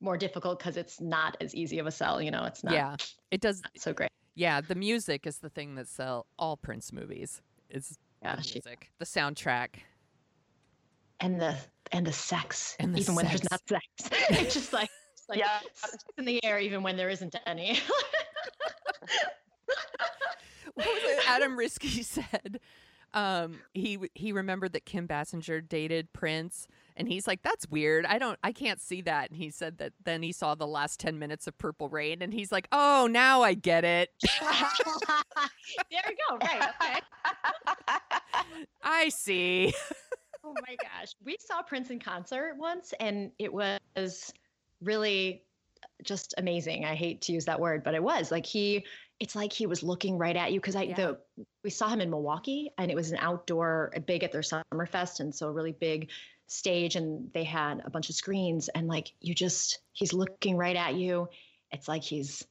more 0.00 0.16
difficult 0.16 0.58
because 0.58 0.76
it's 0.76 1.00
not 1.00 1.36
as 1.40 1.54
easy 1.54 1.78
of 1.78 1.86
a 1.86 1.90
sell. 1.90 2.20
You 2.22 2.30
know, 2.30 2.44
it's 2.44 2.62
not 2.64 2.74
yeah, 2.74 2.96
it 3.30 3.40
does. 3.40 3.62
so 3.76 3.92
great. 3.92 4.10
Yeah, 4.34 4.60
the 4.60 4.74
music 4.74 5.26
is 5.26 5.38
the 5.38 5.48
thing 5.50 5.74
that 5.76 5.88
sell 5.88 6.26
all 6.38 6.56
Prince 6.56 6.92
movies. 6.92 7.42
Is 7.70 7.98
Yeah, 8.22 8.36
the 8.36 8.42
she- 8.42 8.60
the 8.60 9.04
soundtrack. 9.04 9.76
and 11.20 11.40
the 11.40 11.56
and 11.92 12.06
the 12.06 12.12
sex, 12.12 12.76
And 12.78 12.94
the 12.94 13.00
even 13.00 13.14
when 13.14 13.26
there's 13.26 13.42
not 13.50 13.60
sex, 13.68 13.84
it's 14.30 14.54
just 14.54 14.72
like 14.72 14.90
it's 15.14 15.28
like 15.28 15.38
Yeah. 15.38 15.58
sex 15.74 16.04
in 16.18 16.24
the 16.24 16.44
air, 16.44 16.58
even 16.60 16.82
when 16.82 16.96
there 16.96 17.08
isn't 17.10 17.34
any. 17.46 17.78
What 20.84 20.86
was 20.86 21.02
it? 21.04 21.30
Adam 21.30 21.56
Riske 21.56 22.04
said 22.04 22.60
um, 23.14 23.60
he 23.72 23.98
he 24.14 24.32
remembered 24.32 24.74
that 24.74 24.84
Kim 24.84 25.08
Basinger 25.08 25.66
dated 25.66 26.12
Prince, 26.12 26.68
and 26.96 27.08
he's 27.08 27.26
like, 27.26 27.42
"That's 27.42 27.66
weird. 27.68 28.04
I 28.04 28.18
don't, 28.18 28.38
I 28.44 28.52
can't 28.52 28.80
see 28.80 29.00
that." 29.02 29.30
And 29.30 29.38
he 29.38 29.50
said 29.50 29.78
that 29.78 29.94
then 30.04 30.22
he 30.22 30.32
saw 30.32 30.54
the 30.54 30.66
last 30.66 31.00
ten 31.00 31.18
minutes 31.18 31.46
of 31.46 31.56
Purple 31.56 31.88
Rain, 31.88 32.20
and 32.20 32.34
he's 32.34 32.52
like, 32.52 32.68
"Oh, 32.72 33.08
now 33.10 33.42
I 33.42 33.54
get 33.54 33.84
it. 33.84 34.10
there 35.90 36.02
you 36.06 36.16
go. 36.28 36.36
Right. 36.36 36.68
Okay. 36.80 37.00
I 38.82 39.08
see." 39.08 39.72
Oh 40.44 40.54
my 40.68 40.76
gosh. 40.76 41.12
We 41.24 41.36
saw 41.40 41.60
Prince 41.62 41.90
in 41.90 41.98
concert 41.98 42.54
once 42.56 42.94
and 43.00 43.32
it 43.36 43.52
was 43.52 44.32
really 44.80 45.42
just 46.04 46.34
amazing. 46.38 46.84
I 46.84 46.94
hate 46.94 47.22
to 47.22 47.32
use 47.32 47.46
that 47.46 47.58
word, 47.58 47.82
but 47.82 47.94
it 47.94 48.02
was 48.02 48.30
like 48.30 48.46
he 48.46 48.84
it's 49.18 49.34
like 49.34 49.52
he 49.52 49.66
was 49.66 49.82
looking 49.82 50.18
right 50.18 50.36
at 50.36 50.52
you 50.52 50.60
because 50.60 50.76
I 50.76 50.82
Yeah. 50.82 50.94
the 50.94 51.18
we 51.64 51.70
saw 51.70 51.88
him 51.88 52.00
in 52.00 52.10
Milwaukee 52.10 52.70
and 52.78 52.90
it 52.90 52.94
was 52.94 53.10
an 53.12 53.18
outdoor 53.20 53.92
big 54.06 54.24
at 54.24 54.32
their 54.32 54.42
Summerfest 54.42 55.20
and 55.20 55.34
so 55.34 55.48
a 55.48 55.52
really 55.52 55.72
big 55.72 56.10
stage 56.48 56.96
and 56.96 57.32
they 57.32 57.44
had 57.44 57.82
a 57.84 57.90
bunch 57.90 58.08
of 58.08 58.14
screens 58.14 58.68
and 58.68 58.86
like 58.88 59.12
you 59.20 59.34
just 59.34 59.78
he's 59.92 60.12
looking 60.12 60.56
right 60.56 60.76
at 60.76 60.94
you. 60.94 61.28
It's 61.72 61.88
like 61.88 62.02
he's 62.02 62.46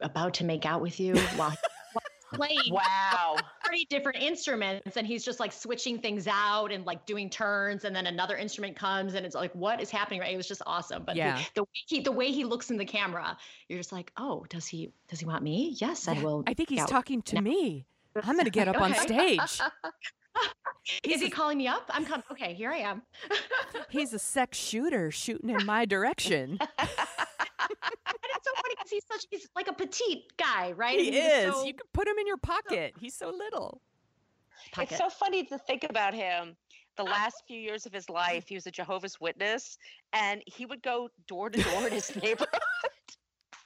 about 0.00 0.34
to 0.34 0.44
make 0.44 0.64
out 0.64 0.80
with 0.80 0.98
you 0.98 1.14
while, 1.36 1.54
while 1.92 2.02
playing 2.34 2.72
Wow. 2.72 3.36
30 3.70 3.86
different 3.90 4.22
instruments 4.22 4.96
and 4.96 5.06
he's 5.06 5.24
just 5.24 5.40
like 5.40 5.52
switching 5.52 5.98
things 5.98 6.26
out 6.26 6.72
and 6.72 6.84
like 6.86 7.06
doing 7.06 7.30
turns 7.30 7.84
and 7.84 7.94
then 7.94 8.06
another 8.06 8.36
instrument 8.36 8.76
comes 8.76 9.14
and 9.14 9.24
it's 9.24 9.34
like 9.34 9.52
what 9.54 9.80
is 9.80 9.90
happening 9.90 10.20
right 10.20 10.32
it 10.34 10.36
was 10.36 10.48
just 10.48 10.62
awesome 10.66 11.02
but 11.04 11.14
the- 11.14 11.18
Yeah. 11.18 11.40
the, 11.54 11.62
way 11.62 11.68
he 11.86 12.00
the 12.00 12.12
way 12.12 12.30
he 12.32 12.44
looks 12.44 12.70
in 12.70 12.76
the 12.76 12.84
camera 12.84 13.36
you're 13.68 13.78
just 13.78 13.92
like 13.92 14.12
oh 14.16 14.44
does 14.48 14.66
he 14.66 14.90
does 15.08 15.20
he 15.20 15.26
want 15.26 15.42
me 15.42 15.74
yes 15.80 16.08
i 16.08 16.20
will 16.22 16.42
I 16.46 16.54
think 16.54 16.68
he's 16.68 16.78
yeah. 16.78 16.86
talking 16.86 17.22
to 17.22 17.36
now. 17.36 17.40
me. 17.42 17.86
I'm 18.22 18.36
gonna 18.36 18.50
get 18.50 18.66
up 18.68 18.80
on 18.80 18.94
stage. 18.94 19.38
is 21.04 21.20
he 21.20 21.28
calling 21.30 21.58
me 21.58 21.68
up 21.68 21.88
i'm 21.90 22.04
coming 22.04 22.24
okay 22.32 22.54
here 22.54 22.70
i 22.70 22.78
am 22.78 23.02
He's 23.90 24.12
a 24.12 24.18
sex 24.18 24.56
shooter 24.58 25.10
shooting 25.10 25.50
in 25.50 25.66
my 25.66 25.84
direction. 25.84 26.58
and 27.60 28.16
it's 28.36 28.44
so 28.46 28.52
funny 28.62 28.74
because 28.76 28.90
he's 28.90 29.04
such 29.10 29.26
he's 29.30 29.48
like 29.54 29.68
a 29.68 29.72
petite 29.72 30.36
guy 30.36 30.72
right 30.72 30.98
he 30.98 31.08
And 31.20 31.48
is. 31.48 31.54
so- 31.54 31.64
You 31.64 31.74
can 31.74 31.86
put 31.92 32.06
him 32.08 32.16
in 32.18 32.26
your 32.26 32.36
pocket. 32.38 32.94
He's 32.98 33.14
so 33.14 33.30
little. 33.30 33.80
Pocket. 34.72 34.90
It's 34.92 34.98
so 34.98 35.08
funny 35.08 35.44
to 35.44 35.58
think 35.58 35.84
about 35.88 36.14
him. 36.14 36.56
The 36.96 37.04
last 37.04 37.44
few 37.46 37.58
years 37.58 37.86
of 37.86 37.92
his 37.94 38.10
life, 38.10 38.44
he 38.46 38.54
was 38.56 38.66
a 38.66 38.70
Jehovah's 38.70 39.18
Witness, 39.20 39.78
and 40.12 40.42
he 40.46 40.66
would 40.66 40.82
go 40.82 41.08
door 41.26 41.48
to 41.48 41.62
door 41.62 41.86
in 41.86 41.92
his 41.92 42.14
neighborhood, 42.22 42.48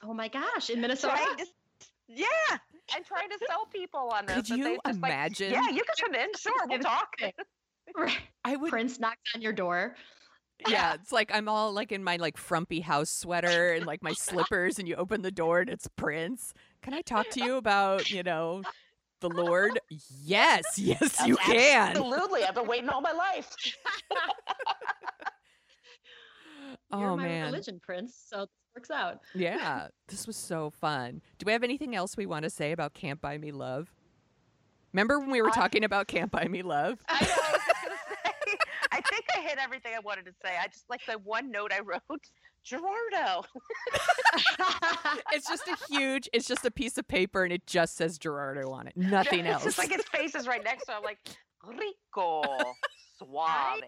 oh 0.03 0.13
my 0.13 0.27
gosh 0.29 0.69
in 0.69 0.79
minnesota 0.79 1.15
trying 1.17 1.37
to, 1.37 1.45
yeah, 2.07 2.27
and 2.95 3.03
trying 3.05 3.29
to 3.29 3.37
sell 3.49 3.65
people 3.65 4.11
on 4.13 4.25
this. 4.25 4.35
Could 4.35 4.49
you 4.49 4.57
just 4.63 4.85
like, 4.85 4.95
imagine? 4.95 5.51
yeah, 5.51 5.67
you 5.69 5.83
can 5.83 5.95
come 6.05 6.15
in. 6.15 6.29
Sure, 6.39 6.53
we'll 6.67 6.79
talk. 6.79 7.15
I 8.45 8.55
would 8.55 8.69
prince 8.69 8.99
knocks 8.99 9.17
on 9.35 9.41
your 9.41 9.53
door 9.53 9.95
Yeah, 10.67 10.93
it's 11.01 11.11
like 11.11 11.31
I'm 11.33 11.47
all 11.49 11.71
like 11.73 11.91
in 11.91 12.03
my 12.03 12.17
like 12.17 12.37
frumpy 12.37 12.81
house 12.81 13.09
sweater 13.09 13.73
and 13.73 13.85
like 13.85 14.01
my 14.03 14.13
slippers, 14.13 14.79
and 14.79 14.87
you 14.87 14.95
open 14.95 15.21
the 15.21 15.31
door 15.31 15.59
and 15.59 15.69
it's 15.69 15.87
Prince. 15.95 16.53
Can 16.81 16.93
I 16.93 17.01
talk 17.01 17.29
to 17.31 17.43
you 17.43 17.55
about 17.55 18.09
you 18.09 18.23
know 18.23 18.63
the 19.21 19.29
Lord? 19.29 19.79
Yes, 20.23 20.77
yes, 20.77 21.19
you 21.25 21.35
can. 21.37 21.89
Absolutely, 21.91 22.43
I've 22.43 22.55
been 22.55 22.67
waiting 22.67 22.89
all 22.89 23.01
my 23.01 23.11
life. 23.13 23.55
you're 26.91 27.09
Oh 27.11 27.17
my 27.17 27.23
man, 27.27 27.45
religion 27.45 27.79
prince 27.81 28.15
so 28.29 28.41
this 28.41 28.49
works 28.75 28.91
out 28.91 29.19
yeah, 29.33 29.87
this 30.07 30.27
was 30.27 30.35
so 30.35 30.69
fun. 30.69 31.21
Do 31.39 31.45
we 31.45 31.51
have 31.51 31.63
anything 31.63 31.95
else 31.95 32.15
we 32.17 32.25
want 32.25 32.43
to 32.43 32.49
say 32.49 32.71
about 32.71 32.93
Can't 32.93 33.19
Buy 33.21 33.37
Me 33.37 33.51
Love? 33.51 33.93
Remember 34.93 35.19
when 35.19 35.29
we 35.31 35.41
were 35.41 35.49
I- 35.49 35.55
talking 35.55 35.83
about 35.83 36.07
Can't 36.07 36.31
Buy 36.31 36.47
Me 36.47 36.61
Love? 36.61 36.99
I 37.09 37.21
know. 37.21 37.27
I 37.31 37.51
was 37.51 37.61
just 37.61 37.81
gonna 37.83 37.95
say. 39.01 39.24
I 39.35 39.39
think 39.39 39.49
hit 39.49 39.59
everything 39.61 39.93
I 39.95 39.99
wanted 39.99 40.25
to 40.25 40.31
say. 40.43 40.51
I 40.61 40.67
just 40.67 40.85
like 40.89 41.01
the 41.07 41.13
one 41.19 41.51
note 41.51 41.71
I 41.73 41.79
wrote. 41.81 42.01
Gerardo. 42.63 43.43
It's 45.31 45.47
just 45.47 45.67
a 45.67 45.75
huge. 45.93 46.27
It's 46.33 46.47
just 46.47 46.65
a 46.65 46.71
piece 46.71 46.97
of 46.97 47.07
paper, 47.07 47.43
and 47.43 47.51
it 47.53 47.67
just 47.67 47.95
says 47.97 48.17
Gerardo 48.17 48.71
on 48.71 48.87
it. 48.87 48.95
Nothing 48.97 49.39
It's 49.45 49.49
else. 49.55 49.63
just 49.63 49.77
like 49.77 49.91
his 49.91 50.03
face 50.05 50.33
is 50.35 50.47
right 50.47 50.63
next 50.63 50.85
to 50.85 50.91
him. 50.93 50.97
I'm 50.99 51.03
like, 51.03 51.19
Rico 51.63 52.41
Suave. 53.17 53.81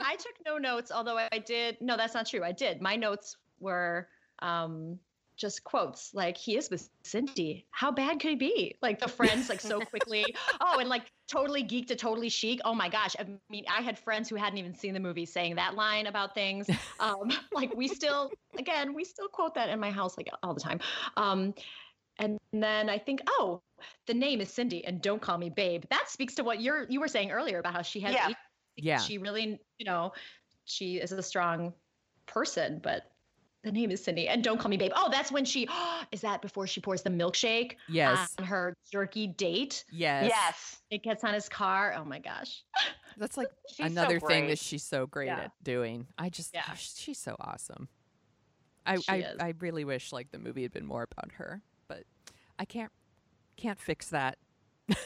I 0.00 0.16
took 0.16 0.34
no 0.46 0.58
notes, 0.58 0.90
although 0.90 1.18
I 1.18 1.38
did. 1.38 1.76
No, 1.80 1.96
that's 1.96 2.14
not 2.14 2.26
true. 2.26 2.42
I 2.42 2.52
did. 2.52 2.80
My 2.80 2.96
notes 2.96 3.36
were 3.60 4.08
um, 4.40 4.98
just 5.40 5.64
quotes 5.64 6.12
like, 6.12 6.36
he 6.36 6.56
is 6.56 6.70
with 6.70 6.88
Cindy. 7.02 7.66
How 7.70 7.90
bad 7.90 8.20
could 8.20 8.30
he 8.30 8.36
be? 8.36 8.76
Like 8.82 8.98
the 8.98 9.08
friends, 9.08 9.48
like 9.48 9.60
so 9.60 9.80
quickly. 9.80 10.24
oh, 10.60 10.78
and 10.78 10.88
like 10.88 11.10
totally 11.28 11.64
geeked 11.64 11.88
to 11.88 11.96
totally 11.96 12.28
chic. 12.28 12.60
Oh 12.64 12.74
my 12.74 12.88
gosh. 12.88 13.16
I 13.18 13.26
mean, 13.48 13.64
I 13.68 13.80
had 13.80 13.98
friends 13.98 14.28
who 14.28 14.36
hadn't 14.36 14.58
even 14.58 14.74
seen 14.74 14.92
the 14.92 15.00
movie 15.00 15.24
saying 15.24 15.56
that 15.56 15.74
line 15.74 16.06
about 16.06 16.34
things. 16.34 16.68
Um, 17.00 17.30
like 17.52 17.74
we 17.74 17.88
still, 17.88 18.30
again, 18.58 18.92
we 18.94 19.04
still 19.04 19.28
quote 19.28 19.54
that 19.54 19.70
in 19.70 19.80
my 19.80 19.90
house 19.90 20.18
like 20.18 20.28
all 20.42 20.52
the 20.52 20.60
time. 20.60 20.80
Um, 21.16 21.54
and 22.18 22.38
then 22.52 22.90
I 22.90 22.98
think, 22.98 23.22
oh, 23.26 23.62
the 24.06 24.12
name 24.12 24.42
is 24.42 24.52
Cindy, 24.52 24.84
and 24.84 25.00
don't 25.00 25.22
call 25.22 25.38
me 25.38 25.48
babe. 25.48 25.84
That 25.88 26.10
speaks 26.10 26.34
to 26.34 26.44
what 26.44 26.60
you're 26.60 26.84
you 26.90 27.00
were 27.00 27.08
saying 27.08 27.30
earlier 27.30 27.58
about 27.58 27.72
how 27.72 27.80
she 27.80 28.00
has 28.00 28.12
Yeah. 28.12 28.32
Yeah. 28.76 28.98
she 28.98 29.16
really, 29.16 29.58
you 29.78 29.86
know, 29.86 30.12
she 30.66 30.96
is 30.96 31.12
a 31.12 31.22
strong 31.22 31.72
person, 32.26 32.80
but 32.82 33.04
the 33.62 33.72
name 33.72 33.90
is 33.90 34.02
Cindy. 34.02 34.28
And 34.28 34.42
don't 34.42 34.58
call 34.58 34.70
me 34.70 34.76
babe. 34.76 34.92
Oh, 34.94 35.08
that's 35.10 35.30
when 35.30 35.44
she 35.44 35.68
is 36.12 36.20
that 36.22 36.42
before 36.42 36.66
she 36.66 36.80
pours 36.80 37.02
the 37.02 37.10
milkshake 37.10 37.76
Yes. 37.88 38.34
on 38.38 38.44
her 38.44 38.74
jerky 38.90 39.26
date. 39.26 39.84
Yes. 39.90 40.26
Yes. 40.34 40.82
It 40.90 41.02
gets 41.02 41.24
on 41.24 41.34
his 41.34 41.48
car. 41.48 41.94
Oh 41.96 42.04
my 42.04 42.18
gosh. 42.18 42.62
That's 43.18 43.36
like 43.36 43.48
She's 43.68 43.76
so 43.78 43.84
another 43.84 44.18
thing 44.20 44.46
that 44.46 44.58
she's 44.58 44.82
so 44.84 45.06
great 45.06 45.26
Yeah. 45.26 45.40
at 45.40 45.52
doing. 45.62 46.06
I 46.16 46.30
just, 46.30 46.54
Yeah. 46.54 46.72
she's 46.74 47.18
so 47.18 47.36
awesome. 47.38 47.88
I, 48.86 48.96
She 48.96 49.08
I, 49.08 49.16
is. 49.16 49.36
I 49.40 49.52
really 49.58 49.84
wish 49.84 50.12
like 50.12 50.30
the 50.30 50.38
movie 50.38 50.62
had 50.62 50.72
been 50.72 50.86
more 50.86 51.02
about 51.02 51.32
her, 51.32 51.60
but 51.86 52.04
I 52.58 52.64
can't, 52.64 52.90
can't 53.56 53.78
fix 53.78 54.08
that. 54.08 54.38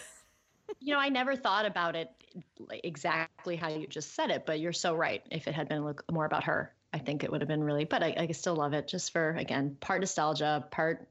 You 0.81 0.93
know, 0.93 1.01
I 1.01 1.09
never 1.09 1.37
thought 1.37 1.67
about 1.67 1.95
it 1.95 2.11
like, 2.59 2.81
exactly 2.85 3.57
how 3.57 3.69
you 3.69 3.87
just 3.87 4.15
said 4.15 4.31
it, 4.31 4.45
but 4.45 4.61
you're 4.61 4.73
so 4.73 4.95
right. 4.95 5.23
If 5.31 5.47
it 5.49 5.55
had 5.55 5.69
been 5.69 5.79
a 6.09 6.13
more 6.13 6.25
about 6.27 6.45
her, 6.45 6.75
I 6.95 6.99
think 6.99 7.25
it 7.25 7.31
would 7.33 7.41
have 7.41 7.49
been 7.49 7.63
really. 7.65 7.85
But 7.85 8.03
I, 8.03 8.15
I 8.17 8.27
still 8.33 8.55
love 8.57 8.73
it, 8.73 8.87
just 8.89 9.13
for 9.13 9.31
again, 9.31 9.77
part 9.81 10.01
nostalgia, 10.01 10.67
part. 10.71 11.09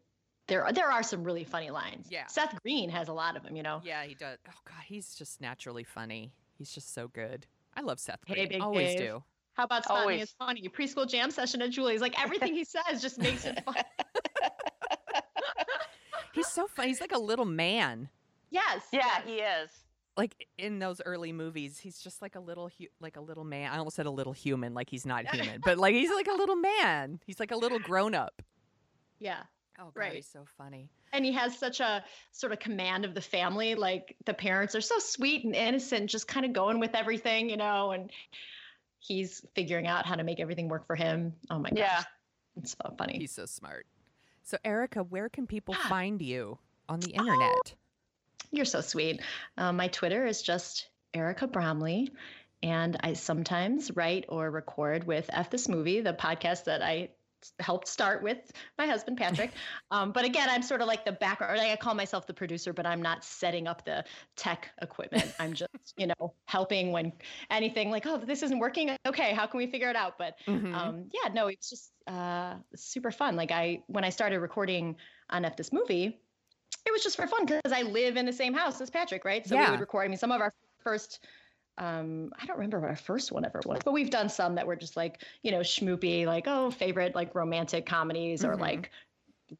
There, 0.47 0.67
there 0.73 0.89
are 0.91 1.03
some 1.03 1.23
really 1.23 1.43
funny 1.43 1.69
lines. 1.71 2.07
Yeah. 2.09 2.27
Seth 2.27 2.61
Green 2.63 2.89
has 2.89 3.07
a 3.09 3.13
lot 3.13 3.35
of 3.37 3.43
them. 3.43 3.55
You 3.55 3.63
know. 3.63 3.81
Yeah, 3.83 4.03
he 4.03 4.15
does. 4.15 4.37
Oh 4.47 4.51
God, 4.65 4.83
he's 4.85 5.13
just 5.15 5.39
naturally 5.41 5.83
funny. 5.83 6.31
He's 6.57 6.71
just 6.71 6.93
so 6.93 7.07
good. 7.09 7.45
I 7.75 7.81
love 7.81 7.99
Seth 7.99 8.19
Hey, 8.25 8.35
Green. 8.35 8.49
Big 8.49 8.61
Always 8.61 8.89
Dave. 8.95 8.99
do. 8.99 9.23
How 9.53 9.65
about 9.65 9.83
Spot 9.83 9.97
Me 9.97 10.01
Always. 10.13 10.21
is 10.23 10.35
funny? 10.39 10.67
Preschool 10.69 11.07
jam 11.07 11.29
session 11.31 11.61
at 11.61 11.69
Julie's. 11.69 12.01
Like 12.01 12.19
everything 12.21 12.53
he 12.53 12.63
says 12.63 13.01
just 13.01 13.19
makes 13.19 13.45
it 13.45 13.63
fun. 13.65 13.75
He's 16.33 16.47
so 16.47 16.67
funny. 16.67 16.89
He's 16.89 17.01
like 17.01 17.11
a 17.11 17.19
little 17.19 17.45
man. 17.45 18.09
yes. 18.49 18.81
Yeah, 18.91 19.01
yes. 19.05 19.21
he 19.25 19.33
is. 19.35 19.69
Like 20.15 20.47
in 20.57 20.79
those 20.79 21.01
early 21.05 21.31
movies, 21.31 21.79
he's 21.79 21.99
just 21.99 22.21
like 22.21 22.35
a 22.35 22.39
little, 22.39 22.69
hu- 22.77 22.85
like 22.99 23.17
a 23.17 23.21
little 23.21 23.43
man. 23.43 23.71
I 23.71 23.77
almost 23.79 23.95
said 23.95 24.05
a 24.05 24.11
little 24.11 24.33
human, 24.33 24.73
like 24.73 24.89
he's 24.89 25.05
not 25.05 25.25
human, 25.33 25.61
but 25.63 25.77
like 25.77 25.95
he's 25.95 26.11
like 26.11 26.27
a 26.27 26.33
little 26.33 26.55
man. 26.55 27.19
He's 27.25 27.39
like 27.39 27.51
a 27.51 27.57
little 27.57 27.79
grown 27.79 28.13
up. 28.13 28.41
Yeah. 29.19 29.41
Oh 29.79 29.85
God, 29.85 29.95
Right. 29.95 30.13
he's 30.13 30.27
so 30.27 30.45
funny. 30.57 30.89
And 31.13 31.25
he 31.25 31.31
has 31.31 31.57
such 31.57 31.79
a 31.79 32.03
sort 32.31 32.51
of 32.53 32.59
command 32.59 33.05
of 33.05 33.15
the 33.15 33.21
family. 33.21 33.73
Like 33.75 34.15
the 34.25 34.33
parents 34.35 34.75
are 34.75 34.81
so 34.81 34.99
sweet 34.99 35.45
and 35.45 35.55
innocent, 35.55 36.09
just 36.11 36.27
kind 36.27 36.45
of 36.45 36.53
going 36.53 36.79
with 36.79 36.93
everything, 36.95 37.49
you 37.49 37.57
know. 37.57 37.91
And 37.91 38.11
he's 38.99 39.43
figuring 39.55 39.87
out 39.87 40.05
how 40.05 40.15
to 40.15 40.23
make 40.23 40.39
everything 40.39 40.67
work 40.69 40.85
for 40.85 40.95
him. 40.95 41.33
Oh 41.49 41.57
my 41.59 41.69
gosh. 41.69 41.79
Yeah. 41.79 42.03
It's 42.57 42.71
so 42.79 42.93
funny. 42.99 43.17
He's 43.17 43.31
so 43.31 43.45
smart. 43.47 43.87
So, 44.43 44.57
Erica, 44.63 45.03
where 45.03 45.27
can 45.29 45.47
people 45.47 45.73
Ah. 45.77 45.87
find 45.89 46.21
you 46.21 46.59
on 46.87 46.99
the 46.99 47.13
Oh, 47.17 47.21
internet? 47.21 47.73
You're 48.51 48.65
so 48.65 48.81
sweet. 48.81 49.21
Um, 49.57 49.77
my 49.77 49.87
Twitter 49.87 50.25
is 50.25 50.41
just 50.41 50.87
Erica 51.13 51.47
Bromley. 51.47 52.11
And 52.61 52.95
I 53.01 53.13
sometimes 53.13 53.91
write 53.93 54.25
or 54.29 54.49
record 54.49 55.05
with 55.05 55.29
F 55.33 55.49
This 55.49 55.67
Movie, 55.67 55.99
the 55.99 56.13
podcast 56.13 56.63
that 56.65 56.81
I 56.81 57.09
helped 57.59 57.89
start 57.89 58.23
with 58.23 58.37
my 58.77 58.85
husband, 58.85 59.17
Patrick. 59.17 59.51
Um, 59.91 60.11
but 60.11 60.23
again, 60.25 60.47
I'm 60.49 60.63
sort 60.63 60.81
of 60.81 60.87
like 60.87 61.05
the 61.05 61.11
background. 61.11 61.59
I 61.59 61.75
call 61.75 61.93
myself 61.93 62.25
the 62.25 62.33
producer, 62.33 62.73
but 62.73 62.87
I'm 62.87 63.01
not 63.01 63.23
setting 63.23 63.67
up 63.67 63.85
the 63.85 64.05
tech 64.35 64.69
equipment. 64.81 65.31
I'm 65.39 65.53
just, 65.63 65.69
you 65.97 66.07
know, 66.07 66.33
helping 66.45 66.91
when 66.93 67.11
anything 67.51 67.91
like, 67.91 68.07
oh, 68.07 68.17
this 68.17 68.41
isn't 68.41 68.57
working. 68.57 68.95
Okay, 69.05 69.33
how 69.33 69.45
can 69.45 69.57
we 69.59 69.67
figure 69.67 69.89
it 69.89 69.95
out? 69.95 70.17
But 70.17 70.35
Mhm. 70.47 70.73
um, 70.73 71.09
yeah, 71.13 71.31
no, 71.33 71.47
it's 71.47 71.69
just 71.69 71.91
uh, 72.07 72.55
super 72.75 73.11
fun. 73.11 73.35
Like 73.35 73.51
I, 73.51 73.83
when 73.87 74.03
I 74.05 74.09
started 74.09 74.39
recording 74.39 74.95
on 75.29 75.45
F 75.45 75.57
This 75.57 75.71
Movie, 75.71 76.21
it 76.85 76.91
was 76.91 77.03
just 77.03 77.15
for 77.15 77.27
fun 77.27 77.45
because 77.45 77.71
I 77.71 77.83
live 77.83 78.17
in 78.17 78.25
the 78.25 78.33
same 78.33 78.53
house 78.53 78.81
as 78.81 78.89
Patrick, 78.89 79.25
right? 79.25 79.45
So 79.47 79.57
we 79.57 79.69
would 79.71 79.79
record. 79.79 80.05
I 80.05 80.07
mean, 80.09 80.17
some 80.17 80.31
of 80.31 80.41
our 80.41 80.53
first, 80.79 81.25
um, 81.77 82.31
I 82.39 82.45
don't 82.45 82.57
remember 82.57 82.79
what 82.79 82.89
our 82.89 82.95
first 82.95 83.31
one 83.31 83.45
ever 83.45 83.61
was, 83.65 83.79
but 83.83 83.93
we've 83.93 84.09
done 84.09 84.29
some 84.29 84.55
that 84.55 84.67
were 84.67 84.75
just 84.75 84.97
like, 84.97 85.23
you 85.43 85.51
know, 85.51 85.59
schmoopy, 85.59 86.25
like, 86.25 86.43
oh, 86.47 86.71
favorite 86.71 87.15
like 87.15 87.33
romantic 87.35 87.85
comedies 87.85 88.43
or 88.43 88.55
Mhm. 88.55 88.59
like 88.59 88.91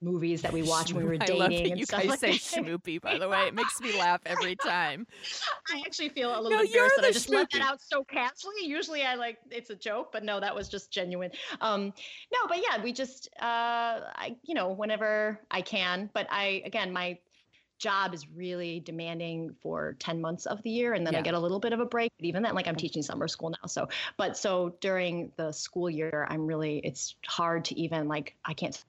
movies 0.02 0.42
that 0.42 0.54
we 0.54 0.64
watched 0.64 0.94
when 0.94 1.04
we 1.04 1.10
were 1.10 1.16
I 1.22 1.26
dating 1.26 1.40
love 1.40 1.50
that 1.50 1.66
and 1.66 1.80
you 1.80 1.86
stuff 1.86 2.02
guys 2.02 2.10
like 2.10 2.20
say 2.20 2.32
that. 2.32 2.40
schmoopy, 2.66 3.02
by 3.02 3.18
the 3.18 3.28
way. 3.30 3.48
It 3.48 3.54
makes 3.54 3.80
me 3.82 3.98
laugh 3.98 4.22
every 4.26 4.56
time. 4.56 5.08
I 5.74 5.82
actually 5.86 6.10
feel 6.10 6.30
a 6.30 6.40
little 6.42 6.52
No, 6.52 6.64
embarrassed 6.64 6.74
you're 6.74 6.90
that 6.98 7.06
I 7.06 7.08
the 7.08 7.14
just 7.14 7.30
let 7.30 7.50
that 7.52 7.62
out 7.62 7.82
so 7.82 8.04
casually. 8.04 8.66
Usually 8.66 9.04
I 9.04 9.16
like 9.16 9.38
it's 9.52 9.70
a 9.70 9.76
joke, 9.76 10.12
but 10.12 10.24
no, 10.24 10.40
that 10.40 10.56
was 10.56 10.70
just 10.70 10.92
genuine. 10.92 11.32
Um, 11.62 11.94
no, 12.32 12.40
but 12.48 12.58
yeah, 12.58 12.82
we 12.84 12.94
just 12.94 13.30
uh, 13.42 13.46
I 14.16 14.36
you 14.44 14.54
know 14.54 14.72
whenever 14.72 15.40
I 15.52 15.62
can, 15.62 16.10
but 16.14 16.28
I 16.30 16.64
again 16.66 16.92
my 16.92 17.18
job 17.84 18.14
is 18.14 18.26
really 18.34 18.80
demanding 18.80 19.54
for 19.62 19.98
10 20.00 20.22
months 20.22 20.46
of 20.46 20.62
the 20.64 20.70
year 20.70 20.94
and 20.94 21.06
then 21.06 21.16
I 21.16 21.22
get 21.22 21.34
a 21.34 21.40
little 21.40 21.60
bit 21.60 21.74
of 21.74 21.82
a 21.82 21.86
break 21.86 22.14
but 22.18 22.26
even 22.26 22.42
then 22.42 22.56
like 22.56 22.66
I'm 22.66 22.78
teaching 22.78 23.02
summer 23.02 23.28
school 23.28 23.50
now 23.50 23.68
so 23.68 23.90
but 24.16 24.38
so 24.38 24.74
during 24.80 25.34
the 25.36 25.52
school 25.52 25.90
year 25.90 26.26
I'm 26.30 26.48
really 26.48 26.78
it's 26.78 27.16
hard 27.28 27.66
to 27.66 27.78
even 27.78 28.08
like 28.08 28.36
I 28.46 28.54
can't 28.54 28.82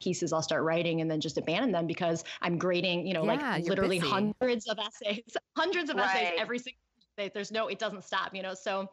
pieces 0.00 0.32
I'll 0.32 0.42
start 0.42 0.62
writing 0.62 1.00
and 1.00 1.10
then 1.10 1.20
just 1.20 1.38
abandon 1.38 1.72
them 1.72 1.86
because 1.86 2.24
I'm 2.42 2.58
grading, 2.58 3.06
you 3.06 3.14
know, 3.14 3.24
Yeah, 3.24 3.54
like 3.56 3.64
literally 3.64 3.98
busy. 3.98 4.10
hundreds 4.10 4.66
of 4.68 4.78
essays, 4.78 5.22
hundreds 5.56 5.90
of 5.90 5.98
essays 5.98 6.32
every 6.38 6.58
single 6.58 6.78
day. 7.16 7.30
There's 7.32 7.50
no, 7.50 7.68
it 7.68 7.78
doesn't 7.78 8.04
stop, 8.04 8.34
you 8.34 8.42
know. 8.42 8.54
So 8.54 8.88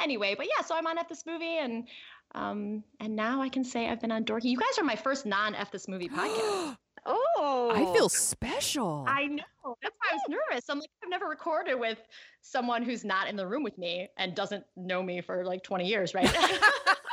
anyway, 0.00 0.34
but 0.36 0.46
yeah, 0.46 0.64
so 0.64 0.74
I'm 0.76 0.86
on 0.86 0.98
F 0.98 1.08
this 1.08 1.24
movie 1.26 1.58
and 1.58 1.86
um 2.32 2.84
and 3.00 3.16
now 3.16 3.42
I 3.42 3.48
can 3.48 3.64
say 3.64 3.88
I've 3.88 4.00
been 4.00 4.12
on 4.12 4.24
Dorky. 4.24 4.44
You 4.44 4.58
guys 4.58 4.78
are 4.78 4.84
my 4.84 4.96
first 4.96 5.26
non 5.26 5.54
F 5.54 5.70
this 5.72 5.88
movie 5.88 6.08
podcast. 6.14 6.76
Oh, 7.06 7.72
I 7.74 7.92
feel 7.96 8.08
special. 8.10 9.04
I 9.08 9.24
know. 9.26 9.76
That's 9.82 9.96
why 9.98 10.10
I 10.10 10.14
was 10.14 10.22
nervous. 10.28 10.64
I'm 10.68 10.78
like, 10.80 10.90
I've 11.02 11.08
never 11.08 11.26
recorded 11.26 11.76
with 11.76 11.98
someone 12.42 12.82
who's 12.82 13.04
not 13.04 13.26
in 13.28 13.36
the 13.36 13.46
room 13.46 13.62
with 13.62 13.78
me 13.78 14.08
and 14.18 14.34
doesn't 14.34 14.64
know 14.76 15.02
me 15.02 15.22
for 15.22 15.44
like 15.44 15.62
20 15.62 15.86
years, 15.86 16.14
right? 16.14 16.30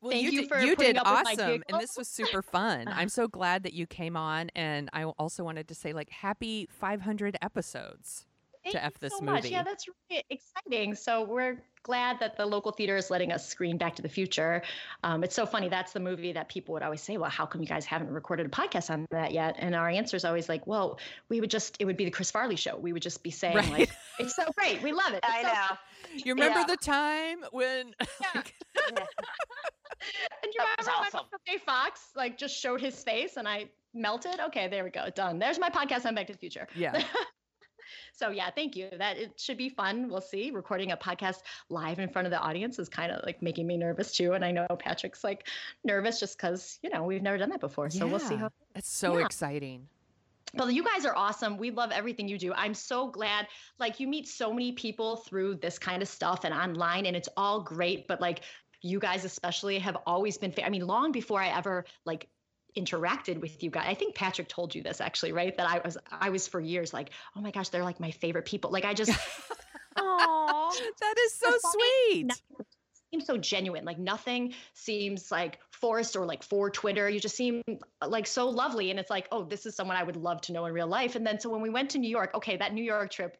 Well, 0.00 0.12
Thank 0.12 0.24
you, 0.24 0.30
you 0.30 0.40
did, 0.42 0.48
for 0.48 0.60
you 0.60 0.76
did 0.76 0.96
up 0.96 1.06
awesome, 1.06 1.62
and 1.68 1.80
this 1.80 1.96
was 1.96 2.06
super 2.08 2.40
fun. 2.42 2.86
I'm 2.88 3.08
so 3.20 3.26
glad 3.26 3.64
that 3.64 3.72
you 3.72 3.86
came 3.86 4.16
on, 4.16 4.48
and 4.54 4.88
I 4.92 5.04
also 5.04 5.42
wanted 5.42 5.66
to 5.68 5.74
say, 5.74 5.92
like, 5.92 6.08
happy 6.10 6.68
500 6.70 7.36
episodes 7.42 8.24
Thank 8.62 8.76
to 8.76 8.84
F 8.84 8.98
this 9.00 9.12
so 9.14 9.20
movie. 9.22 9.32
Much. 9.32 9.50
Yeah, 9.50 9.62
that's 9.64 9.86
really 9.88 10.22
exciting. 10.30 10.94
So 10.94 11.24
we're 11.24 11.60
glad 11.82 12.18
that 12.20 12.36
the 12.36 12.44
local 12.46 12.70
theater 12.70 12.96
is 12.96 13.08
letting 13.10 13.32
us 13.32 13.48
screen 13.48 13.76
Back 13.78 13.96
to 13.96 14.02
the 14.02 14.08
Future. 14.08 14.62
Um, 15.02 15.24
it's 15.24 15.34
so 15.34 15.46
funny. 15.46 15.68
That's 15.68 15.92
the 15.92 16.00
movie 16.00 16.32
that 16.32 16.48
people 16.48 16.74
would 16.74 16.82
always 16.82 17.00
say, 17.00 17.16
"Well, 17.16 17.30
how 17.30 17.46
come 17.46 17.60
you 17.60 17.66
guys 17.66 17.84
haven't 17.84 18.10
recorded 18.10 18.46
a 18.46 18.48
podcast 18.50 18.90
on 18.90 19.06
that 19.10 19.32
yet?" 19.32 19.56
And 19.58 19.74
our 19.74 19.88
answer 19.88 20.16
is 20.16 20.24
always 20.24 20.48
like, 20.48 20.66
"Well, 20.66 20.98
we 21.28 21.40
would 21.40 21.50
just 21.50 21.76
it 21.80 21.86
would 21.86 21.96
be 21.96 22.04
the 22.04 22.10
Chris 22.10 22.30
Farley 22.30 22.56
show. 22.56 22.76
We 22.76 22.92
would 22.92 23.02
just 23.02 23.22
be 23.22 23.30
saying 23.42 23.56
Right. 23.56 23.70
like, 23.70 23.90
it's 24.20 24.36
so 24.36 24.44
great, 24.56 24.82
we 24.82 24.92
love 24.92 25.12
it." 25.14 25.20
I 25.24 25.42
so 25.42 25.48
know. 25.48 25.78
you 26.24 26.34
remember 26.34 26.60
Yeah. 26.60 26.66
the 26.66 26.76
time 26.76 27.38
when? 27.52 27.94
And 30.42 30.52
you 30.54 30.60
remember 30.60 30.84
when. 31.02 31.10
Michael 31.12 31.28
J. 31.46 31.58
Fox 31.58 32.00
like 32.16 32.38
just 32.38 32.56
showed 32.56 32.80
his 32.80 33.02
face 33.02 33.36
and 33.36 33.46
I 33.48 33.66
melted? 33.94 34.38
Okay, 34.48 34.68
there 34.68 34.84
we 34.84 34.90
go. 34.90 35.08
Done. 35.14 35.38
There's 35.38 35.58
my 35.58 35.70
podcast 35.70 36.06
on 36.06 36.14
Back 36.14 36.26
to 36.28 36.32
the 36.32 36.38
Future. 36.38 36.66
yeah. 36.74 37.02
so 38.12 38.30
yeah, 38.30 38.50
thank 38.54 38.76
you. 38.76 38.88
That 38.98 39.16
it 39.16 39.38
should 39.40 39.56
be 39.58 39.68
fun. 39.68 40.08
We'll 40.08 40.20
see. 40.20 40.50
Recording 40.50 40.92
a 40.92 40.96
podcast 40.96 41.38
live 41.70 41.98
in 41.98 42.08
front 42.08 42.26
of 42.26 42.30
the 42.32 42.38
audience 42.40 42.78
is 42.78 42.88
kind 42.88 43.10
of 43.12 43.24
like 43.24 43.40
making 43.42 43.66
me 43.66 43.76
nervous 43.76 44.12
too. 44.12 44.32
And 44.32 44.44
I 44.44 44.50
know 44.50 44.66
Patrick's 44.78 45.24
like 45.24 45.48
nervous 45.84 46.20
just 46.20 46.36
because, 46.36 46.78
you 46.82 46.90
know, 46.90 47.02
we've 47.04 47.22
never 47.22 47.38
done 47.38 47.50
that 47.50 47.60
before. 47.60 47.90
So 47.90 48.06
we'll 48.06 48.18
see 48.18 48.36
how 48.36 48.50
It's 48.74 48.88
so 48.90 49.18
Yeah. 49.18 49.24
exciting. 49.26 49.88
well, 50.54 50.70
you 50.70 50.82
guys 50.84 51.04
are 51.04 51.14
awesome. 51.16 51.56
We 51.58 51.70
love 51.70 51.90
everything 51.92 52.26
you 52.28 52.38
do. 52.38 52.52
I'm 52.54 52.74
so 52.74 53.08
glad. 53.08 53.46
Like, 53.78 54.00
you 54.00 54.08
meet 54.08 54.26
so 54.28 54.50
many 54.52 54.72
people 54.72 55.16
through 55.16 55.56
this 55.56 55.78
kind 55.78 56.00
of 56.02 56.08
stuff 56.08 56.44
and 56.44 56.54
online, 56.54 57.04
and 57.06 57.14
it's 57.14 57.28
all 57.36 57.60
great. 57.62 58.08
But 58.08 58.20
like, 58.22 58.40
you 58.82 58.98
guys 58.98 59.24
especially 59.24 59.78
have 59.78 59.96
always 60.06 60.38
been. 60.38 60.52
I 60.64 60.68
mean, 60.70 60.86
long 60.86 61.12
before 61.12 61.40
I 61.40 61.48
ever 61.48 61.84
like 62.04 62.28
interacted 62.76 63.40
with 63.40 63.62
you 63.62 63.70
guys. 63.70 63.86
I 63.88 63.94
think 63.94 64.14
Patrick 64.14 64.48
told 64.48 64.74
you 64.74 64.82
this 64.82 65.00
actually, 65.00 65.32
right? 65.32 65.56
That 65.56 65.68
I 65.68 65.80
was 65.84 65.98
I 66.10 66.30
was 66.30 66.46
for 66.46 66.60
years 66.60 66.92
like, 66.92 67.10
oh 67.36 67.40
my 67.40 67.50
gosh, 67.50 67.70
they're 67.70 67.84
like 67.84 68.00
my 68.00 68.10
favorite 68.10 68.44
people. 68.44 68.70
Like, 68.70 68.84
I 68.84 68.94
just 68.94 69.10
Aw. 69.96 70.70
That 71.00 71.14
is 71.18 71.34
so 71.34 71.50
so 71.50 71.70
sweet. 71.72 72.32
Seems 73.10 73.26
so 73.26 73.38
genuine. 73.38 73.84
Like 73.84 73.98
nothing 73.98 74.52
seems 74.74 75.30
like 75.30 75.58
forced 75.70 76.14
or 76.14 76.26
like 76.26 76.42
for 76.42 76.70
Twitter. 76.70 77.08
You 77.08 77.18
just 77.18 77.36
seem 77.36 77.62
like 78.06 78.26
so 78.26 78.48
lovely. 78.48 78.90
And 78.90 79.00
it's 79.00 79.08
like, 79.08 79.28
oh, 79.32 79.44
this 79.44 79.64
is 79.64 79.74
someone 79.74 79.96
I 79.96 80.02
would 80.02 80.16
love 80.16 80.42
to 80.42 80.52
know 80.52 80.66
in 80.66 80.74
real 80.74 80.86
life. 80.86 81.16
And 81.16 81.26
then 81.26 81.40
so 81.40 81.48
when 81.48 81.62
we 81.62 81.70
went 81.70 81.90
to 81.90 81.98
New 81.98 82.10
York, 82.10 82.32
okay, 82.34 82.56
that 82.58 82.74
New 82.74 82.84
York 82.84 83.10
trip 83.10 83.38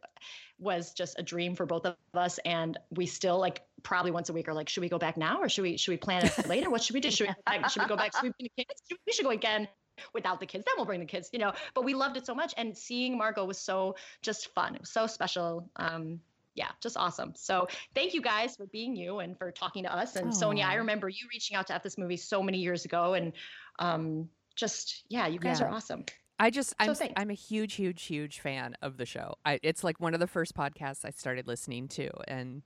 was 0.59 0.93
just 0.93 1.19
a 1.19 1.23
dream 1.23 1.55
for 1.55 1.67
both 1.67 1.85
of 1.85 1.97
us. 2.15 2.39
And 2.47 2.79
we 2.91 3.05
still 3.05 3.39
like 3.39 3.63
probably 3.83 4.11
once 4.11 4.29
a 4.29 4.33
week 4.33 4.49
are 4.49 4.55
like, 4.55 4.69
should 4.69 4.81
we 4.83 4.89
go 4.89 4.99
back 4.99 5.17
now 5.17 5.41
or 5.41 5.49
should 5.49 5.63
we 5.63 5.77
should 5.77 5.93
we 5.93 5.97
plan 5.97 6.25
it 6.27 6.47
later? 6.49 6.71
What 6.71 6.83
should 6.83 6.95
we 6.95 7.01
do? 7.01 7.11
Should 7.11 7.29
we 7.29 7.35
go 7.35 7.41
back? 7.47 7.71
Should 7.71 7.83
we 7.83 7.89
go 7.89 7.97
back? 7.97 8.15
Should 8.15 8.23
we 8.25 8.31
bring 8.39 8.51
the 8.57 8.65
kids? 8.65 8.83
Should- 8.89 8.99
We 9.07 9.13
should 9.13 9.25
go 9.25 9.31
again 9.31 9.69
without 10.15 10.41
the 10.41 10.47
kids. 10.47 10.65
Then 10.67 10.75
we'll 10.77 10.87
bring 10.87 11.01
the 11.01 11.07
kids, 11.07 11.31
you 11.33 11.39
know. 11.39 11.53
But 11.75 11.85
we 11.85 11.95
loved 11.95 12.17
it 12.17 12.27
so 12.27 12.35
much. 12.35 12.55
And 12.57 12.77
seeing 12.77 13.17
Margot 13.19 13.45
was 13.45 13.59
so 13.59 13.97
just 14.23 14.53
fun. 14.55 14.75
It 14.75 14.81
was 14.81 14.91
so 14.91 15.07
special. 15.07 15.69
Um, 15.77 16.21
yeah, 16.55 16.69
just 16.83 16.97
awesome. 16.97 17.35
So 17.37 17.69
thank 17.95 18.15
you 18.15 18.21
guys 18.21 18.57
for 18.57 18.67
being 18.67 18.97
you 18.97 19.21
and 19.21 19.39
for 19.39 19.51
talking 19.53 19.85
to 19.85 19.95
us. 19.95 20.17
And 20.17 20.35
Sonia, 20.35 20.65
I 20.65 20.75
remember 20.75 21.09
you 21.09 21.27
reaching 21.33 21.57
out 21.57 21.69
to 21.69 21.75
F 21.75 21.83
this 21.85 21.97
movie 21.99 22.17
so 22.17 22.43
many 22.43 22.59
years 22.59 22.85
ago, 22.85 23.15
and 23.15 23.33
um, 23.79 24.29
just 24.57 25.05
yeah, 25.09 25.27
you 25.29 25.39
guys 25.39 25.61
Yeah. 25.61 25.67
are 25.67 25.71
awesome. 25.71 26.05
I 26.41 26.51
just 26.51 26.75
I'm 26.79 26.95
thanks. 26.95 27.15
I'm 27.17 27.31
a 27.31 27.35
huge 27.35 27.75
huge 27.75 28.05
huge 28.05 28.39
fan 28.41 28.77
of 28.83 28.97
the 28.97 29.07
show. 29.07 29.35
I 29.45 29.59
it's 29.63 29.83
like 29.83 30.01
one 30.01 30.15
of 30.15 30.21
the 30.21 30.27
first 30.29 30.55
podcasts 30.55 31.05
I 31.05 31.11
started 31.11 31.47
listening 31.49 31.89
to 31.89 32.11
and 32.29 32.63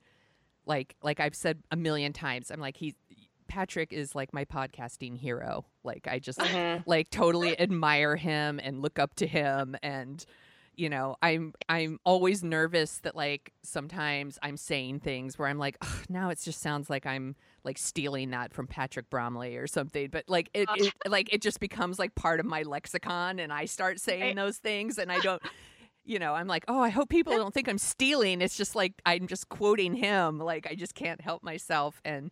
like 0.66 0.96
like 1.02 1.20
I've 1.20 1.34
said 1.34 1.62
a 1.70 1.76
million 1.76 2.12
times 2.12 2.50
I'm 2.50 2.60
like 2.60 2.76
he 2.76 2.94
Patrick 3.48 3.92
is 3.92 4.14
like 4.14 4.32
my 4.32 4.46
podcasting 4.46 5.18
hero. 5.18 5.66
Like 5.84 6.08
I 6.08 6.18
just 6.18 6.38
mm-hmm. 6.38 6.82
like 6.86 7.10
totally 7.10 7.58
admire 7.60 8.16
him 8.16 8.58
and 8.62 8.80
look 8.80 8.98
up 8.98 9.14
to 9.16 9.26
him 9.26 9.76
and 9.82 10.24
you 10.74 10.88
know, 10.88 11.16
I'm 11.22 11.52
I'm 11.68 11.98
always 12.04 12.42
nervous 12.42 12.98
that 13.00 13.14
like 13.14 13.52
sometimes 13.62 14.38
I'm 14.42 14.56
saying 14.56 15.00
things 15.00 15.38
where 15.38 15.48
I'm 15.48 15.58
like, 15.58 15.76
"Ugh, 15.82 16.06
now 16.08 16.30
it 16.30 16.40
just 16.42 16.62
sounds 16.62 16.88
like 16.88 17.04
I'm 17.04 17.36
like 17.62 17.76
stealing 17.76 18.30
that 18.30 18.52
from 18.52 18.66
Patrick 18.66 19.10
Bromley 19.10 19.56
or 19.56 19.66
something. 19.66 20.08
But 20.10 20.24
like 20.28 20.48
it, 20.54 20.68
it 20.76 20.94
like 21.06 21.32
it 21.32 21.42
just 21.42 21.60
becomes 21.60 21.98
like 21.98 22.14
part 22.14 22.40
of 22.40 22.46
my 22.46 22.62
lexicon 22.62 23.38
and 23.38 23.52
I 23.52 23.66
start 23.66 24.00
saying 24.00 24.36
those 24.36 24.56
things 24.56 24.98
and 24.98 25.12
I 25.12 25.18
don't 25.20 25.42
you 26.04 26.18
know, 26.18 26.34
I'm 26.34 26.46
like, 26.48 26.64
oh, 26.68 26.80
I 26.80 26.88
hope 26.88 27.08
people 27.08 27.32
don't 27.36 27.54
think 27.54 27.68
I'm 27.68 27.78
stealing. 27.78 28.40
It's 28.40 28.56
just 28.56 28.74
like 28.74 28.94
I'm 29.06 29.26
just 29.26 29.48
quoting 29.48 29.94
him. 29.94 30.38
Like 30.38 30.66
I 30.70 30.74
just 30.74 30.94
can't 30.94 31.20
help 31.20 31.42
myself 31.42 32.00
and 32.04 32.30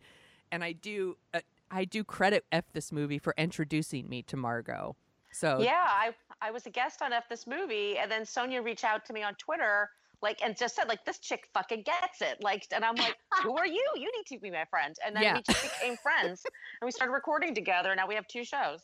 and 0.51 0.63
I 0.63 0.73
do 0.73 1.17
uh, 1.33 1.39
I 1.69 1.85
do 1.85 2.03
credit 2.03 2.45
F 2.51 2.65
this 2.73 2.91
movie 2.91 3.17
for 3.19 3.33
introducing 3.37 4.09
me 4.09 4.23
to 4.23 4.35
Margot. 4.37 4.95
So 5.31 5.59
Yeah, 5.61 5.85
I 5.87 6.13
I 6.41 6.51
was 6.51 6.65
a 6.65 6.69
guest 6.69 7.01
on 7.01 7.13
F 7.13 7.29
this 7.29 7.47
movie, 7.47 7.97
and 7.97 8.11
then 8.11 8.25
Sonia 8.25 8.61
reached 8.61 8.83
out 8.83 9.05
to 9.05 9.13
me 9.13 9.23
on 9.23 9.35
Twitter, 9.35 9.89
like, 10.23 10.43
and 10.43 10.57
just 10.57 10.75
said, 10.75 10.87
like, 10.89 11.05
this 11.05 11.19
chick 11.19 11.47
fucking 11.53 11.83
gets 11.83 12.19
it, 12.21 12.37
like, 12.41 12.65
and 12.73 12.83
I'm 12.83 12.95
like, 12.95 13.15
who 13.43 13.55
are 13.57 13.65
you? 13.67 13.85
You 13.95 14.11
need 14.17 14.25
to 14.35 14.39
be 14.41 14.49
my 14.51 14.65
friend, 14.65 14.95
and 15.05 15.15
then 15.15 15.21
Yeah. 15.23 15.35
we 15.35 15.41
just 15.43 15.61
became 15.63 15.97
friends, 15.97 16.41
and 16.81 16.85
we 16.87 16.91
started 16.91 17.13
recording 17.13 17.53
together. 17.53 17.91
and 17.91 17.97
Now 17.97 18.07
we 18.07 18.15
have 18.15 18.27
two 18.27 18.43
shows. 18.43 18.81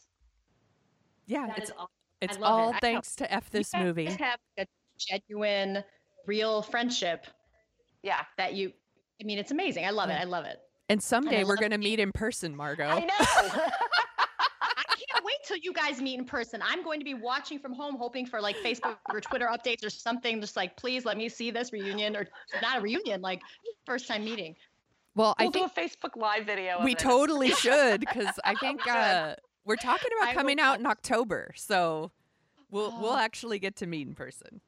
yeah, 1.25 1.47
That 1.47 1.57
it's 1.57 1.69
is 1.71 1.75
awesome. 1.75 1.87
it's 2.21 2.37
I 2.37 2.39
love 2.39 2.49
it. 2.59 2.61
all 2.61 2.73
thanks 2.79 3.15
to 3.17 3.33
F 3.33 3.49
this 3.49 3.73
You 3.73 3.79
movie. 3.83 4.05
have 4.05 4.39
a 4.57 4.67
genuine, 4.97 5.83
real 6.25 6.61
friendship 6.61 7.25
Yeah, 8.03 8.21
that 8.37 8.53
you. 8.53 8.71
I 9.21 9.25
mean, 9.25 9.39
it's 9.39 9.51
amazing. 9.51 9.85
I 9.85 9.89
love 9.89 10.09
it. 10.09 10.19
I 10.19 10.25
love 10.25 10.45
it. 10.45 10.59
And 10.89 11.01
someday 11.01 11.43
we're 11.43 11.55
going 11.57 11.71
to 11.71 11.77
meet 11.77 11.99
in 11.99 12.11
person, 12.11 12.55
Margot. 12.55 12.85
I 12.87 12.99
know. 12.99 13.07
I 13.19 14.83
can't 14.87 15.25
wait 15.25 15.35
till 15.45 15.57
you 15.57 15.73
guys 15.73 15.99
meet 16.01 16.19
in 16.19 16.25
person. 16.25 16.61
I'm 16.63 16.83
going 16.83 16.99
to 16.99 17.03
be 17.03 17.13
watching 17.13 17.59
from 17.59 17.73
home, 17.73 17.95
hoping 17.97 18.25
for 18.25 18.39
like 18.41 18.55
Facebook 18.57 18.97
or 19.11 19.19
Twitter 19.21 19.47
updates 19.51 19.83
or 19.85 19.89
something. 19.89 20.39
Just 20.39 20.55
like, 20.55 20.77
please 20.77 21.03
let 21.05 21.17
me 21.17 21.29
see 21.29 21.51
this 21.51 21.73
reunion 21.73 22.15
or 22.15 22.27
not 22.61 22.77
a 22.77 22.81
reunion, 22.81 23.21
like 23.21 23.41
first 23.85 24.07
time 24.07 24.23
meeting. 24.23 24.55
Well, 25.15 25.35
I 25.39 25.43
We'll 25.43 25.51
do 25.51 25.59
think 25.67 25.71
a 25.75 25.79
Facebook 25.81 26.15
Live 26.15 26.45
video. 26.45 26.83
we 26.83 26.91
it. 26.91 26.99
totally 26.99 27.49
should 27.63 27.99
because 28.01 28.39
I 28.45 28.53
think 28.55 28.85
uh, 28.87 29.35
we're 29.65 29.75
talking 29.77 30.09
I 30.13 30.23
about 30.25 30.35
will 30.35 30.39
coming 30.41 30.59
out 30.59 30.79
in 30.79 30.85
October, 30.85 31.51
so 31.55 32.11
we'll 32.69 32.91
we'll 33.01 33.11
Oh. 33.13 33.17
actually 33.17 33.57
get 33.59 33.75
to 33.77 33.87
meet 33.87 34.07
in 34.07 34.13
person. 34.13 34.61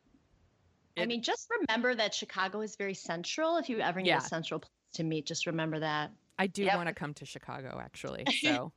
I 1.02 1.06
mean, 1.06 1.22
just 1.24 1.48
remember 1.62 1.96
that 1.96 2.14
Chicago 2.14 2.62
is 2.62 2.76
very 2.76 2.94
central. 2.94 3.58
If 3.58 3.70
you 3.70 3.80
ever 3.80 4.02
need 4.02 4.10
Yeah. 4.10 4.18
a 4.18 4.22
central 4.22 4.60
place 4.60 4.70
to 4.94 5.04
meet, 5.04 5.26
just 5.26 5.46
remember 5.46 5.80
that. 5.80 6.12
I 6.38 6.48
do 6.48 6.64
Yep. 6.64 6.76
want 6.76 6.88
to 6.88 6.94
come 6.94 7.14
to 7.16 7.26
Chicago 7.26 7.80
actually, 7.84 8.26
so 8.42 8.72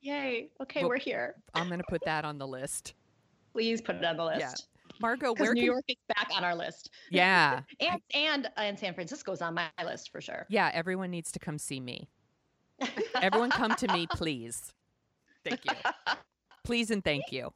Yay. 0.00 0.50
Okay, 0.60 0.80
Well- 0.80 0.90
we're 0.90 0.98
here. 0.98 1.34
I'm 1.54 1.68
gonna 1.68 1.82
put 1.88 2.04
that 2.04 2.24
on 2.24 2.38
the 2.38 2.46
list. 2.46 2.94
Please 3.52 3.80
put 3.80 3.96
it 3.96 4.04
on 4.04 4.16
the 4.16 4.24
list. 4.24 4.40
Yeah. 4.40 4.54
Margot, 5.00 5.32
Because 5.34 5.46
where 5.46 5.54
New 5.54 5.60
can 5.60 5.66
York 5.66 5.84
is 5.88 5.96
back 6.08 6.28
on 6.34 6.44
our 6.44 6.54
list. 6.54 6.90
yeah 7.10 7.62
And 7.80 8.00
and 8.14 8.46
uh, 8.46 8.50
and 8.60 8.78
San 8.78 8.94
Francisco's 8.94 9.42
on 9.42 9.54
my 9.54 9.68
list 9.84 10.10
for 10.12 10.20
sure. 10.20 10.46
yeah 10.48 10.70
everyone 10.72 11.10
needs 11.10 11.30
to 11.32 11.38
come 11.38 11.58
see 11.58 11.80
me. 11.80 12.08
Everyone 13.20 13.50
come 13.50 13.74
to 13.74 13.88
me, 13.92 14.06
please. 14.12 14.72
Thank 15.44 15.64
you. 15.64 15.72
Please 16.64 16.90
and 16.90 17.02
thank 17.02 17.32
you. 17.32 17.52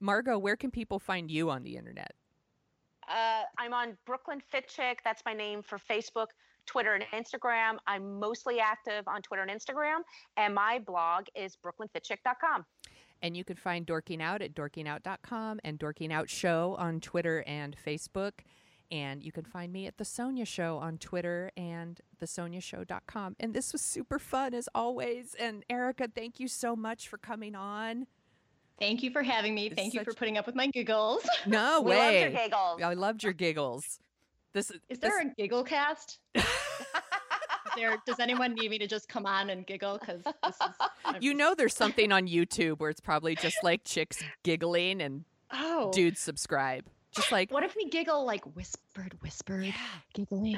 Margo, 0.00 0.38
where 0.38 0.56
can 0.56 0.70
people 0.70 0.98
find 0.98 1.30
you 1.30 1.50
on 1.50 1.62
the 1.62 1.76
internet? 1.76 2.12
Uh, 3.10 3.42
I'm 3.58 3.74
on 3.74 3.96
Brooklyn 4.06 4.40
Fit 4.50 4.68
Chick. 4.68 5.00
That's 5.04 5.22
my 5.26 5.34
name 5.34 5.62
for 5.62 5.78
Facebook, 5.78 6.28
Twitter, 6.66 6.94
and 6.94 7.04
Instagram. 7.12 7.78
I'm 7.86 8.20
mostly 8.20 8.60
active 8.60 9.08
on 9.08 9.20
Twitter 9.22 9.42
and 9.42 9.50
Instagram, 9.50 10.00
and 10.36 10.54
my 10.54 10.78
blog 10.78 11.24
is 11.34 11.56
brooklynfitchick.com. 11.56 12.64
And 13.22 13.36
you 13.36 13.44
can 13.44 13.56
find 13.56 13.84
Dorking 13.84 14.22
Out 14.22 14.40
at 14.40 14.54
dorkingout.com 14.54 15.60
and 15.62 15.78
Dorking 15.78 16.12
Out 16.12 16.30
Show 16.30 16.74
on 16.78 17.00
Twitter 17.00 17.44
and 17.46 17.76
Facebook. 17.86 18.32
And 18.90 19.22
you 19.22 19.30
can 19.30 19.44
find 19.44 19.72
me 19.72 19.86
at 19.86 19.98
The 19.98 20.04
Sonia 20.04 20.44
Show 20.44 20.78
on 20.78 20.98
Twitter 20.98 21.52
and 21.56 22.00
thesoniashow.com. 22.20 23.36
And 23.38 23.54
this 23.54 23.72
was 23.72 23.82
super 23.82 24.18
fun 24.18 24.52
as 24.52 24.68
always. 24.74 25.36
And 25.38 25.64
Erica, 25.70 26.08
thank 26.12 26.40
you 26.40 26.48
so 26.48 26.74
much 26.74 27.08
for 27.08 27.18
coming 27.18 27.54
on. 27.54 28.06
Thank 28.80 29.02
you 29.02 29.10
for 29.10 29.22
having 29.22 29.54
me. 29.54 29.66
It's 29.66 29.74
Thank 29.76 29.94
you 29.94 30.02
for 30.04 30.14
putting 30.14 30.38
up 30.38 30.46
with 30.46 30.54
my 30.54 30.66
giggles. 30.68 31.22
No 31.46 31.82
We 31.82 31.90
loved 31.94 32.00
way. 32.12 32.20
your 32.22 32.30
giggles. 32.30 32.82
I 32.82 32.94
loved 32.94 33.22
your 33.22 33.32
giggles. 33.34 34.00
This 34.52 34.72
Is 34.88 34.98
there 34.98 35.12
this- 35.22 35.32
a 35.32 35.34
giggle 35.40 35.64
cast? 35.64 36.18
There 37.76 37.96
does 38.04 38.18
anyone 38.18 38.54
need 38.54 38.68
me 38.72 38.78
to 38.78 38.88
just 38.88 39.08
come 39.08 39.26
on 39.26 39.48
and 39.50 39.64
giggle? 39.64 39.98
Because 39.98 40.22
is 40.48 40.56
you 41.20 41.34
know 41.34 41.54
there's 41.54 41.74
something 41.74 42.10
on 42.10 42.26
YouTube 42.26 42.80
where 42.80 42.90
it's 42.90 43.00
probably 43.00 43.36
just 43.36 43.58
like 43.62 43.84
chicks 43.84 44.20
giggling 44.42 45.00
and 45.00 45.24
oh 45.52 45.92
dudes 45.92 46.18
subscribe. 46.18 46.84
Just 47.14 47.30
like 47.30 47.52
What 47.52 47.62
if 47.62 47.76
we 47.76 47.88
giggle 47.88 48.24
like 48.24 48.44
whispered, 48.56 49.14
whispered, 49.22 49.72
giggling? 50.14 50.56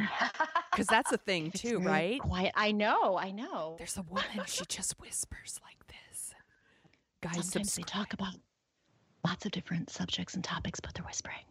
because 0.70 0.86
that's 0.86 1.12
a 1.12 1.18
thing 1.18 1.50
too, 1.50 1.80
very 1.80 1.84
right? 1.90 2.20
Quiet. 2.20 2.52
I 2.56 2.72
know. 2.72 3.18
I 3.18 3.30
know. 3.30 3.74
There's 3.76 3.98
a 3.98 4.02
woman, 4.02 4.24
she 4.46 4.64
just 4.66 4.98
whispers 4.98 5.60
like 5.64 5.86
this. 5.88 6.11
Guys, 7.22 7.34
Sometimes 7.34 7.76
they 7.76 7.82
talk 7.82 8.12
about 8.14 8.34
lots 9.24 9.46
of 9.46 9.52
different 9.52 9.90
subjects 9.90 10.34
and 10.34 10.42
topics, 10.42 10.80
but 10.80 10.92
they're 10.94 11.04
whispering. 11.04 11.44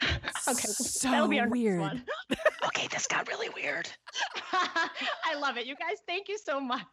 okay, 0.48 0.68
so 0.68 1.10
that'll 1.10 1.28
be 1.28 1.38
our 1.38 1.48
weird. 1.48 1.80
next 1.80 1.92
one. 1.92 2.04
okay, 2.66 2.88
this 2.88 3.06
got 3.06 3.28
really 3.28 3.48
weird. 3.50 3.88
I 4.52 5.34
love 5.38 5.58
it. 5.58 5.66
You 5.66 5.76
guys, 5.76 5.98
thank 6.08 6.28
you 6.28 6.38
so 6.38 6.60
much. 6.60 6.86